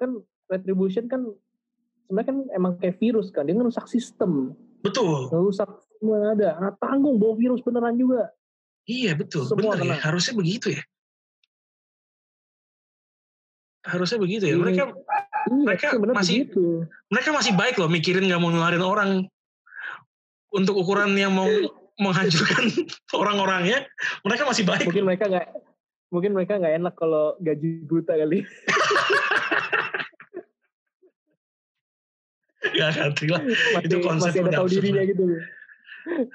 kan 0.00 0.22
retribution 0.48 1.10
kan 1.10 1.26
sebenarnya 2.06 2.28
kan 2.30 2.38
emang 2.54 2.72
kayak 2.78 2.96
virus 3.02 3.28
kan, 3.34 3.44
dia 3.44 3.58
ngerusak 3.58 3.90
sistem. 3.90 4.56
Betul. 4.80 5.28
Ngerusak 5.34 5.68
semua 5.98 6.32
ada. 6.32 6.50
Nah, 6.62 6.72
tanggung 6.78 7.18
bawa 7.18 7.34
virus 7.34 7.60
beneran 7.60 7.98
juga. 7.98 8.30
Iya 8.86 9.18
betul, 9.18 9.42
Semua 9.42 9.74
benar 9.74 9.98
ya. 9.98 9.98
Harusnya 9.98 10.34
begitu 10.38 10.70
ya. 10.78 10.82
Harusnya 13.82 14.18
begitu 14.22 14.46
ya. 14.46 14.54
Mereka 14.54 14.94
iya, 15.46 15.62
mereka 15.62 15.86
masih 16.00 16.36
begitu. 16.46 16.64
mereka 17.10 17.30
masih 17.30 17.52
baik 17.54 17.74
loh 17.78 17.90
mikirin 17.90 18.26
nggak 18.26 18.40
mau 18.42 18.50
nularin 18.50 18.82
orang 18.82 19.10
untuk 20.50 20.74
ukuran 20.78 21.12
yang 21.14 21.34
mau 21.34 21.48
menghancurkan 22.00 22.64
orang-orangnya. 23.20 23.84
Mereka 24.24 24.42
masih 24.48 24.64
baik. 24.68 24.86
Mungkin 24.88 25.04
mereka 25.04 25.24
nggak 25.28 25.46
mungkin 26.12 26.30
mereka 26.32 26.60
nggak 26.60 26.74
enak 26.80 26.94
kalau 26.96 27.34
gaji 27.40 27.84
buta 27.84 28.14
kali. 28.16 28.44
Gak 32.66 32.92
ngerti 32.92 33.30
lah. 33.30 33.40
Masih, 33.46 33.88
itu 33.88 33.96
konsep 34.04 34.36
masih 34.36 34.42
ada 34.42 34.58
tahu 34.60 34.68
dirinya 34.68 35.02
gitu 35.06 35.24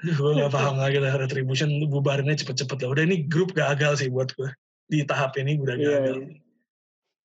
gue 0.02 0.30
gak 0.36 0.52
paham 0.52 0.76
lagi 0.76 1.00
lah 1.00 1.16
retribution 1.16 1.70
bubarinnya 1.88 2.34
cepet-cepet 2.36 2.82
lah. 2.82 2.88
Udah 2.92 3.04
ini 3.08 3.24
grup 3.24 3.56
gagal 3.56 4.04
sih 4.04 4.08
buat 4.12 4.32
gue. 4.36 4.50
Di 4.90 5.06
tahap 5.06 5.38
ini 5.38 5.56
udah 5.60 5.76
iya, 5.78 5.86
gagal. 5.86 6.16
Iya, 6.18 6.41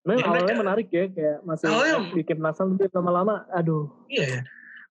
Nah, 0.08 0.16
ya, 0.16 0.24
awalnya 0.24 0.56
mereka, 0.56 0.64
menarik 0.64 0.88
ya, 0.88 1.06
kayak 1.12 1.38
masih 1.44 1.66
awalnya, 1.68 1.96
bikin 2.16 2.36
penasaran 2.40 2.80
tapi 2.80 2.96
lama-lama, 2.96 3.36
aduh. 3.52 3.92
Iya 4.08 4.26
ya. 4.26 4.42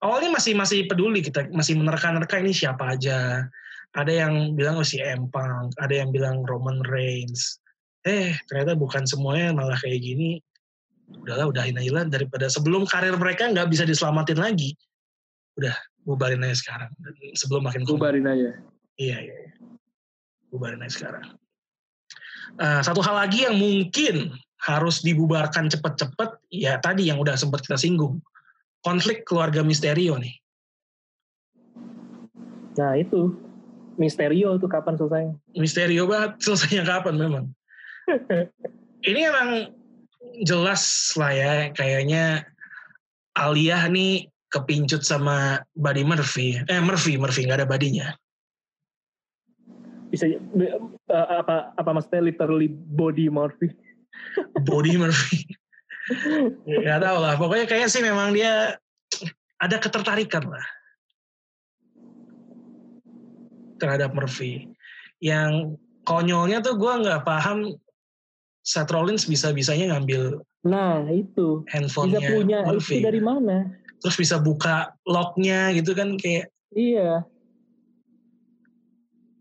Awalnya 0.04 0.30
masih 0.36 0.52
masih 0.52 0.78
peduli 0.84 1.24
kita, 1.24 1.48
masih 1.56 1.72
menerka-nerka 1.80 2.36
ini 2.36 2.52
siapa 2.52 2.92
aja. 2.92 3.48
Ada 3.96 4.12
yang 4.12 4.52
bilang 4.52 4.76
oh 4.76 4.84
si 4.84 5.00
Empang, 5.00 5.72
ada 5.80 5.94
yang 5.96 6.12
bilang 6.12 6.44
Roman 6.44 6.84
Reigns. 6.84 7.56
Eh, 8.04 8.36
ternyata 8.44 8.76
bukan 8.76 9.08
semuanya 9.08 9.56
malah 9.56 9.80
kayak 9.80 10.04
gini. 10.04 10.36
Udahlah, 11.08 11.48
udahin 11.48 11.80
aja 11.80 11.90
lah 11.96 12.04
daripada 12.04 12.52
sebelum 12.52 12.84
karir 12.84 13.16
mereka 13.16 13.48
nggak 13.48 13.72
bisa 13.72 13.88
diselamatin 13.88 14.36
lagi. 14.36 14.76
Udah, 15.56 15.72
bubarin 16.06 16.46
aja 16.46 16.54
sekarang 16.54 16.90
sebelum 17.34 17.66
makin 17.66 17.82
bubarin 17.82 18.30
aja 18.30 18.50
iya 18.94 19.18
iya 19.26 19.34
bubarin 20.54 20.78
aja 20.78 20.94
sekarang 20.94 21.34
uh, 22.62 22.80
satu 22.86 23.02
hal 23.02 23.26
lagi 23.26 23.42
yang 23.42 23.58
mungkin 23.58 24.30
harus 24.62 25.04
dibubarkan 25.04 25.68
cepat-cepat 25.68 26.40
ya 26.48 26.80
tadi 26.80 27.12
yang 27.12 27.20
udah 27.20 27.36
sempat 27.36 27.64
kita 27.64 27.76
singgung 27.76 28.20
konflik 28.80 29.26
keluarga 29.28 29.60
Misterio 29.60 30.16
nih 30.16 30.36
nah 32.76 32.96
itu 32.96 33.36
Misterio 33.96 34.56
itu 34.56 34.68
kapan 34.68 34.96
selesai 34.96 35.24
Misterio 35.56 36.08
banget 36.08 36.38
selesainya 36.44 36.84
kapan 36.84 37.14
memang 37.20 37.44
ini 39.08 39.20
emang 39.28 39.72
jelas 40.44 41.12
lah 41.16 41.32
ya 41.32 41.52
kayaknya 41.72 42.44
Alia 43.36 43.84
nih 43.92 44.32
kepincut 44.48 45.04
sama 45.04 45.60
Buddy 45.76 46.02
Murphy. 46.06 46.56
Eh 46.64 46.80
Murphy, 46.80 47.20
Murphy 47.20 47.44
nggak 47.44 47.60
ada 47.62 47.68
badinya. 47.68 48.16
Bisa 50.08 50.24
uh, 50.32 51.28
apa 51.44 51.76
apa 51.76 51.90
maksudnya 51.92 52.24
literally 52.24 52.72
body 52.72 53.28
Murphy? 53.28 53.68
Body 54.64 54.96
Murphy. 55.00 55.44
Gak 56.66 57.00
tau 57.02 57.18
lah. 57.18 57.34
Pokoknya 57.34 57.66
kayaknya 57.66 57.88
sih 57.90 58.02
memang 58.04 58.30
dia 58.36 58.78
ada 59.56 59.76
ketertarikan 59.80 60.44
lah 60.46 60.66
terhadap 63.76 64.12
Murphy. 64.16 64.70
Yang 65.20 65.80
konyolnya 66.06 66.62
tuh 66.62 66.78
gue 66.78 66.92
nggak 67.02 67.24
paham 67.26 67.76
Seth 68.66 68.90
Rollins 68.90 69.26
bisa-bisanya 69.30 69.94
ngambil 69.94 70.42
Nah 70.66 71.06
itu 71.14 71.62
handphonenya 71.70 72.18
bisa 72.18 72.34
punya 72.34 72.58
Murphy. 72.66 72.98
itu 72.98 73.06
dari 73.06 73.22
mana? 73.22 73.56
terus 74.00 74.16
bisa 74.20 74.36
buka 74.38 74.92
locknya 75.08 75.72
gitu 75.72 75.96
kan 75.96 76.14
kayak 76.20 76.52
iya 76.76 77.24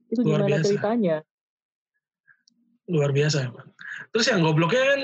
itu 0.07 0.23
luar 0.23 0.47
gimana 0.47 0.49
biasa. 0.49 0.67
ceritanya 0.71 1.15
luar 2.89 3.09
biasa 3.11 3.49
emang. 3.49 3.67
Terus 4.13 4.27
yang 4.29 4.41
gobloknya 4.45 4.83
kan 4.85 5.01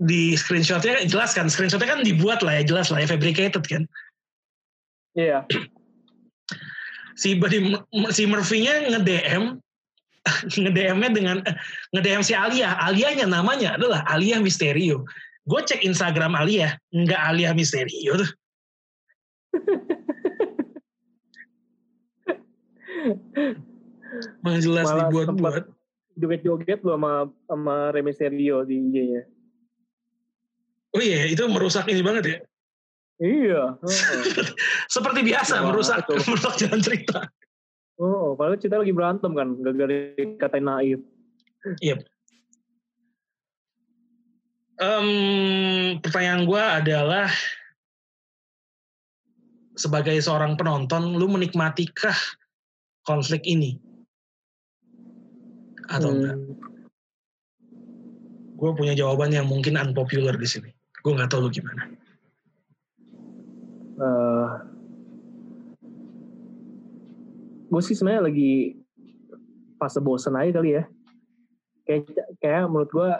di 0.00 0.32
screenshotnya 0.32 0.96
kan 0.96 1.04
jelas 1.04 1.36
kan 1.36 1.46
screenshotnya 1.52 1.88
kan 1.88 2.00
dibuat 2.00 2.40
lah 2.40 2.56
ya 2.56 2.64
jelas 2.64 2.88
lah 2.88 3.04
ya 3.04 3.08
fabricated 3.08 3.64
kan. 3.68 3.84
Iya. 5.12 5.44
Si 7.20 7.36
body, 7.36 7.76
si 8.14 8.24
Murphy-nya 8.24 8.88
nge-DM 8.96 9.60
nge-DM-nya 10.64 11.10
dengan 11.12 11.36
nge-DM 11.92 12.22
si 12.24 12.32
Alia. 12.32 12.80
Alianya 12.80 13.28
namanya 13.28 13.76
adalah 13.76 14.00
Alia 14.08 14.40
Misterio. 14.40 15.04
Gue 15.44 15.60
cek 15.64 15.84
Instagram 15.84 16.32
Alia 16.36 16.78
nggak 16.94 17.20
Alia 17.20 17.52
Misterio 17.52 18.16
tuh. 18.16 18.30
Malah 24.44 24.60
jelas 24.60 24.88
dibuat-buat. 24.88 25.79
Joget-joget 26.20 26.84
lo 26.84 26.94
sama 27.00 27.12
sama 27.48 27.76
Rey 27.96 28.04
Mysterio 28.04 28.62
di 28.68 28.76
IG-nya. 28.76 29.22
Oh 30.90 31.00
iya, 31.00 31.24
itu 31.30 31.42
merusak 31.48 31.86
ini 31.88 32.02
banget 32.04 32.24
ya? 32.26 32.38
Iya. 33.20 33.62
Oh. 33.78 33.88
Seperti 34.94 35.20
biasa, 35.22 35.60
Wah, 35.60 35.72
merusak 35.72 36.04
itu. 36.04 36.14
merusak 36.30 36.54
jalan 36.60 36.80
cerita. 36.80 37.20
Oh, 38.00 38.32
padahal 38.32 38.56
cerita 38.56 38.80
lagi 38.80 38.96
berantem 38.96 39.32
kan, 39.36 39.60
gara-gara 39.60 40.16
dikatain 40.16 40.64
naif. 40.64 41.00
Iya. 41.84 41.96
Yep. 41.96 42.00
Um, 44.80 45.08
pertanyaan 46.00 46.48
gue 46.48 46.62
adalah 46.64 47.28
sebagai 49.76 50.16
seorang 50.24 50.56
penonton, 50.56 51.20
lu 51.20 51.28
menikmatikah 51.28 52.16
konflik 53.04 53.44
ini? 53.44 53.76
Atau 55.90 56.10
hmm. 56.10 56.16
enggak? 56.16 56.36
Gue 58.60 58.70
punya 58.76 58.94
jawaban 58.94 59.34
yang 59.34 59.48
mungkin 59.50 59.74
unpopular 59.74 60.36
di 60.38 60.46
sini. 60.46 60.70
Gue 61.02 61.12
nggak 61.16 61.32
tahu 61.32 61.48
lu 61.48 61.50
gimana. 61.50 61.82
Uh, 64.00 64.04
eh, 64.04 64.48
gue 67.68 67.82
sih 67.84 67.96
sebenarnya 67.96 68.30
lagi 68.30 68.52
fase 69.80 69.98
bosen 69.98 70.38
aja 70.38 70.60
kali 70.60 70.78
ya. 70.78 70.84
Kayak, 71.88 72.04
kayak 72.38 72.64
menurut 72.68 72.90
gue 72.92 73.10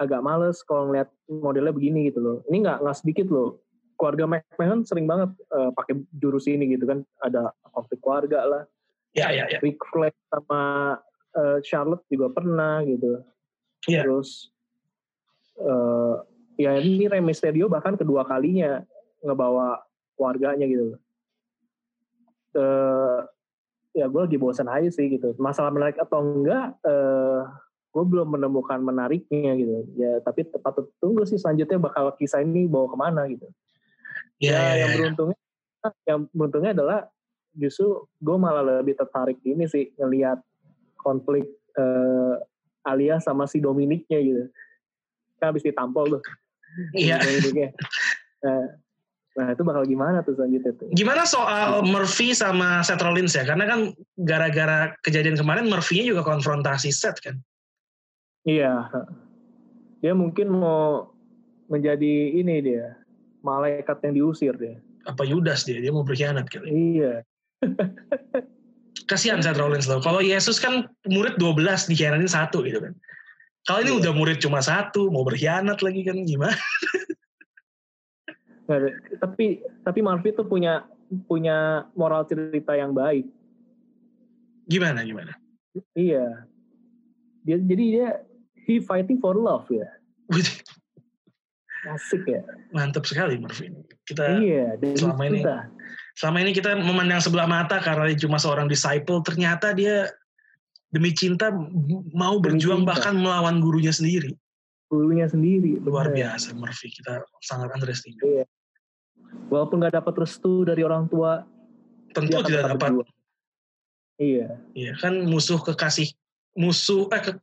agak 0.00 0.24
males 0.24 0.64
kalau 0.64 0.90
ngeliat 0.90 1.12
modelnya 1.28 1.76
begini 1.76 2.08
gitu 2.08 2.18
loh. 2.18 2.36
Ini 2.48 2.64
nggak 2.64 2.78
nggak 2.82 2.98
sedikit 2.98 3.28
loh 3.28 3.60
keluarga 4.00 4.24
McMahon 4.24 4.80
sering 4.88 5.04
banget 5.04 5.28
uh, 5.52 5.68
pakai 5.76 6.00
jurus 6.16 6.48
ini 6.48 6.72
gitu 6.72 6.88
kan 6.88 7.04
ada 7.20 7.52
konflik 7.76 8.00
keluarga 8.00 8.48
lah 8.48 8.62
ya 9.12 9.28
ya 9.28 9.44
ya 9.52 9.60
Rick 9.60 9.76
Flair 9.92 10.16
sama 10.32 10.96
uh, 11.36 11.58
Charlotte 11.62 12.06
juga 12.10 12.30
pernah 12.32 12.82
gitu. 12.86 13.22
Ya. 13.88 14.04
terus 14.04 14.52
uh, 15.56 16.20
ya 16.60 16.76
ini 16.76 17.08
Rey 17.08 17.24
Mysterio 17.24 17.72
bahkan 17.72 17.96
kedua 17.96 18.28
kalinya 18.28 18.84
ngebawa 19.24 19.80
keluarganya 20.16 20.68
gitu. 20.68 21.00
Uh, 22.50 23.24
ya 23.96 24.04
gue 24.06 24.20
lagi 24.20 24.36
bosan 24.36 24.68
aja 24.68 24.88
sih 24.92 25.08
gitu. 25.08 25.32
Masalah 25.40 25.72
menarik 25.72 25.96
atau 25.96 26.20
enggak 26.20 26.76
uh, 26.84 27.48
gue 27.90 28.04
belum 28.04 28.36
menemukan 28.36 28.78
menariknya 28.84 29.56
gitu. 29.56 29.88
Ya 29.96 30.20
tapi 30.20 30.44
tepat 30.44 30.84
tunggu 31.00 31.24
sih 31.24 31.40
selanjutnya 31.40 31.80
bakal 31.80 32.12
kisah 32.20 32.44
ini 32.44 32.68
bawa 32.68 32.86
ke 32.92 32.96
mana 33.00 33.22
gitu. 33.32 33.48
Ya, 34.40 34.76
ya, 34.76 34.84
yang 34.84 34.90
beruntungnya 34.96 35.40
yang 36.04 36.18
beruntungnya 36.32 36.72
adalah 36.76 37.00
justru 37.56 38.04
gue 38.20 38.36
malah 38.36 38.80
lebih 38.80 38.96
tertarik 38.96 39.40
ini 39.44 39.68
sih 39.68 39.92
ngelihat 39.96 40.40
konflik 41.00 41.48
uh, 41.76 42.36
Alia 42.84 43.20
sama 43.20 43.44
si 43.44 43.60
Dominiknya 43.60 44.18
gitu. 44.20 44.44
Kan 45.40 45.52
habis 45.52 45.64
ditampol 45.64 46.18
tuh. 46.18 46.22
Iya. 46.94 47.18
nah, 48.44 48.62
nah 49.36 49.46
itu 49.52 49.62
bakal 49.66 49.84
gimana 49.84 50.22
tuh 50.22 50.38
selanjutnya 50.38 50.72
tuh. 50.76 50.88
Gimana 50.94 51.26
soal 51.26 51.82
Murphy 51.84 52.32
sama 52.32 52.80
Seth 52.86 53.02
Rollins 53.02 53.36
ya? 53.36 53.44
Karena 53.44 53.68
kan 53.68 53.80
gara-gara 54.20 54.94
kejadian 55.04 55.36
kemarin 55.36 55.68
Murphy-nya 55.68 56.14
juga 56.14 56.22
konfrontasi 56.24 56.88
Seth 56.94 57.20
kan? 57.20 57.36
Iya. 58.48 58.88
Dia 60.00 60.16
mungkin 60.16 60.48
mau 60.56 61.12
menjadi 61.68 62.40
ini 62.40 62.64
dia 62.64 62.96
malaikat 63.44 64.00
yang 64.04 64.14
diusir 64.16 64.54
dia. 64.56 64.80
Apa 65.04 65.24
Yudas 65.24 65.64
dia? 65.64 65.80
Dia 65.80 65.92
mau 65.92 66.04
berkhianat 66.04 66.48
kali. 66.48 66.68
Iya. 66.68 67.24
kasihan 69.10 69.42
Seth 69.42 69.58
Rollins 69.58 69.90
loh. 69.90 69.98
Kalau 69.98 70.22
Yesus 70.22 70.62
kan 70.62 70.86
murid 71.10 71.34
12 71.36 71.90
dikhianatin 71.90 72.30
satu 72.30 72.62
gitu 72.62 72.78
kan. 72.78 72.94
Kalau 73.66 73.82
ini 73.82 73.90
Iya. 73.92 73.98
udah 74.06 74.12
murid 74.14 74.38
cuma 74.38 74.62
satu, 74.62 75.10
mau 75.10 75.26
berkhianat 75.26 75.82
lagi 75.82 76.00
kan 76.06 76.16
gimana? 76.22 76.54
Tapi 79.18 79.58
tapi 79.82 79.98
Murphy 79.98 80.30
tuh 80.30 80.46
punya 80.46 80.86
punya 81.26 81.90
moral 81.98 82.22
cerita 82.22 82.78
yang 82.78 82.94
baik. 82.94 83.26
Gimana 84.70 85.02
gimana? 85.02 85.34
Iya. 85.98 86.46
Dia 87.42 87.58
jadi 87.58 87.84
dia 87.90 88.08
he 88.62 88.78
fighting 88.78 89.18
for 89.18 89.34
love 89.34 89.66
ya. 89.74 89.90
Asik 91.90 92.30
ya. 92.30 92.46
Mantap 92.70 93.10
sekali 93.10 93.42
Murphy. 93.42 93.74
Kita 94.06 94.38
iya, 94.38 94.78
selama 94.94 95.26
ini- 95.26 95.42
cinta. 95.42 95.66
Selama 96.20 96.44
ini 96.44 96.52
kita 96.52 96.76
memandang 96.76 97.24
sebelah 97.24 97.48
mata 97.48 97.80
karena 97.80 98.04
dia 98.12 98.20
cuma 98.20 98.36
seorang 98.36 98.68
disciple, 98.68 99.24
ternyata 99.24 99.72
dia 99.72 100.04
demi 100.92 101.16
cinta 101.16 101.48
mau 102.12 102.36
Demi 102.36 102.60
berjuang 102.60 102.84
cinta. 102.84 102.90
bahkan 102.92 103.14
melawan 103.16 103.64
gurunya 103.64 103.88
sendiri. 103.88 104.36
gurunya 104.90 105.24
sendiri. 105.24 105.78
Luar 105.80 106.10
bener. 106.10 106.34
biasa 106.36 106.50
Murphy. 106.52 106.90
Kita 106.90 107.22
sangat 107.40 107.70
underestimate. 107.72 108.44
Walaupun 109.46 109.80
nggak 109.80 109.96
dapat 109.96 110.14
restu 110.18 110.66
dari 110.66 110.82
orang 110.82 111.06
tua, 111.06 111.46
Tentu 112.10 112.42
tidak 112.42 112.74
dapat. 112.74 113.06
Iya, 114.18 114.58
Iya 114.74 114.92
kan 114.98 115.24
musuh 115.24 115.56
kekasih 115.56 116.10
musuh 116.52 117.06
eh 117.14 117.22
ke- 117.22 117.38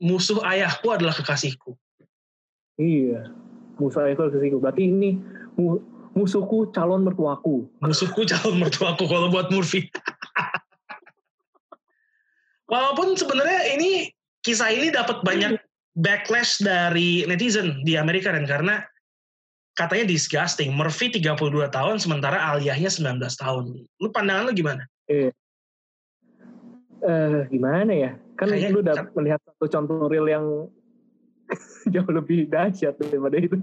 musuh 0.00 0.40
ayahku 0.42 0.88
adalah 0.88 1.12
kekasihku. 1.12 1.76
iya. 2.74 3.30
Musa 3.76 4.08
itu 4.08 4.18
ke 4.18 4.38
situ. 4.40 4.56
Berarti 4.58 4.82
ini 4.88 5.20
mu- 5.54 5.84
musuhku 6.18 6.74
calon 6.74 7.06
mertuaku. 7.06 7.70
Musuhku 7.78 8.26
calon 8.26 8.58
mertuaku 8.58 9.06
kalau 9.06 9.30
buat 9.30 9.46
Murphy. 9.54 9.86
Walaupun 12.72 13.14
sebenarnya 13.16 13.78
ini 13.78 14.10
kisah 14.42 14.68
ini 14.74 14.90
dapat 14.90 15.22
banyak 15.22 15.56
backlash 15.96 16.58
dari 16.60 17.22
netizen 17.24 17.80
di 17.86 17.94
Amerika 17.96 18.34
dan 18.34 18.44
karena 18.44 18.82
katanya 19.72 20.10
disgusting. 20.10 20.74
Murphy 20.74 21.08
32 21.08 21.38
tahun 21.70 21.96
sementara 22.02 22.36
Aliyahnya 22.52 22.90
19 22.90 23.22
tahun. 23.40 23.64
Lu 24.02 24.08
pandangan 24.12 24.50
lu 24.50 24.52
gimana? 24.52 24.82
Eh, 25.08 25.30
gimana 27.48 27.92
ya? 27.94 28.10
Kan 28.36 28.52
Kayaknya- 28.52 28.74
lu 28.74 28.80
udah 28.84 28.94
kan- 29.00 29.10
melihat 29.16 29.40
satu 29.46 29.64
contoh 29.70 30.10
real 30.10 30.26
yang 30.28 30.44
jauh 31.94 32.10
lebih 32.12 32.50
dahsyat 32.52 33.00
daripada 33.00 33.38
itu. 33.40 33.56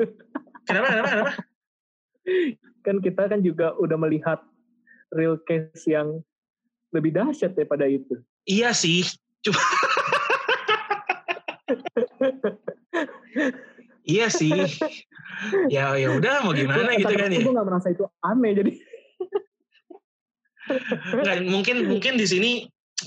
Kenapa? 0.65 0.87
Kenapa? 0.89 1.09
Kenapa? 1.13 1.33
Kan 2.85 3.01
kita 3.01 3.29
kan 3.29 3.41
juga 3.41 3.73
udah 3.77 3.97
melihat 3.97 4.41
real 5.13 5.37
case 5.45 5.85
yang 5.89 6.21
lebih 6.93 7.11
dahsyat 7.13 7.53
daripada 7.53 7.85
itu. 7.89 8.21
Iya 8.45 8.73
sih. 8.73 9.05
Cuma 9.41 9.59
Iya 14.05 14.29
sih. 14.29 14.53
Ya 15.67 15.97
ya 15.97 16.09
udah 16.13 16.45
mau 16.45 16.53
gimana 16.53 16.93
gitu 16.95 17.09
kan 17.09 17.33
ya. 17.33 17.41
Gue 17.41 17.53
gak 17.57 17.67
merasa 17.67 17.89
itu 17.89 18.05
aneh 18.21 18.53
jadi. 18.53 18.71
Nggak, 21.21 21.35
mungkin 21.49 21.77
mungkin 21.89 22.13
di 22.17 22.25
sini 22.25 22.51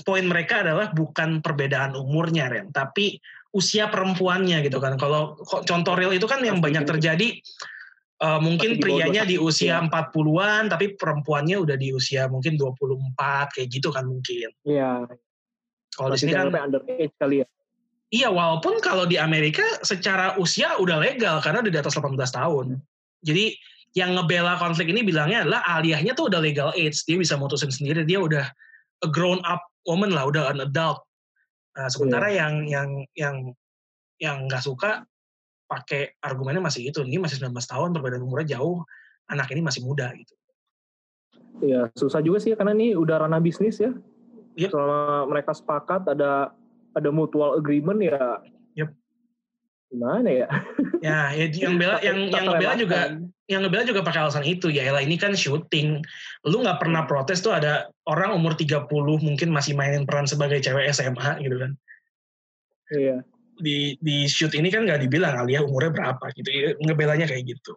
poin 0.03 0.23
mereka 0.27 0.63
adalah 0.63 0.91
bukan 0.95 1.43
perbedaan 1.43 1.95
umurnya 1.95 2.47
Ren, 2.47 2.71
tapi 2.71 3.19
usia 3.55 3.89
perempuannya 3.89 4.63
gitu 4.63 4.79
kan. 4.79 4.95
Kalau 4.99 5.39
contoh 5.43 5.93
real 5.95 6.13
itu 6.13 6.27
kan 6.27 6.43
yang 6.43 6.59
banyak 6.63 6.83
gitu. 6.85 6.91
terjadi 6.95 7.27
eh, 8.19 8.39
mungkin 8.39 8.69
bawah 8.77 8.83
prianya 8.83 9.23
di 9.23 9.35
21, 9.39 9.47
usia 9.47 9.75
ya. 9.79 9.85
40-an 9.87 10.63
tapi 10.71 10.85
perempuannya 10.99 11.57
udah 11.63 11.75
di 11.79 11.95
usia 11.95 12.27
mungkin 12.27 12.55
24 12.59 13.55
kayak 13.55 13.67
gitu 13.71 13.89
kan 13.91 14.05
mungkin. 14.07 14.51
Iya. 14.67 15.07
Kalau 15.95 16.09
di 16.11 16.15
Masih 16.15 16.27
sini 16.27 16.33
kan 16.35 16.47
underage 16.53 17.15
kali 17.19 17.37
ya. 17.43 17.47
iya 18.09 18.29
walaupun 18.33 18.81
kalau 18.81 19.05
di 19.05 19.21
Amerika 19.21 19.61
secara 19.85 20.33
usia 20.41 20.73
udah 20.81 20.97
legal 20.97 21.37
karena 21.45 21.61
udah 21.61 21.71
di 21.73 21.79
atas 21.79 21.93
18 21.97 22.15
tahun. 22.17 22.79
Jadi 23.21 23.53
yang 23.97 24.13
ngebela 24.15 24.55
konflik 24.61 24.89
ini 24.93 25.01
bilangnya 25.01 25.43
adalah 25.45 25.61
aliyahnya 25.65 26.13
tuh 26.13 26.29
udah 26.29 26.37
legal 26.39 26.69
age, 26.77 27.01
dia 27.09 27.17
bisa 27.17 27.33
mutusin 27.37 27.73
sendiri, 27.73 28.05
dia 28.05 28.21
udah 28.21 28.45
a 29.01 29.07
grown 29.09 29.41
up 29.49 29.65
woman 29.89 30.13
lah, 30.13 30.29
udah 30.29 30.53
an 30.53 30.61
adult. 30.61 31.01
Nah, 31.73 31.89
sementara 31.89 32.29
Iya. 32.29 32.37
yang 32.45 32.53
yang 32.69 32.89
yang 33.17 33.35
yang 34.21 34.37
nggak 34.45 34.61
suka 34.61 35.07
pakai 35.69 36.17
argumennya 36.25 36.65
masih 36.65 36.89
itu, 36.89 37.05
ini 37.05 37.21
masih 37.21 37.37
19 37.37 37.53
tahun, 37.53 37.93
perbedaan 37.93 38.25
umurnya 38.25 38.57
jauh, 38.57 38.81
anak 39.29 39.53
ini 39.53 39.61
masih 39.61 39.85
muda 39.85 40.09
gitu. 40.17 40.33
Iya, 41.61 41.93
susah 41.93 42.25
juga 42.25 42.41
sih 42.41 42.57
karena 42.57 42.73
ini 42.73 42.97
udah 42.97 43.29
ranah 43.29 43.37
bisnis 43.37 43.77
ya. 43.77 43.93
Yep. 44.57 44.73
Selama 44.73 45.29
mereka 45.29 45.51
sepakat 45.53 46.09
ada 46.09 46.51
ada 46.97 47.09
mutual 47.13 47.61
agreement 47.61 48.01
ya. 48.01 48.41
Yep. 48.73 48.89
Gimana 49.93 50.29
ya? 50.29 50.49
Ya, 50.99 51.31
ya 51.31 51.47
yang 51.47 51.79
bela 51.79 51.95
yang 52.03 52.27
yang 52.27 52.43
ngebela 52.43 52.75
juga 52.75 53.15
yang 53.47 53.63
ngebela 53.63 53.87
juga 53.87 54.03
pakai 54.03 54.19
alasan 54.19 54.43
itu 54.43 54.67
ya 54.67 54.83
elah 54.83 54.99
ini 54.99 55.15
kan 55.15 55.31
syuting 55.31 56.03
lu 56.43 56.59
nggak 56.59 56.75
pernah 56.75 57.07
protes 57.07 57.39
tuh 57.39 57.55
ada 57.55 57.87
orang 58.03 58.35
umur 58.35 58.51
30 58.51 58.91
mungkin 58.99 59.47
masih 59.47 59.79
mainin 59.79 60.03
peran 60.03 60.27
sebagai 60.27 60.59
cewek 60.59 60.91
SMA 60.91 61.39
gitu 61.39 61.55
kan 61.55 61.71
Iya. 62.89 63.21
Di 63.59 63.99
di 63.99 64.25
shoot 64.25 64.55
ini 64.55 64.71
kan 64.71 64.87
nggak 64.87 65.05
dibilang 65.05 65.45
Alia 65.45 65.63
umurnya 65.63 65.91
berapa 65.91 66.25
gitu. 66.35 66.49
Ya, 66.49 66.73
ngebelanya 66.79 67.27
kayak 67.29 67.45
gitu. 67.47 67.75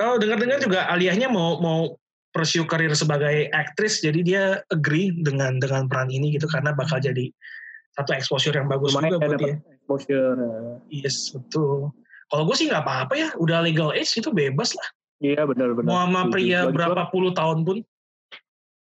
Kalau 0.00 0.16
dengar-dengar 0.16 0.58
juga 0.64 0.88
Aliahnya 0.88 1.28
mau 1.28 1.60
mau 1.60 1.94
pursue 2.30 2.64
karir 2.64 2.94
sebagai 2.94 3.50
aktris 3.50 4.00
jadi 4.00 4.20
dia 4.22 4.44
agree 4.70 5.10
dengan 5.12 5.58
dengan 5.58 5.90
peran 5.90 6.08
ini 6.08 6.38
gitu 6.38 6.46
karena 6.46 6.70
bakal 6.72 7.02
jadi 7.02 7.28
satu 7.98 8.14
exposure 8.14 8.54
yang 8.54 8.70
bagus 8.70 8.94
Lumayan 8.94 9.18
juga 9.18 9.26
ya 9.26 9.28
buat 9.28 9.40
dia. 9.42 9.54
exposure. 9.58 10.38
yes 10.88 11.34
betul. 11.34 11.90
Kalau 12.30 12.42
gue 12.46 12.56
sih 12.56 12.70
nggak 12.70 12.86
apa-apa 12.86 13.14
ya 13.18 13.28
udah 13.34 13.58
legal 13.66 13.90
age 13.90 14.14
itu 14.14 14.30
bebas 14.30 14.72
lah. 14.78 14.88
Iya 15.20 15.44
benar-benar. 15.44 15.90
mau 15.90 16.00
sama 16.06 16.22
pria 16.32 16.70
berapa 16.70 17.10
puluh 17.12 17.34
tahun 17.36 17.66
pun. 17.66 17.84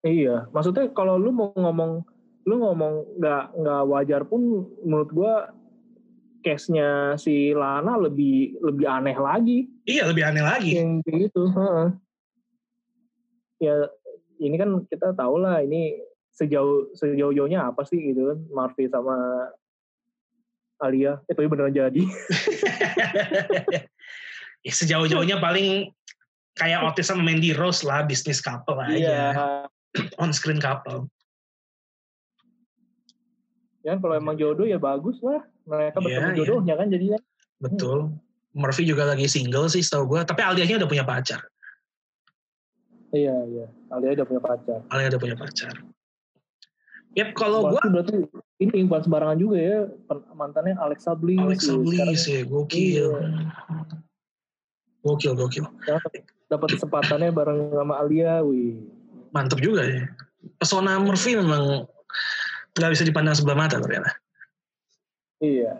Iya, 0.00 0.48
maksudnya 0.54 0.88
kalau 0.96 1.20
lu 1.20 1.28
mau 1.34 1.52
ngomong 1.52 2.06
lu 2.48 2.54
ngomong 2.56 3.20
nggak 3.20 3.44
nggak 3.52 3.82
wajar 3.90 4.22
pun 4.24 4.64
menurut 4.80 5.10
gua 5.12 5.32
case-nya 6.40 7.16
si 7.20 7.52
Lana 7.52 8.00
lebih 8.00 8.56
lebih 8.60 8.86
aneh 8.88 9.16
lagi 9.16 9.68
iya 9.84 10.08
lebih 10.08 10.24
aneh 10.24 10.44
lagi 10.44 10.72
yang 10.76 11.04
kayak 11.04 11.30
gitu. 11.30 11.52
heeh. 11.52 11.88
Ya 13.60 13.76
ini 14.40 14.56
kan 14.56 14.72
kita 14.88 15.12
tahu 15.12 15.44
lah 15.44 15.60
ini 15.60 16.00
sejauh 16.32 16.96
sejauh 16.96 17.36
jauhnya 17.36 17.68
apa 17.68 17.84
sih 17.84 18.00
gitu 18.00 18.32
kan 18.32 18.38
Marvi 18.48 18.88
sama 18.88 19.16
Alia 20.80 21.20
itu 21.28 21.44
beneran 21.44 21.76
jadi. 21.76 22.00
ya, 24.64 24.72
sejauh-jauhnya 24.72 25.36
paling 25.36 25.92
kayak 26.56 26.80
Otis 26.88 27.12
sama 27.12 27.20
Mandy 27.20 27.52
Rose 27.52 27.84
lah 27.84 28.08
bisnis 28.08 28.40
couple 28.40 28.80
aja 28.80 28.96
Iya. 28.96 29.28
on 30.22 30.32
screen 30.32 30.56
couple 30.56 31.12
Ya 33.80 33.96
kalau 33.96 34.12
emang 34.12 34.36
jodoh 34.36 34.68
ya 34.68 34.76
bagus 34.76 35.16
lah. 35.24 35.40
Mereka 35.68 35.96
Iya, 36.00 36.04
bertemu 36.04 36.28
iya. 36.30 36.38
jodohnya 36.38 36.74
kan 36.78 36.86
jadinya. 36.88 37.18
betul 37.60 37.98
Murphy 38.56 38.82
juga 38.88 39.04
lagi 39.06 39.28
single 39.28 39.68
sih 39.68 39.84
setahu 39.84 40.16
gue 40.16 40.20
tapi 40.24 40.40
Aliahnya 40.40 40.80
udah 40.80 40.88
punya 40.90 41.04
pacar 41.04 41.44
Iya 43.10 43.36
iya. 43.50 43.66
Alia 43.90 44.14
udah 44.22 44.26
punya 44.26 44.42
pacar. 44.42 44.80
Alia 44.88 45.10
udah 45.10 45.20
punya 45.20 45.36
pacar 45.36 45.74
Yap, 47.18 47.34
kalau 47.34 47.74
gue 47.74 47.82
berarti, 47.90 48.22
ini 48.62 48.86
bukan 48.86 49.02
sembarangan 49.02 49.34
juga 49.34 49.58
ya 49.58 49.78
mantannya 50.30 50.78
Alexa 50.78 51.18
Bliss. 51.18 51.42
Alexa. 51.42 51.74
Bliss 51.74 52.22
ya, 52.30 52.46
gokil. 52.46 53.10
Iya. 53.18 53.50
Gokil, 55.02 55.32
gokil. 55.34 55.66
Dapat 56.46 56.78
kesempatannya 56.78 57.34
bareng 57.34 57.74
sama 57.74 57.98
Alia, 57.98 58.46
wih. 58.46 58.78
Mantep 59.34 59.58
juga 59.58 59.82
ya. 59.90 60.06
Pesona 60.62 61.02
Murphy 61.02 61.34
memang 61.34 61.82
nggak 62.78 62.90
bisa 62.94 63.02
dipandang 63.02 63.34
sebelah 63.34 63.58
mata 63.66 63.82
ternyata. 63.82 64.14
Iya. 65.40 65.72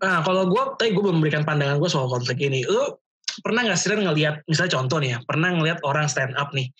Nah, 0.00 0.20
kalau 0.24 0.48
gue, 0.48 0.62
tadi 0.80 0.92
gue 0.92 1.02
belum 1.04 1.20
memberikan 1.20 1.44
pandangan 1.44 1.76
gue 1.80 1.88
soal 1.88 2.08
konflik 2.08 2.40
ini. 2.40 2.64
Lu 2.64 2.96
pernah 3.44 3.64
nggak 3.64 3.78
sih 3.78 3.92
ngelihat, 3.92 4.44
misalnya 4.48 4.72
contoh 4.80 4.98
nih 5.00 5.16
ya, 5.16 5.18
pernah 5.24 5.52
ngelihat 5.52 5.84
orang 5.84 6.08
stand 6.08 6.32
up 6.40 6.52
nih, 6.56 6.72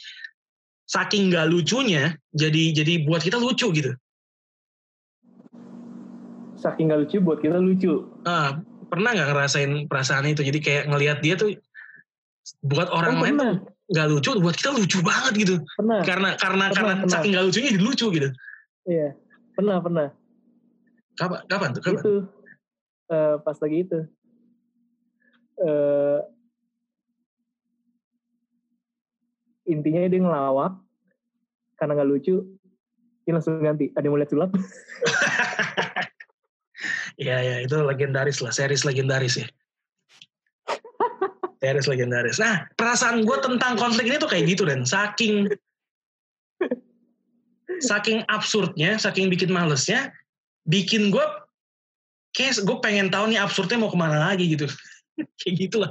saking 0.89 1.29
nggak 1.29 1.53
lucunya, 1.53 2.17
jadi 2.33 2.73
jadi 2.83 3.05
buat 3.05 3.21
kita 3.21 3.37
lucu 3.37 3.69
gitu. 3.73 3.93
Saking 6.57 6.89
gak 6.89 7.05
lucu 7.05 7.21
buat 7.21 7.39
kita 7.45 7.61
lucu. 7.61 8.09
Ah, 8.25 8.57
pernah 8.89 9.13
nggak 9.13 9.29
ngerasain 9.29 9.71
perasaan 9.93 10.25
itu? 10.25 10.41
Jadi 10.41 10.59
kayak 10.65 10.89
ngelihat 10.89 11.21
dia 11.21 11.37
tuh 11.37 11.53
buat 12.65 12.89
orang 12.89 13.21
Oh, 13.21 13.23
lain 13.23 13.37
nggak 13.87 14.07
lucu, 14.09 14.35
buat 14.41 14.57
kita 14.57 14.73
lucu 14.73 15.05
banget 15.05 15.33
gitu. 15.37 15.55
Pernah. 15.77 16.01
Karena 16.01 16.29
karena 16.41 16.65
Pernah, 16.73 16.75
karena 16.75 16.93
pernah. 17.05 17.13
saking 17.13 17.31
nggak 17.37 17.45
lucunya 17.45 17.69
jadi 17.77 17.85
lucu 17.85 18.07
gitu. 18.09 18.29
Iya. 18.89 19.09
Pernah, 19.53 19.77
pernah. 19.85 20.07
Kapan? 21.17 21.41
Kapan 21.49 21.69
tuh? 21.73 21.83
Kapan? 21.83 22.01
Itu. 22.01 22.15
eh, 23.11 23.35
pas 23.41 23.57
lagi 23.57 23.79
itu. 23.83 24.01
Eh, 25.57 26.21
intinya 29.73 30.05
dia 30.05 30.21
ngelawak 30.21 30.77
karena 31.81 31.93
nggak 31.97 32.11
lucu 32.13 32.37
Ini 33.27 33.35
langsung 33.35 33.59
ganti. 33.59 33.91
Ada 33.91 34.07
yang 34.07 34.13
mau 34.15 34.21
lihat 34.23 34.31
sulap? 34.31 34.51
Iya, 37.17 37.37
ya, 37.41 37.57
itu 37.65 37.77
legendaris 37.81 38.45
lah, 38.45 38.53
series 38.53 38.85
legendaris 38.85 39.41
ya. 39.41 39.49
series 41.65 41.89
legendaris. 41.89 42.37
Nah, 42.37 42.69
perasaan 42.77 43.25
gue 43.25 43.39
tentang 43.41 43.81
konflik 43.81 44.13
ini 44.13 44.21
tuh 44.21 44.29
kayak 44.29 44.45
gitu, 44.53 44.69
Dan. 44.69 44.85
Saking 44.85 45.49
saking 47.89 48.21
absurdnya, 48.29 49.01
saking 49.01 49.33
bikin 49.33 49.49
malesnya, 49.49 50.13
bikin 50.67 51.15
gue 51.15 51.25
kayak 52.37 52.61
gue 52.67 52.77
pengen 52.85 53.09
tahu 53.09 53.33
nih 53.33 53.41
absurdnya 53.41 53.81
mau 53.81 53.89
ke 53.89 53.99
mana 53.99 54.31
lagi 54.31 54.53
gitu. 54.53 54.69
kayak 55.41 55.55
gitulah. 55.57 55.91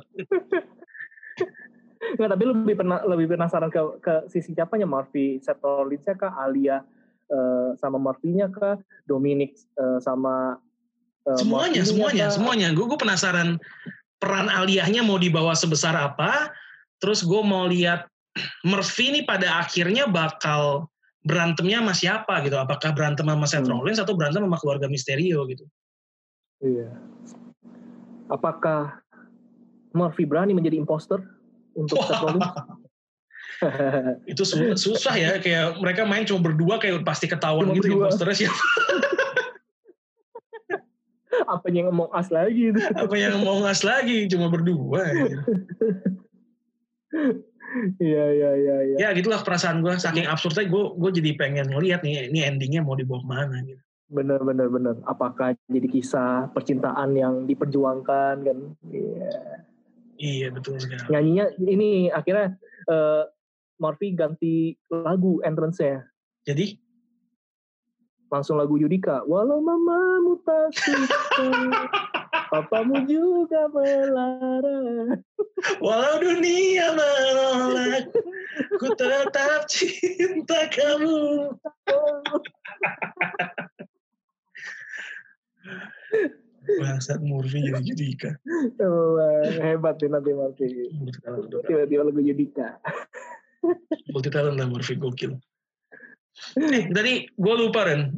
Nggak, 2.15 2.29
tapi 2.37 2.43
lebih 2.45 2.75
pernah 2.77 3.01
lebih 3.01 3.33
penasaran 3.33 3.73
ke 3.73 3.81
ke 4.03 4.13
sisi 4.29 4.53
siapanya 4.53 4.85
Murphy, 4.85 5.41
Rollins 5.41 6.05
kah, 6.13 6.37
Alia 6.37 6.85
uh, 7.33 7.73
sama 7.81 7.97
Murphy-nya 7.97 8.53
kah, 8.53 8.77
Dominic 9.09 9.57
uh, 9.81 9.97
sama 9.97 10.61
uh, 11.25 11.37
semuanya, 11.39 11.81
semuanya, 11.81 12.29
kah? 12.29 12.35
semuanya. 12.37 12.67
Gue 12.77 12.85
gue 12.85 12.99
penasaran 12.99 13.57
peran 14.21 14.53
Aliahnya 14.53 15.01
mau 15.01 15.17
dibawa 15.17 15.57
sebesar 15.57 15.97
apa. 15.97 16.53
Terus 17.01 17.25
gue 17.25 17.41
mau 17.41 17.65
lihat 17.65 18.05
Murphy 18.69 19.09
ini 19.09 19.21
pada 19.25 19.57
akhirnya 19.65 20.05
bakal 20.05 20.85
berantemnya 21.25 21.81
sama 21.81 21.93
siapa 21.97 22.33
gitu. 22.45 22.55
Apakah 22.55 22.93
berantem 22.93 23.25
sama 23.25 23.45
Seth 23.49 23.65
hmm. 23.65 23.73
Rollins 23.73 23.99
atau 23.99 24.13
berantem 24.13 24.45
sama 24.45 24.57
keluarga 24.61 24.85
Misterio 24.85 25.43
gitu. 25.49 25.65
Iya. 26.61 26.93
Apakah 28.29 29.01
Murphy 29.91 30.29
berani 30.29 30.53
menjadi 30.53 30.77
imposter 30.77 31.19
untuk 31.73 31.97
Seth 32.05 32.21
Rollins? 32.25 32.53
itu 34.31 34.43
susah 34.75 35.15
ya 35.15 35.31
kayak 35.39 35.79
mereka 35.79 36.03
main 36.03 36.27
cuma 36.27 36.43
berdua 36.43 36.75
kayak 36.79 37.03
pasti 37.07 37.27
ketahuan 37.29 37.71
cuma 37.71 37.75
gitu 37.79 37.87
berdua. 37.95 38.11
imposternya 38.11 38.35
siapa 38.35 38.63
apa 41.55 41.67
yang 41.69 41.87
mau 41.93 42.09
as 42.15 42.29
lagi 42.31 42.73
itu 42.73 42.79
apa 42.95 43.15
yang 43.15 43.43
mau 43.43 43.61
as 43.63 43.83
lagi 43.85 44.27
cuma 44.27 44.49
berdua 44.49 45.01
ya. 45.03 45.39
Iya 47.99 48.25
iya 48.31 48.51
iya. 48.55 48.75
Ya. 48.95 48.97
ya 49.03 49.09
gitulah 49.11 49.43
perasaan 49.43 49.83
gue 49.83 49.91
saking 49.99 50.27
absurdnya 50.27 50.71
gue 50.71 50.83
gue 50.95 51.11
jadi 51.19 51.31
pengen 51.35 51.67
ngeliat 51.71 52.01
nih 52.01 52.31
ini 52.31 52.39
endingnya 52.47 52.81
mau 52.81 52.95
dibawa 52.95 53.19
ke 53.19 53.27
mana 53.27 53.57
gitu. 53.67 53.81
Bener 54.05 54.39
bener 54.45 54.67
bener. 54.71 54.95
Apakah 55.03 55.57
jadi 55.67 55.87
kisah 55.89 56.53
percintaan 56.55 57.17
yang 57.17 57.43
diperjuangkan 57.49 58.35
kan? 58.45 58.59
Iya. 58.87 59.65
Iya 60.15 60.47
betul 60.55 60.79
sekali. 60.79 61.11
Nyanyinya 61.11 61.45
ini 61.59 62.07
akhirnya 62.07 62.55
uh, 62.87 63.27
Murphy 63.75 64.15
ganti 64.15 64.79
lagu 64.87 65.43
entrance-nya. 65.43 66.07
Jadi? 66.47 66.79
Langsung 68.31 68.55
lagu 68.55 68.79
Yudika. 68.79 69.27
Walau 69.27 69.59
mamamu 69.59 70.39
tak 70.47 70.71
suka, 70.79 71.47
papamu 72.51 73.05
juga 73.09 73.69
melarang. 73.71 75.21
Walau 75.79 76.15
dunia 76.21 76.93
menolak, 76.93 78.11
ku 78.77 78.87
tetap 78.93 79.67
cinta 79.71 80.67
kamu. 80.69 81.53
Bangsat 86.65 87.21
Murphy 87.21 87.61
jadi 87.61 87.81
Yudika. 87.81 88.31
Oh, 88.81 89.21
hebat 89.61 90.01
nih 90.01 90.09
nanti 90.09 90.31
Murphy. 90.33 90.89
Tiba-tiba 91.69 92.09
lagu 92.09 92.21
Yudika. 92.21 92.81
Multi 94.13 94.29
talent 94.33 94.57
lah 94.57 94.69
Murphy 94.69 94.97
gokil. 94.97 95.37
Eh, 96.59 96.91
tadi 96.91 97.31
gue 97.31 97.55
lupa 97.55 97.87
Ren 97.87 98.11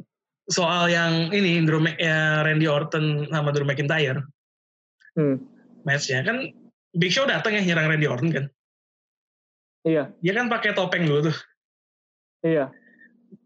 soal 0.48 0.88
yang 0.88 1.32
ini 1.36 1.64
Drew 1.68 1.84
ya, 2.00 2.44
Randy 2.44 2.68
Orton 2.68 3.28
sama 3.32 3.52
Drew 3.52 3.68
McIntyre. 3.68 4.24
Hmm. 5.16 5.44
Matchnya 5.84 6.24
kan 6.24 6.52
Big 6.96 7.12
Show 7.12 7.28
datang 7.28 7.56
ya 7.56 7.62
nyerang 7.64 7.92
Randy 7.92 8.08
Orton 8.08 8.32
kan. 8.32 8.46
Iya. 9.88 10.12
Dia 10.20 10.34
kan 10.36 10.52
pakai 10.52 10.76
topeng 10.76 11.08
dulu 11.08 11.32
tuh. 11.32 11.38
Iya. 12.44 12.72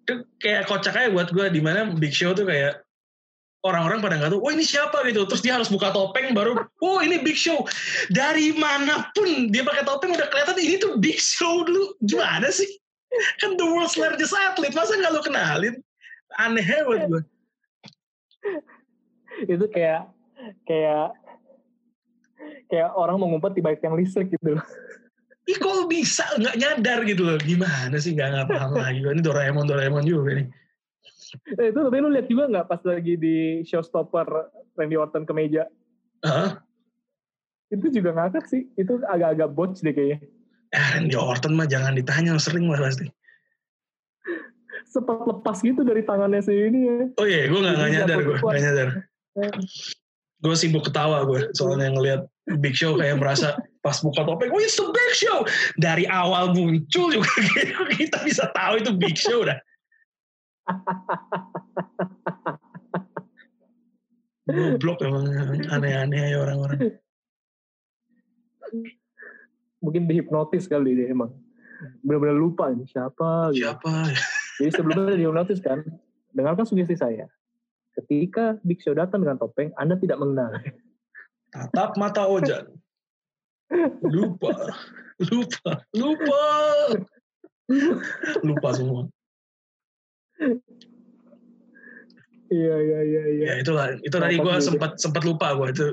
Itu 0.06 0.26
kayak 0.42 0.70
kocak 0.70 0.98
aja 0.98 1.10
buat 1.14 1.30
gue 1.30 1.46
di 1.54 1.62
mana 1.62 1.90
Big 1.94 2.14
Show 2.14 2.34
tuh 2.34 2.50
kayak 2.50 2.82
orang-orang 3.62 4.02
pada 4.02 4.18
nggak 4.18 4.34
tahu, 4.34 4.42
oh 4.42 4.52
ini 4.54 4.66
siapa 4.66 5.06
gitu. 5.06 5.26
Terus 5.30 5.46
dia 5.46 5.54
harus 5.54 5.70
buka 5.70 5.94
topeng 5.94 6.34
baru, 6.34 6.66
oh 6.82 7.00
ini 7.02 7.22
Big 7.22 7.38
Show. 7.38 7.62
Dari 8.10 8.58
mana 8.58 9.10
pun 9.14 9.54
dia 9.54 9.62
pakai 9.62 9.86
topeng 9.86 10.18
udah 10.18 10.28
kelihatan 10.34 10.58
ini 10.58 10.76
tuh 10.82 10.98
Big 10.98 11.22
Show 11.22 11.66
dulu. 11.66 11.94
Gimana 12.06 12.50
sih? 12.50 12.70
Kan 13.44 13.60
the 13.60 13.66
world's 13.68 14.00
largest 14.00 14.34
athlete, 14.34 14.74
masa 14.74 14.98
nggak 14.98 15.14
lo 15.14 15.22
kenalin? 15.22 15.76
Aneh 16.40 16.64
banget 16.64 17.02
gue. 17.10 17.24
Itu 19.54 19.66
kayak 19.72 20.12
kayak 20.66 21.16
kayak 22.72 22.90
orang 22.96 23.20
mau 23.20 23.28
ngumpet 23.30 23.54
di 23.58 23.62
balik 23.62 23.82
yang 23.84 23.96
listrik 23.96 24.32
gitu 24.32 24.58
loh. 24.58 24.66
Ih 25.50 25.58
kok 25.58 25.90
bisa 25.90 26.24
nggak 26.38 26.58
nyadar 26.58 27.00
gitu 27.04 27.26
loh? 27.26 27.38
Gimana 27.42 27.98
sih 27.98 28.14
nggak 28.14 28.30
nggak 28.30 28.48
paham 28.48 28.72
lagi? 28.78 29.00
Ini 29.02 29.22
Doraemon 29.22 29.66
Doraemon 29.66 30.06
juga 30.06 30.38
nih. 30.38 30.48
Eh, 31.58 31.72
itu 31.72 31.80
tapi 31.80 31.98
lu 32.04 32.12
lihat 32.12 32.28
juga 32.28 32.44
nggak 32.52 32.68
pas 32.68 32.82
lagi 32.84 33.16
di 33.16 33.64
showstopper 33.64 34.28
Randy 34.76 34.96
Orton 35.00 35.24
ke 35.24 35.34
meja? 35.34 35.64
Huh? 36.22 36.60
Itu 37.72 37.88
juga 37.90 38.14
ngakak 38.14 38.46
sih. 38.52 38.68
Itu 38.76 39.00
agak-agak 39.02 39.50
botch 39.56 39.82
deh 39.82 39.96
kayaknya. 39.96 40.20
Eh, 40.72 40.86
Randy 40.96 41.16
Orton 41.18 41.56
mah 41.56 41.68
jangan 41.68 41.96
ditanya, 41.96 42.36
sering 42.40 42.68
lah 42.68 42.80
pasti. 42.80 43.08
Sempat 44.92 45.24
lepas 45.24 45.58
gitu 45.64 45.88
dari 45.88 46.04
tangannya 46.04 46.44
si 46.44 46.52
ini 46.52 46.80
ya. 46.84 46.98
Oh 47.16 47.26
iya, 47.26 47.48
gue 47.48 47.60
gak, 47.64 47.76
gak 47.80 47.90
nyadar, 47.96 48.18
gue 48.28 48.36
gak 48.36 48.60
nyadar. 48.60 48.90
Gue 50.42 50.56
sibuk 50.60 50.84
ketawa 50.84 51.24
gue, 51.24 51.48
soalnya 51.56 51.96
ngeliat 51.96 52.22
Big 52.60 52.76
Show 52.76 53.00
kayak 53.00 53.22
merasa 53.22 53.56
pas 53.80 53.96
buka 54.04 54.28
topeng, 54.28 54.52
oh 54.52 54.60
it's 54.60 54.76
the 54.76 54.84
Big 54.84 55.14
Show. 55.16 55.48
Dari 55.80 56.04
awal 56.12 56.52
muncul 56.52 57.08
juga 57.14 57.32
kita 58.02 58.20
bisa 58.28 58.52
tahu 58.52 58.84
itu 58.84 58.92
Big 59.00 59.16
Show 59.16 59.48
dah. 59.48 59.56
Goblok 64.52 65.00
emang 65.08 65.32
aneh-aneh 65.72 66.36
ya 66.36 66.38
orang-orang. 66.44 67.00
Mungkin 69.80 70.06
dihipnotis 70.06 70.68
kali 70.68 70.98
dia 70.98 71.14
emang. 71.14 71.32
Benar-benar 72.06 72.38
lupa 72.38 72.70
ini 72.70 72.86
siapa. 72.86 73.50
Gitu. 73.54 73.66
Jadi 74.62 74.78
sebelumnya 74.78 75.18
dihipnotis 75.18 75.58
kan, 75.66 75.82
dengarkan 76.38 76.70
sugesti 76.70 76.94
saya. 76.94 77.26
Ketika 77.98 78.62
Big 78.62 78.78
Show 78.86 78.94
datang 78.94 79.26
dengan 79.26 79.42
topeng, 79.42 79.74
Anda 79.82 79.98
tidak 79.98 80.22
mengenal. 80.22 80.62
Tatap 81.50 81.98
mata 81.98 82.30
Ojan. 82.30 82.70
Lupa. 84.06 84.54
Lupa. 85.18 85.72
Lupa. 85.98 86.46
Lupa 88.46 88.70
semua. 88.78 89.10
Iya 92.52 92.76
iya 92.84 93.00
iya 93.02 93.24
iya. 93.32 93.46
Ya 93.48 93.56
itulah 93.64 93.96
itu 94.04 94.12
tadi 94.12 94.36
gue 94.36 94.56
sempat 94.60 95.00
sempat 95.00 95.24
lupa 95.24 95.56
gue 95.56 95.72
itu 95.72 95.86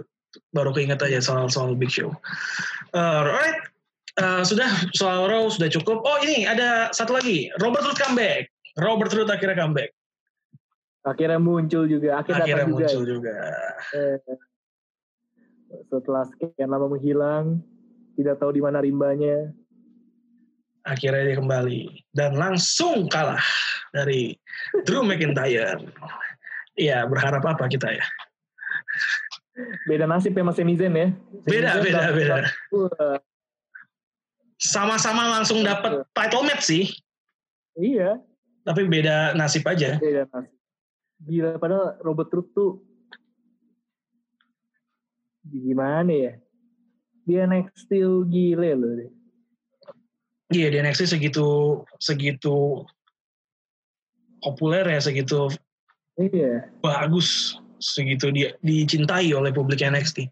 baru 0.51 0.75
keinget 0.75 0.99
aja 1.01 1.23
soal 1.23 1.47
soal 1.47 1.79
Big 1.79 1.89
Show. 1.89 2.11
Uh, 2.93 3.23
alright, 3.23 3.63
uh, 4.19 4.43
sudah 4.43 4.67
soal 4.99 5.31
Raw 5.31 5.47
sudah 5.47 5.71
cukup. 5.71 6.03
Oh 6.03 6.19
ini 6.27 6.51
ada 6.51 6.91
satu 6.91 7.15
lagi 7.15 7.49
Robert 7.63 7.87
Roode 7.87 8.01
comeback. 8.03 8.51
Robert 8.79 9.11
Roode 9.11 9.35
akhirnya 9.35 9.59
comeback. 9.59 9.91
Akhirnya 11.03 11.41
muncul 11.43 11.85
juga. 11.91 12.23
Akhirnya, 12.23 12.45
akhirnya 12.47 12.67
muncul 12.71 13.03
juga. 13.03 13.35
juga. 13.35 13.37
Eh, 13.97 14.19
setelah 15.91 16.23
sekian 16.31 16.71
lama 16.71 16.87
menghilang, 16.97 17.61
tidak 18.15 18.39
tahu 18.39 18.55
di 18.55 18.63
mana 18.63 18.79
rimbanya. 18.81 19.51
Akhirnya 20.87 21.23
dia 21.29 21.37
kembali 21.37 21.83
dan 22.17 22.39
langsung 22.39 23.11
kalah 23.13 23.43
dari 23.93 24.33
Drew 24.89 25.05
McIntyre. 25.05 25.77
Iya, 26.79 27.05
berharap 27.11 27.45
apa 27.45 27.69
kita 27.69 27.93
ya? 27.93 28.07
Beda 29.85 30.07
nasib 30.07 30.39
ya 30.39 30.47
Mas 30.47 30.57
Emizen 30.63 30.95
ya. 30.95 31.09
Beda, 31.45 31.83
beda, 31.83 32.15
beda. 32.15 32.37
Sama-sama 34.59 35.29
langsung 35.35 35.67
dapat 35.67 36.07
title 36.15 36.47
match 36.47 36.65
sih. 36.65 36.85
Iya. 37.75 38.23
Tapi 38.69 38.85
beda 38.85 39.33
nasib 39.33 39.65
aja. 39.65 39.97
Beda 39.97 40.29
nasib. 40.29 40.53
Gila, 41.25 41.57
padahal 41.57 41.97
Robert 42.05 42.31
Root 42.31 42.49
tuh 42.53 42.73
gimana 45.49 46.13
ya? 46.13 46.33
Dia 47.25 47.49
next 47.49 47.89
still 47.89 48.29
gile 48.29 48.77
loh. 48.77 48.93
Iya, 50.53 50.69
dia 50.69 50.83
next 50.85 51.01
segitu 51.01 51.81
segitu 51.97 52.85
populer 54.41 54.87
ya 54.87 55.01
segitu 55.03 55.51
iya. 56.19 56.71
bagus 56.83 57.59
segitu 57.79 58.31
dia 58.31 58.55
dicintai 58.63 59.31
oleh 59.35 59.51
publik 59.55 59.83
NXT 59.83 60.31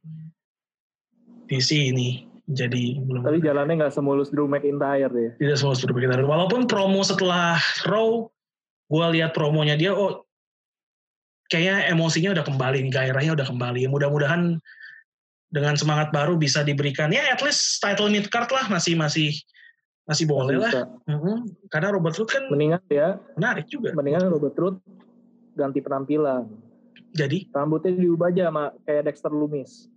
di 1.47 1.59
sini 1.63 2.27
jadi 2.47 3.03
belum 3.03 3.27
tapi 3.27 3.43
jalannya 3.43 3.75
nggak 3.83 3.95
semulus 3.95 4.31
Drew 4.31 4.47
McIntyre 4.47 5.11
ya 5.11 5.31
tidak 5.35 5.57
semulus 5.59 5.83
Drew 5.83 5.95
McIntyre 5.95 6.23
walaupun 6.23 6.71
promo 6.71 7.03
setelah 7.03 7.59
Raw 7.83 8.31
gue 8.87 9.07
lihat 9.19 9.35
promonya 9.35 9.75
dia, 9.75 9.91
oh 9.93 10.23
kayaknya 11.51 11.91
emosinya 11.95 12.31
udah 12.39 12.45
kembali, 12.47 12.79
gairahnya 12.91 13.33
udah 13.35 13.47
kembali. 13.47 13.91
Mudah-mudahan 13.91 14.59
dengan 15.51 15.75
semangat 15.79 16.11
baru 16.11 16.35
bisa 16.35 16.67
diberikan 16.67 17.15
ya 17.15 17.23
at 17.31 17.39
least 17.39 17.79
title 17.79 18.11
mid 18.11 18.27
card 18.35 18.51
lah 18.51 18.67
masih 18.67 18.99
masih 18.99 19.31
masih 20.07 20.27
boleh 20.27 20.59
lah. 20.59 20.87
Mm-hmm. 21.07 21.71
Karena 21.71 21.95
Robert 21.95 22.15
Root 22.19 22.31
kan 22.31 22.47
mendingan 22.51 22.83
ya 22.91 23.19
menarik 23.35 23.67
juga. 23.71 23.95
Mendingan 23.95 24.31
Robert 24.31 24.55
Root 24.59 24.77
ganti 25.59 25.83
penampilan. 25.83 26.47
Jadi 27.17 27.49
rambutnya 27.51 27.97
diubah 27.97 28.29
aja 28.29 28.53
sama 28.53 28.65
kayak 28.85 29.03
Dexter 29.11 29.33
Lumis. 29.33 29.89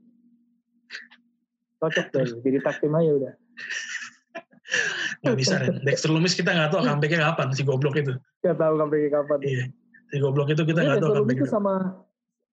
Cocok 1.80 2.08
deh, 2.12 2.28
jadi 2.46 2.58
tag 2.60 2.78
team 2.84 2.96
aja 2.96 3.12
udah. 3.16 3.34
Gak 5.26 5.36
bisa 5.36 5.58
Ren. 5.58 5.82
Dexter 5.82 6.14
Lumis 6.14 6.38
kita 6.38 6.54
gak 6.54 6.70
tahu 6.70 6.86
comebacknya 6.86 7.34
kapan 7.34 7.50
si 7.58 7.66
goblok 7.66 7.98
itu. 7.98 8.14
Gak 8.46 8.56
tahu 8.56 8.78
comebacknya 8.78 9.10
kapan. 9.18 9.40
Iya. 9.42 9.66
Si 10.14 10.16
goblok 10.22 10.54
itu 10.54 10.64
kita 10.64 10.80
gak 10.86 11.02
tahu 11.02 11.26
comebacknya. 11.26 11.44
itu 11.44 11.50
sama 11.50 12.06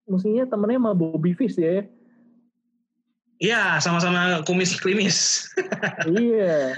musuhnya 0.09 0.49
temennya 0.49 0.81
sama 0.81 0.91
Bobby 0.97 1.37
Fish 1.37 1.55
ya. 1.61 1.85
Iya, 3.37 3.77
sama-sama 3.77 4.41
kumis 4.49 4.81
klimis. 4.81 5.45
iya. 6.09 6.73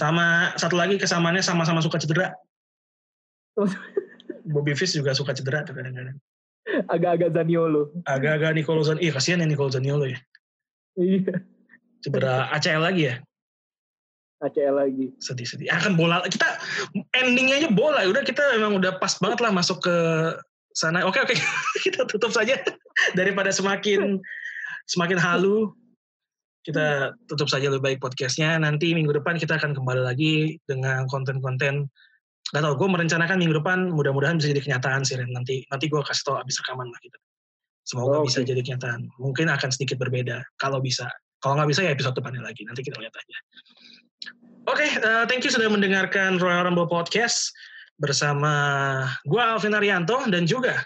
sama 0.00 0.56
satu 0.56 0.80
lagi 0.80 0.96
kesamaannya 0.96 1.44
sama-sama 1.44 1.84
suka 1.84 2.00
cedera. 2.00 2.32
Bobby 4.48 4.72
Fish 4.72 4.96
juga 4.96 5.12
suka 5.12 5.36
cedera 5.36 5.60
tuh 5.60 5.76
kadang-kadang. 5.76 6.16
Agak-agak 6.88 7.36
Zaniolo. 7.36 7.92
Agak-agak 8.08 8.56
Nicolo 8.56 8.80
Zaniolo. 8.80 9.04
Iya, 9.04 9.12
kasihan 9.12 9.44
ya 9.44 9.46
Nicolo 9.46 9.68
Zaniolo 9.68 10.08
ya. 10.08 10.18
Iya. 10.96 11.36
Cedera 12.00 12.48
ACL 12.56 12.80
lagi 12.80 13.02
ya? 13.12 13.16
ACL 14.40 14.74
lagi. 14.80 15.12
Sedih-sedih. 15.20 15.68
Akan 15.68 15.94
bola 15.94 16.24
kita 16.24 16.48
endingnya 17.12 17.60
aja 17.60 17.68
bola. 17.68 18.08
Udah 18.08 18.24
kita 18.24 18.40
memang 18.56 18.80
udah 18.80 18.96
pas 18.96 19.12
banget 19.20 19.38
lah 19.44 19.52
masuk 19.52 19.84
ke 19.84 19.96
sana. 20.72 21.04
Oke 21.04 21.20
oke 21.20 21.36
kita 21.84 22.08
tutup 22.08 22.32
saja 22.32 22.56
daripada 23.12 23.52
semakin 23.52 24.16
semakin 24.88 25.20
halu. 25.20 25.70
Kita 26.60 27.16
tutup 27.24 27.48
saja 27.48 27.72
lebih 27.72 27.96
baik 27.96 27.98
podcastnya. 28.04 28.56
Nanti 28.60 28.92
minggu 28.92 29.16
depan 29.16 29.40
kita 29.40 29.56
akan 29.56 29.72
kembali 29.72 30.04
lagi 30.04 30.60
dengan 30.68 31.08
konten-konten. 31.08 31.88
Gak 32.50 32.66
tau, 32.66 32.74
gue 32.74 32.88
merencanakan 32.90 33.38
minggu 33.38 33.62
depan 33.62 33.94
mudah-mudahan 33.94 34.36
bisa 34.36 34.52
jadi 34.52 34.60
kenyataan 34.60 35.06
sih 35.06 35.16
Ren. 35.16 35.32
Nanti 35.32 35.64
nanti 35.72 35.88
gue 35.88 36.00
kasih 36.04 36.24
tau 36.26 36.36
abis 36.36 36.60
rekaman 36.60 36.92
lah 36.92 37.00
kita. 37.00 37.16
Semoga 37.86 38.20
oh, 38.20 38.24
bisa 38.28 38.44
okay. 38.44 38.52
jadi 38.52 38.60
kenyataan. 38.60 39.08
Mungkin 39.16 39.48
akan 39.48 39.70
sedikit 39.72 39.96
berbeda 39.96 40.44
kalau 40.60 40.84
bisa. 40.84 41.08
Kalau 41.40 41.56
nggak 41.56 41.68
bisa 41.72 41.80
ya 41.84 41.90
episode 41.96 42.16
depannya 42.16 42.44
lagi. 42.44 42.62
Nanti 42.68 42.84
kita 42.84 43.00
lihat 43.00 43.16
aja. 43.16 43.38
Oke, 44.68 44.84
okay, 44.84 44.90
uh, 45.00 45.24
thank 45.24 45.40
you 45.40 45.50
sudah 45.50 45.72
mendengarkan 45.72 46.36
Royal 46.36 46.68
Rumble 46.68 46.86
Podcast 46.86 47.50
bersama 47.96 48.52
gue 49.24 49.40
Alvin 49.40 49.76
Arianto 49.76 50.20
dan 50.28 50.44
juga 50.44 50.84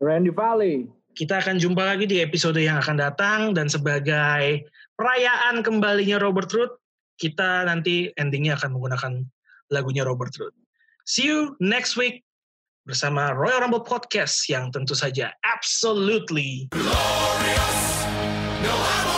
Randy 0.00 0.32
Valley. 0.32 0.88
Kita 1.14 1.38
akan 1.38 1.60
jumpa 1.60 1.84
lagi 1.84 2.08
di 2.08 2.18
episode 2.24 2.58
yang 2.58 2.80
akan 2.80 2.96
datang 2.98 3.40
dan 3.54 3.70
sebagai 3.70 4.66
perayaan 4.98 5.62
kembalinya 5.62 6.18
Robert 6.18 6.50
Root, 6.50 6.72
kita 7.20 7.68
nanti 7.68 8.10
endingnya 8.18 8.58
akan 8.58 8.74
menggunakan 8.74 9.12
lagunya 9.70 10.02
Robert 10.02 10.34
Root. 10.40 10.56
See 11.04 11.28
you 11.28 11.54
next 11.60 11.94
week 11.94 12.24
bersama 12.84 13.32
Royal 13.32 13.64
Rumble 13.64 13.84
Podcast 13.84 14.44
yang 14.48 14.72
tentu 14.74 14.96
saja 14.96 15.32
absolutely 15.44 16.68
glorious. 16.72 17.80
No, 18.64 18.72
I 18.72 19.13